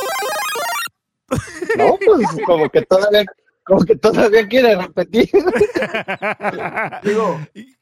No, 1.77 1.99
pues 2.05 2.27
como 2.47 2.69
que 2.71 2.83
todavía, 2.83 3.25
como 3.65 3.85
que 3.85 3.97
todavía 3.97 4.47
quiere 4.47 4.77
repetir. 4.77 5.29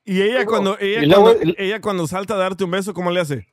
Y 0.04 0.22
ella 0.22 0.46
cuando 0.46 0.78
ella, 0.78 1.02
Y 1.02 1.06
luego- 1.06 1.34
cuando 1.34 1.54
ella 1.58 1.80
cuando 1.80 2.06
salta 2.06 2.34
a 2.34 2.38
darte 2.38 2.64
un 2.64 2.70
beso, 2.70 2.94
¿cómo 2.94 3.10
le 3.10 3.20
hace? 3.20 3.46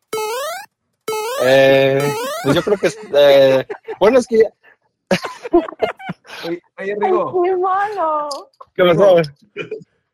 Eh, 1.44 2.14
pues 2.44 2.56
yo 2.56 2.62
creo 2.62 2.78
que, 2.78 2.92
eh, 3.16 3.66
bueno, 4.00 4.20
es 4.20 4.28
que 4.28 4.38
ya- 4.40 4.54
Oye, 6.48 6.62
oye, 6.78 6.96
Rigo, 7.00 7.44
¡Qué 7.44 7.56
malo! 7.58 8.30
¿qué 8.74 8.84
pasó? 8.84 9.18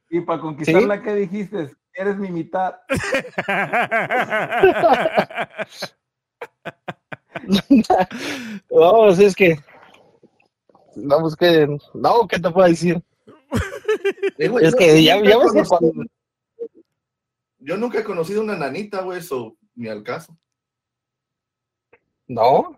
y 0.10 0.22
para 0.22 0.41
conquistarla, 0.41 1.02
¿qué 1.02 1.16
dijiste? 1.16 1.76
Eres 1.94 2.18
mi 2.18 2.30
mitad. 2.30 2.76
no, 8.70 8.91
pues 8.98 9.20
es 9.20 9.36
que, 9.36 9.58
no, 10.95 11.20
pues 11.20 11.36
que, 11.36 11.68
no, 11.94 12.28
¿qué 12.28 12.40
te 12.40 12.52
puedo 12.52 12.68
decir? 12.68 13.02
Eh, 14.38 14.52
Es 14.62 14.72
yo- 14.72 14.78
que 14.78 15.04
ya, 15.04 15.22
ya 15.24 15.38
ves 15.38 15.54
que 15.54 15.64
cuando, 15.64 16.04
Yo 17.60 17.78
nunca 17.78 17.99
he 17.99 18.04
conocido 18.04 18.41
una 18.41 18.56
nanita, 18.56 19.02
güey, 19.02 19.20
eso, 19.20 19.56
ni 19.76 19.88
al 19.88 20.04
caso. 20.04 20.36
no, 22.28 22.78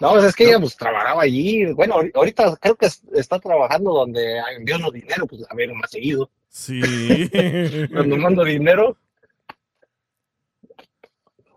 no, 0.00 0.10
pues 0.12 0.24
es 0.24 0.34
que 0.36 0.44
ella 0.44 0.60
pues 0.60 0.76
trabajaba 0.76 1.22
allí, 1.22 1.72
bueno, 1.72 1.96
ahori- 1.96 2.12
ahorita 2.14 2.56
creo 2.56 2.76
que 2.76 2.86
es- 2.86 3.02
está 3.14 3.38
trabajando 3.38 3.92
donde 3.92 4.38
envió 4.56 4.78
los 4.78 4.92
dinero, 4.92 5.26
pues 5.26 5.42
a 5.48 5.54
ver 5.54 5.72
más 5.74 5.90
seguido. 5.90 6.30
Sí. 6.48 6.80
Cuando 7.92 8.16
mando 8.16 8.44
dinero. 8.44 8.96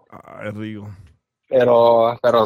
Ay, 0.10 0.50
Rigo. 0.52 0.90
Pero, 1.48 2.18
pero, 2.22 2.46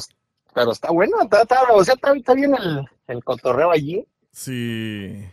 pero 0.54 0.72
está 0.72 0.92
bueno, 0.92 1.22
está, 1.22 1.42
está- 1.44 1.64
o 1.74 1.84
sea, 1.84 1.96
está, 1.96 2.14
está 2.16 2.34
bien 2.34 2.54
el, 2.56 2.86
el 3.08 3.24
cotorreo 3.24 3.72
allí. 3.72 4.06
Sí. 4.32 5.24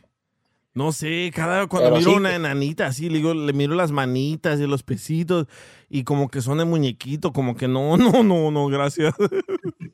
No 0.74 0.92
sé, 0.92 1.30
cada 1.34 1.66
cuando 1.66 1.88
Pero 1.90 1.98
miro 1.98 2.10
sí. 2.12 2.16
una 2.16 2.34
enanita 2.34 2.86
así, 2.86 3.10
le 3.10 3.18
digo, 3.18 3.34
le 3.34 3.52
miro 3.52 3.74
las 3.74 3.92
manitas 3.92 4.58
y 4.58 4.66
los 4.66 4.82
pesitos 4.82 5.46
y 5.90 6.04
como 6.04 6.30
que 6.30 6.40
son 6.40 6.56
de 6.58 6.64
muñequito, 6.64 7.32
como 7.34 7.54
que 7.56 7.68
no, 7.68 7.96
no, 7.98 8.22
no, 8.22 8.50
no, 8.50 8.66
gracias. 8.68 9.14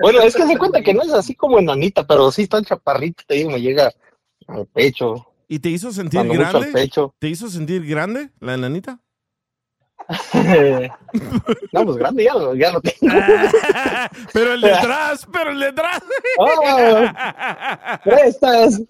Bueno, 0.00 0.20
es 0.20 0.34
que 0.36 0.46
se 0.46 0.56
cuenta 0.58 0.80
que 0.82 0.94
no 0.94 1.02
es 1.02 1.12
así 1.12 1.34
como 1.34 1.58
enanita, 1.58 2.06
pero 2.06 2.30
sí 2.30 2.42
está 2.42 2.62
chaparrito, 2.62 3.24
te 3.26 3.34
digo, 3.34 3.50
me 3.50 3.60
llega 3.60 3.90
al 4.46 4.66
pecho. 4.66 5.26
¿Y 5.48 5.58
te 5.58 5.70
hizo 5.70 5.90
sentir 5.92 6.18
Cuando 6.20 6.34
mucho 6.34 6.46
al 6.46 6.52
grande? 6.52 6.72
pecho. 6.72 7.14
¿Te 7.18 7.28
hizo 7.28 7.48
sentir 7.48 7.84
grande 7.86 8.30
la 8.40 8.54
enanita? 8.54 9.00
no, 11.72 11.84
pues 11.84 11.96
grande 11.96 12.24
ya, 12.24 12.34
lo- 12.34 12.54
ya 12.54 12.72
lo 12.72 12.80
tengo. 12.80 13.14
pero 14.32 14.54
el 14.54 14.60
detrás, 14.62 15.26
pero 15.30 15.50
el 15.50 15.60
detrás. 15.60 16.00
¡Oh! 16.38 17.04
Prestas. 18.04 18.80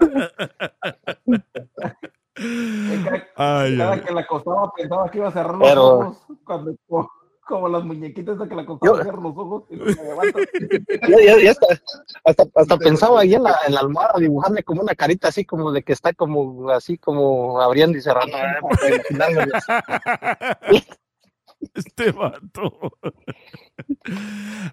Ay, 3.37 3.77
Cada 3.79 3.93
ay. 3.95 4.01
que 4.01 4.13
la 4.15 4.21
acostaba 4.21 4.73
pensaba 4.77 5.11
que 5.11 5.19
iba 5.19 5.29
a 5.29 5.33
cerrar 5.33 5.55
los 5.57 5.69
Pero- 5.69 5.85
ojos. 5.99 6.17
Cuando, 6.45 6.75
como, 7.49 7.69
las 7.69 7.85
muñequitas 7.85 8.39
de 8.39 8.49
que 8.49 8.55
la 8.55 8.67
cerrar 8.81 9.19
los 9.19 9.37
ojos 9.37 9.65
y 9.71 9.77
levanto. 9.77 10.39
Ya, 11.09 11.19
ya, 11.25 11.43
ya 11.43 11.51
hasta, 11.51 11.67
hasta, 12.25 12.45
hasta 12.55 12.77
pensaba 12.77 13.21
ahí 13.21 13.35
en 13.35 13.43
la, 13.43 13.57
en 13.67 13.75
la 13.75 13.81
almohada 13.81 14.19
dibujarle 14.19 14.63
como 14.63 14.83
una 14.83 14.95
carita 14.95 15.29
así 15.29 15.45
como 15.45 15.73
de 15.73 15.83
que 15.83 15.93
está 15.93 16.13
como 16.13 16.71
así 16.71 16.99
como 16.99 17.61
abriendo 17.61 17.97
y 17.97 18.03
cerrando. 18.03 18.37
imaginármelo. 18.87 19.53
Este 21.75 22.13
vato. 22.13 22.93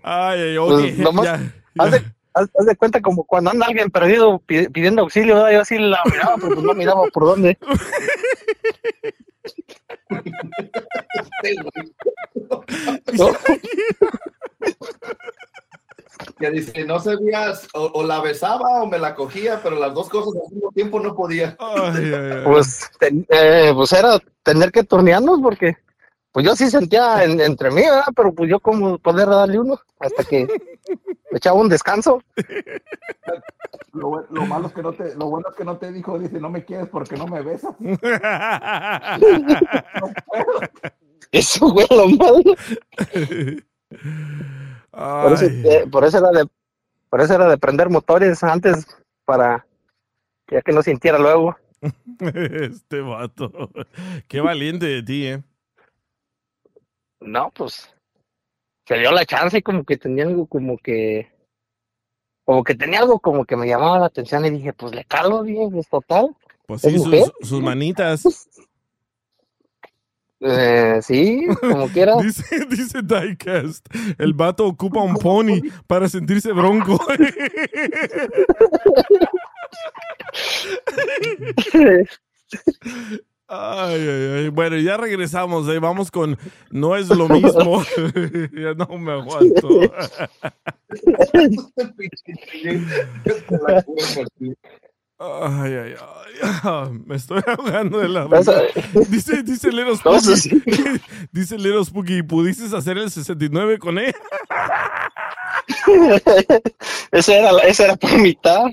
Ay, 0.03 0.39
ay, 0.39 0.57
ok. 0.57 0.69
Pues, 0.69 0.97
nomás, 0.99 1.25
ya. 1.25 1.53
haz, 1.79 1.91
de, 1.91 2.01
haz- 2.35 2.51
haz 2.59 2.65
de 2.65 2.75
cuenta 2.75 3.01
como 3.01 3.23
cuando 3.23 3.49
anda 3.51 3.65
alguien 3.65 3.89
perdido 3.89 4.39
pi- 4.39 4.69
pidiendo 4.69 5.01
auxilio, 5.01 5.35
¿verdad? 5.35 5.51
yo 5.51 5.61
así 5.61 5.77
la 5.79 6.01
miraba, 6.11 6.35
pero 6.35 6.53
pues 6.55 6.63
no 6.65 6.73
miraba 6.73 7.01
por 7.13 7.25
dónde. 7.25 7.57
No. 13.13 13.31
Que 16.39 16.49
dice, 16.49 16.85
no 16.85 16.99
sabías, 16.99 17.67
o, 17.73 17.85
o 17.93 18.03
la 18.05 18.19
besaba 18.21 18.81
o 18.81 18.87
me 18.87 18.97
la 18.97 19.15
cogía, 19.15 19.59
pero 19.61 19.77
las 19.77 19.93
dos 19.93 20.09
cosas 20.09 20.33
al 20.45 20.53
mismo 20.53 20.71
tiempo 20.71 20.99
no 20.99 21.15
podía. 21.15 21.55
Pues, 22.43 22.89
ten- 22.99 23.25
eh, 23.29 23.71
pues 23.73 23.91
era 23.93 24.19
tener 24.43 24.71
que 24.71 24.83
turnearnos 24.83 25.39
porque 25.41 25.77
pues 26.35 26.45
yo 26.45 26.53
sí 26.53 26.69
sentía 26.69 27.23
en- 27.23 27.39
entre 27.39 27.71
mí, 27.71 27.81
¿verdad? 27.81 28.11
Pero 28.13 28.33
pues 28.33 28.49
yo 28.49 28.59
como 28.59 28.97
poder 28.99 29.29
darle 29.29 29.57
uno 29.57 29.79
hasta 30.01 30.25
que 30.25 30.45
me 31.31 31.37
echaba 31.37 31.57
un 31.61 31.69
descanso. 31.69 32.21
Lo, 33.93 34.25
malo 34.45 34.67
es 34.67 34.73
que 34.73 34.81
no 34.81 34.91
te, 34.91 35.15
lo 35.15 35.29
bueno 35.29 35.47
es 35.49 35.55
que 35.55 35.63
no 35.63 35.77
te 35.77 35.89
dijo, 35.93 36.19
dice, 36.19 36.41
no 36.41 36.49
me 36.49 36.65
quieres 36.65 36.89
porque 36.89 37.15
no 37.15 37.25
me 37.27 37.41
besas. 37.41 37.73
Eso 41.31 41.73
fue 41.73 41.87
lo 41.89 42.09
malo. 42.09 42.43
Por 44.91 45.31
eso, 45.33 45.45
Ay. 45.45 45.63
eh, 45.65 45.87
por 45.89 46.03
eso 46.03 46.17
era 46.17 46.31
de 46.31 46.45
por 47.09 47.21
eso 47.21 47.35
era 47.35 47.47
de 47.47 47.57
prender 47.57 47.89
motores 47.89 48.43
antes 48.43 48.85
para 49.23 49.65
ya 50.51 50.61
que 50.61 50.73
no 50.73 50.83
sintiera 50.83 51.17
luego. 51.17 51.55
Este 52.19 52.99
vato. 52.99 53.69
Qué 54.27 54.41
valiente 54.41 54.87
de 54.87 55.03
ti, 55.03 55.27
¿eh? 55.27 55.41
No, 57.25 57.51
pues 57.51 57.89
se 58.87 58.97
dio 58.97 59.11
la 59.11 59.25
chance 59.25 59.57
y 59.57 59.61
como 59.61 59.83
que 59.83 59.97
tenía 59.97 60.25
algo 60.25 60.45
como 60.45 60.77
que 60.77 61.31
como 62.43 62.63
que 62.63 62.75
tenía 62.75 62.99
algo 62.99 63.19
como 63.19 63.43
que 63.45 63.55
me 63.55 63.67
llamaba 63.67 63.97
la 63.97 64.05
atención 64.05 64.45
y 64.45 64.51
dije, 64.51 64.71
pues 64.73 64.93
le 64.93 65.03
calo 65.05 65.41
bien, 65.41 65.71
pues 65.71 65.89
total. 65.89 66.35
Pues 66.67 66.83
¿Es 66.83 67.01
sí, 67.03 67.23
sus 67.41 67.61
manitas. 67.61 68.47
Eh, 70.41 70.99
sí, 71.01 71.47
como 71.59 71.87
quiera. 71.87 72.17
Dice, 72.21 72.65
dice 72.69 73.01
Diecast, 73.01 73.87
el 74.19 74.33
vato 74.33 74.67
ocupa 74.67 75.01
un 75.01 75.15
pony 75.15 75.61
para 75.87 76.07
sentirse 76.07 76.51
bronco. 76.51 76.99
Ay, 83.47 84.01
ay, 84.01 84.27
ay. 84.37 84.49
Bueno, 84.49 84.77
ya 84.77 84.97
regresamos. 84.97 85.67
eh. 85.69 85.79
Vamos 85.79 86.09
con 86.11 86.37
No 86.71 86.95
es 86.95 87.09
lo 87.09 87.29
mismo. 87.29 87.83
ya 88.53 88.73
no 88.73 88.97
me 88.97 89.11
aguanto. 89.13 89.67
Ay, 95.17 95.73
ay, 95.73 95.93
ay. 96.43 96.89
Me 97.05 97.15
estoy 97.15 97.41
ahogando 97.47 97.99
de 97.99 98.09
la. 98.09 98.27
Dice, 99.09 99.43
dice 99.43 99.71
Little 99.71 99.95
Spooky. 99.95 100.61
Dice 101.31 101.57
Little 101.57 101.85
Spooky, 101.85 102.21
¿pudiste 102.23 102.75
hacer 102.75 102.97
el 102.97 103.09
69 103.09 103.79
con 103.79 103.97
él? 103.97 104.13
ese 107.11 107.37
era, 107.39 107.49
ese 107.59 107.83
era 107.85 107.95
por 107.95 108.17
mitad. 108.19 108.65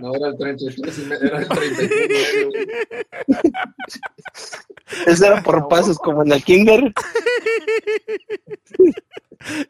No 0.00 0.14
era 0.14 0.28
el 0.28 0.36
33, 0.38 0.98
y 0.98 1.02
me- 1.02 1.16
era 1.16 1.38
el 1.38 1.48
33. 1.48 2.48
Ese 5.06 5.26
era 5.26 5.42
por 5.42 5.68
pasos 5.68 5.98
como 5.98 6.22
en 6.22 6.32
el 6.32 6.42
kinder. 6.44 6.92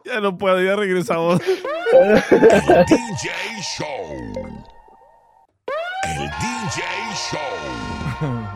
Ya 0.06 0.20
no 0.20 0.38
puedo, 0.38 0.62
ya 0.62 0.74
regresamos. 0.76 1.38
El 1.92 2.14
DJ 2.86 3.30
Show. 3.76 4.32
El 6.04 6.30
DJ 6.30 6.82
Show. 7.30 8.46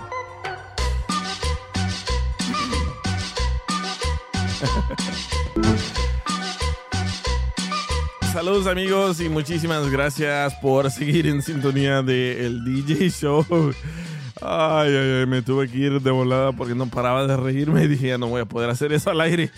Saludos 8.33 8.69
amigos 8.69 9.21
y 9.21 9.29
muchísimas 9.29 9.91
gracias 9.91 10.55
por 10.55 10.89
seguir 10.93 11.27
en 11.27 11.43
sintonía 11.43 12.01
de 12.01 12.47
el 12.47 12.65
DJ 12.65 13.11
Show. 13.11 13.45
Ay, 14.41 14.95
ay, 14.95 15.13
ay, 15.21 15.27
me 15.27 15.43
tuve 15.43 15.69
que 15.69 15.77
ir 15.77 16.01
de 16.01 16.11
volada 16.13 16.53
porque 16.53 16.77
no 16.77 16.87
paraba 16.87 17.27
de 17.27 17.37
reírme 17.37 17.85
y 17.85 17.89
dije, 17.89 18.17
no 18.19 18.29
voy 18.29 18.43
a 18.43 18.45
poder 18.47 18.71
hacer 18.71 18.93
eso 18.93 19.11
al 19.11 19.21
aire. 19.21 19.51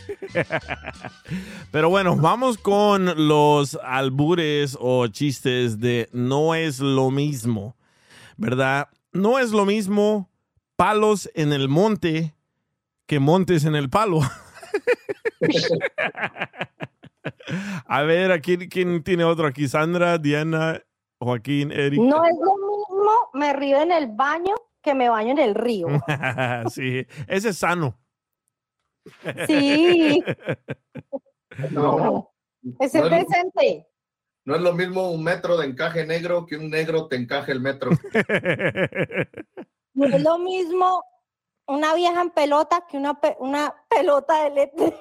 Pero 1.71 1.91
bueno, 1.91 2.17
vamos 2.17 2.57
con 2.57 3.29
los 3.29 3.79
albures 3.85 4.79
o 4.81 5.07
chistes 5.07 5.79
de 5.79 6.09
no 6.13 6.55
es 6.55 6.81
lo 6.81 7.11
mismo, 7.11 7.77
¿verdad? 8.39 8.89
No 9.13 9.39
es 9.39 9.51
lo 9.51 9.67
mismo 9.67 10.31
palos 10.77 11.31
en 11.35 11.53
el 11.53 11.69
monte 11.69 12.35
que 13.07 13.21
montes 13.21 13.67
en 13.67 13.77
el 13.77 13.91
palo. 13.91 14.21
A 17.87 18.03
ver, 18.03 18.33
¿a 18.33 18.41
quién, 18.41 18.69
quién 18.69 19.03
tiene 19.03 19.25
otro 19.25 19.47
aquí? 19.47 19.69
Sandra, 19.69 20.19
Diana, 20.19 20.83
Joaquín, 21.21 21.71
Eric. 21.73 22.01
No 22.01 22.25
es 22.25 22.35
lo 22.41 22.57
mismo 22.57 23.13
me 23.35 23.53
río 23.53 23.81
en 23.81 23.93
el 23.93 24.09
baño 24.09 24.55
que 24.83 24.95
me 24.95 25.09
baño 25.09 25.31
en 25.33 25.39
el 25.39 25.55
río. 25.55 25.87
sí, 26.71 27.07
ese 27.29 27.51
es 27.51 27.57
sano. 27.59 27.99
Sí. 29.47 30.23
No, 31.71 32.33
Es 32.81 32.95
el 32.95 33.03
No 33.11 33.17
es- 33.17 33.25
presente. 33.27 33.87
no 34.47 34.55
es 34.57 34.63
lo 34.63 34.73
mismo 34.73 35.11
un 35.11 35.23
metro 35.23 35.59
de 35.59 35.67
encaje 35.67 36.07
negro 36.07 36.47
que 36.47 36.57
un 36.57 36.71
negro 36.71 37.09
te 37.09 37.17
encaje 37.17 37.53
el 37.53 37.61
metro. 37.61 37.91
No 39.95 40.07
es 40.07 40.23
lo 40.23 40.39
mismo 40.39 41.05
una 41.67 41.95
vieja 41.95 42.21
en 42.23 42.31
pelota 42.31 42.87
que 42.89 42.97
una, 42.97 43.21
pe- 43.21 43.37
una 43.39 43.75
pelota 43.89 44.45
de 44.45 44.51
leche. 44.51 44.97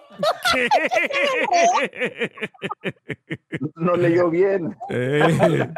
No 3.76 3.96
leyó 3.96 4.30
bien. 4.30 4.78
Eh. 4.90 5.20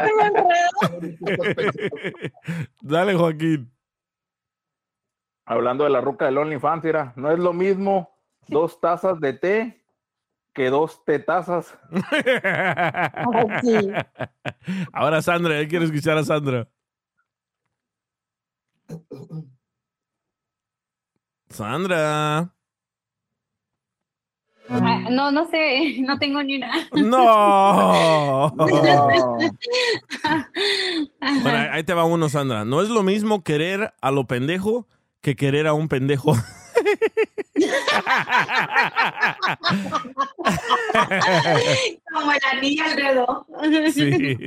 Dale, 2.82 3.16
Joaquín. 3.16 3.72
Hablando 5.46 5.84
de 5.84 5.90
la 5.90 6.02
ruca 6.02 6.26
del 6.26 6.38
OnlyFans, 6.38 6.84
mira, 6.84 7.14
no 7.16 7.32
es 7.32 7.40
lo 7.40 7.54
mismo 7.54 8.10
dos 8.48 8.80
tazas 8.80 9.20
de 9.20 9.34
té 9.34 9.84
que 10.54 10.70
dos 10.70 11.04
tetazas. 11.04 11.78
Ahora 14.94 15.22
Sandra, 15.22 15.62
ya 15.62 15.68
quiero 15.68 15.86
escuchar 15.86 16.18
a 16.18 16.24
Sandra. 16.24 16.68
Sandra. 21.54 22.50
Ah, 24.70 25.04
no, 25.10 25.32
no 25.32 25.48
sé, 25.50 25.98
no 26.08 26.18
tengo 26.18 26.42
ni 26.44 26.58
una. 26.58 26.72
No. 26.94 28.54
Bueno, 31.42 31.58
ahí- 31.72 31.84
te 31.84 31.94
va 31.94 32.06
uno, 32.06 32.28
Sandra. 32.30 32.66
No 32.66 32.82
es 32.82 32.90
lo 32.90 33.04
mismo 33.04 33.44
querer 33.44 33.94
a 34.02 34.12
lo 34.12 34.26
pendejo 34.26 34.88
que 35.22 35.36
querer 35.36 35.68
a 35.68 35.74
un 35.74 35.88
pendejo. 35.88 36.34
Como 42.14 42.32
la 42.32 42.62
niña 42.62 42.86
al 42.86 42.96
dedo. 42.96 43.46
Sí. 43.94 44.38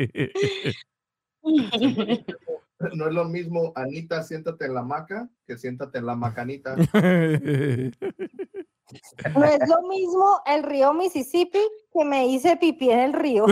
No 2.95 3.09
es 3.09 3.15
lo 3.15 3.25
mismo, 3.25 3.73
Anita, 3.75 4.23
siéntate 4.23 4.67
en 4.67 4.75
la 4.75 4.83
maca 4.83 5.31
que 5.47 5.57
siéntate 5.57 5.97
en 5.99 6.07
la 6.07 6.15
macanita. 6.15 6.77
No 9.35 9.45
es 9.45 9.69
lo 9.69 9.83
mismo 9.89 10.41
el 10.47 10.63
río 10.63 10.95
Mississippi 10.95 11.59
que 11.93 12.05
me 12.05 12.29
hice 12.29 12.57
pipí 12.57 12.89
en 12.91 13.01
el 13.01 13.13
río. 13.15 13.47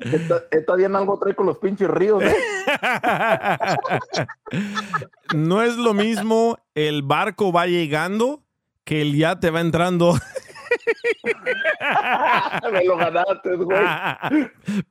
Esta, 0.00 0.42
esta 0.50 0.76
Diana 0.76 0.98
algo 0.98 1.18
trae 1.18 1.34
con 1.34 1.46
los 1.46 1.56
pinches 1.58 1.88
ríos, 1.88 2.22
¿eh? 2.22 2.36
No 5.34 5.62
es 5.62 5.76
lo 5.76 5.94
mismo 5.94 6.58
el 6.74 7.02
barco 7.02 7.52
va 7.52 7.66
llegando 7.66 8.42
que 8.84 9.00
el 9.00 9.16
yate 9.16 9.48
va 9.50 9.62
entrando. 9.62 10.12
Me 12.72 12.84
lo 12.84 12.98
ganaste, 12.98 13.56
güey. 13.56 13.78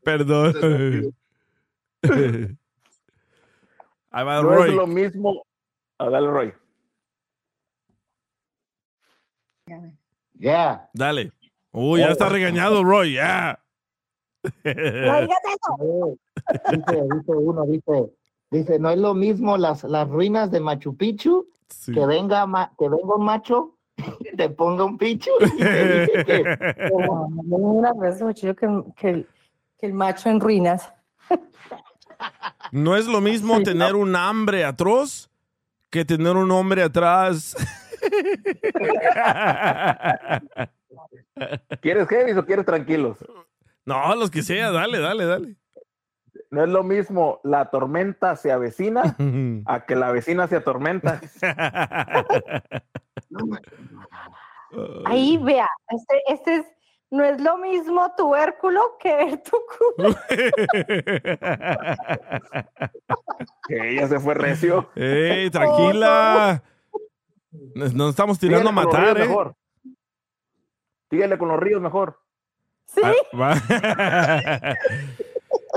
Perdón. 0.04 1.14
No 4.44 4.50
Roy. 4.50 4.70
es 4.70 4.76
lo 4.76 4.88
mismo. 4.88 5.44
A 5.98 6.10
dale, 6.10 6.28
Roy. 6.30 6.54
Ya. 10.34 10.90
Dale. 10.94 11.32
Uy, 11.72 12.02
ya 12.02 12.10
está 12.10 12.30
regañado, 12.30 12.84
Roy. 12.84 13.14
Ya. 13.14 13.60
No, 14.64 15.22
Dice, 16.70 17.02
dice 17.16 17.32
uno, 17.32 17.66
dice, 17.66 18.14
dice, 18.52 18.78
no 18.80 18.90
es 18.90 18.98
lo 18.98 19.14
mismo 19.14 19.56
las, 19.58 19.86
las 19.86 20.10
ruinas 20.10 20.52
de 20.52 20.60
Machu 20.60 20.98
Picchu, 20.98 21.48
que 21.86 22.06
venga 22.06 22.46
ma- 22.46 22.74
que 22.78 22.90
venga 22.90 23.16
un 23.16 23.24
macho, 23.24 23.78
que 23.96 24.36
te 24.36 24.50
ponga 24.50 24.84
un 24.84 24.98
pichu 24.98 25.32
y 25.56 25.58
te 25.58 26.02
dice 26.02 26.26
que 26.26 26.90
Una 26.92 27.94
vez 27.94 28.22
mucho 28.22 28.54
que, 28.54 28.68
que 28.98 29.26
que 29.78 29.86
el 29.86 29.94
macho 29.94 30.30
en 30.30 30.42
ruinas. 30.42 30.92
No 32.72 32.96
es 32.96 33.06
lo 33.08 33.22
mismo 33.22 33.62
tener 33.64 33.96
un 33.96 34.16
hambre 34.16 34.66
atroz 34.66 35.30
que 35.90 36.06
tener 36.06 36.36
un 36.36 36.50
hombre 36.52 36.84
atrás. 36.84 37.56
¿Quieres 41.82 42.08
heavy 42.08 42.32
o 42.32 42.46
quieres 42.46 42.66
tranquilos? 42.66 43.18
No, 43.86 44.16
los 44.16 44.32
que 44.32 44.42
sea, 44.42 44.72
dale, 44.72 45.00
dale, 45.00 45.26
dale. 45.26 45.56
No 46.50 46.64
es 46.64 46.70
lo 46.70 46.84
mismo 46.84 47.42
la 47.44 47.70
tormenta 47.72 48.36
se 48.36 48.52
avecina 48.52 49.16
a 49.66 49.86
que 49.86 49.96
la 49.96 50.12
vecina 50.12 50.48
se 50.48 50.58
atormenta. 50.58 51.20
Ahí 55.06 55.38
vea, 55.38 55.68
este, 55.90 56.22
este 56.28 56.56
es, 56.58 56.66
no 57.14 57.24
es 57.24 57.40
lo 57.40 57.60
mismo 57.60 58.12
tubérculo 58.18 58.98
que 59.00 59.16
ver 59.16 59.44
tu 59.44 59.58
culo. 59.96 60.16
Que 63.68 63.92
ella 63.92 64.08
se 64.08 64.20
fue 64.20 64.34
recio. 64.34 64.90
¡Ey, 64.96 65.50
tranquila! 65.52 66.62
Nos, 67.76 67.94
nos 67.94 68.10
estamos 68.10 68.40
tirando 68.40 68.70
a 68.70 68.72
Síguele 68.72 68.84
con 68.84 68.86
los 68.86 68.94
matar, 68.94 69.16
ríos 69.16 69.26
¿eh? 69.26 69.30
mejor. 69.30 69.56
Síguele 71.10 71.38
con 71.38 71.48
los 71.50 71.60
ríos 71.60 71.82
mejor. 71.82 72.20
Ah, 73.04 73.14
va. 73.40 73.56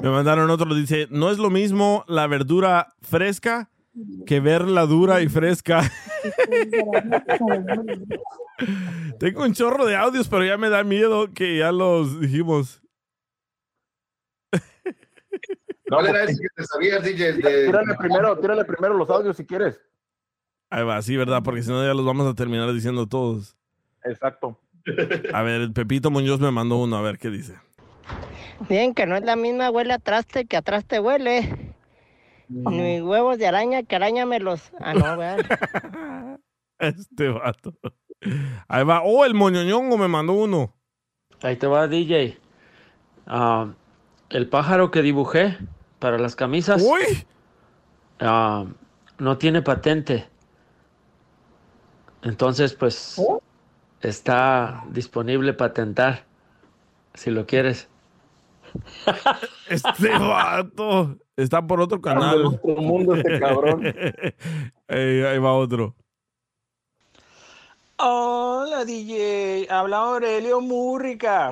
Me 0.02 0.10
mandaron 0.10 0.50
otro, 0.50 0.74
dice, 0.74 1.06
no 1.10 1.30
es 1.30 1.38
lo 1.38 1.50
mismo 1.50 2.04
la 2.08 2.26
verdura 2.26 2.94
fresca 3.02 3.70
que 4.26 4.40
verla 4.40 4.86
dura 4.86 5.20
y 5.20 5.28
fresca. 5.28 5.82
Tengo 9.18 9.42
un 9.44 9.52
chorro 9.54 9.84
de 9.86 9.96
audios, 9.96 10.28
pero 10.28 10.44
ya 10.44 10.56
me 10.56 10.68
da 10.68 10.84
miedo 10.84 11.32
que 11.32 11.58
ya 11.58 11.72
los 11.72 12.20
dijimos. 12.20 12.82
¿Cuál 15.88 16.06
era 16.08 16.24
ese 16.24 16.40
que 16.40 16.48
te 16.56 16.64
sabías, 16.64 17.02
DJ? 17.04 17.32
De- 17.34 17.66
Tírale 17.66 17.94
primero, 17.96 18.38
tírale 18.38 18.64
primero 18.64 18.94
los 18.94 19.08
audios 19.10 19.36
si 19.36 19.46
quieres. 19.46 19.80
Ahí 20.70 20.84
va, 20.84 21.00
sí, 21.00 21.16
¿verdad? 21.16 21.42
Porque 21.44 21.62
si 21.62 21.70
no 21.70 21.84
ya 21.86 21.94
los 21.94 22.04
vamos 22.04 22.26
a 22.26 22.34
terminar 22.34 22.72
diciendo 22.72 23.06
todos. 23.06 23.56
Exacto. 24.04 24.58
A 25.32 25.42
ver, 25.42 25.60
el 25.60 25.72
Pepito 25.72 26.10
Muñoz 26.10 26.40
me 26.40 26.50
mandó 26.50 26.76
uno, 26.78 26.96
a 26.96 27.02
ver 27.02 27.18
qué 27.18 27.28
dice. 27.30 27.54
Bien, 28.68 28.94
que 28.94 29.06
no 29.06 29.16
es 29.16 29.22
la 29.24 29.36
misma 29.36 29.70
huele 29.70 29.92
a 29.92 29.98
traste 29.98 30.46
que 30.46 30.56
a 30.56 30.62
traste 30.62 30.98
huele. 31.00 31.65
Ni 32.48 33.00
huevos 33.00 33.38
de 33.38 33.46
araña 33.46 33.82
que 33.82 33.96
araña 33.96 34.24
los. 34.38 34.72
Ah, 34.80 34.94
no, 34.94 35.16
¿verdad? 35.16 36.38
Este 36.78 37.28
vato. 37.28 37.72
Ahí 38.68 38.84
va. 38.84 39.02
Oh, 39.02 39.24
el 39.24 39.32
moñoñongo 39.34 39.96
me 39.96 40.08
mandó 40.08 40.34
uno. 40.34 40.74
Ahí 41.42 41.56
te 41.56 41.66
va, 41.66 41.88
DJ. 41.88 42.38
Ah, 43.26 43.68
el 44.28 44.48
pájaro 44.48 44.90
que 44.90 45.00
dibujé 45.02 45.56
para 45.98 46.18
las 46.18 46.36
camisas. 46.36 46.84
ah, 48.20 48.66
no 49.18 49.38
tiene 49.38 49.62
patente. 49.62 50.28
Entonces, 52.22 52.74
pues, 52.74 53.20
está 54.02 54.84
disponible 54.90 55.54
patentar. 55.54 56.26
Si 57.14 57.30
lo 57.30 57.46
quieres. 57.46 57.88
Este 59.68 60.10
vato. 60.10 61.16
Está 61.36 61.66
por 61.66 61.80
otro 61.80 62.00
canal. 62.00 62.46
otro 62.46 62.76
mundo 62.76 63.14
este 63.14 63.38
cabrón. 63.38 63.82
Ahí 64.88 65.38
va 65.38 65.52
otro. 65.52 65.94
Hola 67.98 68.84
DJ, 68.84 69.68
habla 69.70 69.98
Aurelio 69.98 70.60
Múrriga. 70.60 71.50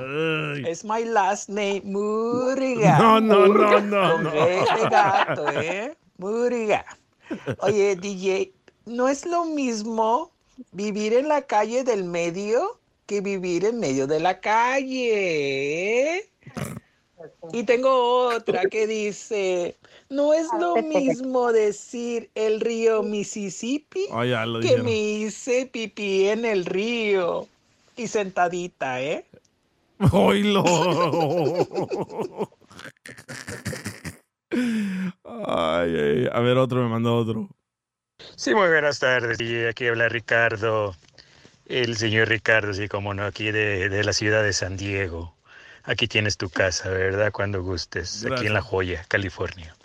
Es 0.67 0.85
my 0.85 1.05
last 1.05 1.49
name, 1.49 1.83
Múrriga. 1.85 2.99
No, 2.99 3.21
no, 3.21 3.47
no, 3.47 3.81
no, 3.81 4.19
no. 4.19 4.31
De 4.31 4.65
gato, 4.91 5.49
¿eh? 5.51 5.97
Múrriga. 6.19 6.85
Oye, 7.61 7.97
DJ, 7.97 8.53
¿no 8.85 9.09
es 9.09 9.25
lo 9.25 9.47
mismo 9.47 10.33
vivir 10.73 11.15
en 11.15 11.29
la 11.29 11.43
calle 11.43 11.83
del 11.83 12.05
medio 12.05 12.79
que 13.07 13.21
vivir 13.21 13.65
en 13.65 13.81
medio 13.81 14.07
de 14.07 14.21
la 14.21 14.41
calle? 14.41 16.31
Y 17.53 17.65
tengo 17.65 18.29
otra 18.29 18.63
que 18.69 18.87
dice, 18.87 19.77
no 20.11 20.33
es 20.35 20.47
lo 20.59 20.77
mismo 20.77 21.53
decir 21.53 22.31
el 22.35 22.61
río 22.61 23.03
Mississippi 23.03 24.07
Oh, 24.11 24.25
ya 24.25 24.45
lo 24.47 24.61
que 24.61 24.65
dijeron. 24.67 24.85
me 24.87 24.97
hice 24.97 25.67
pipí 25.67 26.29
en 26.29 26.45
el 26.45 26.65
río 26.65 27.47
y 27.97 28.07
sentadita, 28.09 29.01
¿eh? 29.01 29.25
Oílo. 30.13 30.65
Ay, 35.25 35.97
ay, 35.97 36.29
a 36.33 36.41
ver, 36.41 36.57
otro 36.59 36.83
me 36.83 36.89
mandó 36.89 37.17
otro. 37.17 37.49
Sí, 38.37 38.55
muy 38.55 38.69
buenas 38.69 38.99
tardes. 38.99 39.41
Y 39.41 39.65
aquí 39.65 39.87
habla 39.87 40.09
Ricardo, 40.09 40.95
el 41.67 41.97
señor 41.97 42.29
Ricardo, 42.29 42.73
sí, 42.73 42.89
como 42.89 43.15
no, 43.15 43.25
aquí 43.25 43.51
de, 43.51 43.89
de 43.89 44.05
la 44.05 44.13
ciudad 44.13 44.43
de 44.43 44.53
San 44.53 44.77
Diego. 44.77 45.35
Aquí 45.87 46.09
tienes 46.09 46.39
tu 46.39 46.49
casa, 46.49 46.89
¿verdad? 46.89 47.31
Cuando 47.31 47.63
gustes, 47.63 48.25
aquí 48.25 48.47
en 48.47 48.55
La 48.55 48.63
Joya, 48.63 49.05
California. 49.09 49.77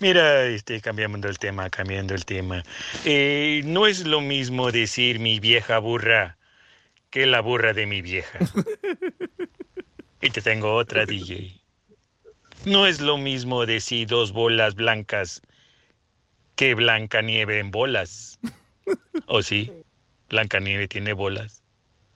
Mira, 0.00 0.44
este, 0.44 0.80
cambiando 0.80 1.28
el 1.28 1.38
tema, 1.38 1.68
cambiando 1.68 2.14
el 2.14 2.24
tema. 2.24 2.62
Eh, 3.04 3.60
no 3.64 3.86
es 3.86 4.06
lo 4.06 4.22
mismo 4.22 4.72
decir 4.72 5.20
mi 5.20 5.40
vieja 5.40 5.78
burra 5.78 6.38
que 7.10 7.26
la 7.26 7.40
burra 7.40 7.74
de 7.74 7.86
mi 7.86 8.00
vieja. 8.00 8.38
y 10.22 10.30
te 10.30 10.40
tengo 10.40 10.74
otra, 10.74 11.04
DJ. 11.04 11.60
No 12.64 12.86
es 12.86 13.02
lo 13.02 13.18
mismo 13.18 13.66
decir 13.66 14.08
dos 14.08 14.32
bolas 14.32 14.74
blancas 14.74 15.42
que 16.56 16.74
Blanca 16.74 17.20
Nieve 17.20 17.58
en 17.58 17.70
bolas. 17.70 18.38
¿O 19.26 19.42
sí? 19.42 19.70
Blanca 20.30 20.60
Nieve 20.60 20.88
tiene 20.88 21.12
bolas. 21.12 21.62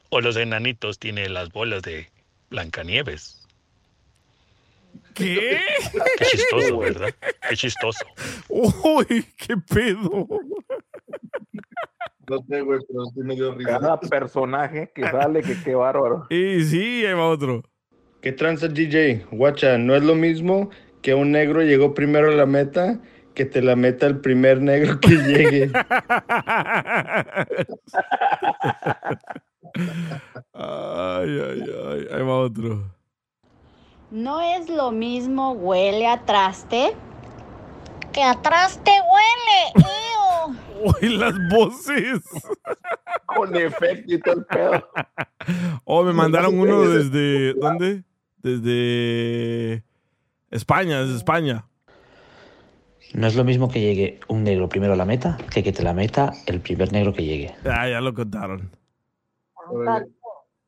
O 0.09 0.23
los 0.23 0.37
enanitos 0.37 0.99
tienen 0.99 1.35
las 1.35 1.51
bolas 1.51 1.83
de 1.83 2.11
Blancanieves. 2.51 3.47
¿Qué? 5.15 5.61
Qué 6.19 6.25
chistoso, 6.25 6.79
¿verdad? 6.79 7.15
Qué 7.49 7.57
chistoso. 7.57 8.05
Uy, 8.49 9.25
qué 9.37 9.57
pedo. 9.57 10.27
No 12.29 12.39
sé, 12.49 12.61
güey, 12.61 12.81
pero 12.89 13.05
sí 13.07 13.21
me 13.21 13.35
dio 13.35 13.55
risa. 13.55 13.79
Cada 13.79 14.01
personaje 14.01 14.91
que 14.95 15.03
sale, 15.03 15.43
que 15.43 15.57
qué 15.63 15.75
bárbaro. 15.75 16.27
Y 16.29 16.63
sí, 16.65 17.07
ahí 17.07 17.15
va 17.15 17.29
otro. 17.29 17.63
¿Qué 18.21 18.33
tranza 18.33 18.69
DJ? 18.69 19.27
Guacha, 19.31 19.79
no 19.79 19.95
es 19.95 20.03
lo 20.03 20.15
mismo 20.15 20.71
que 21.03 21.15
un 21.15 21.31
negro 21.31 21.63
llegó 21.63 21.95
primero 21.95 22.31
a 22.31 22.35
la 22.35 22.47
meta 22.47 23.01
que 23.35 23.45
te 23.45 23.63
la 23.63 23.77
meta 23.77 24.07
el 24.07 24.19
primer 24.19 24.61
negro 24.61 24.99
que 24.99 25.11
llegue. 25.11 25.71
Ay, 30.53 31.41
ay, 31.41 31.63
ay, 31.91 32.07
ahí 32.13 32.23
va 32.23 32.39
otro. 32.39 32.97
No 34.11 34.41
es 34.41 34.69
lo 34.69 34.93
mismo 34.93 35.53
huele 35.53 36.07
a 36.07 36.25
traste 36.25 36.95
que 38.13 38.23
a 38.23 38.41
traste 38.41 38.91
huele. 38.91 39.87
Uy, 41.03 41.17
las 41.17 41.35
voces. 41.51 42.23
Con 43.27 43.57
efecto 43.57 44.15
y 44.15 44.21
todo 44.21 44.35
el 44.35 44.45
pedo. 44.45 44.89
Oh, 45.85 46.03
me 46.05 46.13
mandaron 46.13 46.59
uno 46.59 46.83
desde. 46.83 47.55
¿Dónde? 47.55 48.05
Desde. 48.39 49.83
España, 50.51 51.03
desde 51.03 51.17
España. 51.17 51.67
No 53.13 53.27
es 53.27 53.35
lo 53.35 53.45
mismo 53.45 53.69
que 53.71 53.81
llegue 53.81 54.21
un 54.29 54.45
negro 54.45 54.69
primero 54.69 54.93
a 54.93 54.97
la 54.97 55.05
meta 55.05 55.39
que 55.51 55.63
que 55.63 55.73
te 55.73 55.83
la 55.83 55.95
meta 55.95 56.33
el 56.47 56.61
primer 56.61 56.93
negro 56.93 57.13
que 57.13 57.25
llegue. 57.25 57.55
Ah, 57.65 57.89
ya 57.89 58.01
lo 58.01 58.15
contaron. 58.15 58.71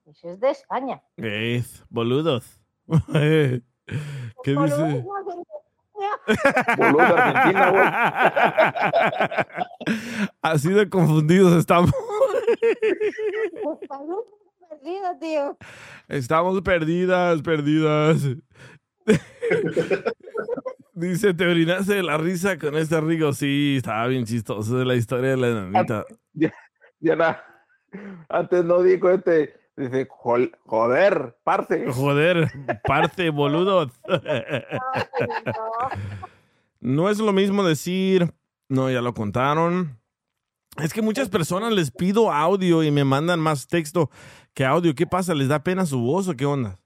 Eso 0.07 0.31
es 0.31 0.41
de 0.41 0.51
España. 0.51 1.03
Es, 1.17 1.85
boludos. 1.89 2.45
¿Qué 3.13 3.63
dice? 4.45 5.05
Boludo, 6.77 7.01
Argentina, 7.17 7.73
Así 10.43 10.71
de 10.71 10.89
confundidos 10.89 11.55
estamos. 11.59 11.91
Estamos 13.83 14.25
perdidos, 14.69 15.19
tío. 15.21 15.59
Estamos 16.09 16.61
perdidas, 16.63 17.43
perdidas. 17.43 18.23
Dice, 20.95 21.33
te 21.33 21.47
orinaste 21.47 21.95
de 21.95 22.03
la 22.03 22.19
risa 22.19 22.59
con 22.59 22.77
este 22.77 23.01
rico. 23.01 23.33
Sí, 23.33 23.77
estaba 23.79 24.07
bien 24.09 24.25
chistoso 24.25 24.77
de 24.79 24.85
la 24.85 24.97
historia 24.97 25.31
de 25.31 25.37
la 25.37 25.49
enanita. 25.49 26.05
Ya- 26.33 26.53
Diana, 26.99 27.41
antes 28.29 28.65
no 28.65 28.83
dijo 28.83 29.11
este, 29.11 29.55
dice, 29.77 30.07
"Jol- 30.09 30.53
joder, 30.67 31.37
parce. 31.45 31.87
Joder, 31.93 32.51
parte, 32.85 33.31
boludos. 33.31 33.93
No 36.81 37.11
es 37.11 37.19
lo 37.19 37.33
mismo 37.33 37.65
decir, 37.65 38.33
no, 38.69 38.89
ya 38.91 39.03
lo 39.03 39.13
contaron. 39.13 39.99
Es 40.81 40.93
que 40.93 41.03
muchas 41.03 41.29
personas 41.29 41.73
les 41.73 41.91
pido 41.91 42.31
audio 42.31 42.85
y 42.85 42.91
me 42.93 43.03
mandan 43.05 43.41
más 43.41 43.67
texto 43.67 44.11
que 44.55 44.65
audio. 44.65 44.95
¿Qué 44.95 45.05
pasa? 45.07 45.35
¿Les 45.35 45.49
da 45.49 45.65
pena 45.65 45.87
su 45.87 45.99
voz 45.99 46.29
o 46.29 46.37
qué 46.37 46.47
onda? 46.47 46.79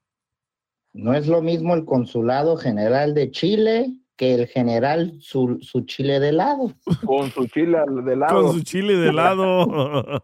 No 0.95 1.13
es 1.13 1.27
lo 1.27 1.43
mismo 1.43 1.75
el 1.75 1.85
consulado 1.85 2.57
general 2.57 3.13
de 3.13 3.31
Chile 3.31 3.93
que 4.17 4.35
el 4.35 4.47
general 4.47 5.17
su, 5.21 5.59
su 5.61 5.83
chile 5.83 6.21
de 6.21 6.33
lado. 6.33 6.73
Con 7.05 7.31
su 7.31 7.47
chile 7.47 7.79
de 8.05 8.17
lado. 8.17 8.43
Con 8.43 8.53
su 8.53 8.63
chile 8.63 8.97
de 8.97 9.13
lado. 9.13 10.23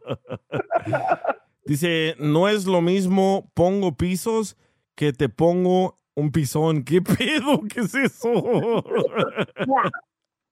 Dice, 1.64 2.14
no 2.18 2.48
es 2.48 2.66
lo 2.66 2.80
mismo 2.80 3.50
pongo 3.54 3.96
pisos 3.96 4.56
que 4.94 5.12
te 5.12 5.28
pongo 5.28 5.98
un 6.14 6.32
pisón. 6.32 6.84
¿Qué 6.84 7.02
pedo? 7.02 7.62
¿Qué 7.72 7.80
es 7.80 7.94
eso? 7.94 8.84
Ya. 9.58 9.90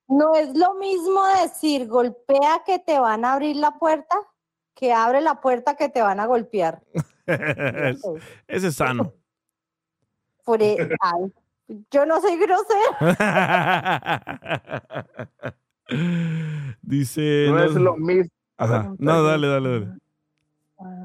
No 0.08 0.34
es 0.36 0.56
lo 0.56 0.74
mismo 0.74 1.20
decir 1.42 1.88
golpea 1.88 2.62
que 2.64 2.78
te 2.78 2.98
van 2.98 3.24
a 3.24 3.32
abrir 3.32 3.56
la 3.56 3.72
puerta 3.72 4.16
que 4.76 4.92
abre 4.92 5.20
la 5.22 5.40
puerta 5.40 5.74
que 5.74 5.88
te 5.88 6.02
van 6.02 6.20
a 6.20 6.26
golpear. 6.26 6.82
Ese 8.46 8.68
es 8.68 8.76
sano. 8.76 9.14
Por 10.44 10.62
e- 10.62 10.76
ay, 11.00 11.32
yo 11.68 12.06
no 12.06 12.20
soy 12.20 12.38
grosera. 12.38 14.24
Dice. 16.82 17.46
No 17.48 17.62
es 17.62 17.74
lo 17.74 17.96
mismo. 17.96 18.30
Ajá. 18.56 18.92
No, 18.98 19.22
dale, 19.22 19.46
dale, 19.48 19.70
dale. 19.70 19.88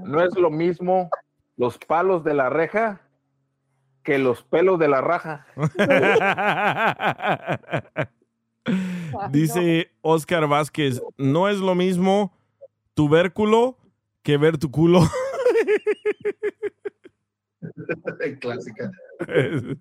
No 0.04 0.22
es 0.22 0.36
lo 0.36 0.50
mismo 0.50 1.10
los 1.58 1.78
palos 1.78 2.24
de 2.24 2.34
la 2.34 2.50
reja 2.50 3.02
que 4.04 4.18
los 4.18 4.42
pelos 4.44 4.80
de 4.80 4.88
la 4.88 5.02
raja. 5.02 5.46
Dice 9.32 9.92
Oscar 10.02 10.48
Vázquez, 10.48 11.02
no 11.18 11.50
es 11.50 11.60
lo 11.60 11.76
mismo 11.76 12.34
tubérculo 12.94 13.78
que 14.24 14.38
ver 14.38 14.58
tu 14.58 14.72
culo. 14.72 15.02
Clásica. 18.40 18.90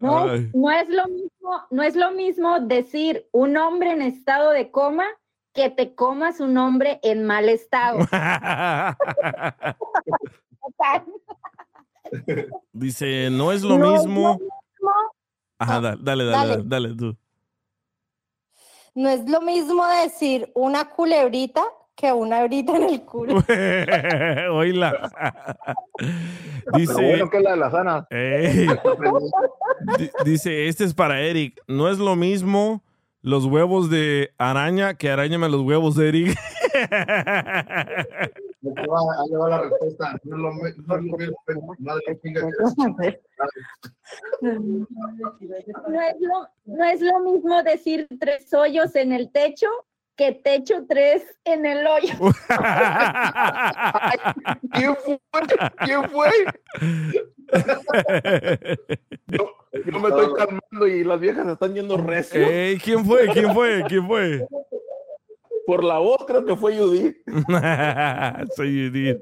No, 0.00 0.26
no 0.54 0.70
es 0.70 0.88
lo 0.88 1.06
mismo, 1.08 1.62
no 1.70 1.82
es 1.82 1.96
lo 1.96 2.10
mismo 2.12 2.60
decir 2.60 3.26
un 3.32 3.56
hombre 3.56 3.92
en 3.92 4.02
estado 4.02 4.50
de 4.50 4.70
coma 4.70 5.06
que 5.54 5.70
te 5.70 5.94
comas 5.94 6.38
un 6.40 6.56
hombre 6.58 7.00
en 7.02 7.24
mal 7.24 7.48
estado. 7.48 7.98
Dice, 12.72 13.30
no 13.30 13.52
es 13.52 13.62
lo 13.62 13.78
No 13.78 13.94
es 13.96 14.02
mismo. 14.06 14.34
mismo- 14.34 14.50
Ajá, 15.58 15.80
da- 15.80 15.96
dale, 15.98 16.24
dale, 16.24 16.48
dale. 16.48 16.62
dale, 16.66 16.94
tú. 16.94 17.16
No 18.94 19.08
es 19.08 19.28
lo 19.28 19.40
mismo 19.40 19.84
decir 20.02 20.50
una 20.54 20.90
culebrita 20.90 21.62
que 21.96 22.12
una 22.12 22.42
hebrita 22.42 22.76
en 22.76 22.82
el 22.84 23.02
culo. 23.02 23.42
Oíla. 24.52 25.10
Dice, 26.74 26.92
bueno 26.92 27.30
que 27.30 27.40
la 27.40 27.52
de 27.52 27.56
la 27.56 27.70
sana. 27.70 28.06
Ey. 28.10 28.68
Dice, 30.24 30.68
este 30.68 30.84
es 30.84 30.92
para 30.92 31.20
Eric. 31.22 31.60
No 31.66 31.88
es 31.88 31.98
lo 31.98 32.14
mismo 32.14 32.82
los 33.22 33.46
huevos 33.46 33.88
de 33.90 34.30
araña 34.36 34.94
que 34.94 35.10
arañame 35.10 35.48
los 35.48 35.62
huevos 35.62 35.96
de 35.96 36.08
Eric. 36.08 36.38
La 39.48 39.62
respuesta. 39.62 40.16
No 46.66 46.84
es 46.84 47.00
lo 47.00 47.20
mismo 47.20 47.62
decir 47.62 48.06
tres 48.18 48.52
hoyos 48.52 48.94
en 48.96 49.12
el 49.12 49.30
techo 49.30 49.66
que 50.16 50.32
techo 50.32 50.86
tres 50.88 51.22
en 51.44 51.66
el 51.66 51.86
hoyo. 51.86 52.14
¿Quién 54.72 54.96
fue? 54.96 55.20
¿Quién 55.84 56.10
fue? 56.10 56.30
Yo, 59.26 59.50
yo 59.84 60.00
me 60.00 60.08
estoy 60.08 60.34
calmando 60.34 60.86
y 60.86 61.04
las 61.04 61.20
viejas 61.20 61.46
están 61.46 61.74
yendo 61.74 61.98
recio. 61.98 62.46
¿Quién 62.82 63.04
fue? 63.04 63.28
¿Quién 63.32 63.52
fue? 63.52 63.84
¿Quién 63.86 64.06
fue? 64.06 64.48
Por 65.66 65.84
la 65.84 65.98
voz 65.98 66.24
creo 66.26 66.44
que 66.44 66.56
fue 66.56 66.78
Judith. 66.78 67.16
Soy 68.56 68.88
Judith. 68.88 69.20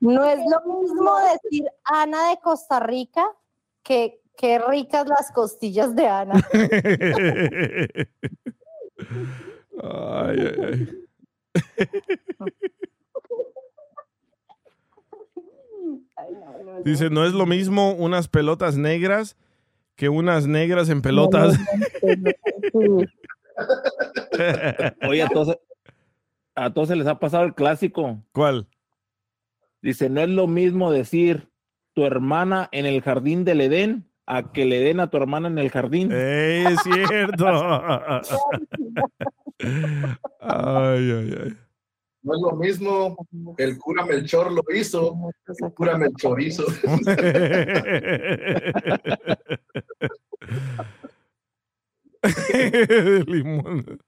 No 0.00 0.24
es 0.24 0.38
lo 0.38 0.80
mismo 0.80 1.12
decir 1.32 1.64
Ana 1.84 2.30
de 2.30 2.38
Costa 2.38 2.80
Rica 2.80 3.30
que 3.82 4.20
qué 4.36 4.58
ricas 4.58 5.06
las 5.06 5.30
costillas 5.32 5.94
de 5.94 6.06
Ana. 6.06 6.40
Ay, 9.82 10.36
ay, 10.40 10.54
ay. 10.64 10.88
Dice, 16.84 17.10
no 17.10 17.24
es 17.24 17.32
lo 17.32 17.46
mismo 17.46 17.92
unas 17.92 18.28
pelotas 18.28 18.76
negras 18.76 19.36
que 19.96 20.08
unas 20.08 20.46
negras 20.46 20.88
en 20.88 21.02
pelotas. 21.02 21.58
Oye, 25.08 25.22
a 25.22 25.28
todos, 25.28 25.58
a 26.54 26.72
todos 26.72 26.88
se 26.88 26.96
les 26.96 27.06
ha 27.06 27.18
pasado 27.18 27.44
el 27.44 27.54
clásico. 27.54 28.22
¿Cuál? 28.32 28.68
Dice, 29.82 30.08
no 30.08 30.20
es 30.20 30.28
lo 30.28 30.46
mismo 30.46 30.90
decir 30.90 31.48
tu 31.94 32.04
hermana 32.04 32.68
en 32.72 32.86
el 32.86 33.02
jardín 33.02 33.44
del 33.44 33.60
Edén 33.60 34.07
a 34.28 34.52
que 34.52 34.64
le 34.66 34.80
den 34.80 35.00
a 35.00 35.08
tu 35.08 35.16
hermana 35.16 35.48
en 35.48 35.58
el 35.58 35.70
jardín. 35.70 36.12
¡Ey, 36.12 36.66
es 36.66 36.82
cierto! 36.82 37.46
Ay, 40.40 41.10
ay, 41.10 41.34
ay. 41.42 41.56
No 42.22 42.34
es 42.34 42.40
lo 42.42 42.52
mismo. 42.56 43.16
El 43.56 43.78
cura 43.78 44.04
Melchor 44.04 44.52
lo 44.52 44.62
hizo. 44.74 45.16
El 45.46 45.72
cura 45.72 45.96
Melchor 45.96 46.42
hizo. 46.42 46.64
Limón. 53.26 53.98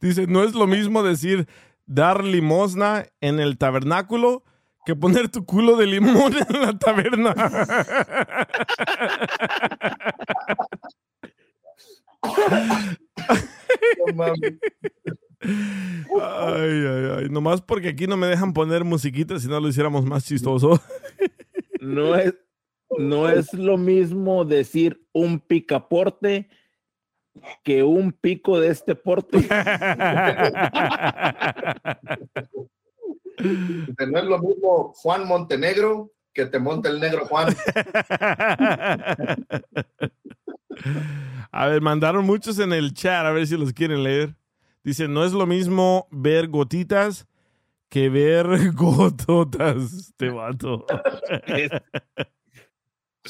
Dice, 0.00 0.26
no 0.26 0.44
es 0.44 0.54
lo 0.54 0.66
mismo 0.66 1.02
decir 1.02 1.46
dar 1.84 2.24
limosna 2.24 3.04
en 3.20 3.38
el 3.38 3.58
tabernáculo 3.58 4.44
que 4.88 4.96
poner 4.96 5.28
tu 5.28 5.44
culo 5.44 5.76
de 5.76 5.86
limón 5.86 6.32
en 6.48 6.62
la 6.62 6.78
taberna. 6.78 7.34
No 14.06 14.14
mames. 14.14 14.54
Ay, 15.42 16.86
ay, 16.86 17.10
ay. 17.18 17.28
Nomás 17.28 17.60
porque 17.60 17.88
aquí 17.88 18.06
no 18.06 18.16
me 18.16 18.28
dejan 18.28 18.54
poner 18.54 18.82
musiquita 18.82 19.38
si 19.38 19.46
no 19.46 19.60
lo 19.60 19.68
hiciéramos 19.68 20.06
más 20.06 20.24
chistoso. 20.24 20.80
No 21.82 22.16
es, 22.16 22.34
no 22.96 23.28
es 23.28 23.52
lo 23.52 23.76
mismo 23.76 24.46
decir 24.46 25.06
un 25.12 25.38
picaporte 25.38 26.48
que 27.62 27.82
un 27.82 28.12
pico 28.12 28.58
de 28.58 28.68
este 28.68 28.94
porte. 28.94 29.36
Dice, 33.86 34.06
No 34.06 34.18
es 34.18 34.24
lo 34.24 34.38
mismo 34.38 34.92
Juan 34.94 35.26
Montenegro 35.26 36.12
que 36.32 36.46
te 36.46 36.58
monte 36.58 36.88
el 36.88 37.00
negro 37.00 37.26
Juan. 37.26 37.54
A 41.50 41.66
ver, 41.66 41.80
mandaron 41.80 42.24
muchos 42.24 42.58
en 42.58 42.72
el 42.72 42.94
chat, 42.94 43.24
a 43.26 43.30
ver 43.32 43.46
si 43.46 43.56
los 43.56 43.72
quieren 43.72 44.04
leer. 44.04 44.36
Dice, 44.84 45.08
no 45.08 45.24
es 45.24 45.32
lo 45.32 45.46
mismo 45.46 46.06
ver 46.10 46.48
gotitas 46.48 47.26
que 47.88 48.08
ver 48.08 48.46
gototas, 48.74 49.92
este 49.92 50.30
vato. 50.30 50.86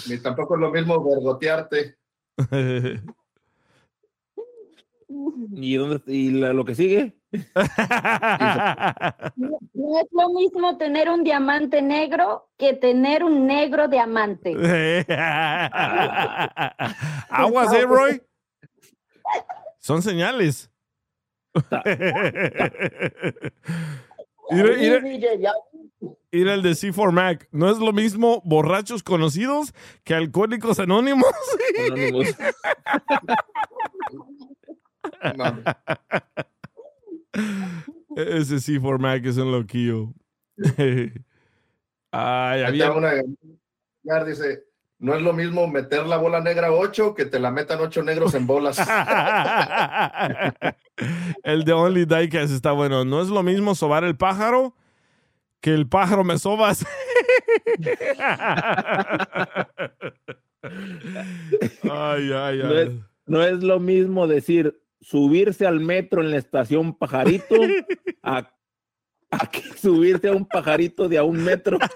Ni 0.09 0.19
tampoco 0.19 0.55
es 0.57 0.61
lo 0.61 0.71
mismo 0.71 1.03
vergotearte. 1.03 1.97
¿Y, 5.09 5.77
dónde, 5.77 6.03
y 6.07 6.31
la- 6.33 6.53
lo 6.53 6.65
que 6.65 6.75
sigue? 6.75 7.18
No, 9.37 9.59
no 9.75 10.01
es 10.01 10.07
lo 10.13 10.31
mismo 10.31 10.79
tener 10.79 11.11
un 11.11 11.25
diamante 11.25 11.83
negro 11.83 12.49
que 12.57 12.73
tener 12.75 13.23
un 13.23 13.47
negro 13.47 13.89
diamante. 13.89 14.51
Aguas, 17.29 17.73
eh, 17.75 17.85
Roy. 17.85 18.23
Son 19.79 20.03
señales. 20.03 20.71
Mira 26.31 26.55
el 26.55 26.63
de 26.63 26.71
C4 26.71 27.13
Mac. 27.13 27.49
No 27.53 27.71
es 27.71 27.79
lo 27.79 27.93
mismo 27.93 28.41
borrachos 28.45 29.03
conocidos 29.03 29.75
que 30.05 30.15
alcohólicos 30.15 30.79
anónimos. 30.79 31.31
Anónimos. 35.23 35.65
Ese 38.16 38.56
C4 38.56 38.98
Mac 38.98 39.24
es 39.24 39.36
un 39.36 39.52
loquillo. 39.52 40.12
Ay, 42.10 42.62
había... 42.62 42.93
una- 42.93 43.12
ya 44.02 44.24
dice, 44.24 44.65
no 44.98 45.15
es 45.15 45.23
lo 45.23 45.32
mismo 45.32 45.66
meter 45.69 46.06
la 46.06 46.16
bola 46.16 46.40
negra 46.40 46.73
8 46.73 47.15
que 47.15 47.27
te 47.27 47.39
la 47.39 47.51
metan 47.51 47.81
ocho 47.81 48.02
negros 48.02 48.35
en 48.35 48.47
bolas. 48.47 48.78
El 51.44 51.65
de 51.65 51.73
Only 51.73 52.05
Diecast 52.06 52.52
está 52.52 52.73
bueno. 52.73 53.05
No 53.05 53.20
es 53.23 53.28
lo 53.28 53.43
mismo 53.43 53.74
sobar 53.74 54.05
el 54.05 54.16
pájaro 54.16 54.74
que 55.60 55.74
el 55.74 55.89
pájaro 55.89 56.24
me 56.24 56.39
sobas. 56.39 56.85
ay, 61.90 62.32
ay, 62.32 62.59
No 62.59 62.74
es, 62.74 62.89
ay. 62.89 63.02
no 63.27 63.43
es 63.43 63.62
lo 63.62 63.81
mismo 63.81 64.27
decir 64.27 64.81
subirse 65.09 65.67
al 65.67 65.81
metro 65.81 66.21
en 66.21 66.31
la 66.31 66.37
estación 66.37 66.93
Pajarito 66.93 67.57
a, 68.23 68.47
a 69.31 69.47
que 69.51 69.63
subirse 69.79 70.29
a 70.29 70.33
un 70.33 70.47
pajarito 70.47 71.09
de 71.09 71.17
a 71.17 71.25
un 71.25 71.43
metro. 71.43 71.79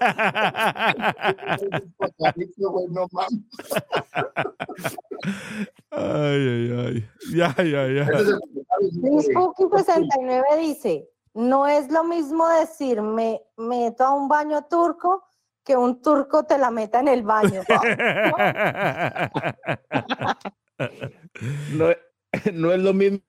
Ay, 5.95 6.47
ay, 6.49 6.71
ay. 6.85 7.09
Ya, 7.33 7.55
ya, 7.57 7.87
ya. 7.87 8.05
Spooky 9.21 9.63
69 9.71 10.43
dice, 10.59 11.07
no 11.35 11.67
es 11.67 11.91
lo 11.91 12.03
mismo 12.03 12.47
decir 12.49 13.01
me 13.01 13.41
meto 13.57 14.03
a 14.03 14.13
un 14.13 14.27
baño 14.27 14.65
turco 14.67 15.23
que 15.63 15.77
un 15.77 16.01
turco 16.01 16.43
te 16.45 16.57
la 16.57 16.71
meta 16.71 16.99
en 16.99 17.07
el 17.09 17.21
baño. 17.23 17.61
No, 21.73 21.87
no 22.53 22.71
es 22.71 22.81
lo 22.81 22.93
mismo 22.93 23.21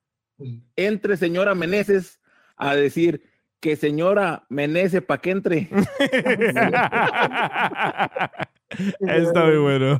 entre 0.75 1.15
señora 1.17 1.55
Meneses 1.55 2.19
a 2.57 2.75
decir 2.75 3.23
que 3.59 3.75
señora 3.75 4.45
Menece 4.49 5.01
para 5.01 5.21
que 5.21 5.31
entre. 5.31 5.69
Está 8.99 9.45
muy 9.45 9.57
bueno. 9.57 9.99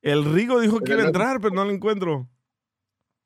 El 0.00 0.32
Rigo 0.32 0.60
dijo 0.60 0.80
que 0.80 0.92
iba 0.92 1.02
a 1.02 1.06
entrar, 1.06 1.40
pero 1.40 1.54
no 1.54 1.64
lo 1.64 1.72
encuentro. 1.72 2.28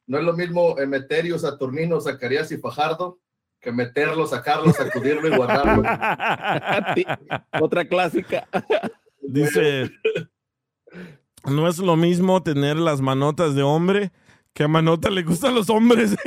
No 0.07 0.19
es 0.19 0.24
lo 0.24 0.32
mismo 0.32 0.78
Emeterio, 0.78 1.39
Saturnino, 1.39 2.01
Zacarías 2.01 2.51
y 2.51 2.57
Fajardo 2.57 3.20
que 3.62 3.70
meterlo, 3.70 4.27
sacarlo, 4.27 4.73
sacudirlo 4.73 5.28
y 5.28 5.36
guardarlo. 5.36 5.82
Otra 7.61 7.85
clásica. 7.85 8.49
Dice, 9.20 9.89
no 11.44 11.69
es 11.69 11.78
lo 11.78 11.97
mismo 11.97 12.43
tener 12.43 12.77
las 12.77 13.01
manotas 13.01 13.55
de 13.55 13.62
hombre 13.62 14.12
que 14.52 14.64
a 14.64 14.69
Manota 14.69 15.09
le 15.10 15.23
gustan 15.23 15.55
los 15.55 15.70
hombres. 15.70 16.16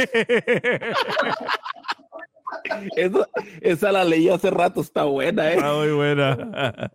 Esa 3.62 3.92
la 3.92 4.04
leí 4.04 4.28
hace 4.30 4.50
rato, 4.50 4.82
está 4.82 5.04
buena, 5.04 5.52
¿eh? 5.52 5.56
Está 5.56 5.74
muy 5.74 5.92
buena. 5.92 6.92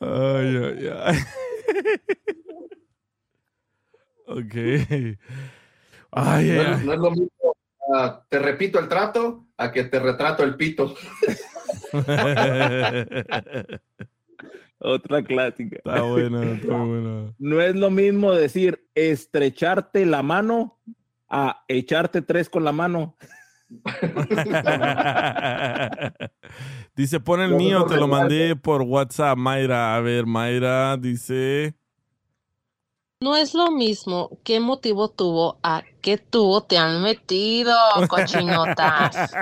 Ay, 0.00 0.56
ay, 0.56 0.90
ay. 1.02 1.16
Ok. 4.26 4.54
Ay, 6.10 6.48
no, 6.48 6.50
ay, 6.50 6.50
es, 6.50 6.84
no 6.84 6.92
es 6.92 6.98
lo 6.98 7.10
mismo, 7.10 7.56
ah, 7.94 8.22
te 8.28 8.38
repito 8.38 8.78
el 8.78 8.88
trato 8.88 9.46
a 9.56 9.72
que 9.72 9.84
te 9.84 9.98
retrato 9.98 10.44
el 10.44 10.56
pito. 10.56 10.94
Otra 14.78 15.22
clásica. 15.22 15.76
Está 15.76 16.02
buena, 16.02 16.52
está 16.52 16.76
buena. 16.84 17.34
No 17.38 17.60
es 17.60 17.74
lo 17.74 17.90
mismo 17.90 18.32
decir 18.32 18.86
estrecharte 18.94 20.06
la 20.06 20.22
mano 20.22 20.78
a 21.28 21.64
echarte 21.68 22.22
tres 22.22 22.48
con 22.48 22.64
la 22.64 22.72
mano. 22.72 23.16
Dice, 26.94 27.20
pon 27.20 27.40
el 27.40 27.54
mío, 27.54 27.84
te 27.86 27.96
lo 27.96 28.06
mandé 28.06 28.54
por 28.56 28.82
WhatsApp, 28.82 29.36
Mayra. 29.36 29.96
A 29.96 30.00
ver, 30.00 30.26
Mayra 30.26 30.96
dice... 30.96 31.74
No 33.20 33.34
es 33.34 33.54
lo 33.54 33.70
mismo 33.70 34.38
qué 34.44 34.60
motivo 34.60 35.08
tuvo 35.08 35.58
a 35.62 35.82
qué 36.02 36.18
tubo 36.18 36.64
te 36.64 36.76
han 36.76 37.02
metido, 37.02 37.74
cochinotas. 38.08 39.32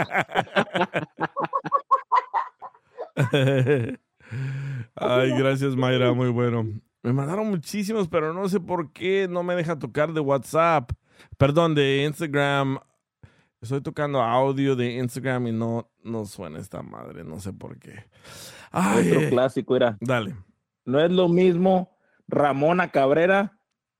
Ay, 4.96 5.30
gracias 5.36 5.76
Mayra, 5.76 6.12
muy 6.12 6.30
bueno. 6.30 6.64
Me 7.02 7.12
mandaron 7.12 7.48
muchísimos, 7.50 8.08
pero 8.08 8.32
no 8.32 8.48
sé 8.48 8.60
por 8.60 8.92
qué 8.92 9.26
no 9.28 9.42
me 9.42 9.54
deja 9.56 9.78
tocar 9.78 10.12
de 10.12 10.20
WhatsApp. 10.20 10.90
Perdón, 11.36 11.74
de 11.74 12.04
Instagram. 12.04 12.78
Estoy 13.60 13.80
tocando 13.80 14.22
audio 14.22 14.76
de 14.76 14.92
Instagram 14.94 15.48
y 15.48 15.52
no, 15.52 15.90
no 16.02 16.24
suena 16.26 16.58
esta 16.58 16.82
madre, 16.82 17.24
no 17.24 17.40
sé 17.40 17.52
por 17.52 17.78
qué. 17.78 18.04
Ay, 18.70 19.08
Otro 19.10 19.20
eh, 19.22 19.28
clásico 19.30 19.76
era. 19.76 19.96
Dale. 20.00 20.36
No 20.84 21.00
es 21.00 21.10
lo 21.10 21.28
mismo 21.28 21.96
Ramona 22.28 22.90
Cabrera 22.90 23.58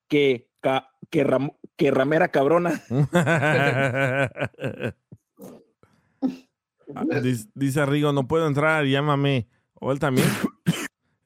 que, 0.09 0.51
ca- 0.61 0.91
que, 1.11 1.25
Ram- 1.25 1.57
que 1.77 1.91
Ramera 1.91 2.29
Cabrona. 2.29 2.81
Ah, 6.95 7.03
Dice, 7.23 7.49
dice 7.55 7.85
Rigo, 7.87 8.12
no 8.12 8.29
puedo 8.29 8.47
entrar, 8.47 8.85
llámame. 8.85 9.49
O 9.75 9.91
él 9.91 9.99
también. 9.99 10.29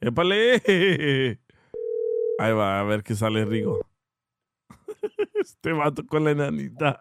¡Épale! 0.01 1.39
Ahí 2.39 2.53
va, 2.53 2.81
a 2.81 2.85
ver 2.85 3.03
qué 3.03 3.15
sale 3.15 3.45
Rigo. 3.45 3.81
Este 5.35 5.73
vato 5.73 6.05
con 6.07 6.25
la 6.25 6.33
enanita. 6.33 6.99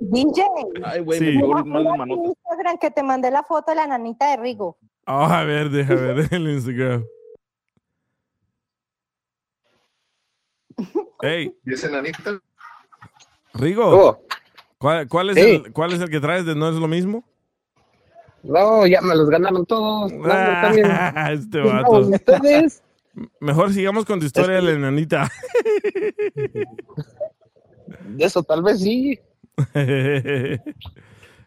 DJ, 0.00 0.42
Ay, 0.84 1.00
güey, 1.00 1.18
Sí. 1.18 1.30
Instagram 1.34 2.78
que 2.80 2.90
te 2.90 3.02
mandé 3.02 3.30
la 3.30 3.42
foto 3.44 3.70
de 3.70 3.76
la 3.76 3.86
nanita 3.86 4.30
de 4.30 4.36
Rigo. 4.42 4.76
Ah, 5.06 5.40
a 5.40 5.44
ver, 5.44 5.70
deja 5.70 5.94
ver 5.94 6.28
el 6.32 6.48
Instagram. 6.50 7.04
Hey, 11.22 11.54
Dice 11.62 11.90
Nanita. 11.90 12.40
Rigo. 13.54 14.24
¿Cuál, 14.78 15.08
cuál 15.08 15.30
es 15.30 15.36
Sí. 15.36 15.62
el, 15.64 15.72
¿Cuál 15.72 15.92
es 15.92 16.00
el 16.00 16.08
que 16.10 16.20
traes 16.20 16.46
de 16.46 16.54
No 16.54 16.68
es 16.68 16.76
lo 16.76 16.88
mismo? 16.88 17.22
No, 18.42 18.86
ya 18.86 19.00
me 19.02 19.14
los 19.14 19.28
ganaron 19.28 19.66
todos. 19.66 20.12
No, 20.12 20.18
hombre, 20.18 20.32
también. 20.62 20.86
este 21.32 21.60
Pues, 21.62 21.72
vato. 21.74 21.98
ustedes. 22.00 22.82
Mejor 23.40 23.72
sigamos 23.72 24.04
con 24.04 24.20
tu 24.20 24.26
historia 24.26 24.56
de 24.56 24.62
la 24.62 24.70
enanita. 24.72 25.28
Eso 28.18 28.42
tal 28.42 28.62
vez 28.62 28.80
sí. 28.80 29.18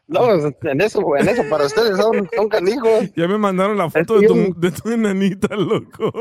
No, 0.07 0.29
en 0.63 0.81
eso, 0.81 1.15
en 1.17 1.29
eso 1.29 1.41
para 1.49 1.65
ustedes 1.65 1.97
son, 1.97 2.29
son 2.35 2.49
canijos. 2.49 3.09
Ya 3.15 3.27
me 3.27 3.37
mandaron 3.37 3.77
la 3.77 3.89
foto 3.89 4.19
de 4.19 4.27
tu, 4.27 4.53
de 4.59 4.71
tu 4.71 4.89
enanita, 4.91 5.55
loco. 5.55 6.11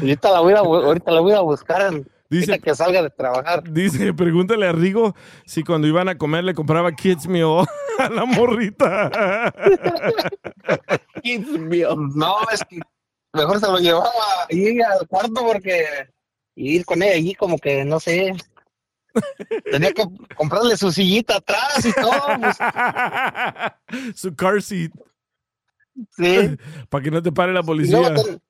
Ahorita 0.00 0.30
la 0.32 0.40
voy 0.40 0.52
a, 0.54 0.62
bu- 0.62 0.84
ahorita 0.84 1.10
la 1.12 1.20
voy 1.20 1.32
a 1.32 1.40
buscar. 1.40 1.92
Dice 2.30 2.60
que 2.60 2.74
salga 2.76 3.02
de 3.02 3.10
trabajar. 3.10 3.62
Dice, 3.70 4.14
pregúntale 4.14 4.66
a 4.66 4.72
Rigo 4.72 5.14
si 5.44 5.64
cuando 5.64 5.88
iban 5.88 6.08
a 6.08 6.16
comer 6.16 6.44
le 6.44 6.54
compraba 6.54 6.92
Kids 6.92 7.26
Meal 7.26 7.66
a 7.98 8.08
la 8.08 8.24
morrita. 8.24 9.52
No, 12.14 12.36
es 12.52 12.60
que 12.68 12.80
mejor 13.32 13.60
se 13.60 13.66
lo 13.66 13.78
llevaba 13.78 14.10
ahí 14.50 14.80
al 14.80 15.06
cuarto 15.08 15.34
porque 15.46 15.84
ir 16.56 16.84
con 16.84 17.02
ella 17.02 17.14
allí 17.14 17.34
como 17.34 17.58
que 17.58 17.84
no 17.84 18.00
sé. 18.00 18.32
Tenía 19.70 19.92
que 19.92 20.04
comprarle 20.36 20.76
su 20.76 20.92
sillita 20.92 21.36
atrás 21.36 21.84
y 21.84 21.92
todo. 21.92 22.12
pues. 22.40 22.56
Su 24.20 24.34
car 24.34 24.62
seat. 24.62 24.92
Sí. 26.16 26.56
Para 26.88 27.04
que 27.04 27.10
no 27.10 27.22
te 27.22 27.32
pare 27.32 27.52
la 27.52 27.62
policía. 27.62 28.14
ten- 28.14 28.40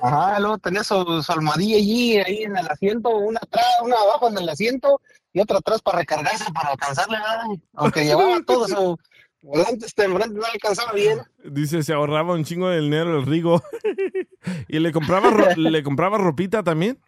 Ajá, 0.00 0.38
luego 0.40 0.58
tenía 0.58 0.84
su, 0.84 1.22
su 1.22 1.32
almohadilla 1.32 1.76
allí, 1.76 2.16
ahí 2.18 2.42
en 2.44 2.56
el 2.56 2.66
asiento, 2.68 3.08
una 3.10 3.40
atrás, 3.42 3.64
una 3.82 3.96
abajo 3.96 4.28
en 4.28 4.38
el 4.38 4.48
asiento 4.48 5.00
y 5.32 5.40
otra 5.40 5.58
atrás 5.58 5.82
para 5.82 5.98
recargarse, 5.98 6.44
para 6.52 6.70
alcanzarle, 6.70 7.16
ay, 7.16 7.60
aunque 7.74 8.04
llevaba 8.04 8.40
todo 8.46 8.68
su 8.68 8.98
volante, 9.40 9.86
este 9.86 10.06
volante 10.06 10.38
no 10.38 10.44
alcanzaba 10.46 10.92
bien. 10.92 11.20
Dice, 11.44 11.82
se 11.82 11.92
ahorraba 11.92 12.34
un 12.34 12.44
chingo 12.44 12.68
de 12.68 12.80
dinero 12.80 13.18
el 13.18 13.26
Rigo. 13.26 13.60
¿Y 14.68 14.78
le 14.78 14.92
compraba, 14.92 15.30
ro- 15.30 15.46
le 15.56 15.82
compraba 15.82 16.16
ropita 16.18 16.62
también? 16.62 17.00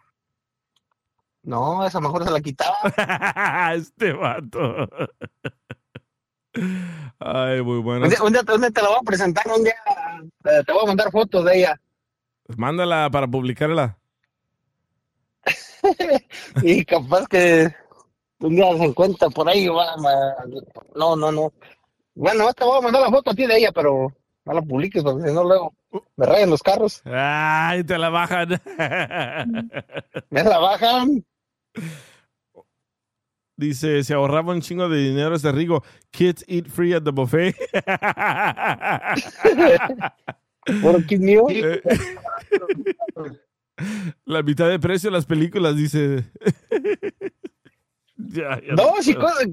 No, 1.43 1.85
esa 1.85 1.99
mejor 2.01 2.23
se 2.25 2.31
la 2.31 2.41
quitaba. 2.41 2.75
este 3.75 4.11
vato. 4.13 4.89
Ay, 7.19 7.61
muy 7.61 7.79
bueno. 7.79 8.05
Un 8.05 8.09
día, 8.09 8.23
un 8.23 8.33
día- 8.33 8.43
un 8.53 8.61
día 8.61 8.71
te 8.71 8.81
la 8.81 8.87
voy 8.89 8.97
a 8.99 9.05
presentar, 9.05 9.45
un 9.55 9.63
día 9.63 9.75
te, 10.43 10.63
te 10.63 10.71
voy 10.73 10.83
a 10.83 10.87
mandar 10.87 11.11
fotos 11.11 11.45
de 11.45 11.59
ella. 11.59 11.79
Mándala 12.57 13.09
para 13.11 13.27
publicarla. 13.27 13.97
Y 16.63 16.83
capaz 16.85 17.27
que 17.27 17.71
un 18.39 18.55
día 18.55 18.65
se 18.77 18.83
encuentra 18.85 19.29
por 19.29 19.47
ahí. 19.47 19.67
va, 19.67 19.95
No, 20.95 21.15
no, 21.15 21.31
no. 21.31 21.53
Bueno, 22.15 22.51
te 22.53 22.63
voy 22.63 22.79
a 22.79 22.81
mandar 22.81 23.01
la 23.03 23.09
foto 23.09 23.31
a 23.31 23.33
ti 23.35 23.45
de 23.45 23.57
ella, 23.57 23.71
pero 23.71 24.11
no 24.45 24.53
la 24.53 24.61
publiques 24.61 25.03
porque 25.03 25.27
si 25.27 25.33
no 25.33 25.43
luego 25.43 25.73
me 26.15 26.25
rayan 26.25 26.49
los 26.49 26.63
carros. 26.63 27.01
Ay, 27.05 27.83
te 27.83 27.97
la 27.97 28.09
bajan. 28.09 28.49
Me 30.29 30.43
la 30.43 30.59
bajan. 30.59 31.25
Dice, 33.57 34.03
se 34.03 34.13
ahorraba 34.13 34.53
un 34.53 34.61
chingo 34.61 34.89
de 34.89 34.97
dinero 34.97 35.35
ese 35.35 35.51
Rigo. 35.51 35.83
Kids 36.11 36.43
eat 36.47 36.67
free 36.67 36.93
at 36.93 37.03
the 37.03 37.11
buffet. 37.11 37.55
Bueno, 40.81 40.99
¿quién 41.07 41.21
mío? 41.21 41.45
Eh, 42.55 43.39
La 44.25 44.41
mitad 44.43 44.69
de 44.69 44.79
precio 44.79 45.09
de 45.09 45.15
las 45.17 45.25
películas, 45.25 45.75
dice. 45.75 46.23
Ya, 48.17 48.61
ya 48.61 48.73
No, 48.75 48.91
cosa- 48.93 49.43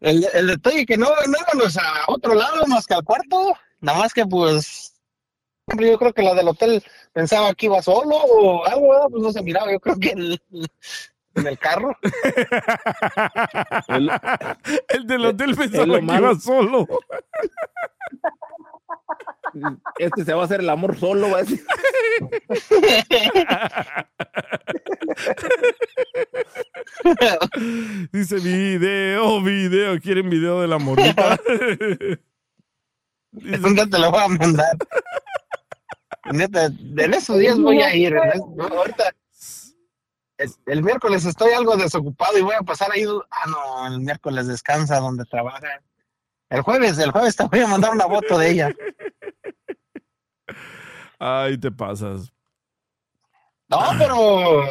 el, 0.00 0.26
el 0.34 0.46
detalle 0.48 0.84
que 0.84 0.96
no, 0.96 1.06
no 1.06 1.36
íbamos 1.54 1.76
a 1.76 2.02
otro 2.08 2.34
lado 2.34 2.66
más 2.66 2.84
que 2.84 2.94
al 2.94 3.04
cuarto. 3.04 3.54
Nada 3.80 4.00
más 4.00 4.12
que 4.12 4.26
pues. 4.26 4.92
hombre, 5.66 5.88
Yo 5.92 5.98
creo 6.00 6.12
que 6.12 6.22
la 6.22 6.34
del 6.34 6.48
hotel 6.48 6.82
pensaba 7.12 7.54
que 7.54 7.66
iba 7.66 7.80
solo 7.80 8.16
o 8.16 8.66
algo, 8.66 9.08
pues 9.08 9.22
no 9.22 9.30
se 9.32 9.40
miraba. 9.42 9.70
Yo 9.70 9.78
creo 9.78 9.96
que 10.00 10.08
el- 10.10 10.42
en 11.36 11.46
el 11.46 11.58
carro. 11.60 11.96
El, 13.88 14.10
del 15.06 15.24
hotel 15.26 15.54
pensaba 15.54 15.94
que 15.94 16.02
malo. 16.02 16.32
iba 16.32 16.40
solo. 16.40 16.88
Este 19.98 20.24
se 20.24 20.34
va 20.34 20.42
a 20.42 20.44
hacer 20.44 20.60
el 20.60 20.70
amor 20.70 20.96
solo, 20.96 21.30
va 21.30 21.38
a 21.38 21.42
decir. 21.42 21.62
Dice 28.12 28.36
video, 28.36 29.42
video. 29.42 30.00
¿Quieren 30.00 30.30
video 30.30 30.60
de 30.60 30.68
la 30.68 30.78
morrita? 30.78 31.38
Un 33.32 33.74
día 33.74 33.86
te 33.86 33.98
lo 33.98 34.10
voy 34.10 34.22
a 34.22 34.28
mandar. 34.28 34.76
Neta, 36.32 36.66
en 36.66 37.14
esos 37.14 37.38
días 37.38 37.58
voy 37.58 37.82
a 37.82 37.94
ir. 37.94 38.14
no, 38.56 38.64
ahorita, 38.64 39.12
el, 40.38 40.50
el 40.66 40.82
miércoles 40.82 41.24
estoy 41.24 41.52
algo 41.52 41.76
desocupado 41.76 42.38
y 42.38 42.42
voy 42.42 42.54
a 42.58 42.62
pasar 42.62 42.90
ahí. 42.92 43.04
Ah, 43.30 43.46
no, 43.48 43.86
el 43.86 44.00
miércoles 44.00 44.46
descansa 44.46 45.00
donde 45.00 45.24
trabaja. 45.24 45.60
El 46.50 46.60
jueves, 46.60 46.98
el 46.98 47.10
jueves 47.10 47.36
te 47.36 47.44
voy 47.44 47.60
a 47.60 47.66
mandar 47.66 47.92
una 47.92 48.04
foto 48.04 48.38
de 48.38 48.50
ella. 48.50 48.74
Ay, 51.18 51.58
te 51.58 51.70
pasas. 51.70 52.32
No, 53.68 53.78
pero 53.98 54.70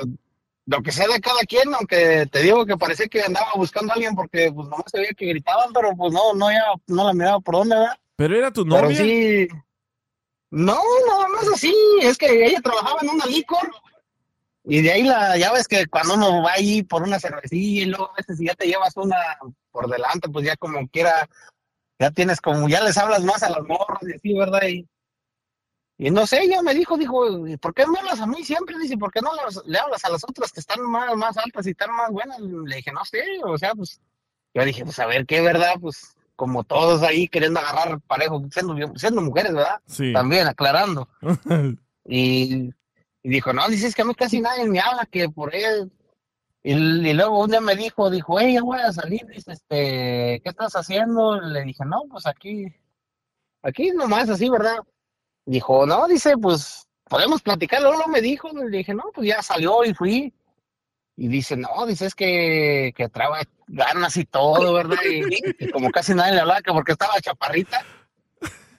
lo 0.66 0.82
que 0.84 0.92
sea 0.92 1.08
de 1.08 1.20
cada 1.20 1.42
quien, 1.42 1.74
aunque 1.74 2.28
te 2.32 2.40
digo 2.40 2.66
que 2.66 2.78
parecía 2.78 3.08
que 3.08 3.24
andaba 3.24 3.52
buscando 3.56 3.92
a 3.92 3.96
alguien 3.96 4.16
porque 4.16 4.52
pues 4.54 4.68
nomás 4.68 4.86
se 4.92 5.00
veía 5.00 5.14
que 5.14 5.26
gritaban, 5.28 5.74
pero 5.74 5.96
pues 5.96 6.14
no, 6.14 6.34
no, 6.34 6.52
ya, 6.52 6.64
no 6.88 7.06
la 7.06 7.14
miraba 7.14 7.40
por 7.40 7.56
dónde, 7.56 7.76
¿verdad? 7.76 7.98
¿Pero 8.16 8.38
era 8.38 8.52
tu 8.52 8.64
Pero 8.64 8.84
novia? 8.84 8.98
sí. 8.98 9.48
No, 10.52 10.76
no 10.76 11.42
es 11.42 11.48
así. 11.54 11.76
Es 12.02 12.18
que 12.18 12.46
ella 12.46 12.62
trabajaba 12.62 13.00
en 13.02 13.10
una 13.10 13.26
licor. 13.26 13.72
Y 14.64 14.82
de 14.82 14.92
ahí 14.92 15.04
la, 15.04 15.38
ya 15.38 15.52
ves 15.52 15.68
que 15.68 15.88
cuando 15.88 16.14
uno 16.14 16.44
va 16.44 16.52
ahí 16.54 16.84
por 16.84 17.02
una 17.02 17.20
cervecilla 17.20 17.82
y 17.82 17.86
luego 17.86 18.12
a 18.12 18.16
veces 18.18 18.38
si 18.38 18.46
ya 18.46 18.54
te 18.54 18.68
llevas 18.68 18.96
una 18.96 19.18
por 19.72 19.90
delante, 19.90 20.30
pues 20.30 20.46
ya 20.46 20.56
como 20.58 20.88
quiera, 20.90 21.28
ya 21.98 22.12
tienes 22.12 22.40
como, 22.40 22.70
ya 22.70 22.84
les 22.84 22.98
hablas 22.98 23.24
más 23.24 23.42
a 23.42 23.50
las 23.50 23.64
morras 23.64 24.04
y 24.04 24.14
así, 24.14 24.34
¿verdad? 24.38 24.68
Y, 24.68 24.88
y 26.04 26.10
no 26.12 26.26
sé, 26.26 26.42
ella 26.42 26.62
me 26.64 26.74
dijo, 26.74 26.98
dijo, 26.98 27.48
"¿Y 27.48 27.58
¿por 27.58 27.74
qué 27.74 27.86
me 27.86 28.00
hablas 28.00 28.20
a 28.20 28.26
mí 28.26 28.44
siempre? 28.44 28.78
Dice, 28.80 28.98
¿por 28.98 29.12
qué 29.12 29.22
no 29.22 29.34
las- 29.36 29.62
le 29.66 29.78
hablas 29.78 30.04
a 30.04 30.10
las 30.10 30.24
otras 30.24 30.52
que 30.52 30.60
están 30.60 30.82
más, 30.82 31.16
más 31.16 31.38
altas 31.38 31.68
y 31.68 31.72
están 31.72 31.92
más 31.96 32.10
buenas? 32.12 32.40
Le 32.40 32.76
dije, 32.78 32.92
no 32.92 33.06
sé, 33.06 33.24
o 33.44 33.58
sea, 33.58 33.76
pues, 33.76 34.02
yo 34.54 34.66
dije, 34.66 34.84
pues 34.84 34.98
a 35.00 35.06
ver, 35.06 35.26
¿qué 35.28 35.42
verdad? 35.42 35.76
Pues 35.80 36.16
como 36.36 36.64
todos 36.64 37.04
ahí 37.04 37.28
queriendo 37.28 37.60
agarrar 37.60 38.00
parejo, 38.02 38.42
siendo, 38.52 38.76
siendo 38.96 39.22
mujeres, 39.22 39.54
¿verdad? 39.54 39.80
Sí. 39.86 40.12
También 40.12 40.48
aclarando. 40.48 41.08
Y, 42.04 42.72
y 43.22 43.30
dijo, 43.30 43.54
no, 43.54 43.68
dices 43.70 43.94
que 43.94 44.02
a 44.02 44.06
mí 44.06 44.16
casi 44.16 44.42
nadie 44.42 44.68
me 44.68 44.80
habla, 44.80 45.06
que 45.06 45.30
por 45.30 45.54
él. 45.54 45.92
Y, 46.64 46.74
y 46.74 47.14
luego 47.14 47.40
un 47.44 47.52
día 47.52 47.62
me 47.62 47.76
dijo, 47.76 48.10
dijo, 48.10 48.40
hey, 48.40 48.56
ya 48.56 48.64
voy 48.64 48.80
a 48.80 48.92
salir, 48.92 49.24
dice, 49.28 49.52
este, 49.52 50.42
¿qué 50.44 50.50
estás 50.50 50.74
haciendo? 50.76 51.40
Le 51.40 51.62
dije, 51.64 51.86
no, 51.86 52.02
pues 52.10 52.26
aquí, 52.26 52.66
aquí 53.62 53.92
nomás 53.92 54.30
así, 54.30 54.50
¿verdad? 54.50 54.78
Dijo, 55.46 55.86
no, 55.86 56.08
dice, 56.08 56.38
pues 56.38 56.88
podemos 57.10 57.42
platicar. 57.42 57.82
Luego 57.82 58.08
me 58.08 58.22
dijo, 58.22 58.50
le 58.54 58.78
dije, 58.78 58.94
no, 58.94 59.04
pues 59.14 59.28
ya 59.28 59.42
salió 59.42 59.84
y 59.84 59.94
fui. 59.94 60.34
Y 61.18 61.28
dice, 61.28 61.58
no, 61.58 61.86
dice, 61.86 62.06
es 62.06 62.16
que, 62.16 62.94
que 62.96 63.10
trae 63.10 63.44
ganas 63.68 64.18
y 64.18 64.26
todo, 64.26 64.74
¿verdad? 64.74 64.98
Y, 65.10 65.66
y 65.66 65.70
como 65.72 65.92
casi 65.92 66.14
nadie 66.14 66.34
le 66.34 66.42
hablaba, 66.42 66.62
que 66.62 66.72
porque 66.72 66.94
estaba 66.94 67.20
chaparrita. 67.20 67.86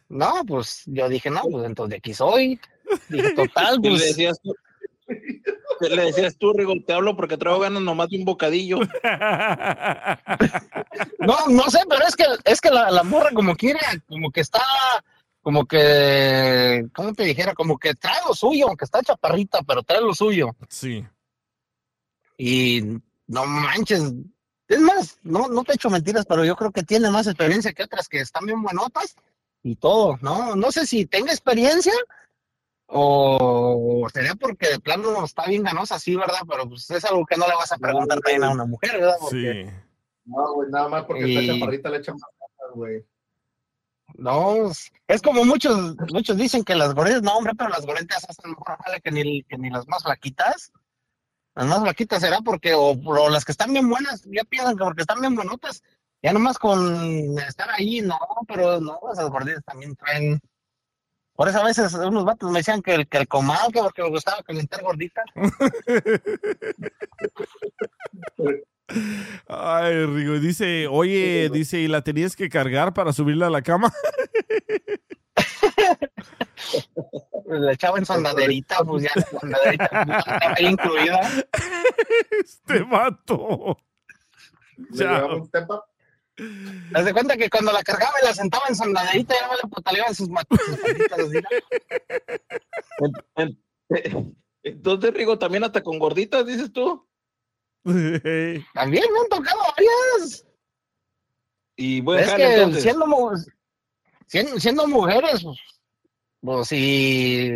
No, 0.09 0.44
pues 0.47 0.82
yo 0.86 1.09
dije, 1.09 1.30
no, 1.30 1.43
pues 1.51 1.64
entonces 1.64 1.90
de 1.90 1.97
aquí 1.97 2.14
soy. 2.14 2.60
Dije, 3.09 3.30
total, 3.34 3.80
¿Qué 3.82 3.90
le 3.90 3.97
pues. 3.97 4.09
decías 4.09 4.40
tú? 4.43 4.55
¿Qué 5.80 5.89
le 5.89 6.02
decías 6.05 6.36
tú, 6.36 6.52
Rigo? 6.52 6.74
Te 6.86 6.93
hablo 6.93 7.16
porque 7.16 7.36
traigo 7.36 7.60
ganas 7.60 7.82
nomás 7.82 8.09
de 8.09 8.18
un 8.18 8.24
bocadillo. 8.24 8.78
No, 11.18 11.36
no 11.48 11.70
sé, 11.70 11.78
pero 11.89 12.05
es 12.05 12.16
que, 12.16 12.24
es 12.44 12.60
que 12.60 12.68
la, 12.68 12.90
la 12.90 13.05
morra 13.05 13.30
como 13.32 13.55
quiere, 13.55 13.78
como 14.09 14.32
que 14.32 14.40
está, 14.40 14.60
como 15.43 15.66
que, 15.66 16.86
¿cómo 16.94 17.12
te 17.12 17.24
dijera? 17.24 17.52
Como 17.55 17.78
que 17.78 17.94
trae 17.94 18.20
lo 18.27 18.35
suyo, 18.35 18.69
aunque 18.69 18.85
está 18.85 19.02
chaparrita, 19.02 19.62
pero 19.62 19.82
trae 19.82 20.01
lo 20.01 20.14
suyo. 20.14 20.51
Sí. 20.69 21.05
Y 22.39 22.82
no 23.27 23.44
manches. 23.47 24.02
Es 24.69 24.81
más, 24.81 25.19
no, 25.23 25.48
no 25.48 25.64
te 25.64 25.74
echo 25.74 25.90
mentiras, 25.90 26.24
pero 26.27 26.44
yo 26.44 26.56
creo 26.56 26.70
que 26.70 26.82
tiene 26.82 27.10
más 27.10 27.27
experiencia 27.27 27.73
que 27.73 27.82
otras 27.82 28.09
que 28.09 28.20
están 28.20 28.47
bien 28.47 28.62
buenotas 28.62 29.16
y 29.62 29.77
todo, 29.77 30.16
¿no? 30.23 30.56
No 30.56 30.73
sé 30.73 30.86
si 30.86 31.06
tenga 31.06 31.32
experiencia 31.32 31.93
o 32.86 34.06
sería 34.12 34.35
porque 34.35 34.69
de 34.69 34.81
plano 34.81 35.24
está 35.24 35.47
bien 35.47 35.62
ganosa, 35.62 35.98
sí, 35.98 36.14
¿verdad? 36.16 36.40
Pero 36.48 36.69
pues 36.69 36.90
es 36.90 37.05
algo 37.05 37.24
que 37.27 37.36
no 37.36 37.47
le 37.48 37.55
vas 37.55 37.73
a 37.73 37.78
preguntar 37.78 38.19
también 38.20 38.44
a 38.44 38.51
una 38.51 38.64
mujer, 38.66 38.93
¿verdad? 39.01 39.16
Porque, 39.20 39.73
No, 40.24 40.55
güey, 40.55 40.70
nada 40.70 40.89
más 40.89 41.05
porque 41.05 41.27
Y- 41.28 41.36
está 41.36 41.55
chaparrita 41.55 41.89
le 41.90 41.97
echan 41.98 42.14
más 42.14 42.31
ganas, 42.39 42.74
güey. 42.77 43.05
No, 44.14 44.70
es- 45.09 45.22
como 45.22 45.44
muchos, 45.44 45.97
muchos 46.12 46.36
dicen 46.36 46.64
que 46.64 46.74
las 46.74 46.94
gorditas, 46.94 47.22
no, 47.22 47.36
hombre, 47.36 47.52
pero 47.56 47.70
las 47.70 47.86
gorditas 47.86 48.24
hacen 48.28 48.51
mejor 48.51 48.76
jale 48.84 49.01
que 49.01 49.10
ni, 49.10 49.43
que 49.44 49.59
ni 49.59 49.70
las 49.70 49.86
más 49.89 50.02
flaquitas. 50.02 50.72
Las 51.55 51.66
más 51.66 51.80
flaquitas 51.80 52.20
será 52.22 52.40
porque, 52.40 52.74
o, 52.74 52.93
o 52.93 53.28
las 53.30 53.44
que 53.44 53.52
están 53.52 53.72
bien 53.72 53.89
buenas, 53.89 54.22
ya 54.24 54.43
piensan 54.44 54.76
que 54.76 54.84
porque 54.84 55.02
están 55.02 55.20
bien 55.20 55.34
buenotas, 55.34 55.82
ya 56.22 56.32
nomás 56.32 56.59
con 56.59 57.39
estar 57.39 57.68
ahí, 57.70 58.01
no, 58.01 58.18
pero 58.48 58.80
no, 58.80 58.98
esas 59.12 59.28
gorditas 59.28 59.62
también 59.64 59.94
traen. 59.97 60.40
Por 61.34 61.48
eso 61.48 61.60
a 61.60 61.64
veces 61.64 61.93
unos 61.94 62.24
vatos 62.24 62.51
me 62.51 62.59
decían 62.60 62.82
que 62.82 62.94
el, 62.94 63.09
que 63.09 63.18
el 63.18 63.28
comal, 63.28 63.72
que 63.72 63.80
porque 63.80 64.02
me 64.02 64.10
gustaba 64.10 64.43
calentar 64.43 64.82
gorditas. 64.82 65.24
Ay, 69.48 70.06
Rigo. 70.06 70.39
Dice, 70.39 70.86
oye, 70.89 71.51
dice, 71.52 71.78
¿y 71.81 71.89
la 71.89 72.02
tenías 72.02 72.36
que 72.36 72.48
cargar 72.48 72.93
para 72.94 73.12
subirla 73.12 73.47
a 73.48 73.51
la 73.51 73.62
cama? 73.62 73.93
Le 77.48 77.73
echaba 77.73 77.98
en 77.98 78.06
sondaderita, 78.06 78.78
pues 78.85 79.02
ya 79.02 79.10
la 79.14 79.23
sondaderita 79.40 79.89
pues, 80.06 80.19
estaba 80.19 80.55
ahí 80.56 80.66
incluida. 80.66 81.20
Este 82.31 82.82
un 85.35 85.51
tempa. 85.51 85.85
Haz 86.94 87.05
de 87.05 87.12
cuenta 87.12 87.36
que 87.36 87.51
cuando 87.51 87.73
la 87.73 87.82
cargaba 87.82 88.14
y 88.23 88.24
la 88.24 88.32
sentaba 88.35 88.64
en 88.69 88.74
sondaderita, 88.74 89.35
ya 89.39 89.47
no 89.48 89.55
le 89.55 89.69
pataleaban 89.69 90.14
sus 90.14 90.28
mat- 90.31 90.47
sus 90.51 90.78
patitas 90.78 91.19
así. 91.19 91.40
Entonces, 94.62 95.14
Rigo, 95.14 95.39
también 95.39 95.64
hasta 95.64 95.82
con 95.82 95.98
gorditas, 95.98 96.47
dices 96.47 96.73
tú. 96.73 97.06
También 97.85 99.05
me 99.13 99.19
han 99.21 99.29
tocado 99.31 99.61
varias. 99.77 100.47
Y 101.77 102.01
buen 102.01 102.21
es 102.21 102.33
que 102.35 102.55
entonces. 102.55 102.83
siendo, 102.83 103.07
mu- 103.07 103.31
siendo, 104.27 104.61
siendo 104.61 104.87
mujeres, 104.87 105.43
pues, 105.43 105.59
pues 106.41 106.69
si, 106.69 107.51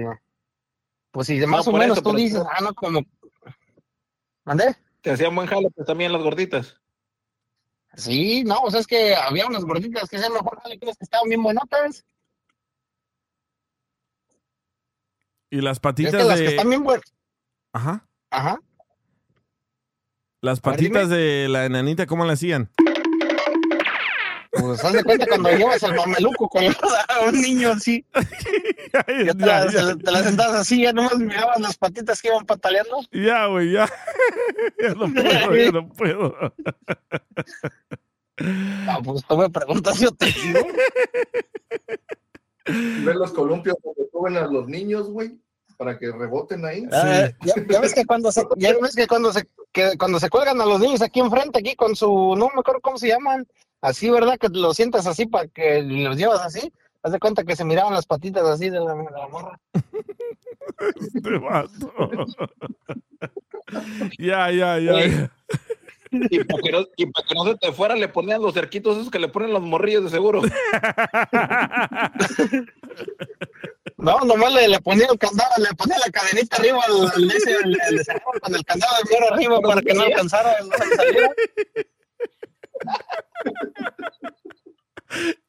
pues 1.12 1.27
si 1.28 1.39
más 1.47 1.66
No, 1.66 1.73
o 1.73 1.77
menos 1.77 1.98
eso, 1.98 2.11
tú 2.11 2.16
dices, 2.16 2.43
ah, 2.51 2.61
no, 2.61 2.74
como, 2.74 3.01
¿mandé? 4.44 4.74
Te 5.03 5.12
hacían 5.12 5.35
buen 5.35 5.47
jale, 5.47 5.70
pues 5.70 5.86
también 5.86 6.12
las 6.12 6.23
gorditas. 6.23 6.81
Sí, 7.94 8.43
no, 8.44 8.61
o 8.62 8.70
sea, 8.70 8.81
es 8.81 8.86
que 8.86 9.15
había 9.15 9.47
unas 9.47 9.65
gorditas 9.65 10.09
que 10.09 10.16
hacían 10.16 10.32
mejor 10.32 10.61
jale 10.61 10.78
que 10.78 10.85
unas 10.86 10.97
que 10.98 11.05
estaban 11.05 11.28
bien 11.28 11.43
buenotas. 11.43 12.05
Y 15.51 15.61
las 15.61 15.77
Es 15.77 15.81
patitas 15.81 16.12
que 16.15 16.24
las 16.24 16.36
que 16.39 16.43
de... 16.44 16.48
están 16.51 16.69
bien 16.69 16.82
buenas. 16.82 17.15
Ajá. 17.73 18.07
Ajá. 18.31 18.59
Las 20.42 20.60
ver, 20.60 20.74
patitas 20.74 21.08
de 21.08 21.48
la 21.48 21.64
enanita, 21.64 22.06
¿cómo 22.06 22.24
la 22.24 22.34
hacían? 22.34 22.70
Pues 24.60 24.84
haz 24.84 24.92
de 24.92 25.04
cuenta 25.04 25.26
cuando 25.26 25.50
llevas 25.50 25.82
el 25.82 25.94
mameluco 25.94 26.48
con 26.48 26.64
a 27.08 27.20
un 27.28 27.40
niño 27.40 27.72
así. 27.72 28.04
Ya 28.92 29.34
te, 29.34 29.44
la, 29.44 29.66
te 29.96 30.10
la 30.10 30.22
sentabas 30.22 30.54
así, 30.54 30.82
ya 30.82 30.92
nomás 30.92 31.18
mirabas 31.18 31.60
las 31.60 31.76
patitas 31.76 32.22
que 32.22 32.28
iban 32.28 32.46
pataleando. 32.46 33.00
Ya, 33.12 33.46
güey, 33.46 33.72
ya. 33.72 33.86
ya 34.80 34.94
no 34.94 35.12
puedo, 35.12 35.56
ya 35.56 35.70
no 35.70 35.88
puedo. 35.88 36.34
Ah, 38.88 39.00
pues 39.04 39.22
tú 39.26 39.36
me 39.36 39.50
preguntas, 39.50 40.00
yo 40.00 40.10
te 40.12 40.26
digo. 40.26 40.60
Ver 43.04 43.16
los 43.16 43.32
columpios 43.32 43.76
donde 43.84 44.10
suben 44.10 44.36
a 44.36 44.46
los 44.46 44.66
niños, 44.66 45.10
güey, 45.10 45.38
para 45.77 45.98
que 45.98 46.11
reboten 46.11 46.65
ahí. 46.65 46.85
Ah, 46.93 47.28
ya, 47.44 47.55
ya 47.69 47.81
ves 47.81 47.94
que 47.94 48.05
cuando 48.05 48.32
se, 48.32 48.44
ya 48.57 48.74
ves 48.81 48.97
que 48.97 49.07
cuando 49.07 49.32
se, 49.32 49.47
que 49.73 49.97
cuando 49.98 50.19
se 50.20 50.31
cuelgan 50.31 50.61
a 50.61 50.66
los 50.66 50.81
niños 50.81 51.03
aquí 51.03 51.20
enfrente, 51.20 51.59
aquí 51.59 51.74
con 51.74 51.94
su, 51.97 52.35
no 52.36 52.48
me 52.55 52.61
acuerdo 52.61 52.81
cómo 52.81 52.98
se 52.98 53.09
llaman, 53.09 53.47
así, 53.81 54.11
¿verdad? 54.11 54.39
Que 54.39 54.48
los 54.48 54.77
sientas 54.77 55.07
así 55.07 55.27
para 55.27 55.47
que 55.48 55.82
los 55.82 56.16
llevas 56.16 56.40
así. 56.40 56.73
Haz 57.03 57.12
de 57.12 57.20
cuenta 57.20 57.44
que 57.44 57.55
se 57.55 57.65
miraban 57.65 57.94
las 57.94 58.07
patitas 58.07 58.44
así 58.44 58.69
de 58.69 58.81
la, 58.81 58.94
de 58.94 59.05
la 59.05 59.28
morra. 59.28 59.61
Este 60.97 61.39
vato. 61.39 61.93
ya, 64.19 64.51
ya, 64.51 64.78
ya. 64.78 65.31
Y 66.11 66.44
para, 66.44 66.62
que 66.62 66.73
no, 66.73 66.86
y 66.97 67.07
para 67.07 67.27
que 67.27 67.35
no 67.35 67.44
se 67.44 67.57
te 67.57 67.73
fuera, 67.73 67.97
le 67.97 68.09
ponían 68.09 68.43
los 68.43 68.55
cerquitos 68.55 68.97
esos 68.97 69.11
que 69.11 69.19
le 69.19 69.28
ponen 69.28 69.53
los 69.53 69.62
morrillos 69.62 70.05
de 70.05 70.11
seguro. 70.11 70.43
No, 73.98 74.20
nomás 74.20 74.52
le, 74.52 74.68
le 74.68 74.81
ponía 74.81 75.06
el 75.10 75.18
candado, 75.18 75.51
le 75.59 75.74
ponía 75.74 75.97
la 76.05 76.10
cadenita 76.10 76.56
arriba 76.59 76.81
al, 76.86 77.31
el, 77.31 77.78
con 78.43 78.55
el 78.55 78.64
candado 78.64 78.93
de 79.09 79.27
arriba 79.28 79.60
para 79.62 79.81
que 79.81 79.94
no 79.94 80.02
alcanzara, 80.02 80.55
no. 80.60 80.70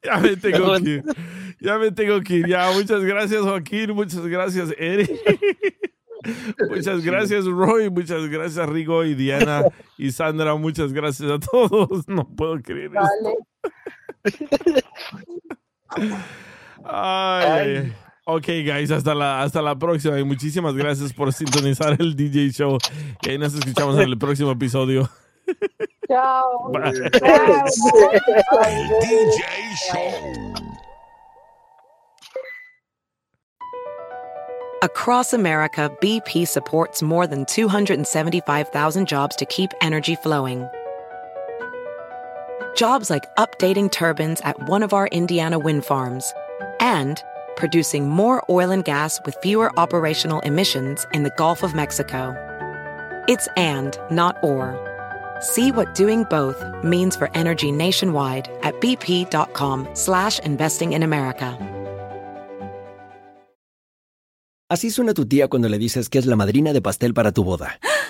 Ya 0.02 0.16
me 0.18 0.36
tengo 0.36 0.76
que 0.76 0.90
ir. 0.90 1.04
Ya 1.60 1.78
me 1.78 1.90
tengo 1.90 2.20
que 2.20 2.34
ir. 2.34 2.46
Ya, 2.46 2.70
muchas 2.70 3.02
gracias, 3.02 3.42
Joaquín. 3.42 3.92
Muchas 3.92 4.24
gracias, 4.26 4.72
Eric. 4.78 5.10
Muchas 6.70 7.02
gracias, 7.04 7.44
Roy. 7.44 7.90
Muchas 7.90 8.26
gracias, 8.28 8.68
Rigo 8.68 9.04
y 9.04 9.14
Diana 9.14 9.64
y 9.96 10.10
Sandra. 10.12 10.54
Muchas 10.54 10.92
gracias 10.92 11.30
a 11.30 11.38
todos. 11.38 12.08
No 12.08 12.28
puedo 12.34 12.60
creer 12.60 12.92
esto. 12.96 13.36
Ay, 16.84 17.44
ay. 17.76 18.07
Ok, 18.30 18.46
guys, 18.62 18.90
hasta 18.90 19.14
la, 19.14 19.40
hasta 19.40 19.62
la 19.62 19.74
próxima 19.74 20.20
y 20.20 20.22
muchísimas 20.22 20.74
gracias 20.74 21.14
por 21.14 21.32
sintonizar 21.32 21.96
el 21.98 22.14
DJ 22.14 22.50
Show. 22.50 22.76
Y 23.22 23.30
ahí 23.30 23.38
nos 23.38 23.54
escuchamos 23.54 23.96
en 23.96 24.02
el 24.02 24.18
próximo 24.18 24.50
episodio. 24.50 25.08
Chao. 26.06 26.70
Bye. 26.70 26.92
El 28.66 28.88
DJ 29.00 29.42
Show. 29.90 30.52
Across 34.82 35.32
America, 35.32 35.90
BP 36.02 36.46
supports 36.46 37.02
more 37.02 37.26
than 37.26 37.46
275,000 37.46 39.08
jobs 39.08 39.36
to 39.36 39.46
keep 39.46 39.70
energy 39.80 40.16
flowing. 40.16 40.68
Jobs 42.76 43.08
like 43.08 43.24
updating 43.38 43.90
turbines 43.90 44.42
at 44.42 44.68
one 44.68 44.82
of 44.82 44.92
our 44.92 45.06
Indiana 45.08 45.58
wind 45.58 45.86
farms 45.86 46.30
and 46.80 47.22
producing 47.58 48.08
more 48.08 48.42
oil 48.48 48.70
and 48.70 48.84
gas 48.84 49.20
with 49.26 49.34
fewer 49.42 49.70
operational 49.76 50.40
emissions 50.40 51.06
in 51.12 51.24
the 51.24 51.32
Gulf 51.36 51.62
of 51.62 51.74
Mexico. 51.74 52.34
It's 53.28 53.48
and, 53.56 53.98
not 54.10 54.36
or. 54.42 54.78
See 55.40 55.72
what 55.72 55.94
doing 55.94 56.24
both 56.30 56.56
means 56.82 57.16
for 57.16 57.28
energy 57.34 57.70
nationwide 57.72 58.48
at 58.62 58.80
bp.com 58.80 59.88
slash 59.94 60.38
investing 60.38 60.92
in 60.94 61.02
America. 61.02 61.58
Así 64.70 64.90
suena 64.90 65.14
tu 65.14 65.26
tía 65.26 65.48
cuando 65.48 65.68
le 65.68 65.78
dices 65.78 66.08
que 66.08 66.18
es 66.18 66.26
la 66.26 66.36
madrina 66.36 66.72
de 66.72 66.80
pastel 66.80 67.12
para 67.12 67.32
tu 67.32 67.42
boda. 67.42 67.78
¡Ah! 67.90 67.97